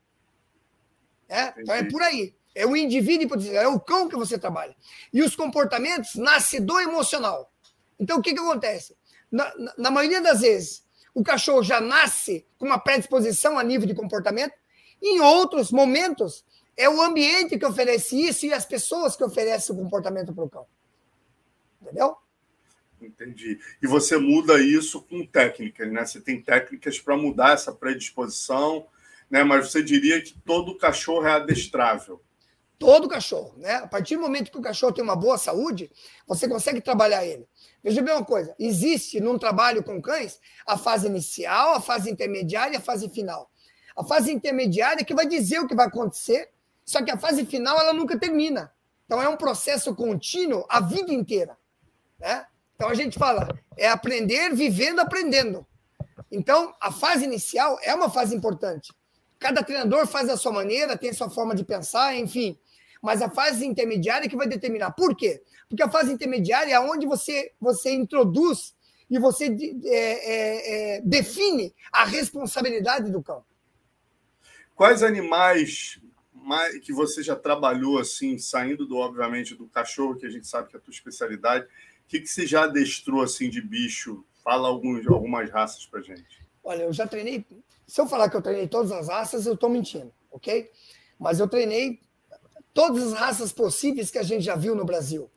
É? 1.28 1.53
Então 1.59 1.74
é 1.74 1.82
por 1.82 2.01
aí. 2.01 2.32
É 2.55 2.65
o 2.65 2.77
indivíduo 2.77 3.37
é 3.53 3.66
o 3.66 3.81
cão 3.81 4.09
que 4.09 4.15
você 4.15 4.39
trabalha. 4.39 4.73
E 5.12 5.20
os 5.20 5.35
comportamentos 5.35 6.15
nascem 6.15 6.65
do 6.65 6.78
emocional. 6.78 7.53
Então 7.99 8.19
o 8.19 8.23
que, 8.23 8.32
que 8.32 8.39
acontece? 8.39 8.97
Na, 9.32 9.53
na, 9.57 9.74
na 9.77 9.91
maioria 9.91 10.20
das 10.20 10.43
vezes, 10.43 10.85
o 11.12 11.24
cachorro 11.24 11.65
já 11.65 11.81
nasce 11.81 12.47
com 12.57 12.66
uma 12.66 12.78
predisposição 12.78 13.59
a 13.59 13.65
nível 13.65 13.89
de 13.89 13.95
comportamento. 13.95 14.55
Em 15.03 15.19
outros 15.20 15.73
momentos, 15.73 16.45
é 16.77 16.89
o 16.89 17.03
ambiente 17.03 17.59
que 17.59 17.66
oferece 17.66 18.16
isso 18.16 18.47
e 18.47 18.53
as 18.53 18.65
pessoas 18.65 19.16
que 19.16 19.24
oferecem 19.24 19.74
o 19.74 19.78
comportamento 19.78 20.32
para 20.32 20.45
o 20.45 20.49
cão. 20.49 20.66
Entendeu? 21.82 22.16
Entendi. 23.01 23.59
E 23.82 23.86
você 23.86 24.16
muda 24.16 24.60
isso 24.60 25.02
com 25.02 25.27
técnicas, 25.27 25.90
né? 25.90 26.05
Você 26.05 26.20
tem 26.20 26.40
técnicas 26.40 26.98
para 26.98 27.16
mudar 27.16 27.52
essa 27.52 27.72
predisposição, 27.72 28.86
né? 29.31 29.43
Mas 29.43 29.70
você 29.70 29.82
diria 29.82 30.20
que 30.22 30.39
todo 30.44 30.77
cachorro 30.77 31.27
é 31.27 31.32
adestrável. 31.32 32.22
Todo 32.78 33.09
cachorro, 33.09 33.55
né? 33.59 33.74
A 33.74 33.86
partir 33.86 34.16
do 34.16 34.22
momento 34.22 34.51
que 34.51 34.59
o 34.59 34.62
cachorro 34.62 34.93
tem 34.93 35.05
uma 35.05 35.16
boa 35.16 35.36
saúde, 35.36 35.90
você 36.27 36.48
consegue 36.48 36.81
trabalhar 36.81 37.24
ele. 37.24 37.47
Veja 37.82 38.02
bem 38.02 38.14
uma 38.14 38.24
coisa: 38.24 38.55
existe 38.59 39.20
num 39.20 39.39
trabalho 39.39 39.82
com 39.82 40.01
cães 40.01 40.40
a 40.66 40.77
fase 40.77 41.06
inicial, 41.06 41.74
a 41.74 41.81
fase 41.81 42.10
intermediária 42.10 42.74
e 42.74 42.77
a 42.77 42.81
fase 42.81 43.09
final. 43.09 43.51
A 43.97 44.05
fase 44.05 44.32
intermediária 44.32 45.02
é 45.02 45.05
que 45.05 45.14
vai 45.14 45.27
dizer 45.27 45.59
o 45.59 45.66
que 45.66 45.74
vai 45.74 45.86
acontecer 45.86 46.48
só 46.90 47.05
que 47.05 47.10
a 47.12 47.16
fase 47.16 47.47
final 47.47 47.78
ela 47.78 47.93
nunca 47.93 48.18
termina. 48.18 48.72
Então 49.06 49.22
é 49.22 49.28
um 49.28 49.36
processo 49.36 49.94
contínuo 49.94 50.66
a 50.68 50.81
vida 50.81 51.12
inteira. 51.12 51.56
Né? 52.18 52.44
Então 52.81 52.89
a 52.89 52.94
gente 52.94 53.19
fala, 53.19 53.47
é 53.77 53.90
aprender 53.90 54.55
vivendo, 54.55 55.01
aprendendo. 55.01 55.66
Então 56.32 56.74
a 56.81 56.90
fase 56.90 57.27
inicial 57.27 57.78
é 57.82 57.94
uma 57.94 58.09
fase 58.09 58.35
importante. 58.35 58.90
Cada 59.39 59.62
treinador 59.62 60.07
faz 60.07 60.31
a 60.31 60.36
sua 60.39 60.51
maneira, 60.51 60.97
tem 60.97 61.12
sua 61.12 61.28
forma 61.28 61.55
de 61.55 61.62
pensar, 61.62 62.16
enfim. 62.16 62.59
Mas 63.02 63.20
a 63.20 63.28
fase 63.28 63.66
intermediária 63.66 64.24
é 64.24 64.28
que 64.31 64.36
vai 64.36 64.48
determinar. 64.48 64.93
Por 64.93 65.15
quê? 65.15 65.43
Porque 65.69 65.82
a 65.82 65.90
fase 65.90 66.11
intermediária 66.11 66.73
é 66.73 66.81
onde 66.81 67.07
você, 67.07 67.52
você 67.61 67.93
introduz 67.93 68.74
e 69.11 69.19
você 69.19 69.55
é, 69.85 69.90
é, 69.93 70.97
é, 70.97 71.01
define 71.02 71.74
a 71.93 72.07
responsabilidade 72.07 73.12
do 73.12 73.23
cão. 73.23 73.44
Quais 74.74 75.02
animais 75.02 76.01
que 76.82 76.94
você 76.94 77.23
já 77.23 77.36
trabalhou 77.36 77.98
assim, 77.98 78.39
saindo 78.39 78.86
do 78.86 78.97
obviamente 78.97 79.55
do 79.55 79.69
cachorro, 79.69 80.16
que 80.16 80.24
a 80.24 80.31
gente 80.31 80.47
sabe 80.47 80.69
que 80.69 80.77
é 80.77 80.78
a 80.78 80.82
tua 80.82 80.93
especialidade, 80.93 81.66
que, 82.11 82.20
que 82.20 82.27
você 82.27 82.45
já 82.45 82.65
adestrou 82.65 83.23
assim 83.23 83.49
de 83.49 83.62
bicho? 83.62 84.24
Fala 84.43 84.66
alguns, 84.66 85.07
algumas 85.07 85.49
raças 85.49 85.87
para 85.87 86.03
gente. 86.03 86.45
Olha, 86.65 86.82
eu 86.82 86.93
já 86.93 87.07
treinei. 87.07 87.47
Se 87.87 88.01
eu 88.01 88.07
falar 88.07 88.28
que 88.28 88.37
eu 88.37 88.43
treinei 88.43 88.66
todas 88.66 88.91
as 88.91 89.09
raças, 89.09 89.47
eu 89.47 89.55
estou 89.55 89.70
mentindo, 89.70 90.12
ok? 90.31 90.69
Mas 91.19 91.39
eu 91.39 91.49
treinei 91.49 92.01
todas 92.74 93.12
as 93.12 93.12
raças 93.12 93.53
possíveis 93.53 94.11
que 94.11 94.19
a 94.19 94.24
gente 94.24 94.43
já 94.43 94.57
viu 94.57 94.74
no 94.74 94.85
Brasil. 94.85 95.31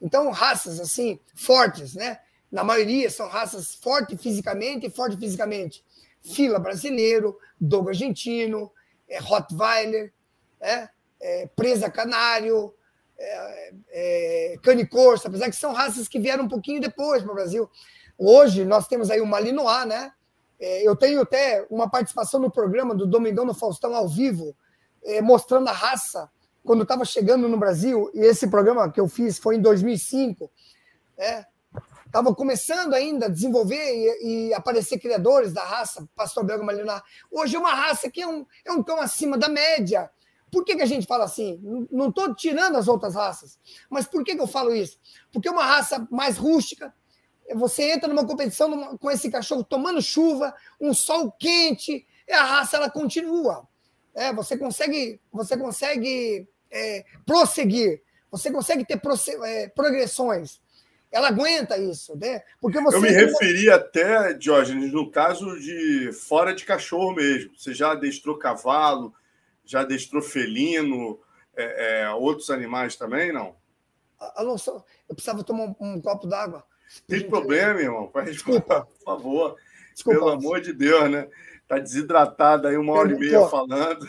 Então, 0.00 0.30
raças 0.30 0.78
assim 0.78 1.18
fortes, 1.34 1.94
né? 1.94 2.20
Na 2.50 2.62
maioria 2.62 3.10
são 3.10 3.28
raças 3.28 3.74
fortes 3.74 4.20
fisicamente 4.20 4.86
e 4.86 4.90
fortes 4.90 5.18
fisicamente. 5.18 5.84
Fila 6.22 6.60
brasileiro, 6.60 7.36
dogo 7.60 7.88
argentino, 7.88 8.70
é, 9.08 9.18
Rottweiler, 9.18 10.12
é, 10.60 10.88
é, 11.20 11.46
presa 11.56 11.90
canário, 11.90 12.72
é, 13.20 13.72
é, 13.90 14.56
cane 14.62 14.86
corso, 14.86 15.28
apesar 15.28 15.50
que 15.50 15.56
são 15.56 15.72
raças 15.72 16.08
que 16.08 16.18
vieram 16.18 16.44
um 16.44 16.48
pouquinho 16.48 16.80
depois 16.80 17.22
para 17.22 17.30
o 17.30 17.34
Brasil. 17.34 17.70
Hoje 18.16 18.64
nós 18.64 18.88
temos 18.88 19.10
aí 19.10 19.20
o 19.20 19.26
Malinois, 19.26 19.86
né? 19.86 20.12
É, 20.58 20.86
eu 20.86 20.96
tenho 20.96 21.20
até 21.20 21.66
uma 21.70 21.88
participação 21.88 22.40
no 22.40 22.50
programa 22.50 22.94
do 22.94 23.06
Domingão 23.06 23.44
no 23.44 23.54
Faustão 23.54 23.94
ao 23.94 24.08
vivo, 24.08 24.56
é, 25.04 25.20
mostrando 25.20 25.68
a 25.68 25.72
raça 25.72 26.30
quando 26.64 26.82
estava 26.82 27.04
chegando 27.04 27.48
no 27.48 27.58
Brasil, 27.58 28.10
e 28.12 28.20
esse 28.20 28.46
programa 28.48 28.90
que 28.90 29.00
eu 29.00 29.08
fiz 29.08 29.38
foi 29.38 29.56
em 29.56 29.60
2005, 29.60 30.50
né? 31.16 31.46
Estava 32.04 32.34
começando 32.34 32.92
ainda 32.92 33.26
a 33.26 33.28
desenvolver 33.28 33.76
e, 33.76 34.48
e, 34.48 34.54
aparecer 34.54 34.98
criadores 34.98 35.52
da 35.52 35.62
raça 35.62 36.06
Pastor 36.16 36.44
Belga 36.44 36.64
Malinois. 36.64 37.00
Hoje 37.30 37.54
é 37.54 37.58
uma 37.58 37.72
raça 37.72 38.10
que 38.10 38.20
é 38.20 38.26
um, 38.26 38.44
é 38.64 38.72
um 38.72 38.82
cão 38.82 39.00
acima 39.00 39.38
da 39.38 39.48
média. 39.48 40.10
Por 40.50 40.64
que, 40.64 40.76
que 40.76 40.82
a 40.82 40.86
gente 40.86 41.06
fala 41.06 41.24
assim? 41.24 41.60
Não 41.90 42.08
estou 42.08 42.34
tirando 42.34 42.76
as 42.76 42.88
outras 42.88 43.14
raças. 43.14 43.58
Mas 43.88 44.06
por 44.06 44.24
que, 44.24 44.34
que 44.34 44.40
eu 44.40 44.46
falo 44.46 44.74
isso? 44.74 44.98
Porque 45.32 45.48
uma 45.48 45.64
raça 45.64 46.06
mais 46.10 46.36
rústica. 46.36 46.92
Você 47.54 47.90
entra 47.90 48.08
numa 48.08 48.26
competição 48.26 48.68
numa, 48.68 48.96
com 48.96 49.10
esse 49.10 49.30
cachorro 49.30 49.64
tomando 49.64 50.00
chuva, 50.00 50.54
um 50.80 50.94
sol 50.94 51.32
quente, 51.32 52.06
e 52.28 52.32
a 52.32 52.44
raça 52.44 52.76
ela 52.76 52.88
continua. 52.88 53.66
É, 54.14 54.32
você 54.32 54.56
consegue, 54.56 55.20
você 55.32 55.56
consegue 55.56 56.48
é, 56.70 57.04
prosseguir, 57.26 58.02
você 58.30 58.50
consegue 58.50 58.84
ter 58.84 59.00
é, 59.44 59.68
progressões 59.68 60.60
ela 61.12 61.28
aguenta 61.28 61.76
isso, 61.76 62.16
né? 62.16 62.40
Porque 62.60 62.80
você. 62.80 62.96
Eu 62.96 63.00
me 63.00 63.10
referi 63.10 63.68
até, 63.68 64.32
Diógenes, 64.32 64.92
no 64.92 65.10
caso 65.10 65.58
de 65.58 66.12
fora 66.12 66.54
de 66.54 66.64
cachorro 66.64 67.14
mesmo. 67.14 67.50
Você 67.58 67.74
já 67.74 67.92
adestrou 67.92 68.38
cavalo, 68.38 69.12
já 69.70 69.80
adestrou 69.80 70.22
felino, 70.22 71.20
é, 71.56 72.02
é, 72.02 72.10
outros 72.10 72.50
animais 72.50 72.96
também, 72.96 73.32
não? 73.32 73.54
Alonso, 74.34 74.84
eu 75.08 75.14
precisava 75.14 75.44
tomar 75.44 75.64
um, 75.64 75.74
um 75.80 76.00
copo 76.00 76.26
d'água. 76.26 76.64
Tem 77.06 77.28
problema, 77.28 77.80
irmão. 77.80 78.10
Desculpa, 78.24 78.86
por 78.86 79.04
favor. 79.04 79.56
Desculpa, 79.94 80.18
Pelo 80.18 80.30
amor 80.30 80.60
de 80.60 80.72
Deus, 80.72 81.10
né? 81.10 81.28
Tá 81.68 81.78
desidratado 81.78 82.66
aí 82.66 82.76
uma 82.76 82.92
hora 82.94 83.12
e 83.12 83.18
meia 83.18 83.46
falando. 83.46 84.08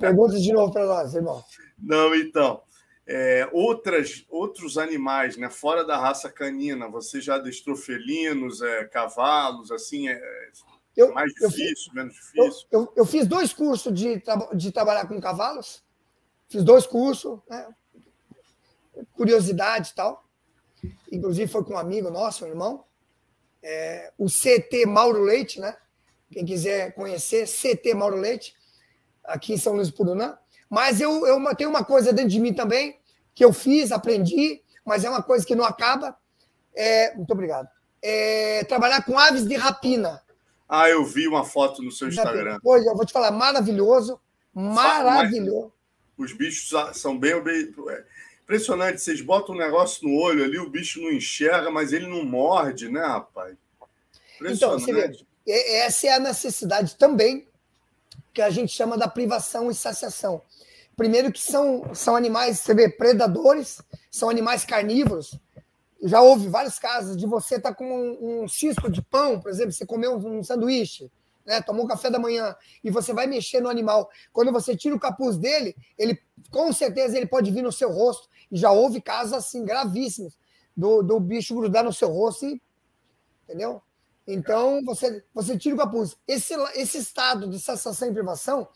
Pergunta 0.00 0.38
de 0.38 0.52
novo 0.52 0.72
para 0.72 0.86
nós, 0.86 1.14
irmão. 1.14 1.44
Não, 1.78 2.14
então 2.14 2.62
é, 3.08 3.48
outras, 3.52 4.26
outros 4.28 4.76
animais, 4.76 5.38
né, 5.38 5.48
fora 5.48 5.82
da 5.82 5.96
raça 5.96 6.30
canina, 6.30 6.88
você 6.88 7.22
já 7.22 7.36
adestrou 7.36 7.74
felinos, 7.74 8.60
é, 8.60 8.84
cavalos, 8.84 9.72
assim, 9.72 10.08
é, 10.08 10.50
eu, 10.98 11.14
mais 11.14 11.32
difícil, 11.32 11.66
fiz, 11.66 11.94
menos 11.94 12.14
difícil? 12.14 12.66
Eu, 12.70 12.80
eu, 12.80 12.92
eu, 12.96 13.06
fiz 13.06 13.26
dois 13.26 13.52
cursos 13.52 13.92
de, 13.94 14.22
de 14.54 14.72
trabalhar 14.72 15.06
com 15.06 15.20
cavalos, 15.20 15.82
fiz 16.48 16.64
dois 16.64 16.86
cursos, 16.86 17.38
né, 17.48 17.68
curiosidade 19.12 19.90
e 19.90 19.94
tal, 19.94 20.24
inclusive 21.12 21.50
foi 21.50 21.64
com 21.64 21.74
um 21.74 21.78
amigo 21.78 22.10
nosso, 22.10 22.44
um 22.44 22.48
irmão, 22.48 22.84
é, 23.62 24.12
o 24.18 24.26
CT 24.26 24.86
Mauro 24.86 25.22
Leite, 25.22 25.60
né, 25.60 25.76
quem 26.32 26.44
quiser 26.44 26.92
conhecer, 26.94 27.46
CT 27.46 27.94
Mauro 27.94 28.16
Leite, 28.16 28.56
aqui 29.22 29.52
em 29.52 29.58
São 29.58 29.74
Luís 29.74 29.88
do 29.88 29.94
Purunã, 29.94 30.36
mas 30.68 31.00
eu, 31.00 31.26
eu 31.26 31.54
tenho 31.54 31.70
uma 31.70 31.84
coisa 31.84 32.12
dentro 32.12 32.30
de 32.30 32.40
mim 32.40 32.52
também, 32.52 32.98
que 33.34 33.44
eu 33.44 33.52
fiz, 33.52 33.92
aprendi, 33.92 34.62
mas 34.84 35.04
é 35.04 35.08
uma 35.08 35.22
coisa 35.22 35.46
que 35.46 35.54
não 35.54 35.64
acaba. 35.64 36.16
É, 36.74 37.14
muito 37.14 37.30
obrigado. 37.30 37.68
É, 38.02 38.64
trabalhar 38.64 39.04
com 39.04 39.18
aves 39.18 39.46
de 39.46 39.54
rapina. 39.54 40.22
Ah, 40.68 40.88
eu 40.88 41.04
vi 41.04 41.26
uma 41.26 41.44
foto 41.44 41.82
no 41.82 41.90
seu 41.90 42.08
Instagram. 42.08 42.58
Pois, 42.62 42.84
eu 42.84 42.94
vou 42.94 43.06
te 43.06 43.12
falar, 43.12 43.30
maravilhoso. 43.30 44.20
Maravilhoso. 44.52 45.72
Os 46.16 46.32
bichos 46.32 46.70
são 46.94 47.18
bem, 47.18 47.40
bem. 47.42 47.74
É, 47.88 48.04
impressionante, 48.42 49.00
vocês 49.00 49.20
botam 49.20 49.54
um 49.54 49.58
negócio 49.58 50.06
no 50.06 50.14
olho 50.14 50.44
ali, 50.44 50.58
o 50.58 50.68
bicho 50.68 51.00
não 51.00 51.12
enxerga, 51.12 51.70
mas 51.70 51.92
ele 51.92 52.06
não 52.06 52.24
morde, 52.24 52.88
né, 52.88 53.00
rapaz? 53.00 53.56
Então, 54.40 54.78
você 54.78 54.92
vê, 54.92 55.24
essa 55.46 56.06
é 56.06 56.12
a 56.12 56.20
necessidade 56.20 56.96
também 56.96 57.46
que 58.34 58.42
a 58.42 58.50
gente 58.50 58.72
chama 58.72 58.98
da 58.98 59.08
privação 59.08 59.70
e 59.70 59.74
saciação. 59.74 60.42
Primeiro 60.96 61.32
que 61.32 61.40
são, 61.40 61.94
são 61.94 62.16
animais, 62.16 62.60
você 62.60 62.74
vê, 62.74 62.88
predadores, 62.88 63.80
são 64.10 64.28
animais 64.28 64.64
carnívoros. 64.64 65.38
Já 66.02 66.20
houve 66.20 66.48
vários 66.48 66.78
casos 66.78 67.16
de 67.16 67.26
você 67.26 67.56
estar 67.56 67.70
tá 67.70 67.74
com 67.74 67.84
um, 67.84 68.42
um 68.42 68.48
cisto 68.48 68.90
de 68.90 69.02
pão, 69.02 69.40
por 69.40 69.50
exemplo, 69.50 69.72
você 69.72 69.84
comeu 69.84 70.16
um, 70.16 70.38
um 70.38 70.44
sanduíche, 70.44 71.10
né, 71.44 71.60
tomou 71.62 71.88
café 71.88 72.10
da 72.10 72.18
manhã 72.18 72.54
e 72.84 72.90
você 72.90 73.12
vai 73.12 73.26
mexer 73.26 73.60
no 73.60 73.68
animal. 73.68 74.08
Quando 74.32 74.52
você 74.52 74.76
tira 74.76 74.94
o 74.94 75.00
capuz 75.00 75.36
dele, 75.36 75.74
ele 75.96 76.20
com 76.50 76.72
certeza 76.72 77.16
ele 77.16 77.26
pode 77.26 77.50
vir 77.50 77.62
no 77.62 77.72
seu 77.72 77.90
rosto. 77.90 78.28
E 78.50 78.56
já 78.56 78.70
houve 78.70 79.00
casos 79.00 79.32
assim 79.32 79.64
gravíssimos 79.64 80.38
do, 80.76 81.02
do 81.02 81.18
bicho 81.18 81.54
grudar 81.54 81.82
no 81.82 81.92
seu 81.92 82.08
rosto 82.08 82.46
e, 82.46 82.62
entendeu? 83.44 83.82
Então 84.26 84.84
você 84.84 85.24
você 85.34 85.56
tira 85.58 85.74
o 85.74 85.78
capuz. 85.78 86.16
Esse 86.28 86.54
esse 86.74 86.98
estado 86.98 87.48
de 87.48 87.58
sensação 87.58 88.08
e 88.08 88.12
privação 88.12 88.68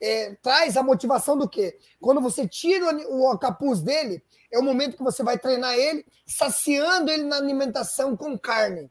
é, 0.00 0.34
traz 0.36 0.76
a 0.76 0.82
motivação 0.82 1.36
do 1.36 1.48
quê? 1.48 1.78
Quando 2.00 2.20
você 2.20 2.48
tira 2.48 2.86
o, 3.08 3.30
o 3.30 3.38
capuz 3.38 3.80
dele, 3.82 4.22
é 4.50 4.58
o 4.58 4.62
momento 4.62 4.96
que 4.96 5.02
você 5.02 5.22
vai 5.22 5.38
treinar 5.38 5.74
ele, 5.74 6.04
saciando 6.26 7.10
ele 7.10 7.24
na 7.24 7.36
alimentação 7.36 8.16
com 8.16 8.38
carne. 8.38 8.90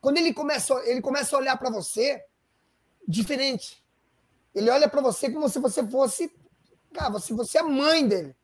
Quando 0.00 0.16
ele 0.16 0.32
começa, 0.32 0.74
ele 0.86 1.00
começa 1.00 1.36
a 1.36 1.38
olhar 1.38 1.56
para 1.58 1.70
você 1.70 2.24
diferente. 3.06 3.84
Ele 4.54 4.70
olha 4.70 4.88
para 4.88 5.00
você 5.00 5.30
como 5.30 5.48
se 5.48 5.58
você 5.58 5.86
fosse, 5.86 6.32
cara, 6.92 7.18
se 7.20 7.32
você 7.32 7.58
é 7.58 7.62
mãe 7.62 8.08
dele. 8.08 8.34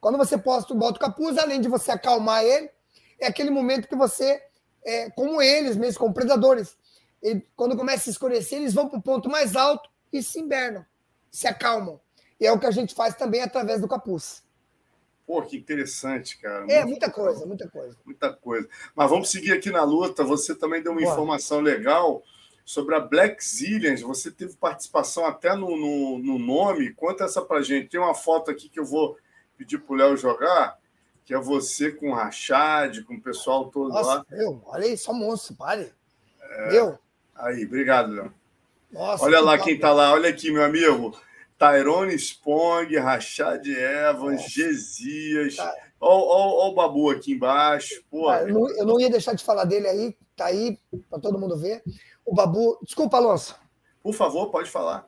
Quando 0.00 0.18
você 0.18 0.36
posta, 0.38 0.74
bota 0.74 0.98
o 0.98 1.00
capuz, 1.00 1.36
além 1.38 1.60
de 1.60 1.68
você 1.68 1.90
acalmar 1.90 2.44
ele, 2.44 2.70
é 3.18 3.26
aquele 3.26 3.50
momento 3.50 3.88
que 3.88 3.96
você, 3.96 4.42
é, 4.84 5.10
como 5.10 5.42
eles 5.42 5.76
mesmo, 5.76 5.98
como 6.00 6.14
predadores, 6.14 6.76
ele, 7.22 7.46
quando 7.56 7.76
começa 7.76 8.08
a 8.08 8.12
escurecer, 8.12 8.58
eles 8.58 8.72
vão 8.72 8.88
para 8.88 8.98
o 8.98 9.02
ponto 9.02 9.28
mais 9.28 9.56
alto 9.56 9.90
e 10.12 10.22
se 10.22 10.40
invernam 10.40 10.84
se 11.30 11.46
acalmam. 11.46 12.00
E 12.38 12.46
é 12.46 12.52
o 12.52 12.58
que 12.58 12.66
a 12.66 12.70
gente 12.70 12.94
faz 12.94 13.14
também 13.14 13.42
através 13.42 13.80
do 13.80 13.88
capuz. 13.88 14.42
Pô, 15.26 15.42
que 15.42 15.56
interessante, 15.56 16.38
cara. 16.38 16.66
É, 16.68 16.84
muita 16.84 17.10
coisa, 17.10 17.46
muita 17.46 17.68
coisa. 17.68 17.96
Muita 18.04 18.32
coisa. 18.32 18.68
Mas 18.96 19.10
vamos 19.10 19.30
seguir 19.30 19.52
aqui 19.52 19.70
na 19.70 19.84
luta. 19.84 20.24
Você 20.24 20.54
também 20.54 20.82
deu 20.82 20.92
uma 20.92 21.00
Boa. 21.00 21.12
informação 21.12 21.60
legal 21.60 22.24
sobre 22.64 22.96
a 22.96 23.00
Black 23.00 23.44
Zillions. 23.44 24.00
Você 24.00 24.30
teve 24.30 24.56
participação 24.56 25.24
até 25.24 25.54
no, 25.54 25.76
no, 25.76 26.18
no 26.18 26.38
nome. 26.38 26.92
Conta 26.94 27.24
essa 27.24 27.42
pra 27.42 27.62
gente. 27.62 27.90
Tem 27.90 28.00
uma 28.00 28.14
foto 28.14 28.50
aqui 28.50 28.68
que 28.68 28.80
eu 28.80 28.84
vou 28.84 29.16
pedir 29.56 29.78
pro 29.78 29.94
Léo 29.94 30.16
jogar, 30.16 30.78
que 31.24 31.32
é 31.32 31.38
você 31.38 31.92
com 31.92 32.10
o 32.10 32.14
Rachad, 32.14 33.04
com 33.04 33.14
o 33.14 33.20
pessoal 33.20 33.70
todo 33.70 33.90
Nossa, 33.90 34.14
lá. 34.14 34.26
Meu, 34.30 34.60
olha 34.64 34.86
aí, 34.86 34.96
só 34.96 35.12
monstro, 35.12 35.54
pare. 35.54 35.92
É... 36.40 36.72
Meu. 36.72 36.98
Aí, 37.36 37.64
obrigado, 37.64 38.10
Léo. 38.12 38.39
Nossa, 38.90 39.24
olha 39.24 39.40
lá 39.40 39.58
quem 39.58 39.74
está 39.74 39.92
lá, 39.92 40.12
olha 40.12 40.30
aqui, 40.30 40.50
meu 40.50 40.64
amigo. 40.64 41.16
Tyrone 41.58 42.14
Spong, 42.14 42.96
Rachad 42.96 43.66
Evans. 43.66 44.42
Gesias. 44.50 45.56
Tá. 45.56 45.74
Olha 46.00 46.70
o 46.70 46.74
Babu 46.74 47.10
aqui 47.10 47.32
embaixo. 47.32 48.02
Tá, 48.10 48.42
eu, 48.42 48.54
não, 48.54 48.68
eu, 48.70 48.86
não, 48.86 49.00
ia 49.00 49.10
deixar 49.10 49.34
de 49.34 49.44
falar 49.44 49.64
dele 49.64 49.86
aí, 49.86 50.16
tá 50.34 50.46
aí 50.46 50.78
para 51.10 51.18
todo 51.18 51.38
mundo 51.38 51.58
ver. 51.58 51.82
O 52.24 52.34
Babu. 52.34 52.78
Desculpa, 52.82 53.18
Alonso. 53.18 53.54
Por 54.02 54.14
favor, 54.14 54.50
pode 54.50 54.70
falar. 54.70 55.06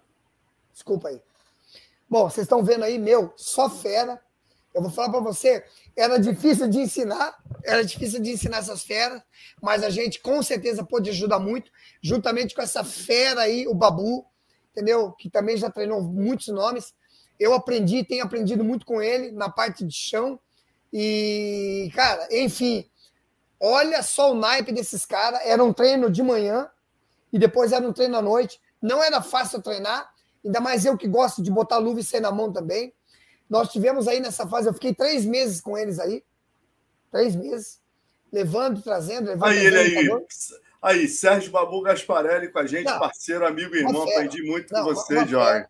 Desculpa 0.70 1.08
aí. 1.08 1.22
Bom, 2.08 2.28
vocês 2.28 2.44
estão 2.44 2.62
vendo 2.62 2.84
aí, 2.84 2.98
meu, 2.98 3.32
só 3.36 3.70
fera. 3.70 4.20
Eu 4.74 4.80
vou 4.80 4.90
falar 4.90 5.10
para 5.10 5.20
você, 5.20 5.64
era 5.94 6.18
difícil 6.18 6.68
de 6.68 6.78
ensinar, 6.78 7.36
era 7.62 7.84
difícil 7.84 8.20
de 8.20 8.30
ensinar 8.30 8.58
essas 8.58 8.82
feras, 8.82 9.22
mas 9.60 9.82
a 9.82 9.90
gente 9.90 10.20
com 10.20 10.42
certeza 10.42 10.82
pode 10.82 11.10
ajudar 11.10 11.38
muito, 11.38 11.70
juntamente 12.00 12.54
com 12.54 12.62
essa 12.62 12.82
fera 12.82 13.42
aí, 13.42 13.66
o 13.68 13.74
Babu, 13.74 14.24
entendeu? 14.70 15.12
Que 15.12 15.28
também 15.28 15.56
já 15.56 15.70
treinou 15.70 16.02
muitos 16.02 16.48
nomes. 16.48 16.94
Eu 17.38 17.52
aprendi, 17.52 18.04
tenho 18.04 18.24
aprendido 18.24 18.64
muito 18.64 18.86
com 18.86 19.02
ele 19.02 19.30
na 19.30 19.50
parte 19.50 19.84
de 19.84 19.94
chão. 19.94 20.40
E, 20.92 21.90
cara, 21.94 22.28
enfim, 22.30 22.88
olha 23.60 24.02
só 24.02 24.32
o 24.32 24.34
naipe 24.34 24.72
desses 24.72 25.04
caras. 25.04 25.40
Era 25.44 25.62
um 25.62 25.72
treino 25.72 26.10
de 26.10 26.22
manhã 26.22 26.68
e 27.32 27.38
depois 27.38 27.72
era 27.72 27.86
um 27.86 27.92
treino 27.92 28.16
à 28.16 28.22
noite. 28.22 28.60
Não 28.80 29.02
era 29.02 29.22
fácil 29.22 29.60
treinar, 29.62 30.10
ainda 30.44 30.60
mais 30.60 30.84
eu 30.84 30.96
que 30.96 31.06
gosto 31.06 31.42
de 31.42 31.50
botar 31.50 31.78
luva 31.78 32.00
e 32.00 32.04
ser 32.04 32.20
na 32.20 32.32
mão 32.32 32.52
também. 32.52 32.92
Nós 33.52 33.68
tivemos 33.68 34.08
aí 34.08 34.18
nessa 34.18 34.48
fase, 34.48 34.66
eu 34.66 34.72
fiquei 34.72 34.94
três 34.94 35.26
meses 35.26 35.60
com 35.60 35.76
eles 35.76 35.98
aí. 35.98 36.24
Três 37.10 37.36
meses. 37.36 37.82
Levando, 38.32 38.80
trazendo, 38.80 39.26
levando. 39.26 39.50
Aí, 39.50 39.66
ele 39.66 39.78
aí. 39.78 40.08
Aí, 40.80 41.06
Sérgio 41.06 41.52
Babu 41.52 41.82
Gasparelli 41.82 42.48
com 42.48 42.58
a 42.60 42.66
gente, 42.66 42.86
não, 42.86 42.98
parceiro, 42.98 43.46
amigo 43.46 43.76
e 43.76 43.80
irmão. 43.80 44.04
Aprendi 44.04 44.42
muito 44.42 44.72
não, 44.72 44.82
com 44.82 44.94
você, 44.94 45.26
Jorge. 45.26 45.66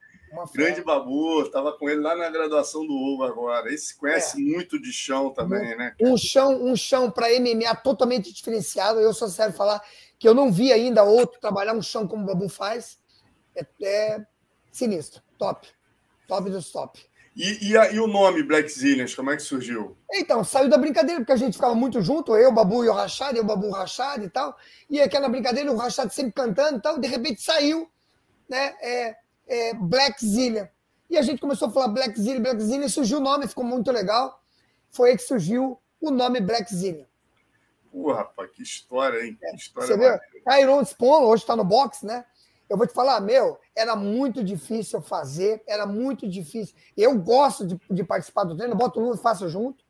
Grande 0.55 0.81
Babu, 0.81 1.43
estava 1.43 1.73
com 1.77 1.91
ele 1.91 2.01
lá 2.01 2.15
na 2.15 2.31
graduação 2.31 2.87
do 2.87 2.95
Uva 2.95 3.27
agora. 3.27 3.75
Esse 3.75 3.97
conhece 3.97 4.41
é. 4.41 4.45
muito 4.45 4.81
de 4.81 4.93
chão 4.93 5.31
também, 5.31 5.75
um, 5.75 5.77
né? 5.77 5.95
Um 6.01 6.17
chão, 6.17 6.65
um 6.65 6.77
chão 6.77 7.11
para 7.11 7.31
MMA 7.31 7.75
totalmente 7.83 8.33
diferenciado. 8.33 9.01
Eu 9.01 9.13
sou 9.13 9.27
sério 9.27 9.53
falar 9.53 9.83
que 10.21 10.29
eu 10.29 10.35
não 10.35 10.53
vi 10.53 10.73
ainda 10.73 11.03
outro 11.03 11.41
trabalhar 11.41 11.75
um 11.75 11.83
chão 11.83 12.07
como 12.07 12.23
o 12.23 12.27
Babu 12.27 12.49
faz. 12.49 12.97
É, 13.57 13.67
é 13.83 14.25
sinistro, 14.71 15.21
top, 15.37 15.67
top 16.29 16.49
dos 16.49 16.71
top. 16.71 17.11
E, 17.35 17.71
e, 17.71 17.77
a, 17.79 17.91
e, 17.91 17.99
o 17.99 18.07
nome 18.07 18.43
Black 18.43 18.69
Zillions, 18.71 19.15
como 19.15 19.31
é 19.31 19.37
que 19.37 19.43
surgiu? 19.43 19.97
Então, 20.13 20.45
saiu 20.45 20.69
da 20.69 20.77
brincadeira, 20.77 21.21
porque 21.21 21.33
a 21.33 21.37
gente 21.37 21.55
ficava 21.55 21.75
muito 21.75 22.03
junto, 22.03 22.37
eu, 22.37 22.51
o 22.51 22.53
Babu 22.53 22.85
e 22.85 22.89
o 22.89 22.93
Rachad, 22.93 23.35
eu, 23.35 23.43
o 23.43 23.47
Babu, 23.47 23.69
o 23.69 23.73
Rachad 23.73 24.23
e 24.23 24.29
tal. 24.29 24.55
E 24.91 25.01
aquela 25.01 25.31
brincadeira, 25.31 25.73
o 25.73 25.77
Rachad 25.77 26.11
sempre 26.11 26.33
cantando 26.33 26.79
e 26.79 26.83
tal, 26.83 26.99
de 26.99 27.09
repente 27.09 27.41
saiu, 27.41 27.91
né, 28.49 28.75
é, 28.83 29.17
é, 29.47 29.75
Black 29.75 30.25
Zillion. 30.25 30.67
E 31.09 31.17
a 31.17 31.23
gente 31.23 31.41
começou 31.41 31.69
a 31.69 31.71
falar 31.71 31.89
Black 31.89 32.21
Zillion, 32.21 32.43
Black 32.43 32.61
Zillion, 32.61 32.85
e 32.85 32.91
surgiu 32.91 33.19
o 33.19 33.23
nome, 33.23 33.49
ficou 33.49 33.65
muito 33.65 33.91
legal. 33.91 34.43
Foi 34.91 35.11
aí 35.11 35.17
que 35.17 35.23
surgiu 35.23 35.81
o 36.01 36.11
nome 36.11 36.39
Black 36.39 36.75
Zillion. 36.75 37.07
Pô, 37.91 38.13
rapaz, 38.13 38.51
que 38.51 38.63
história, 38.63 39.25
hein? 39.25 39.39
Que 39.39 39.57
história 39.57 39.89
Você 39.89 39.97
viu? 39.97 40.59
Iron 40.59 40.85
Spawn, 40.85 41.25
hoje 41.25 41.43
está 41.43 41.55
no 41.55 41.65
box, 41.65 42.05
né? 42.05 42.25
Eu 42.73 42.79
vou 42.79 42.87
te 42.87 42.95
falar, 42.95 43.21
meu, 43.21 43.59
era 43.77 43.95
muito 43.95 44.43
difícil 44.43 45.03
fazer, 45.03 45.63
era 45.67 45.85
muito 45.85 46.27
difícil. 46.27 46.75
Eu 46.97 47.19
gosto 47.19 47.67
de, 47.67 47.79
de 47.91 48.03
participar 48.03 48.45
do 48.45 48.57
treino, 48.57 48.75
boto 48.75 48.99
luva 48.99 49.15
e 49.15 49.23
faço 49.23 49.47
junto. 49.47 49.85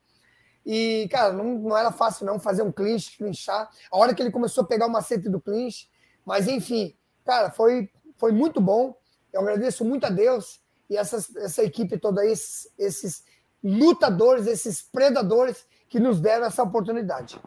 E, 0.66 1.06
cara, 1.08 1.32
não, 1.32 1.44
não 1.60 1.78
era 1.78 1.92
fácil 1.92 2.26
não 2.26 2.40
fazer 2.40 2.62
um 2.62 2.72
clinch, 2.72 3.16
clinchar. 3.16 3.70
A 3.88 3.96
hora 3.96 4.12
que 4.12 4.20
ele 4.20 4.32
começou 4.32 4.64
a 4.64 4.66
pegar 4.66 4.86
o 4.86 4.90
macete 4.90 5.28
do 5.28 5.40
clinch, 5.40 5.88
mas 6.26 6.48
enfim, 6.48 6.96
cara, 7.24 7.52
foi, 7.52 7.88
foi 8.16 8.32
muito 8.32 8.60
bom. 8.60 8.96
Eu 9.32 9.42
agradeço 9.42 9.84
muito 9.84 10.04
a 10.04 10.10
Deus 10.10 10.60
e 10.90 10.96
essas, 10.96 11.36
essa 11.36 11.62
equipe 11.62 11.96
toda, 11.96 12.26
esses, 12.26 12.68
esses 12.76 13.22
lutadores, 13.62 14.48
esses 14.48 14.82
predadores 14.82 15.64
que 15.88 16.00
nos 16.00 16.20
deram 16.20 16.46
essa 16.46 16.64
oportunidade. 16.64 17.40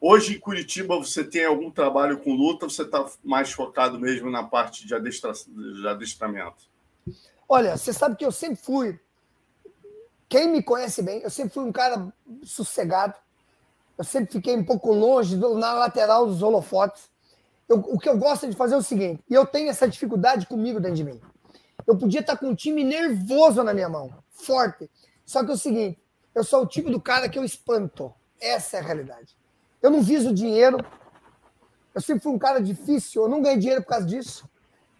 Hoje 0.00 0.36
em 0.36 0.40
Curitiba 0.40 0.96
você 0.96 1.24
tem 1.24 1.44
algum 1.44 1.70
trabalho 1.70 2.18
com 2.18 2.34
luta? 2.34 2.68
Você 2.68 2.82
está 2.82 3.06
mais 3.22 3.52
focado 3.52 3.98
mesmo 3.98 4.30
na 4.30 4.42
parte 4.42 4.86
de, 4.86 4.94
adestra... 4.94 5.32
de 5.32 5.88
adestramento? 5.88 6.64
Olha, 7.48 7.76
você 7.76 7.92
sabe 7.92 8.16
que 8.16 8.24
eu 8.24 8.32
sempre 8.32 8.56
fui. 8.56 8.98
Quem 10.28 10.48
me 10.48 10.62
conhece 10.62 11.02
bem, 11.02 11.20
eu 11.20 11.30
sempre 11.30 11.52
fui 11.52 11.64
um 11.64 11.72
cara 11.72 12.12
sossegado. 12.42 13.14
Eu 13.96 14.04
sempre 14.04 14.32
fiquei 14.32 14.56
um 14.56 14.64
pouco 14.64 14.92
longe, 14.92 15.36
na 15.36 15.72
lateral 15.72 16.26
dos 16.26 16.42
holofotes. 16.42 17.08
Eu, 17.68 17.78
o 17.78 17.98
que 17.98 18.08
eu 18.08 18.18
gosto 18.18 18.48
de 18.48 18.56
fazer 18.56 18.74
é 18.74 18.78
o 18.78 18.82
seguinte, 18.82 19.22
e 19.28 19.34
eu 19.34 19.46
tenho 19.46 19.68
essa 19.68 19.88
dificuldade 19.88 20.46
comigo 20.46 20.78
dentro 20.78 20.96
de 20.96 21.04
mim. 21.04 21.20
Eu 21.86 21.96
podia 21.96 22.20
estar 22.20 22.36
com 22.36 22.48
um 22.48 22.54
time 22.54 22.84
nervoso 22.84 23.62
na 23.62 23.72
minha 23.72 23.88
mão, 23.88 24.12
forte. 24.30 24.90
Só 25.24 25.44
que 25.44 25.50
é 25.50 25.54
o 25.54 25.58
seguinte, 25.58 25.98
eu 26.34 26.44
sou 26.44 26.62
o 26.62 26.66
tipo 26.66 26.90
do 26.90 27.00
cara 27.00 27.28
que 27.28 27.38
eu 27.38 27.44
espanto. 27.44 28.12
Essa 28.40 28.76
é 28.76 28.80
a 28.80 28.82
realidade. 28.82 29.36
Eu 29.82 29.90
não 29.90 30.02
viso 30.02 30.34
dinheiro. 30.34 30.78
Eu 31.94 32.00
sempre 32.00 32.22
fui 32.22 32.32
um 32.32 32.38
cara 32.38 32.60
difícil. 32.60 33.22
Eu 33.22 33.28
não 33.28 33.42
ganhei 33.42 33.58
dinheiro 33.58 33.82
por 33.82 33.88
causa 33.88 34.06
disso. 34.06 34.48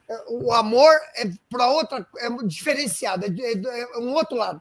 É, 0.09 0.25
o 0.29 0.53
amor 0.53 0.93
é 1.17 1.31
para 1.51 1.69
outra, 1.69 2.07
é 2.19 2.31
diferenciado, 2.45 3.27
é, 3.27 3.29
é, 3.29 3.81
é 3.81 3.99
um 3.99 4.13
outro 4.15 4.37
lado. 4.37 4.61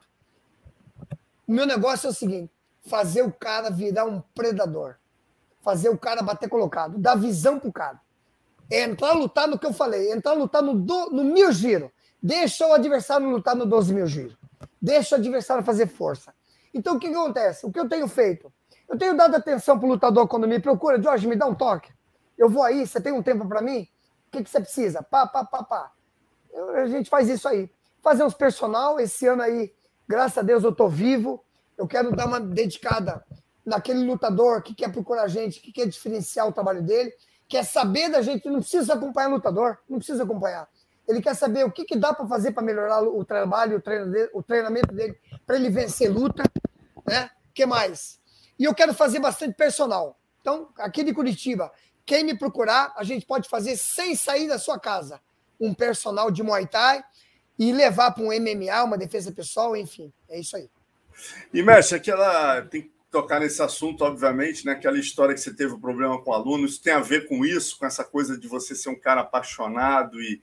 O 1.46 1.52
meu 1.52 1.64
negócio 1.64 2.08
é 2.08 2.10
o 2.10 2.14
seguinte: 2.14 2.52
fazer 2.84 3.22
o 3.22 3.32
cara 3.32 3.70
virar 3.70 4.04
um 4.06 4.20
predador, 4.34 4.96
fazer 5.62 5.88
o 5.88 5.98
cara 5.98 6.22
bater 6.22 6.48
colocado, 6.48 6.98
dar 6.98 7.14
visão 7.14 7.58
pro 7.58 7.72
cara. 7.72 8.00
É 8.68 8.82
entrar 8.82 9.12
lutar 9.12 9.46
no 9.46 9.56
que 9.56 9.66
eu 9.66 9.72
falei, 9.72 10.10
entrar 10.12 10.32
a 10.32 10.34
lutar 10.34 10.60
no, 10.60 10.74
do, 10.74 11.10
no 11.10 11.22
mil 11.22 11.52
giro. 11.52 11.92
Deixa 12.20 12.66
o 12.66 12.72
adversário 12.72 13.30
lutar 13.30 13.54
no 13.54 13.64
12 13.64 13.94
mil 13.94 14.08
giro. 14.08 14.36
Deixa 14.82 15.14
o 15.14 15.18
adversário 15.18 15.62
fazer 15.62 15.86
força. 15.86 16.34
Então 16.74 16.96
o 16.96 16.98
que, 16.98 17.08
que 17.08 17.14
acontece? 17.14 17.64
O 17.64 17.70
que 17.70 17.78
eu 17.78 17.88
tenho 17.88 18.08
feito? 18.08 18.52
Eu 18.88 18.98
tenho 18.98 19.16
dado 19.16 19.34
atenção 19.34 19.78
para 19.78 19.86
o 19.86 19.90
lutador 19.90 20.28
quando 20.28 20.46
me 20.46 20.60
procura. 20.60 21.00
Jorge, 21.02 21.26
me 21.26 21.36
dá 21.36 21.46
um 21.46 21.54
toque. 21.54 21.92
Eu 22.36 22.48
vou 22.48 22.62
aí, 22.62 22.86
você 22.86 23.00
tem 23.00 23.12
um 23.12 23.22
tempo 23.22 23.46
para 23.48 23.60
mim? 23.60 23.88
O 24.28 24.30
que, 24.32 24.44
que 24.44 24.50
você 24.50 24.60
precisa? 24.60 25.02
Pá, 25.02 25.26
pá, 25.26 25.44
pá, 25.44 25.62
pá. 25.62 25.92
Eu, 26.52 26.70
a 26.76 26.86
gente 26.86 27.08
faz 27.10 27.28
isso 27.28 27.48
aí. 27.48 27.70
Fazer 28.02 28.24
uns 28.24 28.34
personal. 28.34 29.00
Esse 29.00 29.26
ano 29.26 29.42
aí, 29.42 29.72
graças 30.06 30.38
a 30.38 30.42
Deus, 30.42 30.62
eu 30.62 30.70
estou 30.70 30.88
vivo. 30.88 31.42
Eu 31.76 31.86
quero 31.86 32.14
dar 32.14 32.26
uma 32.26 32.40
dedicada 32.40 33.24
naquele 33.64 34.04
lutador 34.04 34.62
que 34.62 34.74
quer 34.74 34.92
procurar 34.92 35.24
a 35.24 35.28
gente, 35.28 35.60
que 35.60 35.72
quer 35.72 35.86
diferenciar 35.86 36.46
o 36.46 36.52
trabalho 36.52 36.82
dele, 36.82 37.12
quer 37.48 37.64
saber 37.64 38.08
da 38.08 38.22
gente, 38.22 38.48
não 38.48 38.60
precisa 38.60 38.94
acompanhar 38.94 39.28
o 39.28 39.32
lutador, 39.32 39.78
não 39.88 39.98
precisa 39.98 40.22
acompanhar. 40.22 40.68
Ele 41.06 41.20
quer 41.20 41.34
saber 41.34 41.64
o 41.64 41.70
que, 41.70 41.84
que 41.84 41.96
dá 41.96 42.14
para 42.14 42.26
fazer 42.26 42.52
para 42.52 42.62
melhorar 42.62 43.02
o 43.02 43.24
trabalho, 43.24 43.82
o 44.32 44.42
treinamento 44.42 44.94
dele, 44.94 45.18
para 45.44 45.56
ele 45.56 45.68
vencer 45.68 46.12
luta. 46.12 46.44
Né? 47.06 47.30
O 47.48 47.52
que 47.52 47.66
mais? 47.66 48.20
E 48.58 48.64
eu 48.64 48.74
quero 48.74 48.94
fazer 48.94 49.20
bastante 49.20 49.54
personal. 49.54 50.18
Então, 50.40 50.68
aqui 50.78 51.02
de 51.02 51.12
Curitiba, 51.12 51.72
quem 52.04 52.24
me 52.24 52.36
procurar, 52.38 52.94
a 52.96 53.02
gente 53.02 53.26
pode 53.26 53.48
fazer 53.48 53.76
sem 53.76 54.14
sair 54.14 54.48
da 54.48 54.58
sua 54.58 54.78
casa 54.78 55.20
um 55.60 55.74
personal 55.74 56.30
de 56.30 56.42
Muay 56.42 56.66
Thai 56.66 57.02
e 57.58 57.72
levar 57.72 58.12
para 58.12 58.22
um 58.22 58.28
MMA, 58.28 58.84
uma 58.84 58.98
defesa 58.98 59.32
pessoal, 59.32 59.76
enfim. 59.76 60.12
É 60.28 60.38
isso 60.38 60.56
aí. 60.56 60.70
E, 61.52 61.62
mestre, 61.62 61.96
aquela. 61.96 62.62
Tem 62.62 62.82
que 62.82 62.90
tocar 63.10 63.40
nesse 63.40 63.62
assunto, 63.62 64.04
obviamente, 64.04 64.64
né? 64.66 64.72
Aquela 64.72 64.98
história 64.98 65.34
que 65.34 65.40
você 65.40 65.52
teve 65.52 65.72
um 65.72 65.80
problema 65.80 66.22
com 66.22 66.30
o 66.30 66.34
aluno, 66.34 66.66
isso 66.66 66.82
tem 66.82 66.92
a 66.92 67.00
ver 67.00 67.26
com 67.26 67.44
isso, 67.44 67.78
com 67.78 67.86
essa 67.86 68.04
coisa 68.04 68.38
de 68.38 68.46
você 68.46 68.74
ser 68.74 68.90
um 68.90 68.98
cara 68.98 69.22
apaixonado 69.22 70.20
e, 70.20 70.40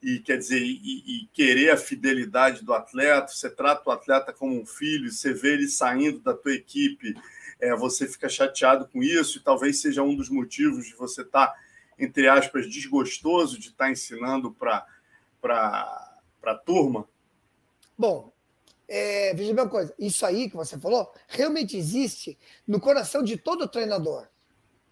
e 0.00 0.20
quer 0.20 0.38
dizer, 0.38 0.60
e, 0.60 0.74
e, 0.74 1.28
querer 1.32 1.70
a 1.70 1.76
fidelidade 1.76 2.64
do 2.64 2.72
atleta, 2.72 3.28
você 3.28 3.50
trata 3.50 3.88
o 3.88 3.92
atleta 3.92 4.32
como 4.32 4.60
um 4.60 4.64
filho, 4.64 5.10
você 5.10 5.32
vê 5.32 5.54
ele 5.54 5.66
saindo 5.66 6.20
da 6.20 6.32
tua 6.32 6.54
equipe 6.54 7.14
é, 7.62 7.76
você 7.76 8.08
fica 8.08 8.28
chateado 8.28 8.88
com 8.88 9.00
isso, 9.00 9.38
e 9.38 9.40
talvez 9.40 9.80
seja 9.80 10.02
um 10.02 10.16
dos 10.16 10.28
motivos 10.28 10.84
de 10.84 10.96
você 10.96 11.22
estar, 11.22 11.46
tá, 11.46 11.56
entre 11.96 12.28
aspas, 12.28 12.68
desgostoso 12.68 13.56
de 13.56 13.68
estar 13.68 13.84
tá 13.84 13.90
ensinando 13.90 14.50
para 14.50 14.84
a 16.42 16.54
turma? 16.56 17.08
Bom, 17.96 18.32
é, 18.88 19.32
veja 19.34 19.54
bem 19.54 19.62
uma 19.62 19.70
coisa, 19.70 19.94
isso 19.96 20.26
aí 20.26 20.50
que 20.50 20.56
você 20.56 20.76
falou 20.76 21.14
realmente 21.28 21.76
existe 21.76 22.36
no 22.66 22.80
coração 22.80 23.22
de 23.22 23.36
todo 23.36 23.68
treinador, 23.68 24.26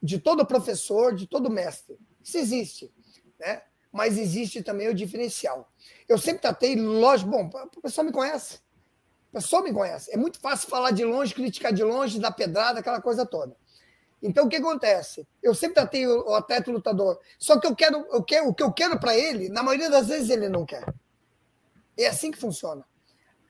de 0.00 0.20
todo 0.20 0.46
professor, 0.46 1.12
de 1.12 1.26
todo 1.26 1.50
mestre. 1.50 1.98
Isso 2.22 2.38
existe, 2.38 2.94
né? 3.40 3.62
Mas 3.90 4.16
existe 4.16 4.62
também 4.62 4.88
o 4.88 4.94
diferencial. 4.94 5.72
Eu 6.08 6.16
sempre 6.16 6.42
tratei, 6.42 6.76
lógico, 6.76 7.32
bom, 7.32 7.50
o 7.76 7.80
pessoal 7.80 8.06
me 8.06 8.12
conhece. 8.12 8.60
O 9.30 9.34
pessoal 9.34 9.62
me 9.62 9.72
conhece. 9.72 10.12
É 10.12 10.16
muito 10.16 10.40
fácil 10.40 10.68
falar 10.68 10.90
de 10.90 11.04
longe, 11.04 11.32
criticar 11.32 11.72
de 11.72 11.84
longe, 11.84 12.18
dar 12.18 12.32
pedrada, 12.32 12.80
aquela 12.80 13.00
coisa 13.00 13.24
toda. 13.24 13.56
Então, 14.22 14.46
o 14.46 14.48
que 14.48 14.56
acontece? 14.56 15.26
Eu 15.42 15.54
sempre 15.54 15.76
tratei 15.76 16.06
o 16.06 16.34
atleta 16.34 16.70
lutador. 16.70 17.18
Só 17.38 17.58
que 17.58 17.66
eu 17.66 17.74
quero, 17.74 18.06
eu 18.12 18.22
quero 18.22 18.48
o 18.48 18.54
que 18.54 18.62
eu 18.62 18.72
quero 18.72 18.98
para 18.98 19.16
ele, 19.16 19.48
na 19.48 19.62
maioria 19.62 19.88
das 19.88 20.08
vezes 20.08 20.28
ele 20.30 20.48
não 20.48 20.66
quer. 20.66 20.84
É 21.96 22.06
assim 22.06 22.30
que 22.30 22.38
funciona. 22.38 22.84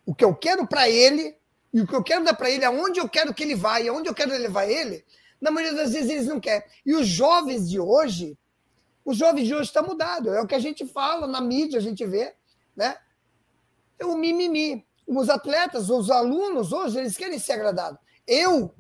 O 0.05 0.15
que 0.15 0.25
eu 0.25 0.35
quero 0.35 0.67
para 0.67 0.89
ele 0.89 1.37
e 1.73 1.81
o 1.81 1.87
que 1.87 1.95
eu 1.95 2.03
quero 2.03 2.25
dar 2.25 2.35
para 2.35 2.51
ele, 2.51 2.65
aonde 2.65 3.01
eu 3.01 3.09
quero 3.09 3.33
que 3.33 3.43
ele 3.43 3.55
vá 3.55 3.81
e 3.81 3.89
aonde 3.89 4.09
eu 4.09 4.15
quero 4.15 4.33
levar 4.33 4.69
ele, 4.69 5.05
na 5.41 5.51
maioria 5.51 5.77
das 5.77 5.93
vezes 5.93 6.11
eles 6.11 6.27
não 6.27 6.39
querem. 6.39 6.69
E 6.85 6.95
os 6.95 7.07
jovens 7.07 7.69
de 7.69 7.81
hoje, 7.81 8.39
os 9.05 9.17
jovens 9.17 9.47
de 9.47 9.55
hoje 9.55 9.65
estão 9.65 9.85
mudados. 9.85 10.33
É 10.35 10.41
o 10.41 10.47
que 10.47 10.55
a 10.55 10.59
gente 10.59 10.87
fala 10.87 11.27
na 11.27 11.41
mídia, 11.41 11.79
a 11.79 11.83
gente 11.83 12.05
vê, 12.05 12.35
né? 12.77 12.97
É 13.99 14.05
o 14.05 14.17
mimimi 14.17 14.87
os 15.19 15.29
atletas, 15.29 15.91
os 15.91 16.11
alunos 16.11 16.73
hoje, 16.73 16.99
eles 16.99 17.17
querem 17.17 17.39
ser 17.39 17.55
agradados. 17.55 17.99
Eu, 18.27 18.73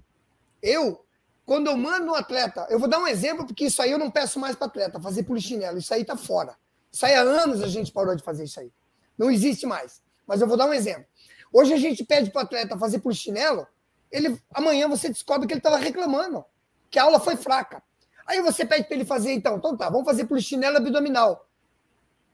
eu, 0.62 1.04
quando 1.44 1.66
eu 1.66 1.76
mando 1.76 2.12
um 2.12 2.14
atleta, 2.14 2.66
eu 2.70 2.78
vou 2.78 2.88
dar 2.88 3.00
um 3.00 3.06
exemplo, 3.06 3.44
porque 3.44 3.64
isso 3.64 3.82
aí 3.82 3.90
eu 3.90 3.98
não 3.98 4.10
peço 4.10 4.38
mais 4.38 4.54
para 4.54 4.68
atleta, 4.68 5.00
fazer 5.00 5.24
polichinelo, 5.24 5.78
isso 5.78 5.92
aí 5.92 6.04
tá 6.04 6.16
fora. 6.16 6.56
Isso 6.92 7.04
aí 7.04 7.14
há 7.14 7.22
anos 7.22 7.62
a 7.62 7.66
gente 7.66 7.90
parou 7.90 8.14
de 8.14 8.22
fazer 8.22 8.44
isso 8.44 8.60
aí. 8.60 8.72
Não 9.18 9.30
existe 9.30 9.66
mais. 9.66 10.00
Mas 10.26 10.40
eu 10.40 10.46
vou 10.46 10.56
dar 10.56 10.66
um 10.66 10.72
exemplo. 10.72 11.04
Hoje 11.52 11.74
a 11.74 11.76
gente 11.76 12.04
pede 12.04 12.30
para 12.30 12.42
o 12.42 12.44
atleta 12.44 12.78
fazer 12.78 13.00
polichinelo, 13.00 13.66
ele, 14.10 14.40
amanhã 14.54 14.88
você 14.88 15.08
descobre 15.08 15.46
que 15.48 15.52
ele 15.52 15.58
estava 15.58 15.76
reclamando, 15.76 16.44
que 16.88 16.98
a 16.98 17.02
aula 17.02 17.18
foi 17.18 17.36
fraca. 17.36 17.82
Aí 18.24 18.40
você 18.40 18.64
pede 18.64 18.84
para 18.84 18.94
ele 18.94 19.04
fazer, 19.04 19.32
então, 19.32 19.56
então 19.56 19.76
tá, 19.76 19.90
vamos 19.90 20.04
fazer 20.04 20.26
polichinelo 20.26 20.76
abdominal. 20.76 21.48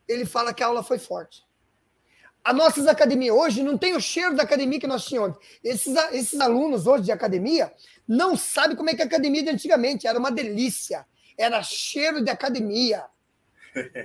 Ele 0.07 0.27
fala 0.27 0.53
que 0.53 0.63
a 0.63 0.67
aula 0.67 0.83
foi 0.83 0.99
forte. 0.99 1.46
As 2.47 2.55
nossas 2.55 2.87
academias 2.87 3.35
hoje 3.35 3.61
não 3.61 3.77
tem 3.77 3.97
o 3.97 4.01
cheiro 4.01 4.37
da 4.37 4.45
academia 4.45 4.79
que 4.79 4.87
nós 4.87 5.05
tínhamos. 5.05 5.37
Esses, 5.65 5.97
esses 6.13 6.39
alunos 6.39 6.87
hoje 6.87 7.03
de 7.03 7.11
academia 7.11 7.75
não 8.07 8.37
sabem 8.37 8.77
como 8.77 8.89
é 8.89 8.95
que 8.95 9.03
a 9.03 9.05
academia 9.05 9.43
de 9.43 9.51
antigamente 9.51 10.07
era 10.07 10.17
uma 10.17 10.31
delícia. 10.31 11.05
Era 11.37 11.61
cheiro 11.65 12.23
de 12.23 12.31
academia. 12.31 13.05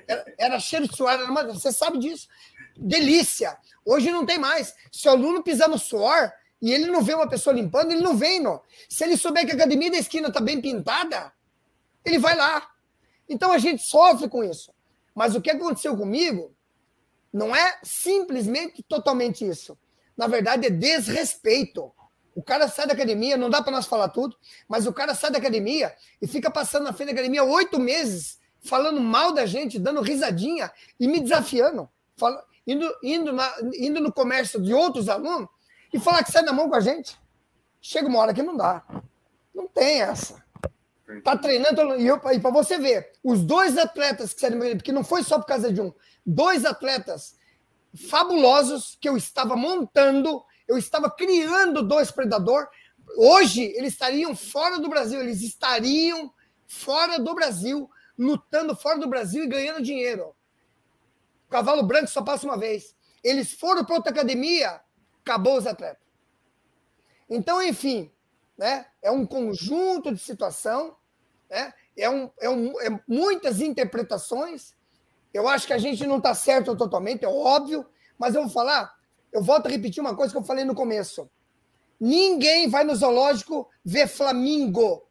Era, 0.08 0.34
era 0.40 0.60
cheiro 0.60 0.88
de 0.88 0.98
suor. 0.98 1.22
Uma, 1.30 1.44
você 1.44 1.72
sabe 1.72 2.00
disso. 2.00 2.28
Delícia. 2.76 3.56
Hoje 3.86 4.12
não 4.12 4.26
tem 4.26 4.40
mais. 4.40 4.74
Se 4.92 5.08
o 5.08 5.12
aluno 5.12 5.44
pisar 5.44 5.70
no 5.70 5.78
suor 5.78 6.34
e 6.60 6.74
ele 6.74 6.88
não 6.88 7.04
vê 7.04 7.14
uma 7.14 7.30
pessoa 7.30 7.56
limpando, 7.56 7.92
ele 7.92 8.02
não 8.02 8.18
vem. 8.18 8.40
Não. 8.40 8.60
Se 8.90 9.04
ele 9.04 9.18
souber 9.18 9.46
que 9.46 9.52
a 9.52 9.56
academia 9.56 9.92
da 9.92 9.98
esquina 9.98 10.30
está 10.30 10.40
bem 10.40 10.60
pintada, 10.60 11.32
ele 12.04 12.18
vai 12.18 12.36
lá. 12.36 12.68
Então 13.30 13.52
a 13.52 13.60
gente 13.60 13.84
sofre 13.84 14.28
com 14.28 14.44
isso. 14.44 14.74
Mas 15.14 15.36
o 15.36 15.42
que 15.42 15.52
aconteceu 15.52 15.96
comigo 15.96 16.52
não 17.32 17.56
é 17.56 17.80
simplesmente 17.84 18.84
totalmente 18.84 19.48
isso. 19.48 19.78
Na 20.18 20.28
verdade, 20.28 20.68
é 20.68 20.70
desrespeito. 20.70 21.92
O 22.36 22.42
cara 22.42 22.68
sai 22.68 22.88
da 22.88 22.94
academia, 22.94 23.38
não 23.38 23.50
dá 23.50 23.62
para 23.62 23.72
nós 23.72 23.86
falar 23.86 24.10
tudo, 24.10 24.36
mas 24.68 24.86
o 24.86 24.94
cara 24.94 25.14
sai 25.14 25.32
da 25.32 25.38
academia 25.38 25.94
e 26.22 26.28
fica 26.28 26.50
passando 26.50 26.84
na 26.84 26.94
frente 26.94 27.08
da 27.08 27.14
academia 27.14 27.44
oito 27.44 27.80
meses, 27.80 28.40
falando 28.62 29.02
mal 29.02 29.34
da 29.34 29.46
gente, 29.46 29.80
dando 29.80 30.02
risadinha 30.02 30.72
e 31.00 31.08
me 31.08 31.20
desafiando, 31.20 31.90
fala, 32.16 32.44
indo, 32.66 32.90
indo, 33.04 33.34
na, 33.34 33.54
indo 33.74 34.00
no 34.00 34.14
comércio 34.14 34.62
de 34.62 34.74
outros 34.74 35.10
alunos 35.10 35.50
e 35.94 36.00
falar 36.00 36.24
que 36.24 36.32
sai 36.32 36.44
da 36.44 36.54
mão 36.54 36.70
com 36.70 36.76
a 36.76 36.80
gente. 36.80 37.18
Chega 37.82 38.08
uma 38.08 38.20
hora 38.20 38.34
que 38.34 38.44
não 38.44 38.56
dá. 38.56 38.84
Não 39.54 39.68
tem 39.68 40.02
essa. 40.02 40.44
Tá 41.24 41.38
treinando, 41.38 41.96
e, 41.96 42.08
e 42.08 42.40
para 42.40 42.52
você 42.52 42.78
ver, 42.78 43.12
os 43.24 43.44
dois 43.44 43.78
atletas 43.78 44.34
que 44.34 44.40
saíram, 44.40 44.60
porque 44.78 44.92
não 44.92 45.04
foi 45.04 45.24
só 45.24 45.40
por 45.40 45.46
causa 45.46 45.72
de 45.72 45.82
um, 45.82 45.94
dois 46.26 46.64
atletas 46.66 47.36
fabulosos 48.10 48.98
que 49.02 49.10
eu 49.10 49.18
estava 49.18 49.56
montando, 49.56 50.44
eu 50.68 50.78
estava 50.78 51.10
criando 51.12 51.84
dois 51.84 52.12
predador. 52.12 52.68
Hoje 53.18 53.62
eles 53.76 53.94
estariam 53.94 54.36
fora 54.36 54.80
do 54.80 54.90
Brasil, 54.90 55.20
eles 55.20 55.42
estariam 55.42 56.34
fora 56.66 57.20
do 57.20 57.34
Brasil, 57.36 57.90
lutando 58.18 58.76
fora 58.76 58.98
do 58.98 59.10
Brasil 59.10 59.44
e 59.44 59.48
ganhando 59.48 59.84
dinheiro. 59.84 60.34
O 61.48 61.52
cavalo 61.52 61.84
branco 61.84 62.08
só 62.08 62.22
passa 62.22 62.46
uma 62.46 62.58
vez. 62.58 62.96
Eles 63.22 63.52
foram 63.52 63.84
para 63.84 63.96
outra 63.96 64.12
academia, 64.12 64.80
acabou 65.22 65.58
os 65.58 65.68
atletas. 65.68 66.02
Então, 67.30 67.62
enfim, 67.62 68.12
né? 68.58 68.86
É 69.02 69.12
um 69.12 69.26
conjunto 69.26 70.14
de 70.14 70.20
situação, 70.20 70.96
né? 71.52 71.72
É, 71.96 72.10
um, 72.10 72.32
é, 72.40 72.50
um, 72.50 72.82
é 72.82 73.00
muitas 73.08 73.62
interpretações 73.62 74.74
eu 75.34 75.48
acho 75.48 75.66
que 75.66 75.74
a 75.74 75.78
gente 75.78 76.06
não 76.06 76.18
está 76.18 76.34
certo 76.36 76.76
totalmente, 76.76 77.24
é 77.24 77.28
óbvio, 77.28 77.86
mas 78.18 78.36
eu 78.36 78.42
vou 78.42 78.52
falar, 78.52 78.94
eu 79.32 79.42
volto 79.42 79.68
a 79.68 79.70
repetir 79.70 80.02
uma 80.02 80.16
coisa 80.16 80.32
que 80.32 80.38
eu 80.38 80.44
falei 80.44 80.66
no 80.66 80.76
começo. 80.76 81.30
Ninguém 82.00 82.70
vai 82.70 82.84
no 82.84 82.96
zoológico 82.96 83.70
ver 83.84 84.08
flamingo 84.08 85.04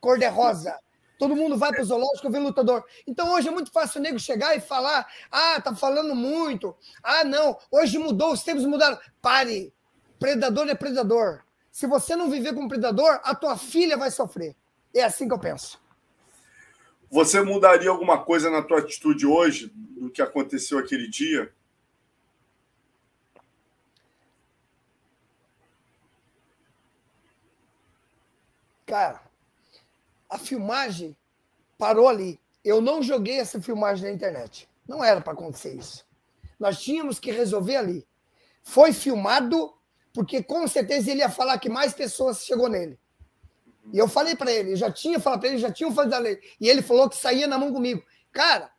cor-de-rosa. 0.00 0.76
Todo 1.18 1.36
mundo 1.36 1.56
vai 1.56 1.70
para 1.70 1.82
o 1.82 1.84
zoológico 1.84 2.30
ver 2.30 2.38
lutador. 2.38 2.82
Então 3.06 3.32
hoje 3.34 3.48
é 3.48 3.50
muito 3.50 3.70
fácil 3.70 4.00
o 4.00 4.02
nego 4.02 4.18
chegar 4.18 4.56
e 4.56 4.60
falar: 4.60 5.06
ah, 5.30 5.60
tá 5.60 5.76
falando 5.76 6.14
muito. 6.14 6.74
Ah, 7.02 7.24
não, 7.24 7.58
hoje 7.70 7.98
mudou, 7.98 8.32
os 8.32 8.42
tempos 8.42 8.64
mudaram. 8.64 8.98
Pare. 9.20 9.72
Predador 10.18 10.68
é 10.68 10.74
predador. 10.74 11.42
Se 11.70 11.86
você 11.86 12.16
não 12.16 12.30
viver 12.30 12.54
com 12.54 12.66
predador, 12.66 13.20
a 13.22 13.34
tua 13.34 13.56
filha 13.56 13.98
vai 13.98 14.10
sofrer. 14.10 14.56
É 14.94 15.02
assim 15.02 15.28
que 15.28 15.34
eu 15.34 15.38
penso. 15.38 15.80
Você 17.10 17.42
mudaria 17.42 17.90
alguma 17.90 18.24
coisa 18.24 18.50
na 18.50 18.62
tua 18.62 18.78
atitude 18.78 19.26
hoje 19.26 19.72
do 19.74 20.10
que 20.10 20.22
aconteceu 20.22 20.78
aquele 20.78 21.08
dia? 21.08 21.52
Cara, 28.86 29.20
a 30.28 30.38
filmagem 30.38 31.16
parou 31.78 32.08
ali. 32.08 32.40
Eu 32.64 32.80
não 32.80 33.02
joguei 33.02 33.38
essa 33.38 33.60
filmagem 33.60 34.04
na 34.04 34.12
internet. 34.12 34.68
Não 34.86 35.04
era 35.04 35.20
para 35.20 35.32
acontecer 35.32 35.74
isso. 35.74 36.04
Nós 36.58 36.80
tínhamos 36.80 37.18
que 37.18 37.30
resolver 37.30 37.76
ali. 37.76 38.06
Foi 38.62 38.92
filmado 38.92 39.72
porque 40.12 40.42
com 40.42 40.66
certeza 40.66 41.10
ele 41.10 41.20
ia 41.20 41.30
falar 41.30 41.58
que 41.58 41.68
mais 41.68 41.94
pessoas 41.94 42.44
chegou 42.44 42.68
nele. 42.68 42.98
E 43.92 43.98
eu 43.98 44.08
falei 44.08 44.36
para 44.36 44.52
ele, 44.52 44.76
já 44.76 44.90
tinha 44.90 45.18
falado 45.18 45.40
para 45.40 45.48
ele, 45.48 45.58
já 45.58 45.72
tinha 45.72 45.90
falado 45.90 46.10
da 46.10 46.18
lei. 46.18 46.38
E 46.60 46.68
ele 46.68 46.82
falou 46.82 47.08
que 47.08 47.16
saía 47.16 47.46
na 47.46 47.58
mão 47.58 47.72
comigo. 47.72 48.02
Cara, 48.32 48.70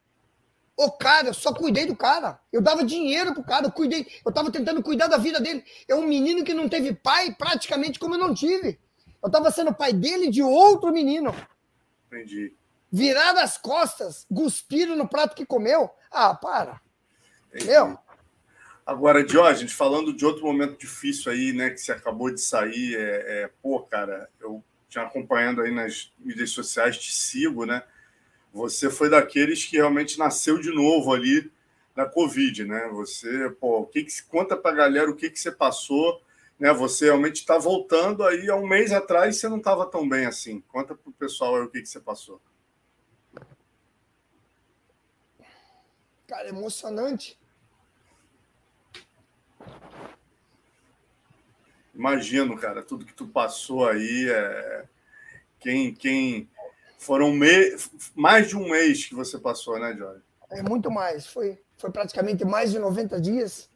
o 0.77 0.91
cara, 0.91 1.27
eu 1.27 1.33
só 1.33 1.53
cuidei 1.53 1.85
do 1.85 1.95
cara. 1.95 2.39
Eu 2.51 2.61
dava 2.61 2.83
dinheiro 2.83 3.33
pro 3.33 3.43
cara, 3.43 3.67
eu 3.67 3.71
cuidei. 3.71 4.07
Eu 4.25 4.31
tava 4.31 4.51
tentando 4.51 4.81
cuidar 4.81 5.07
da 5.07 5.17
vida 5.17 5.39
dele. 5.39 5.63
É 5.87 5.95
um 5.95 6.07
menino 6.07 6.43
que 6.43 6.53
não 6.53 6.69
teve 6.69 6.93
pai 6.93 7.33
praticamente 7.35 7.99
como 7.99 8.15
eu 8.15 8.19
não 8.19 8.33
tive. 8.33 8.79
Eu 9.21 9.29
tava 9.29 9.51
sendo 9.51 9.73
pai 9.73 9.93
dele 9.93 10.29
de 10.29 10.41
outro 10.41 10.91
menino. 10.91 11.35
Entendi. 12.07 12.53
Virar 12.91 13.37
as 13.37 13.57
costas, 13.57 14.25
cuspiram 14.33 14.95
no 14.95 15.07
prato 15.07 15.35
que 15.35 15.45
comeu. 15.45 15.89
Ah, 16.09 16.33
para. 16.33 16.81
Entendi. 17.49 17.67
Meu. 17.67 17.97
Agora, 18.85 19.23
Diógenes, 19.23 19.73
falando 19.73 20.11
de 20.11 20.25
outro 20.25 20.43
momento 20.43 20.79
difícil 20.79 21.31
aí, 21.31 21.53
né, 21.53 21.69
que 21.69 21.77
você 21.77 21.91
acabou 21.91 22.33
de 22.33 22.41
sair, 22.41 22.95
é, 22.95 23.43
é 23.43 23.51
pô, 23.61 23.79
cara, 23.81 24.27
eu 24.39 24.63
te 24.91 24.99
acompanhando 24.99 25.61
aí 25.61 25.71
nas 25.73 26.11
mídias 26.19 26.49
sociais, 26.49 26.97
te 26.97 27.13
sigo, 27.13 27.65
né? 27.65 27.81
Você 28.51 28.89
foi 28.89 29.09
daqueles 29.09 29.63
que 29.63 29.77
realmente 29.77 30.19
nasceu 30.19 30.59
de 30.59 30.69
novo 30.69 31.13
ali 31.13 31.49
na 31.95 32.05
Covid, 32.05 32.65
né? 32.65 32.89
Você, 32.91 33.49
pô, 33.51 33.79
o 33.79 33.87
que, 33.87 34.03
que 34.03 34.23
conta 34.23 34.57
para 34.57 34.71
a 34.71 34.75
galera 34.75 35.09
o 35.09 35.15
que, 35.15 35.29
que 35.29 35.39
você 35.39 35.49
passou, 35.49 36.21
né? 36.59 36.73
Você 36.73 37.05
realmente 37.05 37.37
está 37.37 37.57
voltando 37.57 38.21
aí 38.25 38.49
há 38.49 38.55
um 38.57 38.67
mês 38.67 38.91
atrás 38.91 39.37
você 39.37 39.47
não 39.47 39.59
estava 39.59 39.85
tão 39.85 40.07
bem 40.07 40.25
assim. 40.25 40.59
Conta 40.67 40.93
para 40.93 41.09
o 41.09 41.13
pessoal 41.13 41.55
aí 41.55 41.61
o 41.61 41.69
que, 41.69 41.81
que 41.81 41.87
você 41.87 42.01
passou. 42.01 42.41
Cara, 46.27 46.49
emocionante. 46.49 47.39
Imagino, 51.93 52.57
cara, 52.57 52.81
tudo 52.81 53.05
que 53.05 53.13
tu 53.13 53.27
passou 53.27 53.87
aí. 53.87 54.29
É... 54.29 54.85
Quem, 55.59 55.93
quem 55.93 56.49
foram 56.97 57.31
me... 57.31 57.75
mais 58.15 58.47
de 58.49 58.57
um 58.57 58.69
mês 58.69 59.05
que 59.05 59.15
você 59.15 59.37
passou, 59.37 59.79
né, 59.79 59.95
Jorge? 59.95 60.23
É 60.49 60.61
muito 60.61 60.89
mais. 60.89 61.27
Foi, 61.27 61.59
foi 61.77 61.91
praticamente 61.91 62.43
mais 62.43 62.71
de 62.71 62.79
90 62.79 63.19
dias. 63.21 63.69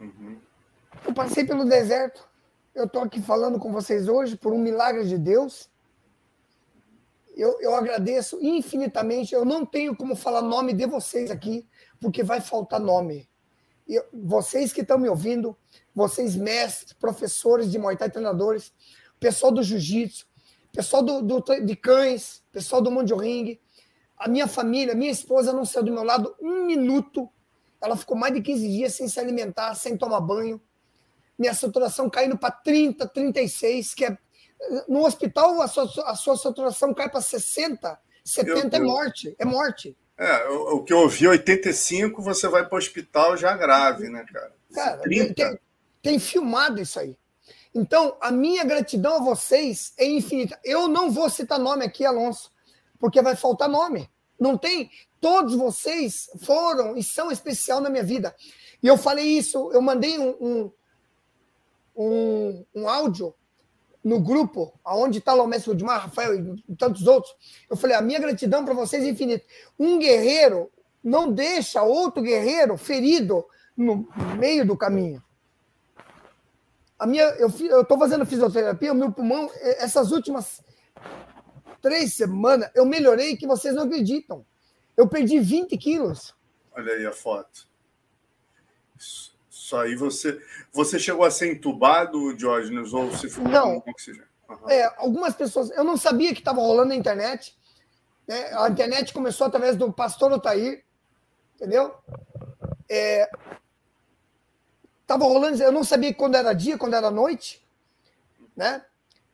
Uhum. 0.00 0.38
Eu 1.04 1.14
passei 1.14 1.44
pelo 1.44 1.64
deserto. 1.64 2.28
Eu 2.74 2.84
estou 2.84 3.02
aqui 3.02 3.22
falando 3.22 3.58
com 3.58 3.72
vocês 3.72 4.08
hoje 4.08 4.36
por 4.36 4.52
um 4.52 4.58
milagre 4.58 5.06
de 5.06 5.16
Deus. 5.16 5.70
Eu, 7.34 7.60
eu 7.60 7.74
agradeço 7.74 8.38
infinitamente. 8.40 9.34
Eu 9.34 9.44
não 9.44 9.64
tenho 9.64 9.96
como 9.96 10.14
falar 10.14 10.42
nome 10.42 10.72
de 10.72 10.86
vocês 10.86 11.30
aqui, 11.30 11.66
porque 12.00 12.22
vai 12.22 12.40
faltar 12.40 12.80
nome. 12.80 13.28
Eu, 13.86 14.04
vocês 14.12 14.72
que 14.72 14.80
estão 14.80 14.98
me 14.98 15.08
ouvindo, 15.08 15.56
vocês 15.94 16.34
mestres, 16.34 16.92
professores 16.92 17.70
de 17.70 17.78
Muay 17.78 17.96
Thai, 17.96 18.10
treinadores, 18.10 18.72
pessoal 19.18 19.52
do 19.52 19.62
jiu-jitsu, 19.62 20.26
pessoal 20.72 21.02
do, 21.02 21.22
do, 21.22 21.40
de 21.64 21.76
cães, 21.76 22.42
pessoal 22.52 22.82
do 22.82 22.90
mundo 22.90 23.06
de 23.06 23.14
ringue, 23.14 23.60
a 24.16 24.28
minha 24.28 24.46
família, 24.46 24.94
minha 24.94 25.10
esposa 25.10 25.52
não 25.52 25.64
saiu 25.64 25.84
do 25.84 25.92
meu 25.92 26.02
lado 26.02 26.34
um 26.40 26.64
minuto. 26.64 27.30
Ela 27.80 27.96
ficou 27.96 28.16
mais 28.16 28.32
de 28.34 28.40
15 28.40 28.68
dias 28.68 28.94
sem 28.94 29.08
se 29.08 29.20
alimentar, 29.20 29.74
sem 29.74 29.96
tomar 29.96 30.20
banho. 30.20 30.60
Minha 31.38 31.52
saturação 31.52 32.08
caindo 32.08 32.38
para 32.38 32.50
30, 32.50 33.06
36, 33.08 33.94
que 33.94 34.06
é. 34.06 34.18
No 34.88 35.04
hospital, 35.04 35.60
a 35.60 35.68
sua, 35.68 35.84
a 36.10 36.14
sua 36.14 36.36
saturação 36.36 36.94
cai 36.94 37.10
para 37.10 37.20
60, 37.20 37.98
70 38.24 38.76
eu, 38.76 38.82
é 38.82 38.84
morte. 38.84 39.36
É 39.38 39.44
morte. 39.44 39.96
É, 40.18 40.48
o, 40.48 40.76
o 40.76 40.84
que 40.84 40.92
eu 40.92 40.98
ouvi, 40.98 41.28
85, 41.28 42.22
você 42.22 42.48
vai 42.48 42.66
para 42.66 42.74
o 42.74 42.78
hospital 42.78 43.36
já 43.36 43.56
grave, 43.56 44.08
né, 44.08 44.24
cara? 44.32 44.52
Cara, 44.72 44.98
30. 44.98 45.34
Tem, 45.34 45.58
tem 46.02 46.18
filmado 46.18 46.80
isso 46.80 46.98
aí. 46.98 47.16
Então, 47.74 48.16
a 48.22 48.30
minha 48.30 48.64
gratidão 48.64 49.16
a 49.16 49.20
vocês 49.20 49.92
é 49.98 50.06
infinita. 50.06 50.58
Eu 50.64 50.88
não 50.88 51.10
vou 51.10 51.28
citar 51.28 51.58
nome 51.58 51.84
aqui, 51.84 52.06
Alonso, 52.06 52.50
porque 52.98 53.20
vai 53.20 53.36
faltar 53.36 53.68
nome. 53.68 54.08
Não 54.40 54.56
tem. 54.56 54.90
Todos 55.20 55.54
vocês 55.54 56.30
foram 56.42 56.96
e 56.96 57.02
são 57.02 57.30
especial 57.30 57.80
na 57.82 57.90
minha 57.90 58.02
vida. 58.02 58.34
E 58.82 58.86
eu 58.86 58.96
falei 58.96 59.26
isso, 59.26 59.70
eu 59.72 59.82
mandei 59.82 60.18
um, 60.18 60.30
um, 60.40 60.72
um, 61.96 62.64
um 62.74 62.88
áudio 62.88 63.34
no 64.06 64.20
grupo, 64.20 64.72
aonde 64.84 65.18
está 65.18 65.34
o 65.34 65.48
mestre 65.48 65.72
Rudimar, 65.72 66.02
Rafael 66.02 66.36
e 66.36 66.76
tantos 66.76 67.08
outros. 67.08 67.34
Eu 67.68 67.76
falei, 67.76 67.96
a 67.96 68.00
minha 68.00 68.20
gratidão 68.20 68.64
para 68.64 68.72
vocês 68.72 69.02
é 69.02 69.08
infinita. 69.08 69.44
Um 69.76 69.98
guerreiro 69.98 70.70
não 71.02 71.32
deixa 71.32 71.82
outro 71.82 72.22
guerreiro 72.22 72.76
ferido 72.76 73.44
no 73.76 74.08
meio 74.38 74.64
do 74.64 74.76
caminho. 74.76 75.20
A 76.96 77.04
minha, 77.04 77.24
eu 77.30 77.48
estou 77.48 77.98
fazendo 77.98 78.24
fisioterapia, 78.24 78.92
o 78.92 78.94
meu 78.94 79.10
pulmão, 79.10 79.50
é, 79.56 79.82
essas 79.82 80.12
últimas 80.12 80.62
três 81.82 82.14
semanas, 82.14 82.70
eu 82.76 82.86
melhorei 82.86 83.36
que 83.36 83.44
vocês 83.44 83.74
não 83.74 83.82
acreditam. 83.82 84.46
Eu 84.96 85.08
perdi 85.08 85.40
20 85.40 85.76
quilos. 85.76 86.32
Olha 86.70 86.92
aí 86.92 87.04
a 87.04 87.12
foto. 87.12 87.66
Isso 88.96 89.25
aí 89.74 89.96
você. 89.96 90.40
Você 90.72 90.98
chegou 90.98 91.24
a 91.24 91.30
ser 91.30 91.52
entubado, 91.52 92.36
Diógenes, 92.36 92.92
ou 92.92 93.10
você 93.10 93.28
ficou 93.28 93.48
não. 93.48 93.80
com 93.80 93.90
oxigênio? 93.90 94.28
Uhum. 94.48 94.70
É, 94.70 94.84
algumas 94.98 95.34
pessoas. 95.34 95.70
Eu 95.70 95.82
não 95.82 95.96
sabia 95.96 96.32
que 96.32 96.40
estava 96.40 96.60
rolando 96.60 96.90
na 96.90 96.94
internet. 96.94 97.56
Né? 98.28 98.52
A 98.54 98.68
internet 98.68 99.12
começou 99.12 99.46
através 99.46 99.76
do 99.76 99.92
pastor 99.92 100.30
Otair, 100.32 100.84
entendeu? 101.56 101.94
É, 102.88 103.28
tava 105.06 105.24
rolando, 105.24 105.62
eu 105.62 105.72
não 105.72 105.84
sabia 105.84 106.12
quando 106.12 106.34
era 106.34 106.52
dia, 106.52 106.76
quando 106.76 106.94
era 106.94 107.10
noite, 107.10 107.66
né? 108.56 108.84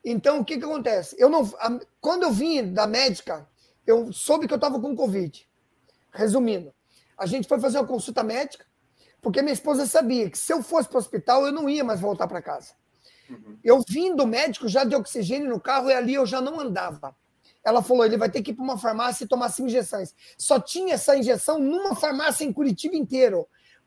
Então, 0.04 0.40
o 0.40 0.44
que 0.44 0.58
que 0.58 0.64
acontece? 0.64 1.16
Eu 1.18 1.28
não, 1.28 1.42
a, 1.58 1.78
quando 2.00 2.24
eu 2.24 2.32
vim 2.32 2.72
da 2.72 2.86
médica, 2.86 3.48
eu 3.86 4.12
soube 4.12 4.46
que 4.46 4.52
eu 4.52 4.56
estava 4.56 4.80
com 4.80 4.96
Covid. 4.96 5.48
Resumindo, 6.12 6.74
a 7.16 7.24
gente 7.24 7.48
foi 7.48 7.58
fazer 7.58 7.78
uma 7.78 7.86
consulta 7.86 8.22
médica, 8.22 8.66
porque 9.22 9.40
minha 9.40 9.54
esposa 9.54 9.86
sabia 9.86 10.28
que 10.28 10.36
se 10.36 10.52
eu 10.52 10.62
fosse 10.62 10.88
para 10.88 10.96
o 10.96 11.00
hospital, 11.00 11.46
eu 11.46 11.52
não 11.52 11.70
ia 11.70 11.84
mais 11.84 12.00
voltar 12.00 12.26
para 12.26 12.42
casa. 12.42 12.74
Uhum. 13.30 13.56
Eu 13.62 13.82
vim 13.88 14.16
do 14.16 14.26
médico 14.26 14.66
já 14.66 14.82
de 14.82 14.96
oxigênio 14.96 15.48
no 15.48 15.60
carro 15.60 15.88
e 15.88 15.94
ali 15.94 16.14
eu 16.14 16.26
já 16.26 16.40
não 16.40 16.58
andava. 16.58 17.14
Ela 17.64 17.80
falou: 17.80 18.04
ele 18.04 18.16
vai 18.16 18.28
ter 18.28 18.42
que 18.42 18.50
ir 18.50 18.54
para 18.54 18.64
uma 18.64 18.76
farmácia 18.76 19.24
e 19.24 19.28
tomar 19.28 19.48
cinco 19.50 19.68
injeções. 19.68 20.12
Só 20.36 20.58
tinha 20.58 20.94
essa 20.94 21.16
injeção 21.16 21.60
numa 21.60 21.94
farmácia 21.94 22.44
em 22.44 22.52
Curitiba 22.52 22.96
inteiro. 22.96 23.46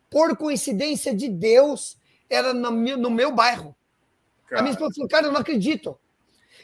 Por 0.10 0.38
coincidência 0.38 1.14
de 1.14 1.28
Deus, 1.28 1.98
era 2.30 2.54
no 2.54 2.72
meu, 2.72 2.98
no 2.98 3.10
meu 3.10 3.36
bairro. 3.36 3.76
Cara. 4.48 4.62
A 4.62 4.64
minha 4.64 4.72
esposa 4.72 4.94
falou: 4.96 5.10
cara, 5.10 5.28
eu 5.28 5.34
não 5.34 5.42
acredito. 5.42 6.00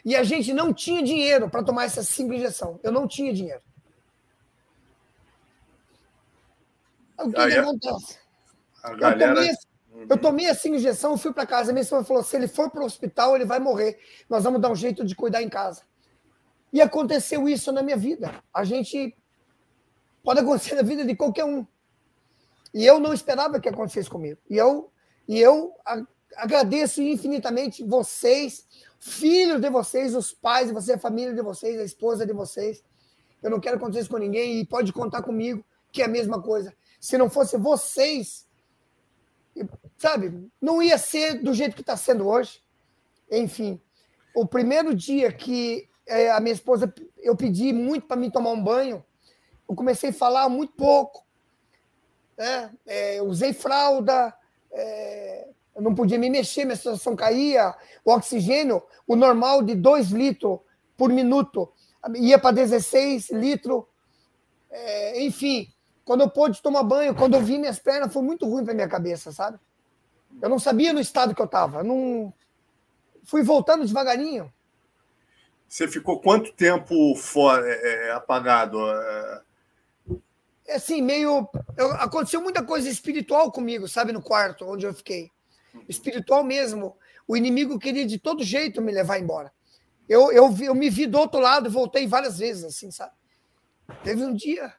E 0.02 0.16
a 0.16 0.22
gente 0.22 0.54
não 0.54 0.72
tinha 0.72 1.02
dinheiro 1.02 1.50
para 1.50 1.62
tomar 1.62 1.84
essas 1.84 2.08
cinco 2.08 2.32
injeções. 2.32 2.78
Eu 2.82 2.90
não 2.90 3.06
tinha 3.06 3.34
dinheiro. 3.34 3.60
O 7.18 7.30
que, 7.30 7.38
Aí, 7.38 7.52
que 7.52 7.58
acontece? 7.58 8.21
Galera... 8.82 9.30
Eu, 9.30 9.34
tomei, 9.34 10.06
eu 10.10 10.18
tomei 10.18 10.46
essa 10.46 10.68
injeção, 10.68 11.16
fui 11.16 11.32
para 11.32 11.46
casa. 11.46 11.72
Minha 11.72 11.82
esposa 11.82 12.04
falou: 12.04 12.22
se 12.22 12.36
ele 12.36 12.48
for 12.48 12.70
para 12.70 12.82
o 12.82 12.86
hospital, 12.86 13.36
ele 13.36 13.44
vai 13.44 13.60
morrer. 13.60 13.98
Nós 14.28 14.42
vamos 14.44 14.60
dar 14.60 14.70
um 14.70 14.76
jeito 14.76 15.04
de 15.04 15.14
cuidar 15.14 15.42
em 15.42 15.48
casa. 15.48 15.82
E 16.72 16.80
aconteceu 16.80 17.48
isso 17.48 17.70
na 17.70 17.82
minha 17.82 17.96
vida. 17.96 18.42
A 18.52 18.64
gente. 18.64 19.16
Pode 20.24 20.40
acontecer 20.40 20.74
na 20.76 20.82
vida 20.82 21.04
de 21.04 21.14
qualquer 21.14 21.44
um. 21.44 21.66
E 22.74 22.86
eu 22.86 22.98
não 22.98 23.12
esperava 23.12 23.60
que 23.60 23.68
acontecesse 23.68 24.08
comigo. 24.08 24.40
E 24.48 24.56
eu, 24.56 24.90
e 25.28 25.38
eu 25.38 25.74
agradeço 26.36 27.02
infinitamente 27.02 27.84
vocês, 27.84 28.66
filhos 28.98 29.60
de 29.60 29.68
vocês, 29.68 30.14
os 30.14 30.32
pais 30.32 30.68
de 30.68 30.72
vocês, 30.72 30.96
a 30.96 31.00
família 31.00 31.34
de 31.34 31.42
vocês, 31.42 31.78
a 31.78 31.84
esposa 31.84 32.26
de 32.26 32.32
vocês. 32.32 32.82
Eu 33.42 33.50
não 33.50 33.60
quero 33.60 33.76
acontecer 33.76 34.00
isso 34.00 34.10
com 34.10 34.16
ninguém 34.16 34.60
e 34.60 34.66
pode 34.66 34.92
contar 34.92 35.22
comigo, 35.22 35.62
que 35.90 36.00
é 36.00 36.06
a 36.06 36.08
mesma 36.08 36.40
coisa. 36.40 36.72
Se 36.98 37.18
não 37.18 37.28
fosse 37.28 37.58
vocês, 37.58 38.46
sabe, 39.98 40.50
não 40.60 40.82
ia 40.82 40.98
ser 40.98 41.42
do 41.42 41.54
jeito 41.54 41.74
que 41.74 41.82
está 41.82 41.96
sendo 41.96 42.28
hoje. 42.28 42.60
Enfim, 43.30 43.80
o 44.34 44.46
primeiro 44.46 44.94
dia 44.94 45.32
que 45.32 45.88
é, 46.06 46.30
a 46.30 46.40
minha 46.40 46.52
esposa, 46.52 46.92
eu 47.18 47.36
pedi 47.36 47.72
muito 47.72 48.06
para 48.06 48.16
mim 48.16 48.30
tomar 48.30 48.50
um 48.50 48.62
banho, 48.62 49.04
eu 49.68 49.74
comecei 49.74 50.10
a 50.10 50.14
falar 50.14 50.48
muito 50.48 50.72
pouco. 50.74 51.24
Né? 52.36 52.70
É, 52.86 53.22
usei 53.22 53.52
fralda, 53.52 54.34
é, 54.72 55.48
eu 55.74 55.82
não 55.82 55.94
podia 55.94 56.18
me 56.18 56.28
mexer, 56.28 56.64
minha 56.64 56.76
situação 56.76 57.16
caía, 57.16 57.74
o 58.04 58.12
oxigênio, 58.12 58.82
o 59.06 59.16
normal 59.16 59.62
de 59.62 59.74
2 59.74 60.10
litros 60.10 60.58
por 60.96 61.10
minuto, 61.10 61.72
ia 62.16 62.38
para 62.38 62.54
16 62.54 63.30
litros. 63.30 63.84
É, 64.70 65.22
enfim, 65.22 65.72
quando 66.04 66.22
eu 66.22 66.30
pude 66.30 66.60
tomar 66.60 66.82
banho, 66.82 67.14
quando 67.14 67.34
eu 67.34 67.40
vi 67.40 67.58
minhas 67.58 67.78
pernas, 67.78 68.12
foi 68.12 68.22
muito 68.22 68.48
ruim 68.48 68.64
para 68.64 68.74
minha 68.74 68.88
cabeça, 68.88 69.30
sabe? 69.30 69.58
Eu 70.40 70.48
não 70.48 70.58
sabia 70.58 70.92
no 70.92 71.00
estado 71.00 71.34
que 71.34 71.40
eu 71.40 71.46
estava. 71.46 71.82
Não... 71.82 72.32
Fui 73.24 73.42
voltando 73.42 73.86
devagarinho. 73.86 74.52
Você 75.68 75.88
ficou 75.88 76.20
quanto 76.20 76.52
tempo 76.52 77.14
fora, 77.16 77.64
é, 77.66 78.08
é 78.08 78.12
apagado? 78.12 78.78
É... 78.78 79.42
é 80.68 80.74
assim, 80.74 81.00
meio. 81.00 81.48
Eu, 81.76 81.92
aconteceu 81.92 82.42
muita 82.42 82.62
coisa 82.62 82.88
espiritual 82.88 83.50
comigo, 83.52 83.88
sabe, 83.88 84.12
no 84.12 84.22
quarto 84.22 84.66
onde 84.68 84.84
eu 84.84 84.92
fiquei. 84.92 85.30
Espiritual 85.88 86.42
mesmo. 86.42 86.96
O 87.26 87.36
inimigo 87.36 87.78
queria 87.78 88.06
de 88.06 88.18
todo 88.18 88.42
jeito 88.42 88.82
me 88.82 88.92
levar 88.92 89.18
embora. 89.18 89.52
Eu, 90.08 90.32
eu, 90.32 90.54
eu 90.60 90.74
me 90.74 90.90
vi 90.90 91.06
do 91.06 91.18
outro 91.18 91.40
lado, 91.40 91.70
voltei 91.70 92.06
várias 92.06 92.38
vezes, 92.38 92.64
assim, 92.64 92.90
sabe? 92.90 93.12
Teve 94.02 94.24
um 94.24 94.34
dia. 94.34 94.74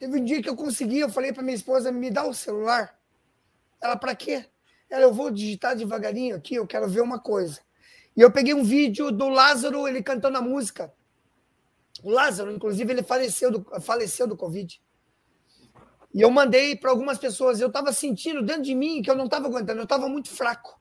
Teve 0.00 0.18
um 0.18 0.24
dia 0.24 0.42
que 0.42 0.48
eu 0.48 0.56
consegui, 0.56 0.98
eu 0.98 1.10
falei 1.10 1.30
para 1.30 1.42
minha 1.42 1.54
esposa, 1.54 1.92
me 1.92 2.10
dá 2.10 2.26
o 2.26 2.32
celular. 2.32 2.98
Ela, 3.82 3.96
para 3.96 4.16
quê? 4.16 4.46
Ela, 4.88 5.02
eu 5.02 5.12
vou 5.12 5.30
digitar 5.30 5.76
devagarinho 5.76 6.34
aqui, 6.36 6.54
eu 6.54 6.66
quero 6.66 6.88
ver 6.88 7.02
uma 7.02 7.20
coisa. 7.20 7.60
E 8.16 8.22
eu 8.22 8.32
peguei 8.32 8.54
um 8.54 8.64
vídeo 8.64 9.12
do 9.12 9.28
Lázaro, 9.28 9.86
ele 9.86 10.02
cantando 10.02 10.38
a 10.38 10.40
música. 10.40 10.90
O 12.02 12.08
Lázaro, 12.08 12.50
inclusive, 12.50 12.90
ele 12.90 13.02
faleceu 13.02 13.50
do, 13.50 13.80
faleceu 13.82 14.26
do 14.26 14.38
Covid. 14.38 14.82
E 16.14 16.22
eu 16.22 16.30
mandei 16.30 16.74
para 16.74 16.90
algumas 16.90 17.18
pessoas. 17.18 17.60
Eu 17.60 17.68
estava 17.68 17.92
sentindo 17.92 18.42
dentro 18.42 18.62
de 18.62 18.74
mim 18.74 19.02
que 19.02 19.10
eu 19.10 19.14
não 19.14 19.26
estava 19.26 19.48
aguentando, 19.48 19.80
eu 19.80 19.84
estava 19.84 20.08
muito 20.08 20.30
fraco. 20.30 20.80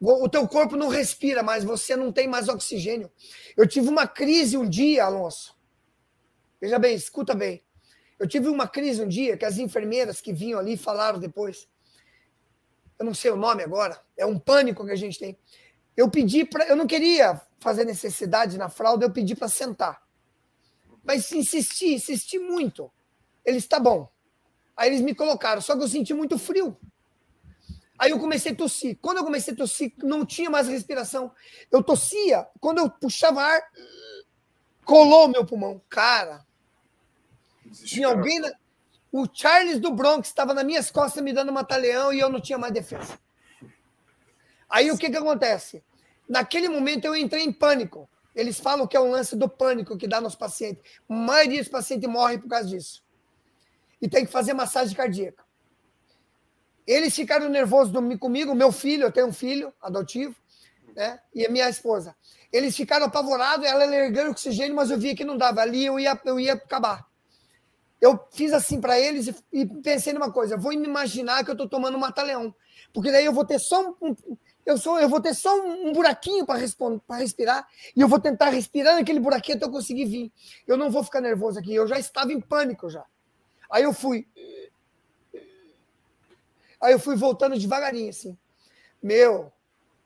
O 0.00 0.28
teu 0.28 0.48
corpo 0.48 0.74
não 0.76 0.88
respira 0.88 1.44
mais, 1.44 1.62
você 1.62 1.94
não 1.94 2.10
tem 2.10 2.26
mais 2.26 2.48
oxigênio. 2.48 3.08
Eu 3.56 3.68
tive 3.68 3.88
uma 3.88 4.06
crise 4.06 4.56
um 4.56 4.68
dia, 4.68 5.04
Alonso. 5.04 5.56
Veja 6.60 6.76
bem, 6.76 6.96
escuta 6.96 7.32
bem. 7.32 7.64
Eu 8.18 8.26
tive 8.26 8.48
uma 8.48 8.66
crise 8.66 9.02
um 9.02 9.08
dia 9.08 9.36
que 9.36 9.44
as 9.44 9.58
enfermeiras 9.58 10.20
que 10.20 10.32
vinham 10.32 10.58
ali 10.58 10.76
falaram 10.76 11.18
depois 11.18 11.68
eu 12.98 13.04
não 13.04 13.14
sei 13.14 13.30
o 13.30 13.36
nome 13.36 13.62
agora, 13.62 14.00
é 14.16 14.24
um 14.24 14.38
pânico 14.38 14.84
que 14.84 14.92
a 14.92 14.96
gente 14.96 15.18
tem. 15.18 15.38
Eu 15.96 16.10
pedi 16.10 16.44
para. 16.44 16.66
Eu 16.66 16.76
não 16.76 16.86
queria 16.86 17.40
fazer 17.60 17.84
necessidade 17.84 18.58
na 18.58 18.68
fralda, 18.68 19.04
eu 19.04 19.10
pedi 19.10 19.34
para 19.34 19.48
sentar. 19.48 20.02
Mas 21.04 21.30
insisti, 21.32 21.94
insisti 21.94 22.38
muito. 22.38 22.90
Eles, 23.44 23.62
está 23.62 23.78
bom. 23.78 24.10
Aí 24.76 24.90
eles 24.90 25.00
me 25.00 25.14
colocaram, 25.14 25.60
só 25.60 25.76
que 25.76 25.82
eu 25.82 25.88
senti 25.88 26.12
muito 26.12 26.38
frio. 26.38 26.76
Aí 27.98 28.10
eu 28.10 28.18
comecei 28.18 28.52
a 28.52 28.56
tossir. 28.56 28.98
Quando 29.00 29.18
eu 29.18 29.24
comecei 29.24 29.54
a 29.54 29.56
tossir, 29.56 29.92
não 30.02 30.26
tinha 30.26 30.50
mais 30.50 30.68
respiração. 30.68 31.32
Eu 31.70 31.82
tossia. 31.82 32.46
Quando 32.60 32.78
eu 32.78 32.90
puxava 32.90 33.40
ar, 33.40 33.62
colou 34.84 35.28
meu 35.28 35.46
pulmão. 35.46 35.80
Cara, 35.88 36.45
tinha 37.84 38.08
alguém, 38.08 38.38
na, 38.38 38.52
o 39.12 39.26
Charles 39.32 39.80
do 39.80 39.92
Bronx 39.92 40.28
estava 40.28 40.52
nas 40.52 40.64
minhas 40.64 40.90
costas 40.90 41.22
me 41.22 41.32
dando 41.32 41.52
mata-leão 41.52 42.12
e 42.12 42.20
eu 42.20 42.28
não 42.28 42.40
tinha 42.40 42.58
mais 42.58 42.72
defesa. 42.72 43.18
Aí 44.68 44.90
o 44.90 44.98
que, 44.98 45.10
que 45.10 45.16
acontece? 45.16 45.82
Naquele 46.28 46.68
momento 46.68 47.04
eu 47.04 47.16
entrei 47.16 47.42
em 47.42 47.52
pânico. 47.52 48.08
Eles 48.34 48.60
falam 48.60 48.86
que 48.86 48.96
é 48.96 49.00
um 49.00 49.10
lance 49.10 49.34
do 49.34 49.48
pânico 49.48 49.96
que 49.96 50.06
dá 50.06 50.20
nos 50.20 50.34
pacientes. 50.34 50.82
A 51.08 51.14
maioria 51.14 51.60
dos 51.60 51.68
pacientes 51.68 52.08
morrem 52.08 52.38
por 52.38 52.48
causa 52.48 52.68
disso. 52.68 53.02
E 54.02 54.08
tem 54.08 54.26
que 54.26 54.32
fazer 54.32 54.52
massagem 54.52 54.94
cardíaca. 54.94 55.42
Eles 56.86 57.14
ficaram 57.14 57.48
nervosos 57.48 57.94
comigo, 58.20 58.54
meu 58.54 58.70
filho, 58.70 59.04
eu 59.04 59.12
tenho 59.12 59.28
um 59.28 59.32
filho 59.32 59.72
adotivo, 59.80 60.36
né? 60.94 61.18
E 61.34 61.46
a 61.46 61.48
minha 61.48 61.68
esposa. 61.68 62.14
Eles 62.52 62.76
ficaram 62.76 63.06
apavorados, 63.06 63.66
ela 63.66 63.86
largando 63.86 64.32
oxigênio, 64.32 64.76
mas 64.76 64.90
eu 64.90 64.98
via 64.98 65.16
que 65.16 65.24
não 65.24 65.36
dava. 65.36 65.62
Ali 65.62 65.86
eu 65.86 65.98
ia, 65.98 66.20
eu 66.24 66.38
ia 66.38 66.52
acabar 66.52 67.06
eu 68.00 68.18
fiz 68.30 68.52
assim 68.52 68.80
para 68.80 68.98
eles 68.98 69.28
e, 69.28 69.36
e, 69.52 69.66
pensei 69.66 70.12
numa 70.12 70.30
coisa: 70.30 70.56
vou 70.56 70.72
imaginar 70.72 71.44
que 71.44 71.50
eu 71.50 71.54
estou 71.54 71.68
tomando 71.68 71.96
um 71.96 72.00
mata-leão, 72.00 72.54
porque 72.92 73.10
daí 73.10 73.24
eu 73.24 73.32
vou 73.32 73.44
ter 73.44 73.58
só 73.58 73.94
um, 74.00 74.14
eu 74.66 74.76
sou, 74.76 74.98
eu 74.98 75.08
vou 75.08 75.20
ter 75.20 75.32
só 75.32 75.56
um, 75.56 75.88
um 75.88 75.92
buraquinho 75.92 76.44
para 76.44 76.58
respirar 77.16 77.68
e 77.94 78.00
eu 78.00 78.08
vou 78.08 78.18
tentar 78.18 78.48
respirar 78.48 78.96
naquele 78.96 79.20
buraquinho 79.20 79.56
até 79.56 79.64
eu 79.64 79.70
conseguir 79.70 80.06
vir. 80.06 80.32
Eu 80.66 80.76
não 80.76 80.90
vou 80.90 81.04
ficar 81.04 81.20
nervoso 81.20 81.60
aqui. 81.60 81.72
Eu 81.72 81.86
já 81.86 81.98
estava 82.00 82.32
em 82.32 82.40
pânico 82.40 82.90
já. 82.90 83.04
Aí 83.70 83.84
eu 83.84 83.92
fui, 83.92 84.26
aí 86.80 86.92
eu 86.92 86.98
fui 86.98 87.14
voltando 87.14 87.56
devagarinho 87.56 88.10
assim. 88.10 88.36
Meu, 89.00 89.52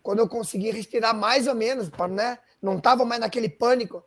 quando 0.02 0.18
eu 0.18 0.28
consegui 0.28 0.70
respirar 0.70 1.16
mais 1.16 1.46
ou 1.46 1.54
menos, 1.54 1.90
né? 2.10 2.38
Não 2.60 2.76
estava 2.76 3.04
mais 3.04 3.20
naquele 3.20 3.48
pânico. 3.48 4.04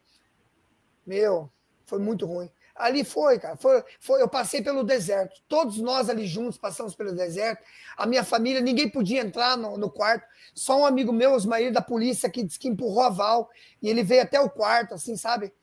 Meu, 1.06 1.50
foi 1.86 1.98
muito 1.98 2.28
ruim. 2.28 2.52
Ali 2.76 3.04
foi, 3.04 3.38
cara. 3.38 3.56
Foi, 3.56 3.84
foi, 4.00 4.22
eu 4.22 4.28
passei 4.28 4.62
pelo 4.62 4.84
deserto. 4.84 5.42
Todos 5.48 5.78
nós 5.78 6.10
ali 6.10 6.26
juntos 6.26 6.58
passamos 6.58 6.96
pelo 6.96 7.14
deserto. 7.14 7.64
A 7.96 8.06
minha 8.06 8.24
família, 8.24 8.62
ninguém 8.62 8.90
podia 8.90 9.22
entrar 9.22 9.56
no, 9.56 9.78
no 9.78 9.90
quarto. 9.90 10.26
Só 10.56 10.80
um 10.80 10.86
amigo 10.86 11.14
meu, 11.14 11.34
Osmair, 11.34 11.72
da 11.72 11.82
polícia, 11.82 12.30
que 12.30 12.44
disse 12.44 12.58
que 12.58 12.68
empurrou 12.68 13.04
a 13.04 13.10
Val. 13.10 13.50
E 13.82 13.90
ele 13.90 14.04
veio 14.04 14.24
até 14.24 14.40
o 14.40 14.50
quarto, 14.50 14.96
assim, 14.96 15.16
sabe? 15.16 15.54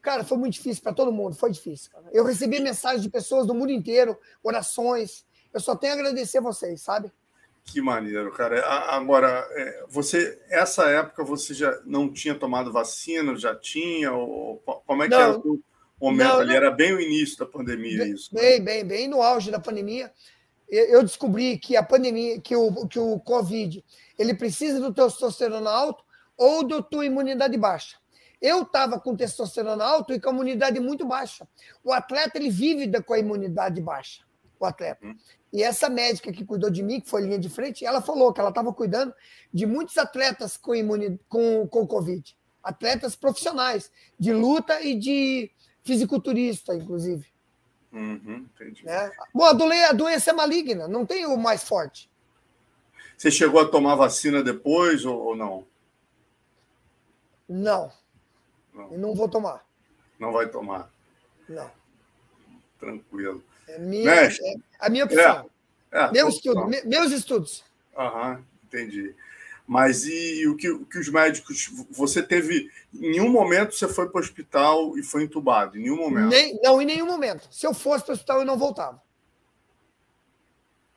Cara, 0.00 0.24
foi 0.24 0.38
muito 0.38 0.54
difícil 0.54 0.82
para 0.82 0.92
todo 0.92 1.12
mundo. 1.12 1.34
Foi 1.34 1.50
difícil. 1.50 1.90
Cara. 1.90 2.06
Eu 2.12 2.24
recebi 2.24 2.60
mensagens 2.60 3.02
de 3.02 3.10
pessoas 3.10 3.46
do 3.46 3.54
mundo 3.54 3.72
inteiro, 3.72 4.16
orações. 4.42 5.24
Eu 5.52 5.60
só 5.60 5.74
tenho 5.74 5.94
a 5.94 5.96
agradecer 5.96 6.38
a 6.38 6.42
vocês, 6.42 6.80
sabe? 6.80 7.12
Que 7.64 7.80
maneiro, 7.80 8.32
cara. 8.32 8.64
Agora, 8.90 9.46
é, 9.52 9.84
você, 9.88 10.40
essa 10.48 10.84
época 10.90 11.24
você 11.24 11.54
já 11.54 11.80
não 11.84 12.12
tinha 12.12 12.34
tomado 12.34 12.72
vacina, 12.72 13.36
já 13.36 13.54
tinha? 13.54 14.12
Ou, 14.12 14.58
como 14.86 15.02
é 15.02 15.08
que 15.08 15.14
não. 15.14 15.20
era 15.20 15.38
o 15.38 15.60
momento 16.02 16.28
não, 16.28 16.40
ali? 16.40 16.54
Era 16.54 16.70
bem 16.70 16.92
o 16.92 17.00
início 17.00 17.38
da 17.38 17.46
pandemia 17.46 17.98
bem, 17.98 18.12
isso. 18.12 18.34
Né? 18.34 18.40
Bem, 18.40 18.62
bem, 18.62 18.84
bem 18.84 19.08
no 19.08 19.22
auge 19.22 19.50
da 19.50 19.60
pandemia. 19.60 20.12
Eu 20.68 21.02
descobri 21.02 21.58
que 21.58 21.76
a 21.76 21.82
pandemia, 21.82 22.40
que 22.40 22.56
o, 22.56 22.86
que 22.88 22.98
o 22.98 23.20
Covid, 23.20 23.84
ele 24.18 24.34
precisa 24.34 24.80
do 24.80 24.92
testosterona 24.92 25.70
alto 25.70 26.02
ou 26.36 26.66
da 26.66 26.82
tua 26.82 27.04
imunidade 27.04 27.56
baixa. 27.58 27.96
Eu 28.40 28.62
estava 28.62 28.98
com 28.98 29.14
testosterona 29.14 29.84
alto 29.84 30.12
e 30.12 30.20
com 30.20 30.30
a 30.30 30.32
imunidade 30.32 30.80
muito 30.80 31.06
baixa. 31.06 31.46
O 31.84 31.92
atleta 31.92 32.38
ele 32.38 32.50
vive 32.50 32.90
com 33.02 33.14
a 33.14 33.18
imunidade 33.18 33.80
baixa, 33.80 34.22
o 34.58 34.64
atleta. 34.64 35.06
Uhum. 35.06 35.16
E 35.52 35.62
essa 35.62 35.88
médica 35.90 36.32
que 36.32 36.44
cuidou 36.44 36.70
de 36.70 36.82
mim, 36.82 37.00
que 37.00 37.08
foi 37.08 37.22
linha 37.22 37.38
de 37.38 37.48
frente, 37.50 37.84
ela 37.84 38.00
falou 38.00 38.32
que 38.32 38.40
ela 38.40 38.48
estava 38.48 38.72
cuidando 38.72 39.14
de 39.52 39.66
muitos 39.66 39.98
atletas 39.98 40.56
com, 40.56 40.74
imuni... 40.74 41.20
com, 41.28 41.68
com 41.68 41.86
Covid. 41.86 42.34
Atletas 42.62 43.14
profissionais, 43.14 43.92
de 44.18 44.32
luta 44.32 44.80
e 44.80 44.98
de 44.98 45.50
fisiculturista, 45.84 46.74
inclusive. 46.74 47.26
Uhum, 47.92 48.46
entendi. 48.54 48.88
É. 48.88 49.10
Bom, 49.34 49.44
a 49.44 49.52
doença 49.92 50.30
é 50.30 50.32
maligna, 50.32 50.88
não 50.88 51.04
tem 51.04 51.26
o 51.26 51.36
mais 51.36 51.62
forte. 51.62 52.10
Você 53.16 53.30
chegou 53.30 53.60
a 53.60 53.68
tomar 53.68 53.94
vacina 53.94 54.42
depois 54.42 55.04
ou, 55.04 55.36
não? 55.36 55.64
Não. 57.48 57.92
Não. 58.74 58.90
Não 58.90 59.14
vou 59.14 59.28
tomar. 59.28 59.64
Não 60.18 60.32
vai 60.32 60.48
tomar. 60.48 60.90
Não. 61.48 61.70
Tranquilo. 62.80 63.44
É 63.68 63.78
minha, 63.78 64.10
é 64.10 64.30
a 64.80 64.88
minha 64.88 65.04
opção. 65.04 65.50
É, 65.92 66.00
é, 66.00 66.10
Meu 66.10 66.28
estudo, 66.28 66.66
me, 66.66 66.82
meus 66.82 67.12
estudos. 67.12 67.62
Aham, 67.96 68.42
entendi. 68.64 69.14
Mas 69.72 70.04
e, 70.04 70.46
o, 70.46 70.54
que, 70.54 70.70
o 70.70 70.84
que 70.84 70.98
os 70.98 71.08
médicos. 71.08 71.70
Você 71.90 72.22
teve. 72.22 72.70
Em 72.92 73.12
nenhum 73.12 73.30
momento 73.30 73.74
você 73.74 73.88
foi 73.88 74.06
para 74.06 74.18
o 74.18 74.20
hospital 74.20 74.98
e 74.98 75.02
foi 75.02 75.22
entubado? 75.22 75.78
Em 75.78 75.84
nenhum 75.84 75.96
momento? 75.96 76.28
Nem, 76.28 76.60
não, 76.62 76.82
em 76.82 76.84
nenhum 76.84 77.06
momento. 77.06 77.48
Se 77.50 77.66
eu 77.66 77.72
fosse 77.72 78.04
para 78.04 78.12
o 78.12 78.14
hospital, 78.14 78.40
eu 78.40 78.44
não 78.44 78.58
voltava. 78.58 79.02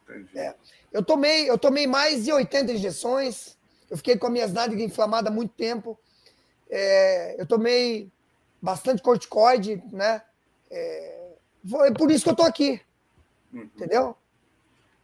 Entendi. 0.03 0.37
É. 0.37 0.53
Eu, 0.91 1.01
tomei, 1.01 1.49
eu 1.49 1.57
tomei 1.57 1.87
mais 1.87 2.25
de 2.25 2.33
80 2.33 2.73
injeções. 2.73 3.57
Eu 3.89 3.95
fiquei 3.95 4.17
com 4.17 4.27
as 4.27 4.33
minhas 4.33 4.51
nádegas 4.51 4.83
inflamadas 4.83 5.31
há 5.31 5.33
muito 5.33 5.53
tempo. 5.53 5.97
É, 6.69 7.39
eu 7.39 7.45
tomei 7.45 8.11
bastante 8.61 9.01
corticoide, 9.01 9.81
né? 9.89 10.21
É, 10.69 11.29
foi 11.69 11.93
por 11.93 12.11
isso 12.11 12.23
que 12.25 12.29
eu 12.29 12.33
estou 12.33 12.45
aqui. 12.45 12.81
Uhum. 13.53 13.61
Entendeu? 13.61 14.17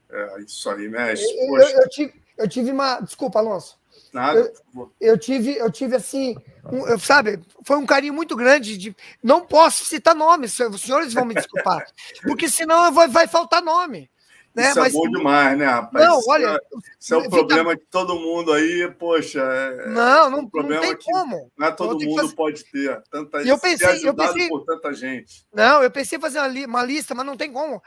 É, 0.10 0.42
isso 0.42 0.70
aí, 0.70 0.90
mexe. 0.90 1.24
Eu, 1.24 1.58
eu, 1.58 1.70
eu, 1.70 1.90
tive, 1.90 2.21
eu 2.42 2.48
tive 2.48 2.72
uma. 2.72 3.00
Desculpa, 3.00 3.40
Alonso. 3.40 3.80
Nada. 4.14 4.52
Eu, 4.76 4.92
eu, 5.00 5.18
tive, 5.18 5.56
eu 5.56 5.72
tive 5.72 5.96
assim, 5.96 6.36
um, 6.66 6.86
eu, 6.86 7.00
sabe, 7.00 7.40
foi 7.64 7.78
um 7.78 7.86
carinho 7.86 8.14
muito 8.14 8.36
grande. 8.36 8.78
De, 8.78 8.96
não 9.24 9.42
posso 9.46 9.86
citar 9.86 10.14
nomes, 10.14 10.60
os 10.60 10.82
senhores 10.82 11.14
vão 11.14 11.26
me 11.26 11.34
desculpar, 11.34 11.86
porque 12.24 12.50
senão 12.50 12.92
vai, 12.92 13.08
vai 13.08 13.28
faltar 13.28 13.62
nome. 13.62 14.10
Né? 14.54 14.70
Isso 14.70 14.80
é 14.80 14.82
Mas, 14.82 14.94
é 14.94 14.98
bom 14.98 15.10
demais, 15.10 15.58
né, 15.58 15.66
rapaz? 15.66 16.06
Não, 16.06 16.20
olha. 16.28 16.60
Isso 17.00 17.14
é 17.14 17.18
o 17.18 17.30
problema 17.30 17.76
que 17.76 17.86
todo 17.90 18.16
mundo 18.16 18.52
aí, 18.52 18.94
poxa. 19.00 19.40
É, 19.40 19.88
não, 19.88 20.30
não, 20.30 20.40
um 20.40 20.50
problema 20.50 20.86
não 20.86 20.90
tem 20.90 21.06
como. 21.06 21.52
Não 21.58 21.68
é 21.68 21.72
todo 21.72 22.06
mundo 22.06 22.22
fazer... 22.22 22.36
pode 22.36 22.66
ter. 22.66 23.02
Tanta, 23.10 23.42
eu 23.44 23.58
pensei, 23.58 24.08
eu 24.08 24.14
pensei, 24.14 24.50
por 24.50 24.66
tanta 24.66 24.94
gente. 24.94 25.46
Não, 25.54 25.82
eu 25.82 25.90
pensei 25.90 26.18
em 26.18 26.22
fazer 26.22 26.40
uma, 26.40 26.48
li, 26.48 26.66
uma 26.66 26.84
lista, 26.84 27.16
mas 27.16 27.26
não 27.26 27.38
tem 27.38 27.52
como. 27.52 27.82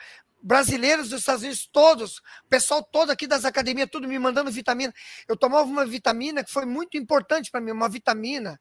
Brasileiros 0.47 1.09
dos 1.09 1.21
Estados 1.21 1.43
Unidos, 1.43 1.67
todos, 1.73 2.19
o 2.19 2.49
pessoal 2.51 2.83
todo 2.83 3.11
aqui 3.11 3.27
das 3.27 3.47
academias, 3.47 3.89
tudo 3.91 4.07
me 4.07 4.19
mandando 4.19 4.51
vitamina. 4.51 4.93
Eu 5.27 5.39
tomava 5.39 5.65
uma 5.65 5.87
vitamina 5.87 6.45
que 6.45 6.53
foi 6.53 6.67
muito 6.67 6.99
importante 6.99 7.51
para 7.51 7.63
mim, 7.63 7.71
uma 7.71 7.89
vitamina 7.89 8.61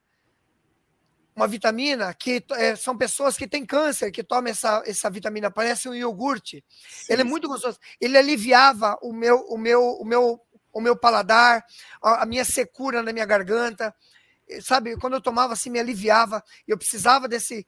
uma 1.35 1.47
vitamina 1.47 2.14
que 2.14 2.43
é, 2.51 2.76
são 2.76 2.95
pessoas 2.95 3.35
que 3.35 3.47
têm 3.47 3.65
câncer, 3.65 4.11
que 4.11 4.23
tomam 4.23 4.51
essa, 4.51 4.84
essa 4.85 5.10
vitamina, 5.10 5.49
parece 5.49 5.89
um 5.89 5.95
iogurte. 5.95 6.64
Sim, 6.88 7.14
Ele 7.14 7.22
é 7.22 7.26
muito 7.26 7.47
gostoso. 7.47 7.80
Ele 7.99 8.18
aliviava 8.18 8.97
o 9.01 9.11
meu, 9.11 9.39
o 9.49 9.57
meu, 9.57 9.81
o 9.81 10.05
meu, 10.05 10.39
o 10.72 10.80
meu 10.80 10.95
paladar, 10.95 11.65
a, 12.01 12.23
a 12.23 12.26
minha 12.26 12.45
secura 12.45 13.01
na 13.01 13.11
minha 13.11 13.26
garganta. 13.26 13.93
Sabe, 14.61 14.97
quando 14.97 15.13
eu 15.13 15.21
tomava 15.21 15.53
assim, 15.53 15.69
me 15.69 15.79
aliviava. 15.79 16.43
Eu 16.67 16.77
precisava 16.77 17.27
desse. 17.27 17.65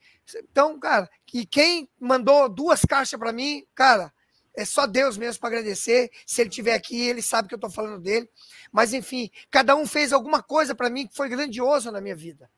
Então, 0.50 0.80
cara, 0.80 1.10
e 1.34 1.46
quem 1.46 1.90
mandou 2.00 2.50
duas 2.50 2.82
caixas 2.82 3.20
para 3.20 3.32
mim, 3.32 3.66
cara, 3.74 4.14
é 4.56 4.64
só 4.64 4.86
Deus 4.86 5.18
mesmo 5.18 5.40
para 5.40 5.50
agradecer. 5.50 6.10
Se 6.26 6.42
ele 6.42 6.50
estiver 6.50 6.74
aqui, 6.74 7.08
ele 7.08 7.22
sabe 7.22 7.48
que 7.48 7.54
eu 7.54 7.58
estou 7.58 7.70
falando 7.70 8.02
dele. 8.02 8.30
Mas, 8.72 8.94
enfim, 8.94 9.30
cada 9.50 9.76
um 9.76 9.86
fez 9.86 10.14
alguma 10.14 10.44
coisa 10.44 10.76
para 10.76 10.90
mim 10.90 11.08
que 11.08 11.16
foi 11.16 11.30
grandioso 11.30 11.92
na 11.92 12.02
minha 12.02 12.16
vida. 12.16 12.50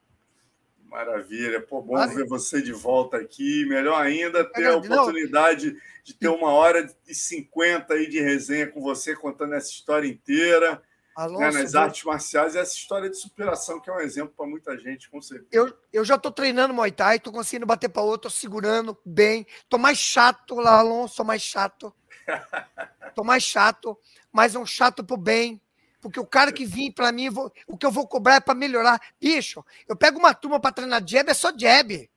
Maravilha. 0.85 1.61
Pô, 1.61 1.81
bom 1.81 2.07
ver 2.07 2.25
você 2.25 2.61
de 2.61 2.71
volta 2.71 3.17
aqui. 3.17 3.65
Melhor 3.65 4.01
ainda 4.01 4.43
ter 4.45 4.67
a 4.67 4.77
oportunidade 4.77 5.75
de 6.03 6.13
ter 6.13 6.29
uma 6.29 6.51
hora 6.51 6.89
e 7.07 7.13
cinquenta 7.13 7.93
aí 7.93 8.07
de 8.07 8.21
resenha 8.21 8.67
com 8.67 8.81
você, 8.81 9.15
contando 9.15 9.53
essa 9.53 9.69
história 9.69 10.07
inteira. 10.07 10.81
Alonso, 11.17 11.39
né, 11.39 11.63
nas 11.63 11.73
artes 11.73 12.03
marciais, 12.03 12.55
essa 12.55 12.75
história 12.75 13.09
de 13.09 13.17
superação, 13.17 13.79
que 13.79 13.89
é 13.89 13.93
um 13.93 13.99
exemplo 13.99 14.35
para 14.37 14.45
muita 14.45 14.77
gente, 14.77 15.09
com 15.09 15.19
certeza. 15.19 15.49
Eu, 15.51 15.75
eu 15.91 16.05
já 16.05 16.13
estou 16.13 16.31
treinando 16.31 16.75
Muay 16.75 16.91
Thai, 16.91 17.17
estou 17.17 17.33
conseguindo 17.33 17.65
bater 17.65 17.89
para 17.89 18.03
outro, 18.03 18.27
estou 18.27 18.39
segurando 18.39 18.95
bem. 19.03 19.47
Estou 19.63 19.79
mais 19.79 19.97
chato 19.97 20.53
lá, 20.55 20.77
Alonso, 20.77 21.13
estou 21.13 21.25
mais 21.25 21.41
chato. 21.41 21.91
Estou 23.07 23.25
mais 23.25 23.41
chato, 23.41 23.97
mas 24.31 24.53
um 24.53 24.63
chato 24.63 25.03
pro 25.03 25.17
bem 25.17 25.59
porque 25.99 26.19
o 26.19 26.25
cara 26.25 26.51
que 26.51 26.65
vem 26.65 26.91
para 26.91 27.11
mim, 27.11 27.29
vou, 27.29 27.51
o 27.65 27.77
que 27.77 27.85
eu 27.85 27.91
vou 27.91 28.07
cobrar 28.07 28.35
é 28.35 28.39
para 28.39 28.53
melhorar. 28.53 29.01
Bicho, 29.19 29.65
eu 29.87 29.95
pego 29.95 30.19
uma 30.19 30.33
turma 30.33 30.59
para 30.59 30.71
treinar 30.71 31.03
jab, 31.05 31.29
é 31.29 31.33
só 31.33 31.51
jab. 31.57 32.09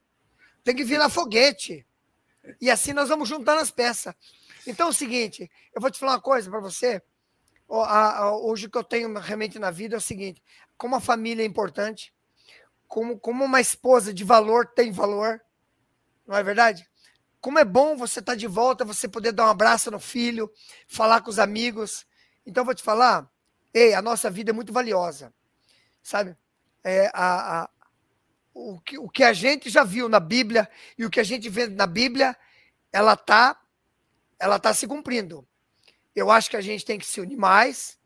Tem 0.63 0.77
que 0.77 0.85
virar 0.85 1.09
foguete. 1.09 1.87
E 2.61 2.71
assim 2.71 2.93
nós 2.93 3.09
vamos 3.09 3.29
juntando 3.29 3.61
as 3.61 3.71
peças. 3.71 4.15
Então 4.67 4.89
é 4.89 4.91
o 4.91 4.93
seguinte, 4.93 5.51
eu 5.75 5.81
vou 5.81 5.91
te 5.91 5.99
falar 5.99 6.13
uma 6.13 6.21
coisa 6.21 6.51
para 6.51 6.61
você. 6.61 7.03
Hoje 7.73 8.67
o 8.67 8.71
que 8.71 8.77
eu 8.77 8.83
tenho 8.83 9.17
realmente 9.19 9.59
na 9.59 9.71
vida 9.71 9.95
é 9.95 9.99
o 9.99 10.01
seguinte: 10.01 10.43
como 10.77 10.97
a 10.97 11.01
família 11.01 11.43
é 11.43 11.47
importante, 11.47 12.13
como, 12.89 13.19
como 13.19 13.45
uma 13.45 13.61
esposa 13.61 14.13
de 14.13 14.25
valor 14.25 14.67
tem 14.67 14.91
valor, 14.91 15.41
não 16.27 16.37
é 16.37 16.43
verdade? 16.43 16.89
Como 17.41 17.59
é 17.59 17.65
bom 17.65 17.97
você 17.97 18.19
estar 18.19 18.33
tá 18.33 18.37
de 18.37 18.47
volta, 18.47 18.85
você 18.85 19.09
poder 19.09 19.33
dar 19.33 19.47
um 19.47 19.51
abraço 19.51 19.91
no 19.91 20.01
filho, 20.01 20.51
falar 20.89 21.21
com 21.21 21.31
os 21.31 21.39
amigos. 21.39 22.05
Então, 22.45 22.65
vou 22.65 22.75
te 22.75 22.83
falar, 22.83 23.31
Ei, 23.73 23.95
a 23.95 24.03
nossa 24.03 24.29
vida 24.29 24.51
é 24.51 24.53
muito 24.53 24.73
valiosa, 24.73 25.33
sabe? 26.03 26.37
É, 26.83 27.09
a, 27.15 27.63
a, 27.63 27.71
o, 28.53 28.81
que, 28.81 28.99
o 28.99 29.09
que 29.09 29.23
a 29.23 29.33
gente 29.33 29.71
já 29.71 29.85
viu 29.85 30.09
na 30.09 30.19
Bíblia 30.19 30.69
e 30.99 31.05
o 31.05 31.11
que 31.11 31.21
a 31.21 31.25
gente 31.25 31.49
vê 31.49 31.69
na 31.69 31.87
Bíblia, 31.87 32.37
ela 32.93 33.17
tá, 33.17 33.59
ela 34.39 34.59
tá 34.59 34.75
se 34.75 34.89
cumprindo. 34.89 35.47
Eu 36.15 36.31
acho 36.31 36.51
que 36.51 36.57
a 36.57 36.61
gente 36.61 36.85
tem 36.85 36.99
que 36.99 37.07
se 37.07 37.21
unir 37.21 37.37
mais. 37.37 37.99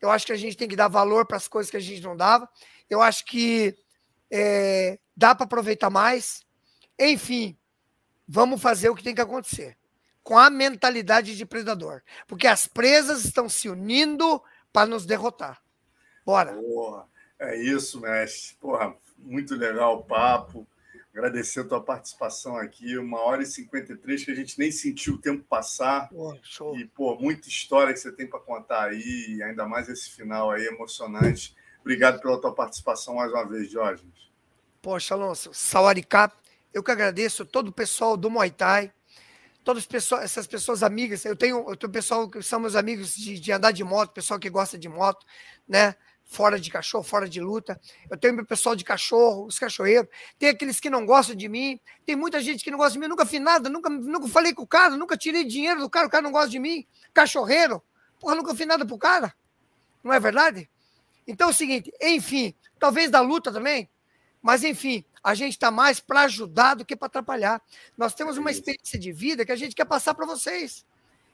Eu 0.00 0.10
acho 0.10 0.26
que 0.26 0.32
a 0.32 0.36
gente 0.36 0.56
tem 0.56 0.68
que 0.68 0.76
dar 0.76 0.88
valor 0.88 1.26
para 1.26 1.36
as 1.36 1.48
coisas 1.48 1.70
que 1.70 1.76
a 1.76 1.80
gente 1.80 2.02
não 2.02 2.16
dava. 2.16 2.48
Eu 2.88 3.02
acho 3.02 3.24
que 3.24 3.76
é, 4.30 4.98
dá 5.16 5.34
para 5.34 5.44
aproveitar 5.44 5.90
mais. 5.90 6.42
Enfim, 6.98 7.58
vamos 8.26 8.60
fazer 8.60 8.88
o 8.88 8.94
que 8.94 9.02
tem 9.02 9.14
que 9.14 9.20
acontecer 9.20 9.76
com 10.22 10.36
a 10.36 10.50
mentalidade 10.50 11.34
de 11.34 11.46
predador, 11.46 12.02
porque 12.26 12.46
as 12.46 12.66
presas 12.66 13.24
estão 13.24 13.48
se 13.48 13.66
unindo 13.66 14.42
para 14.70 14.86
nos 14.86 15.06
derrotar. 15.06 15.58
Bora. 16.22 16.52
Porra, 16.52 17.08
é 17.38 17.56
isso, 17.56 17.98
mestre. 17.98 18.54
Porra, 18.60 18.94
muito 19.16 19.54
legal 19.54 19.96
o 19.96 20.04
papo. 20.04 20.68
Agradecer 21.18 21.60
a 21.60 21.64
tua 21.64 21.82
participação 21.82 22.56
aqui. 22.56 22.96
Uma 22.96 23.18
hora 23.18 23.42
e 23.42 23.46
53 23.46 24.24
que 24.24 24.30
a 24.30 24.34
gente 24.36 24.56
nem 24.56 24.70
sentiu 24.70 25.14
o 25.14 25.18
tempo 25.18 25.42
passar. 25.48 26.08
Pô. 26.08 26.36
E, 26.76 26.84
pô, 26.84 27.16
muita 27.18 27.48
história 27.48 27.92
que 27.92 27.98
você 27.98 28.12
tem 28.12 28.24
para 28.24 28.38
contar 28.38 28.84
aí, 28.84 29.42
ainda 29.42 29.66
mais 29.66 29.88
esse 29.88 30.10
final 30.10 30.52
aí 30.52 30.64
emocionante. 30.66 31.56
Obrigado 31.80 32.20
pela 32.20 32.40
tua 32.40 32.54
participação 32.54 33.16
mais 33.16 33.32
uma 33.32 33.44
vez, 33.44 33.68
Jorge. 33.68 34.06
Poxa, 34.80 35.14
Alonso, 35.14 35.52
Sawaricá, 35.52 36.30
eu 36.72 36.84
que 36.84 36.92
agradeço 36.92 37.44
todo 37.44 37.68
o 37.68 37.72
pessoal 37.72 38.16
do 38.16 38.30
Muay 38.30 38.52
Thai, 38.52 38.92
todas 39.64 39.84
pessoas, 39.86 40.22
essas 40.22 40.46
pessoas 40.46 40.84
amigas, 40.84 41.24
eu 41.24 41.34
tenho, 41.34 41.68
eu 41.68 41.74
tenho 41.74 41.92
pessoal 41.92 42.30
que 42.30 42.40
são 42.42 42.60
meus 42.60 42.76
amigos 42.76 43.16
de, 43.16 43.40
de, 43.40 43.50
andar 43.50 43.72
de 43.72 43.82
moto, 43.82 44.12
pessoal 44.12 44.38
que 44.38 44.48
gosta 44.48 44.78
de 44.78 44.88
moto, 44.88 45.26
né? 45.66 45.96
Fora 46.30 46.60
de 46.60 46.70
cachorro, 46.70 47.02
fora 47.02 47.26
de 47.26 47.40
luta. 47.40 47.80
Eu 48.10 48.16
tenho 48.18 48.34
meu 48.34 48.44
pessoal 48.44 48.76
de 48.76 48.84
cachorro, 48.84 49.46
os 49.46 49.58
cachorreiros. 49.58 50.08
Tem 50.38 50.50
aqueles 50.50 50.78
que 50.78 50.90
não 50.90 51.06
gostam 51.06 51.34
de 51.34 51.48
mim. 51.48 51.80
Tem 52.04 52.14
muita 52.14 52.38
gente 52.40 52.62
que 52.62 52.70
não 52.70 52.76
gosta 52.76 52.92
de 52.92 52.98
mim. 52.98 53.06
Eu 53.06 53.10
nunca 53.10 53.24
fiz 53.24 53.40
nada, 53.40 53.70
nunca, 53.70 53.88
nunca 53.88 54.28
falei 54.28 54.52
com 54.52 54.62
o 54.62 54.66
cara, 54.66 54.94
nunca 54.94 55.16
tirei 55.16 55.42
dinheiro 55.42 55.80
do 55.80 55.88
cara, 55.88 56.06
o 56.06 56.10
cara 56.10 56.22
não 56.22 56.30
gosta 56.30 56.50
de 56.50 56.58
mim. 56.58 56.86
Cachorreiro. 57.14 57.82
Porra, 58.20 58.34
nunca 58.34 58.54
fiz 58.54 58.66
nada 58.66 58.84
pro 58.84 58.98
cara. 58.98 59.34
Não 60.04 60.12
é 60.12 60.20
verdade? 60.20 60.68
Então 61.26 61.48
é 61.48 61.50
o 61.50 61.54
seguinte, 61.54 61.92
enfim, 62.00 62.54
talvez 62.78 63.10
da 63.10 63.20
luta 63.20 63.52
também, 63.52 63.88
mas 64.40 64.64
enfim, 64.64 65.04
a 65.22 65.34
gente 65.34 65.52
está 65.52 65.70
mais 65.70 66.00
para 66.00 66.22
ajudar 66.22 66.74
do 66.74 66.84
que 66.84 66.96
para 66.96 67.06
atrapalhar. 67.06 67.60
Nós 67.96 68.14
temos 68.14 68.38
uma 68.38 68.50
experiência 68.50 68.98
de 68.98 69.12
vida 69.12 69.44
que 69.44 69.52
a 69.52 69.56
gente 69.56 69.74
quer 69.74 69.84
passar 69.84 70.14
para 70.14 70.24
vocês. 70.24 70.86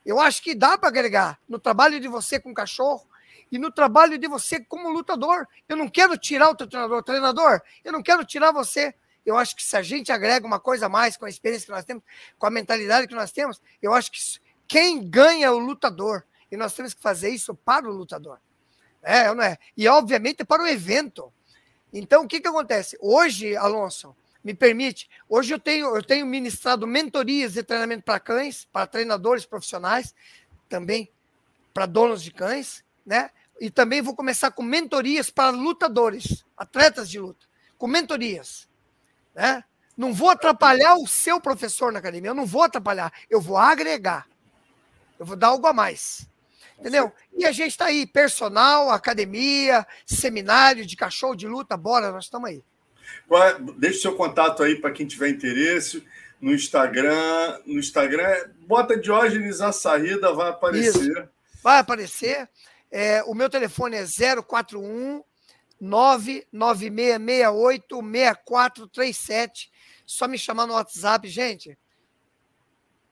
Eu 0.05 0.19
acho 0.19 0.41
que 0.41 0.53
dá 0.53 0.77
para 0.77 0.89
agregar 0.89 1.39
no 1.47 1.57
trabalho 1.59 1.99
de 1.99 2.07
você 2.07 2.39
com 2.39 2.53
cachorro 2.53 3.07
e 3.55 3.59
no 3.59 3.71
trabalho 3.71 4.17
de 4.17 4.27
você 4.27 4.59
como 4.59 4.89
lutador. 4.89 5.47
Eu 5.67 5.75
não 5.75 5.87
quero 5.87 6.17
tirar 6.17 6.49
o 6.49 6.55
teu 6.55 6.67
treinador, 6.67 7.03
treinador, 7.03 7.61
eu 7.83 7.91
não 7.91 8.03
quero 8.03 8.25
tirar 8.25 8.51
você. 8.51 8.93
Eu 9.25 9.37
acho 9.37 9.55
que 9.55 9.63
se 9.63 9.75
a 9.75 9.81
gente 9.81 10.11
agrega 10.11 10.45
uma 10.45 10.59
coisa 10.59 10.85
a 10.85 10.89
mais 10.89 11.17
com 11.17 11.25
a 11.25 11.29
experiência 11.29 11.65
que 11.65 11.71
nós 11.71 11.85
temos, 11.85 12.03
com 12.37 12.45
a 12.45 12.51
mentalidade 12.51 13.07
que 13.07 13.15
nós 13.15 13.31
temos, 13.31 13.61
eu 13.81 13.93
acho 13.93 14.11
que 14.11 14.19
quem 14.67 15.09
ganha 15.09 15.47
é 15.47 15.51
o 15.51 15.57
lutador. 15.57 16.23
E 16.51 16.57
nós 16.57 16.73
temos 16.73 16.93
que 16.93 17.01
fazer 17.01 17.29
isso 17.29 17.55
para 17.55 17.89
o 17.89 17.93
lutador. 17.93 18.39
É, 19.01 19.33
não 19.33 19.43
é? 19.43 19.57
E, 19.75 19.87
obviamente, 19.87 20.43
para 20.43 20.61
o 20.61 20.67
evento. 20.67 21.31
Então, 21.91 22.23
o 22.23 22.27
que, 22.27 22.39
que 22.39 22.47
acontece? 22.47 22.97
Hoje, 22.99 23.55
Alonso, 23.55 24.15
me 24.43 24.53
permite, 24.53 25.09
hoje 25.27 25.53
eu 25.53 25.59
tenho, 25.59 25.95
eu 25.95 26.03
tenho 26.03 26.25
ministrado 26.25 26.85
mentorias 26.85 27.53
de 27.53 27.63
treinamento 27.63 28.03
para 28.03 28.19
cães, 28.19 28.67
para 28.71 28.85
treinadores 28.85 29.45
profissionais, 29.45 30.13
também 30.69 31.09
para 31.73 31.85
donos 31.85 32.21
de 32.23 32.31
cães, 32.31 32.83
né? 33.05 33.29
E 33.59 33.69
também 33.69 34.01
vou 34.01 34.15
começar 34.15 34.51
com 34.51 34.63
mentorias 34.63 35.29
para 35.29 35.49
lutadores, 35.49 36.45
atletas 36.57 37.09
de 37.09 37.19
luta, 37.19 37.45
com 37.77 37.87
mentorias, 37.87 38.67
né? 39.33 39.63
Não 39.95 40.13
vou 40.13 40.29
atrapalhar 40.29 40.95
o 40.95 41.07
seu 41.07 41.39
professor 41.39 41.91
na 41.91 41.99
academia, 41.99 42.31
eu 42.31 42.35
não 42.35 42.45
vou 42.45 42.63
atrapalhar, 42.63 43.13
eu 43.29 43.39
vou 43.39 43.57
agregar. 43.57 44.27
Eu 45.17 45.25
vou 45.25 45.37
dar 45.37 45.47
algo 45.47 45.65
a 45.67 45.73
mais. 45.73 46.27
Entendeu? 46.77 47.13
E 47.33 47.45
a 47.45 47.51
gente 47.53 47.71
está 47.71 47.85
aí, 47.85 48.05
personal, 48.05 48.89
academia, 48.89 49.87
seminário 50.05 50.85
de 50.85 50.97
cachorro 50.97 51.35
de 51.35 51.47
luta, 51.47 51.77
bora, 51.77 52.11
nós 52.11 52.25
estamos 52.25 52.49
aí. 52.49 52.61
Deixe 53.77 53.99
seu 53.99 54.15
contato 54.15 54.61
aí 54.61 54.75
para 54.75 54.91
quem 54.91 55.07
tiver 55.07 55.29
interesse 55.29 56.05
no 56.41 56.53
Instagram. 56.53 57.59
No 57.65 57.79
Instagram, 57.79 58.49
bota 58.67 58.97
Diógenes 58.97 59.61
Açarrida, 59.61 60.33
vai 60.33 60.49
aparecer. 60.49 61.11
Isso. 61.11 61.29
Vai 61.63 61.79
aparecer. 61.79 62.49
É, 62.91 63.23
o 63.23 63.33
meu 63.33 63.49
telefone 63.49 63.97
é 63.97 64.05
041 64.45 65.23
99668 65.79 68.01
6437. 68.01 69.71
Só 70.05 70.27
me 70.27 70.37
chamar 70.37 70.67
no 70.67 70.73
WhatsApp, 70.73 71.27
gente. 71.27 71.77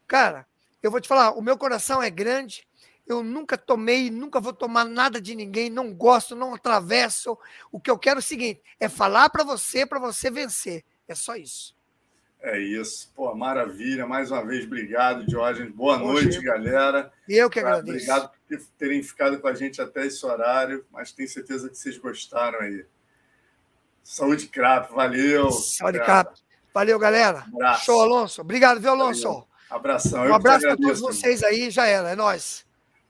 Cara, 0.08 0.48
eu 0.82 0.92
vou 0.92 1.02
te 1.02 1.08
falar, 1.08 1.32
o 1.32 1.42
meu 1.42 1.58
coração 1.58 2.02
é 2.02 2.10
grande. 2.10 2.68
Eu 3.06 3.24
nunca 3.24 3.58
tomei, 3.58 4.10
nunca 4.10 4.40
vou 4.40 4.54
tomar 4.54 4.86
nada 4.86 5.20
de 5.20 5.36
ninguém, 5.36 5.70
não 5.70 5.94
gosto, 5.94 6.36
não 6.36 6.54
atravesso. 6.54 7.38
O 7.72 7.80
que 7.80 7.92
eu 7.92 8.00
quero 8.00 8.20
é 8.20 8.22
o 8.22 8.24
seguinte: 8.24 8.62
é 8.80 8.88
falar 8.88 9.30
para 9.30 9.44
você, 9.44 9.86
para 9.86 10.00
você 10.00 10.32
vencer. 10.32 10.86
É 11.08 11.14
só 11.14 11.36
isso. 11.36 11.76
É 12.44 12.60
isso. 12.60 13.10
Pô, 13.16 13.34
maravilha. 13.34 14.06
Mais 14.06 14.30
uma 14.30 14.46
vez, 14.46 14.66
obrigado, 14.66 15.26
Diógenes. 15.26 15.74
Boa 15.74 15.98
Bom 15.98 16.12
noite, 16.12 16.40
dia. 16.40 16.42
galera. 16.42 17.12
Eu 17.28 17.50
que 17.50 17.60
agradeço. 17.60 17.90
Obrigado 17.90 18.30
por 18.50 18.60
terem 18.78 19.02
ficado 19.02 19.40
com 19.40 19.48
a 19.48 19.56
gente 19.56 19.82
até 19.82 20.06
esse 20.06 20.26
horário, 20.26 20.86
mas 20.92 21.14
tenho 21.14 21.30
certeza 21.30 21.70
que 21.70 21.78
vocês 21.78 21.98
gostaram 21.98 22.60
aí. 22.60 22.86
Saúde 24.04 24.48
Crap, 24.48 24.92
valeu. 24.94 25.50
Saúde 25.52 26.00
Crap. 26.00 26.34
Valeu, 26.74 27.00
galera. 27.00 27.46
Um 27.54 27.74
Show, 27.76 28.02
Alonso. 28.02 28.42
Obrigado, 28.42 28.82
viu, 28.82 28.92
Alonso? 28.92 29.24
Valeu. 29.24 29.48
Abração. 29.70 30.26
Um 30.26 30.36
abraço 30.36 30.66
para 30.66 30.78
todos 30.78 31.00
vocês 31.00 31.44
aí, 31.44 31.72
já 31.72 31.88
era, 31.88 32.12
é 32.12 32.16
nóis. 32.16 32.66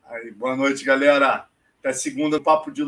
Aí, 0.06 0.32
boa 0.32 0.56
noite, 0.56 0.86
galera. 0.86 1.48
Até 1.80 1.92
segunda, 1.92 2.40
papo 2.40 2.72
de 2.72 2.82